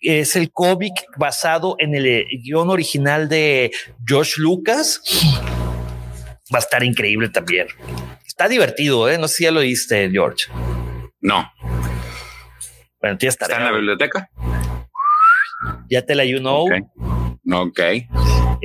es 0.01 0.35
el 0.35 0.51
cómic 0.51 0.93
basado 1.17 1.75
en 1.79 1.95
el 1.95 2.05
eh, 2.05 2.27
guion 2.43 2.69
original 2.69 3.27
de 3.27 3.71
George 4.05 4.33
Lucas. 4.37 5.01
Va 6.53 6.59
a 6.59 6.61
estar 6.61 6.83
increíble 6.83 7.29
también. 7.29 7.67
Está 8.25 8.47
divertido, 8.47 9.09
¿eh? 9.09 9.17
No 9.17 9.27
sé 9.27 9.35
si 9.35 9.43
ya 9.45 9.51
lo 9.51 9.61
viste, 9.61 10.09
George. 10.11 10.45
No. 11.21 11.51
Bueno, 13.01 13.17
¿Está 13.19 13.57
en 13.57 13.63
la 13.63 13.71
biblioteca? 13.71 14.29
Ya 15.89 16.05
te 16.05 16.15
la 16.15 16.25
you 16.25 16.39
know. 16.39 16.67
Ok. 17.51 17.79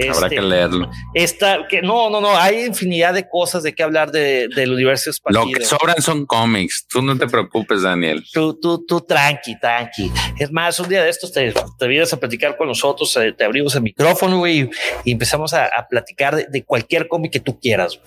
Habrá 0.09 0.27
Este, 0.27 0.37
que 0.37 0.43
leerlo. 0.43 0.91
Esta, 1.15 1.67
que 1.69 1.83
no, 1.83 2.09
no, 2.11 2.21
no, 2.21 2.37
hay 2.37 2.65
infinidad 2.65 3.13
de 3.15 3.29
cosas 3.29 3.63
de 3.63 3.75
qué 3.75 3.83
hablar 3.83 4.11
de, 4.11 4.49
del 4.55 4.73
universo 4.73 5.11
Lo 5.11 5.13
expandido. 5.13 5.59
que 5.59 5.65
sobran 5.65 6.01
son 6.01 6.27
cómics. 6.27 6.87
Tú 6.89 7.03
no 7.03 7.17
te 7.19 7.27
preocupes, 7.27 7.83
Daniel. 7.83 8.25
Tú, 8.33 8.59
tú, 8.61 8.85
tú, 8.87 9.01
tranqui, 9.01 9.59
tranqui. 9.59 10.11
Es 10.39 10.51
más, 10.53 10.79
un 10.81 10.89
día 10.89 11.03
de 11.03 11.11
estos 11.11 11.33
te, 11.33 11.53
te 11.79 11.87
vienes 11.89 12.13
a 12.13 12.19
platicar 12.19 12.57
con 12.57 12.69
nosotros, 12.69 13.17
eh, 13.17 13.33
te 13.33 13.45
abrimos 13.45 13.75
el 13.75 13.83
micrófono, 13.83 14.39
güey, 14.39 14.61
y, 14.61 14.71
y 15.05 15.13
empezamos 15.13 15.53
a, 15.55 15.67
a 15.67 15.87
platicar 15.89 16.37
de, 16.37 16.47
de 16.49 16.65
cualquier 16.65 17.09
cómic 17.09 17.33
que 17.33 17.41
tú 17.41 17.59
quieras. 17.61 17.99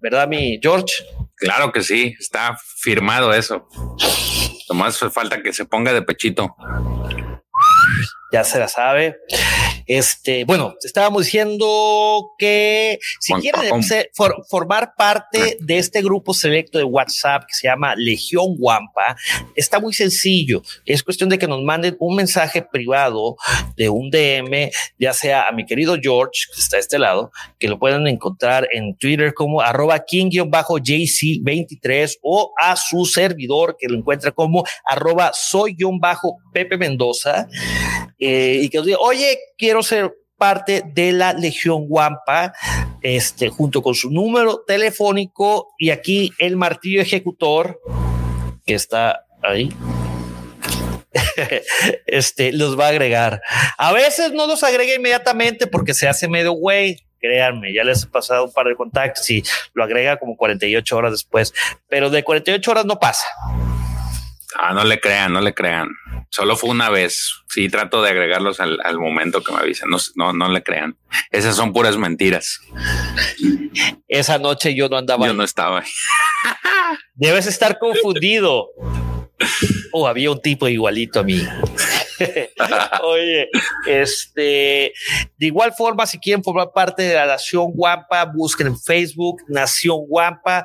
¿Verdad, 0.00 0.26
mi 0.26 0.58
George? 0.62 1.04
Claro 1.36 1.70
que 1.70 1.82
sí, 1.82 2.14
está 2.18 2.56
firmado 2.78 3.34
eso. 3.34 3.68
Nomás 4.70 4.98
falta 5.12 5.42
que 5.42 5.52
se 5.52 5.66
ponga 5.66 5.92
de 5.92 6.00
pechito. 6.00 6.54
Ya 8.32 8.44
se 8.44 8.58
la 8.58 8.68
sabe. 8.68 9.16
Este, 9.86 10.44
bueno, 10.44 10.74
estábamos 10.82 11.24
diciendo 11.24 12.30
que 12.38 12.98
si 13.20 13.32
quieren 13.42 13.68
for- 14.14 14.42
formar 14.48 14.94
parte 14.96 15.58
de 15.60 15.78
este 15.78 16.00
grupo 16.02 16.32
selecto 16.32 16.78
de 16.78 16.84
WhatsApp 16.84 17.42
que 17.46 17.52
se 17.54 17.66
llama 17.68 17.94
Legión 17.96 18.56
Guampa, 18.56 19.16
está 19.56 19.80
muy 19.80 19.92
sencillo. 19.92 20.62
Es 20.86 21.02
cuestión 21.02 21.28
de 21.28 21.38
que 21.38 21.46
nos 21.48 21.62
manden 21.62 21.96
un 21.98 22.16
mensaje 22.16 22.62
privado 22.62 23.36
de 23.76 23.88
un 23.90 24.08
DM, 24.10 24.70
ya 24.98 25.12
sea 25.12 25.48
a 25.48 25.52
mi 25.52 25.66
querido 25.66 25.96
George, 26.00 26.46
que 26.54 26.60
está 26.60 26.76
a 26.76 26.80
este 26.80 26.98
lado, 26.98 27.32
que 27.58 27.68
lo 27.68 27.78
pueden 27.78 28.06
encontrar 28.06 28.66
en 28.72 28.96
Twitter 28.96 29.34
como 29.34 29.60
arroba 29.60 29.98
king-jc23 30.06 32.18
o 32.22 32.52
a 32.60 32.76
su 32.76 33.04
servidor 33.04 33.76
que 33.78 33.88
lo 33.88 33.98
encuentra 33.98 34.30
como 34.30 34.64
arroba 34.86 35.32
soy-pepe 35.34 36.78
Mendoza 36.78 37.48
eh, 38.24 38.60
y 38.62 38.68
que 38.68 38.78
nos 38.78 38.86
diga, 38.86 38.98
oye, 39.00 39.36
quiero 39.58 39.82
ser 39.82 40.14
parte 40.38 40.84
de 40.86 41.10
la 41.10 41.32
Legión 41.32 41.88
Guampa, 41.88 42.52
este, 43.02 43.48
junto 43.48 43.82
con 43.82 43.96
su 43.96 44.12
número 44.12 44.62
telefónico 44.64 45.74
y 45.76 45.90
aquí 45.90 46.30
el 46.38 46.56
martillo 46.56 47.02
ejecutor 47.02 47.80
que 48.64 48.74
está 48.74 49.24
ahí. 49.42 49.70
este 52.06 52.52
los 52.52 52.78
va 52.78 52.86
a 52.86 52.90
agregar. 52.90 53.42
A 53.76 53.92
veces 53.92 54.32
no 54.32 54.46
los 54.46 54.62
agrega 54.62 54.94
inmediatamente 54.94 55.66
porque 55.66 55.92
se 55.92 56.06
hace 56.06 56.28
medio 56.28 56.52
güey. 56.52 57.04
Créanme, 57.18 57.74
ya 57.74 57.82
les 57.82 58.04
he 58.04 58.06
pasado 58.06 58.44
un 58.44 58.52
par 58.52 58.68
de 58.68 58.76
contactos 58.76 59.28
y 59.30 59.42
lo 59.74 59.82
agrega 59.82 60.16
como 60.18 60.36
48 60.36 60.96
horas 60.96 61.10
después, 61.10 61.52
pero 61.88 62.08
de 62.08 62.22
48 62.22 62.70
horas 62.70 62.84
no 62.84 63.00
pasa. 63.00 63.26
Ah, 64.58 64.72
no 64.74 64.84
le 64.84 65.00
crean, 65.00 65.32
no 65.32 65.40
le 65.40 65.54
crean. 65.54 65.88
Solo 66.30 66.56
fue 66.56 66.70
una 66.70 66.88
vez. 66.90 67.42
Sí, 67.48 67.68
trato 67.68 68.02
de 68.02 68.10
agregarlos 68.10 68.60
al, 68.60 68.78
al 68.84 68.98
momento 68.98 69.42
que 69.42 69.52
me 69.52 69.58
avisen. 69.58 69.90
No, 69.90 69.98
no, 70.16 70.32
no 70.32 70.48
le 70.48 70.62
crean. 70.62 70.96
Esas 71.30 71.56
son 71.56 71.72
puras 71.72 71.96
mentiras. 71.96 72.60
Esa 74.08 74.38
noche 74.38 74.74
yo 74.74 74.88
no 74.88 74.96
andaba. 74.96 75.26
Yo 75.26 75.34
no 75.34 75.44
estaba 75.44 75.80
ahí. 75.80 75.90
Debes 77.14 77.46
estar 77.46 77.78
confundido. 77.78 78.68
O 79.92 80.06
había 80.06 80.30
un 80.30 80.40
tipo 80.40 80.68
igualito 80.68 81.20
a 81.20 81.22
mí. 81.22 81.46
Oye, 83.04 83.48
este, 83.86 84.92
de 85.38 85.46
igual 85.46 85.72
forma, 85.72 86.06
si 86.06 86.18
quieren 86.18 86.42
formar 86.42 86.72
parte 86.72 87.02
de 87.02 87.14
la 87.14 87.26
Nación 87.26 87.72
Guampa, 87.72 88.24
busquen 88.24 88.68
en 88.68 88.78
Facebook 88.78 89.42
Nación 89.48 90.06
Guampa. 90.06 90.64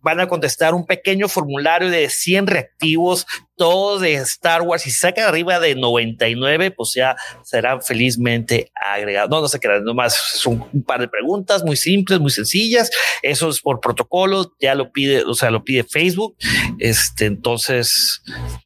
Van 0.00 0.20
a 0.20 0.28
contestar 0.28 0.74
un 0.74 0.86
pequeño 0.86 1.28
formulario 1.28 1.90
de 1.90 2.08
100 2.08 2.46
reactivos, 2.46 3.26
todos 3.58 4.00
de 4.00 4.14
Star 4.14 4.62
Wars. 4.62 4.82
Si 4.82 4.90
sacan 4.90 5.26
arriba 5.26 5.60
de 5.60 5.74
99, 5.74 6.70
pues 6.70 6.94
ya 6.94 7.16
serán 7.42 7.82
felizmente 7.82 8.72
agregados. 8.74 9.28
No, 9.28 9.42
no 9.42 9.48
se 9.48 9.60
crean, 9.60 9.84
nomás 9.84 10.14
son 10.14 10.64
un 10.72 10.82
par 10.82 11.00
de 11.00 11.08
preguntas 11.08 11.62
muy 11.64 11.76
simples, 11.76 12.20
muy 12.20 12.30
sencillas. 12.30 12.90
Eso 13.22 13.50
es 13.50 13.60
por 13.60 13.80
protocolo, 13.80 14.54
ya 14.60 14.74
lo 14.74 14.90
pide, 14.92 15.24
o 15.24 15.34
sea, 15.34 15.50
lo 15.50 15.64
pide 15.64 15.84
Facebook. 15.84 16.36
Este, 16.78 17.26
entonces, 17.26 18.22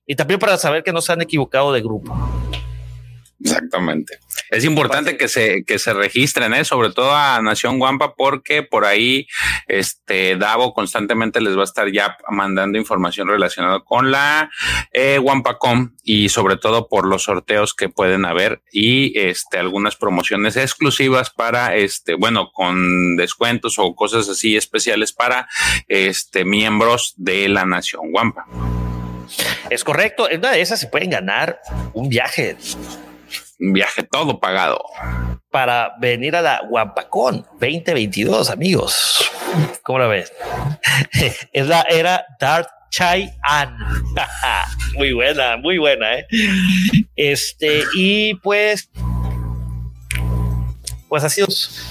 y 0.06 0.14
también 0.14 0.38
para 0.38 0.56
saber 0.58 0.84
que 0.84 0.92
no 0.92 1.00
se 1.00 1.12
han 1.12 1.22
equivocado 1.22 1.72
de 1.72 1.80
grupo. 1.80 2.14
Exactamente. 3.42 4.18
Es 4.50 4.64
importante 4.64 5.16
que 5.16 5.28
se, 5.28 5.64
que 5.64 5.78
se 5.78 5.92
registren, 5.92 6.52
¿eh? 6.54 6.64
sobre 6.64 6.90
todo 6.90 7.14
a 7.14 7.40
Nación 7.42 7.78
Guampa, 7.78 8.14
porque 8.14 8.62
por 8.62 8.84
ahí 8.84 9.26
este 9.66 10.36
Davo 10.36 10.74
constantemente 10.74 11.40
les 11.40 11.56
va 11.56 11.62
a 11.62 11.64
estar 11.64 11.90
ya 11.90 12.16
mandando 12.28 12.78
información 12.78 13.28
relacionada 13.28 13.80
con 13.80 14.10
la 14.10 14.50
eh, 14.92 15.18
Guampacom 15.18 15.96
y 16.02 16.28
sobre 16.28 16.56
todo 16.56 16.88
por 16.88 17.06
los 17.06 17.24
sorteos 17.24 17.74
que 17.74 17.88
pueden 17.88 18.24
haber 18.24 18.62
y 18.70 19.18
este 19.18 19.58
algunas 19.58 19.96
promociones 19.96 20.56
exclusivas 20.56 21.30
para 21.30 21.76
este, 21.76 22.14
bueno, 22.14 22.50
con 22.52 23.16
descuentos 23.16 23.78
o 23.78 23.94
cosas 23.94 24.28
así 24.28 24.56
especiales 24.56 25.12
para 25.12 25.48
este 25.88 26.44
miembros 26.44 27.14
de 27.16 27.48
la 27.48 27.64
Nación 27.64 28.10
Guampa. 28.10 28.46
Es 29.70 29.84
correcto. 29.84 30.28
En 30.30 30.40
una 30.40 30.52
de 30.52 30.60
esas 30.60 30.80
se 30.80 30.88
pueden 30.88 31.10
ganar 31.10 31.60
un 31.94 32.08
viaje 32.08 32.56
viaje 33.70 34.02
todo 34.02 34.40
pagado. 34.40 34.82
para 35.50 35.92
venir 36.00 36.34
a 36.34 36.40
la 36.40 36.62
Guampacón 36.66 37.46
2022, 37.60 38.48
amigos. 38.50 39.30
¿Cómo 39.82 39.98
la 39.98 40.06
ves? 40.06 40.32
Es 41.52 41.66
la 41.66 41.82
era 41.82 42.24
Dark 42.40 42.68
Chai 42.90 43.30
An. 43.42 43.76
muy 44.94 45.12
buena, 45.12 45.56
muy 45.58 45.78
buena, 45.78 46.14
¿eh? 46.14 46.26
Este, 47.16 47.82
y 47.94 48.34
pues, 48.36 48.90
pues 51.08 51.22
así 51.22 51.42
es. 51.42 51.86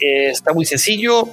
Eh, 0.00 0.30
está 0.30 0.52
muy 0.52 0.64
sencillo. 0.64 1.28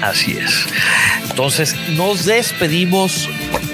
Así 0.02 0.32
es. 0.38 0.66
Entonces 1.28 1.74
nos 1.90 2.24
despedimos, 2.24 3.28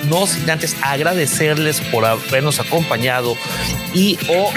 no 0.08 0.26
sin 0.26 0.48
antes 0.50 0.76
agradecerles 0.82 1.80
por 1.80 2.04
habernos 2.04 2.58
acompañado 2.60 3.36
y 3.94 4.18
o 4.28 4.52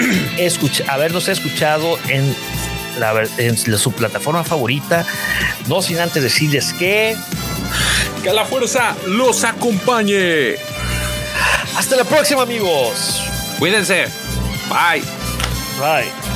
habernos 0.88 1.28
escuchado 1.28 1.98
en, 2.08 2.34
la, 2.98 3.14
su 3.78 3.92
plataforma 3.92 4.44
favorita. 4.44 5.06
No 5.68 5.82
sin 5.82 5.98
antes 5.98 6.22
decirles 6.22 6.72
que 6.78 7.16
Que 8.22 8.32
la 8.32 8.44
fuerza 8.44 8.96
los 9.06 9.44
acompañe. 9.44 10.56
hasta 11.76 11.96
la 11.96 12.04
próxima, 12.04 12.42
amigos. 12.42 13.22
Cuídense. 13.58 14.06
Bye. 14.68 15.02
Bye. 15.78 16.29